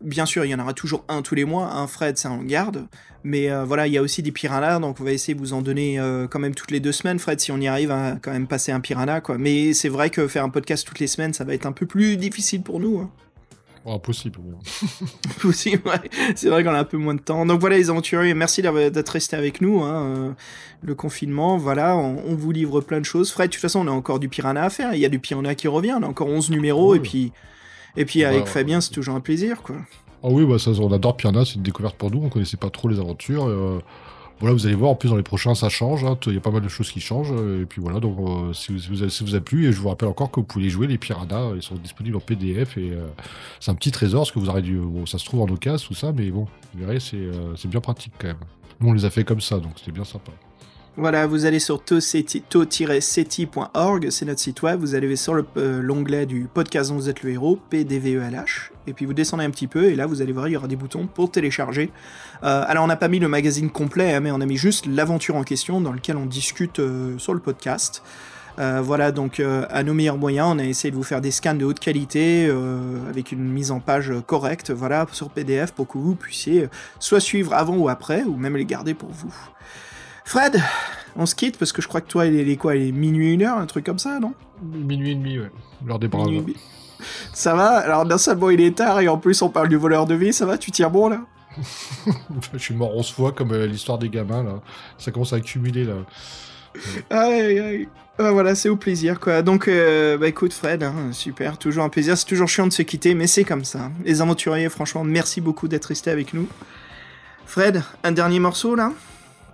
Bien 0.03 0.27
sûr, 0.27 0.45
il 0.45 0.51
y 0.51 0.55
en 0.55 0.59
aura 0.59 0.73
toujours 0.73 1.05
un 1.09 1.23
tous 1.23 1.35
les 1.35 1.45
mois, 1.45 1.73
un 1.75 1.87
Fred, 1.87 2.19
ça 2.19 2.31
on 2.31 2.39
le 2.39 2.45
garde. 2.47 2.87
Mais 3.25 3.51
euh, 3.51 3.65
voilà, 3.65 3.87
il 3.87 3.93
y 3.93 3.99
a 3.99 4.03
aussi 4.03 4.23
des 4.23 4.33
piranhas, 4.33 4.81
donc 4.81 4.99
on 5.01 5.05
va 5.05 5.13
essayer 5.13 5.35
de 5.35 5.39
vous 5.39 5.53
en 5.53 5.63
donner 5.63 6.01
euh, 6.01 6.27
quand 6.27 6.41
même 6.41 6.55
toutes 6.57 6.73
les 6.73 6.81
deux 6.81 6.91
semaines, 6.93 7.19
Fred, 7.21 7.39
si 7.41 7.53
on 7.53 7.59
y 7.59 7.69
arrive 7.69 7.91
à 7.93 8.17
quand 8.21 8.33
même 8.33 8.49
passer 8.49 8.73
un 8.73 8.81
piranha, 8.81 9.21
quoi. 9.21 9.39
Mais 9.39 9.73
c'est 9.75 9.89
vrai 9.89 10.11
que 10.11 10.27
faire 10.27 10.43
un 10.45 10.49
podcast 10.51 10.87
toutes 10.87 10.99
les 10.99 11.07
semaines, 11.07 11.33
ça 11.33 11.45
va 11.45 11.55
être 11.55 11.67
un 11.67 11.73
peu 11.73 11.87
plus 11.87 12.17
difficile 12.17 12.63
pour 12.63 12.81
nous. 12.81 12.99
hein. 12.99 13.11
Oh, 13.85 14.01
bon. 14.39 15.49
aussi, 15.49 15.71
ouais. 15.85 16.11
C'est 16.37 16.49
vrai 16.49 16.63
qu'on 16.63 16.71
a 16.71 16.79
un 16.79 16.85
peu 16.85 16.97
moins 16.99 17.15
de 17.15 17.21
temps. 17.21 17.45
Donc 17.47 17.59
voilà 17.61 17.77
les 17.77 17.91
aventuriers, 17.91 18.33
merci 18.35 18.63
d'être 18.63 19.09
resté 19.09 19.37
avec 19.37 19.61
nous. 19.61 19.83
hein, 19.83 20.05
euh, 20.05 20.31
Le 20.83 20.95
confinement, 20.95 21.59
voilà, 21.59 21.97
on, 21.97 22.23
on 22.27 22.35
vous 22.37 22.53
livre 22.53 22.81
plein 22.81 23.01
de 23.01 23.05
choses. 23.05 23.33
Fred, 23.33 23.49
de 23.51 23.53
toute 23.55 23.61
façon, 23.63 23.81
on 23.81 23.89
a 23.89 23.93
encore 23.93 24.21
du 24.21 24.29
piranha 24.29 24.63
à 24.65 24.71
faire. 24.71 24.95
Il 24.95 25.01
y 25.01 25.05
a 25.05 25.09
du 25.09 25.19
piranha 25.19 25.55
qui 25.57 25.67
revient. 25.67 25.95
On 25.99 26.03
a 26.05 26.07
encore 26.07 26.29
11 26.29 26.51
numéros. 26.51 26.95
Et 26.95 27.01
puis, 27.01 27.33
et 27.97 28.05
puis 28.05 28.25
avec 28.25 28.45
ouais. 28.45 28.51
Fabien, 28.51 28.81
c'est 28.81 28.91
toujours 28.93 29.15
un 29.15 29.21
plaisir, 29.21 29.63
quoi. 29.63 29.77
Ah 30.25 30.29
oui, 30.31 30.45
bah, 30.47 30.59
ça, 30.59 30.71
on 30.73 30.93
adore 30.93 31.17
Piranha, 31.17 31.45
c'est 31.45 31.57
une 31.57 31.63
découverte 31.63 31.97
pour 31.97 32.11
nous, 32.11 32.23
on 32.25 32.29
connaissait 32.29 32.57
pas 32.57 32.71
trop 32.71 32.89
les 32.89 33.01
aventures. 33.01 33.47
euh, 33.49 33.81
Voilà, 34.41 34.55
vous 34.55 34.67
allez 34.67 34.75
voir, 34.77 34.91
en 34.91 34.95
plus 34.95 35.09
dans 35.09 35.17
les 35.17 35.23
prochains 35.23 35.55
ça 35.55 35.69
change, 35.69 36.05
hein. 36.05 36.17
il 36.27 36.35
y 36.35 36.37
a 36.37 36.41
pas 36.41 36.51
mal 36.51 36.63
de 36.63 36.69
choses 36.69 36.91
qui 36.91 37.01
changent, 37.01 37.33
et 37.61 37.65
puis 37.67 37.81
voilà, 37.81 38.01
donc 38.01 38.19
euh, 38.19 38.53
si, 38.53 38.73
vous, 38.73 38.79
si 38.79 38.89
vous 38.89 39.03
a, 39.05 39.09
si 39.09 39.23
vous 39.25 39.35
a 39.37 39.41
plu, 39.41 39.67
et 39.69 39.73
je 39.73 39.81
vous 39.81 39.89
rappelle 39.89 40.09
encore 40.09 40.31
que 40.31 40.41
vous 40.41 40.47
pouvez 40.47 40.65
les 40.65 40.71
jouer, 40.71 40.87
les 40.89 40.99
Piranha, 40.99 41.53
ils 41.57 41.63
sont 41.63 41.77
disponibles 41.77 42.17
en 42.17 42.21
PDF, 42.21 42.77
et 42.77 42.91
euh, 42.91 43.07
c'est 43.61 43.71
un 43.71 43.75
petit 43.77 43.91
trésor, 43.93 44.23
parce 44.23 44.33
que 44.33 44.39
vous 44.41 44.49
aurez 44.49 44.63
dû, 44.63 44.79
bon, 44.79 45.07
ça 45.07 45.19
se 45.19 45.25
trouve 45.25 45.41
en 45.43 45.49
occasion, 45.49 45.87
tout 45.89 45.95
ça, 45.95 46.13
mais 46.13 46.31
bon, 46.31 46.47
vous 46.75 46.81
verrez, 46.87 46.99
c'est 47.01 47.17
euh, 47.17 47.55
c'est 47.57 47.69
bien 47.69 47.81
pratique 47.81 48.15
quand 48.19 48.29
même. 48.29 48.37
Nous 48.81 48.89
on 48.89 48.93
les 48.95 49.05
a 49.05 49.11
fait 49.11 49.25
comme 49.25 49.41
ça, 49.41 49.59
donc 49.61 49.73
c'était 49.79 49.93
bien 49.93 50.05
sympa. 50.05 50.33
Voilà, 50.99 51.27
vous 51.27 51.47
allez 51.47 51.59
sur 51.59 51.83
to-seti.org, 51.83 52.41
c'est 54.11 54.27
notre 54.27 54.41
site 54.41 54.61
web, 54.61 54.79
vous 54.79 54.95
allez 54.95 55.17
sur 55.17 55.43
euh, 55.57 55.81
l'onglet 55.81 56.27
du 56.27 56.51
podcast 56.53 56.91
dont 56.91 56.97
vous 56.97 57.09
êtes 57.09 57.23
le 57.23 57.31
héros, 57.31 57.59
PDVELH, 57.71 58.73
et 58.87 58.93
puis 58.93 59.07
vous 59.07 59.15
descendez 59.15 59.45
un 59.45 59.51
petit 59.51 59.69
peu, 59.69 59.85
et 59.85 59.95
là 59.95 60.05
vous 60.05 60.21
allez 60.21 60.33
voir, 60.33 60.49
il 60.49 60.53
y 60.53 60.57
aura 60.59 60.69
des 60.69 60.77
boutons 60.77 61.07
pour 61.07 61.31
télécharger. 61.31 61.91
Euh, 62.45 62.63
alors 62.67 62.85
on 62.85 62.89
n'a 62.89 62.97
pas 62.97 63.09
mis 63.09 63.21
le 63.21 63.29
magazine 63.29 63.71
complet, 63.71 64.13
hein, 64.13 64.21
mais 64.21 64.31
on 64.33 64.43
a 64.43 64.45
mis 64.45 64.59
juste 64.59 64.85
l'aventure 64.85 65.37
en 65.37 65.45
question 65.45 65.81
dans 65.81 65.93
lequel 65.93 66.19
on 66.19 66.27
discute 66.27 66.79
euh, 66.79 67.17
sur 67.17 67.33
le 67.33 67.41
podcast. 67.41 68.03
Voilà, 68.59 69.13
donc 69.13 69.41
à 69.41 69.83
nos 69.83 69.95
meilleurs 69.95 70.19
moyens, 70.19 70.49
on 70.53 70.59
a 70.59 70.65
essayé 70.65 70.91
de 70.91 70.97
vous 70.97 71.03
faire 71.03 71.23
des 71.23 71.31
scans 71.31 71.55
de 71.55 71.65
haute 71.65 71.81
qualité 71.81 72.49
avec 73.09 73.33
une 73.33 73.51
mise 73.51 73.71
en 73.71 73.81
page 73.81 74.13
correcte, 74.27 74.71
voilà, 74.71 75.07
sur 75.11 75.31
PDF 75.31 75.73
pour 75.73 75.89
que 75.89 75.97
vous 75.97 76.15
puissiez 76.15 76.69
soit 77.01 77.19
suivre 77.19 77.55
avant 77.55 77.75
ou 77.75 77.89
après, 77.89 78.25
ou 78.25 78.37
même 78.37 78.57
les 78.57 78.67
garder 78.67 78.93
pour 78.93 79.09
vous. 79.11 79.35
Fred, 80.33 80.63
on 81.15 81.27
se 81.27 81.35
quitte 81.35 81.59
parce 81.59 81.73
que 81.73 81.83
je 81.83 81.89
crois 81.89 82.01
que 82.01 82.09
toi, 82.09 82.25
il 82.25 82.49
est, 82.49 82.57
quoi 82.57 82.75
Il 82.75 82.89
est 82.89 82.93
minuit, 82.93 83.35
une 83.35 83.43
heure, 83.43 83.59
un 83.59 83.67
truc 83.67 83.85
comme 83.85 83.99
ça, 83.99 84.19
non? 84.19 84.33
Minuit 84.63 85.11
et 85.11 85.15
demi, 85.15 85.39
ouais. 85.39 85.51
L'heure 85.85 85.99
des 85.99 86.09
braves. 86.09 86.31
Minuit. 86.31 86.57
Ça 87.35 87.55
va? 87.55 87.73
Alors, 87.73 88.07
non 88.07 88.17
seulement 88.17 88.49
il 88.49 88.63
est 88.63 88.75
tard 88.75 89.03
et 89.03 89.09
en 89.09 89.19
plus 89.19 89.43
on 89.43 89.51
parle 89.51 89.69
du 89.69 89.77
voleur 89.77 90.07
de 90.07 90.15
vie, 90.15 90.33
ça 90.33 90.47
va? 90.47 90.57
Tu 90.57 90.71
tiens 90.71 90.89
bon 90.89 91.11
là? 91.11 91.21
Je 92.55 92.59
suis 92.59 92.73
mort 92.73 92.97
11 92.97 93.11
fois, 93.11 93.33
comme 93.33 93.53
euh, 93.53 93.67
l'histoire 93.67 93.99
des 93.99 94.09
gamins, 94.09 94.43
là. 94.43 94.63
Ça 94.97 95.11
commence 95.11 95.35
à 95.35 95.37
accumuler, 95.37 95.85
là. 95.85 95.97
Aïe, 97.11 97.59
aïe. 97.59 97.89
Ah, 98.19 98.31
voilà, 98.31 98.55
c'est 98.55 98.71
au 98.71 98.77
plaisir, 98.77 99.21
quoi. 99.21 99.43
Donc, 99.43 99.69
euh, 99.69 100.17
bah 100.17 100.29
écoute, 100.29 100.55
Fred, 100.55 100.83
hein, 100.83 101.13
super, 101.13 101.59
toujours 101.59 101.85
un 101.85 101.91
plaisir. 101.91 102.17
C'est 102.17 102.25
toujours 102.25 102.49
chiant 102.49 102.67
de 102.67 102.73
se 102.73 102.81
quitter, 102.81 103.13
mais 103.15 103.27
c'est 103.27 103.45
comme 103.45 103.67
ça. 103.67 103.91
Les 104.03 104.23
aventuriers, 104.23 104.71
franchement, 104.71 105.05
merci 105.05 105.43
beaucoup 105.43 105.69
d'être 105.69 105.85
restés 105.85 106.11
avec 106.11 106.33
nous. 106.33 106.49
Fred, 107.45 107.83
un 108.03 108.13
dernier 108.13 108.41
morceau, 108.41 108.75
là? 108.75 108.93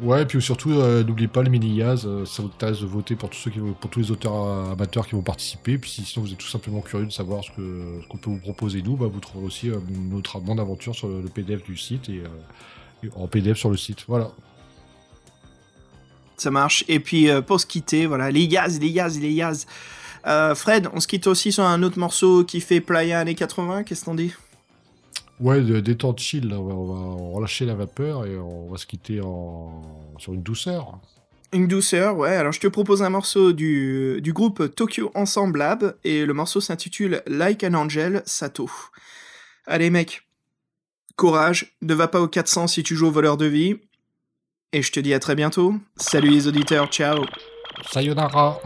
Ouais, 0.00 0.22
et 0.22 0.26
puis 0.26 0.40
surtout, 0.40 0.70
euh, 0.70 1.02
n'oubliez 1.02 1.26
pas 1.26 1.42
le 1.42 1.50
mini-Yaz, 1.50 2.06
euh, 2.06 2.24
ça 2.24 2.42
vous 2.42 2.48
intéresse 2.48 2.80
de 2.80 2.86
voter 2.86 3.16
pour 3.16 3.30
tous, 3.30 3.38
ceux 3.38 3.50
qui, 3.50 3.58
pour 3.58 3.90
tous 3.90 3.98
les 3.98 4.10
auteurs 4.12 4.70
amateurs 4.70 5.06
qui 5.08 5.16
vont 5.16 5.22
participer. 5.22 5.76
Puis 5.76 5.90
si 5.90 6.04
sinon 6.04 6.24
vous 6.24 6.32
êtes 6.32 6.38
tout 6.38 6.46
simplement 6.46 6.80
curieux 6.80 7.06
de 7.06 7.10
savoir 7.12 7.42
ce 7.42 7.50
que- 7.50 8.00
ce 8.02 8.06
qu'on 8.06 8.16
peut 8.16 8.30
vous 8.30 8.38
proposer 8.38 8.80
nous, 8.82 8.96
bah, 8.96 9.06
vous 9.12 9.18
trouverez 9.18 9.46
aussi 9.46 9.70
euh, 9.70 9.78
notre 10.10 10.40
mon 10.40 10.56
aventure 10.58 10.94
sur 10.94 11.08
le, 11.08 11.28
PDF 11.28 11.64
du 11.64 11.76
site 11.76 12.08
et, 12.08 12.22
en 13.16 13.26
PDF 13.26 13.58
sur 13.58 13.70
le 13.70 13.76
site. 13.76 14.04
Voilà. 14.06 14.30
Ça 16.36 16.52
marche. 16.52 16.84
Et 16.86 17.00
puis, 17.00 17.28
pour 17.46 17.60
se 17.60 17.66
quitter, 17.66 18.06
voilà, 18.06 18.30
les 18.30 18.44
Yaz, 18.44 18.78
les 18.78 18.88
Yaz, 18.88 19.18
les 19.18 19.32
Yaz. 19.32 19.66
Fred, 20.54 20.88
on 20.92 21.00
se 21.00 21.08
quitte 21.08 21.26
aussi 21.26 21.50
sur 21.50 21.64
un 21.64 21.82
autre 21.82 21.98
morceau 21.98 22.44
qui 22.44 22.60
fait 22.60 22.80
Playa 22.80 23.18
années 23.18 23.34
80, 23.34 23.82
qu'est-ce 23.82 24.04
qu'on 24.04 24.14
dit? 24.14 24.32
Ouais, 25.40 25.60
de- 25.60 25.81
détente 25.81 26.19
chill, 26.19 26.48
là, 26.48 26.59
on 26.59 26.65
va, 26.66 26.74
on 26.74 26.86
va 27.31 27.36
relâcher 27.36 27.65
la 27.65 27.74
vapeur 27.74 28.27
et 28.27 28.36
on 28.39 28.69
va 28.69 28.77
se 28.77 28.86
quitter 28.86 29.20
en... 29.20 29.82
sur 30.19 30.35
une 30.35 30.43
douceur. 30.43 30.98
Une 31.52 31.66
douceur, 31.69 32.16
ouais. 32.16 32.35
Alors, 32.36 32.52
je 32.52 32.60
te 32.60 32.66
propose 32.66 33.02
un 33.02 33.09
morceau 33.10 33.52
du, 33.52 34.20
du 34.20 34.32
groupe 34.32 34.74
Tokyo 34.74 35.10
Ensemble 35.15 35.60
Lab, 35.60 35.97
et 36.05 36.27
le 36.27 36.35
morceau 36.35 36.60
s'intitule 36.60 37.23
Like 37.27 37.65
an 37.65 37.74
Angel, 37.74 38.23
Sato. 38.27 38.69
Allez, 39.66 39.89
mec, 39.90 40.23
courage, 41.16 41.77
ne 41.82 41.94
va 41.94 42.09
pas 42.09 42.20
au 42.20 42.28
400 42.28 42.66
si 42.66 42.82
tu 42.82 42.97
joues 42.97 43.06
au 43.06 43.10
voleur 43.12 43.36
de 43.36 43.47
vie, 43.47 43.77
et 44.73 44.82
je 44.82 44.93
te 44.93 45.01
dis 45.01 45.15
à 45.15 45.20
très 45.20 45.35
bientôt. 45.36 45.74
Salut 45.97 46.31
les 46.31 46.48
auditeurs, 46.48 46.89
ciao 46.89 47.24
Sayonara 47.90 48.60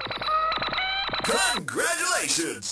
Congratulations! 1.25 2.72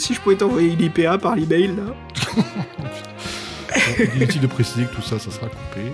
Si 0.00 0.14
je 0.14 0.20
pouvais 0.20 0.36
t'envoyer 0.36 0.72
une 0.72 0.80
IPA 0.80 1.18
par 1.18 1.36
l'email, 1.36 1.68
là. 1.76 2.42
Inutile 4.16 4.40
de 4.40 4.46
préciser 4.46 4.84
que 4.84 4.94
tout 4.94 5.02
ça, 5.02 5.18
ça 5.18 5.30
sera 5.30 5.46
coupé. 5.46 5.92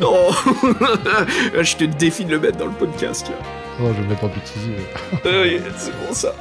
Oh 0.02 0.32
Je 1.62 1.76
te 1.76 1.84
défie 1.84 2.24
de 2.24 2.30
le 2.32 2.40
mettre 2.40 2.58
dans 2.58 2.66
le 2.66 2.72
podcast, 2.72 3.28
là. 3.28 3.34
Oh, 3.80 3.86
je 3.88 3.92
vais 3.94 4.02
me 4.02 4.08
mettre 4.10 4.24
en 4.24 4.28
bêtisier. 4.28 4.76
Ah 5.12 5.42
oui, 5.42 5.60
c'est 5.76 5.92
bon 5.92 6.12
ça. 6.12 6.34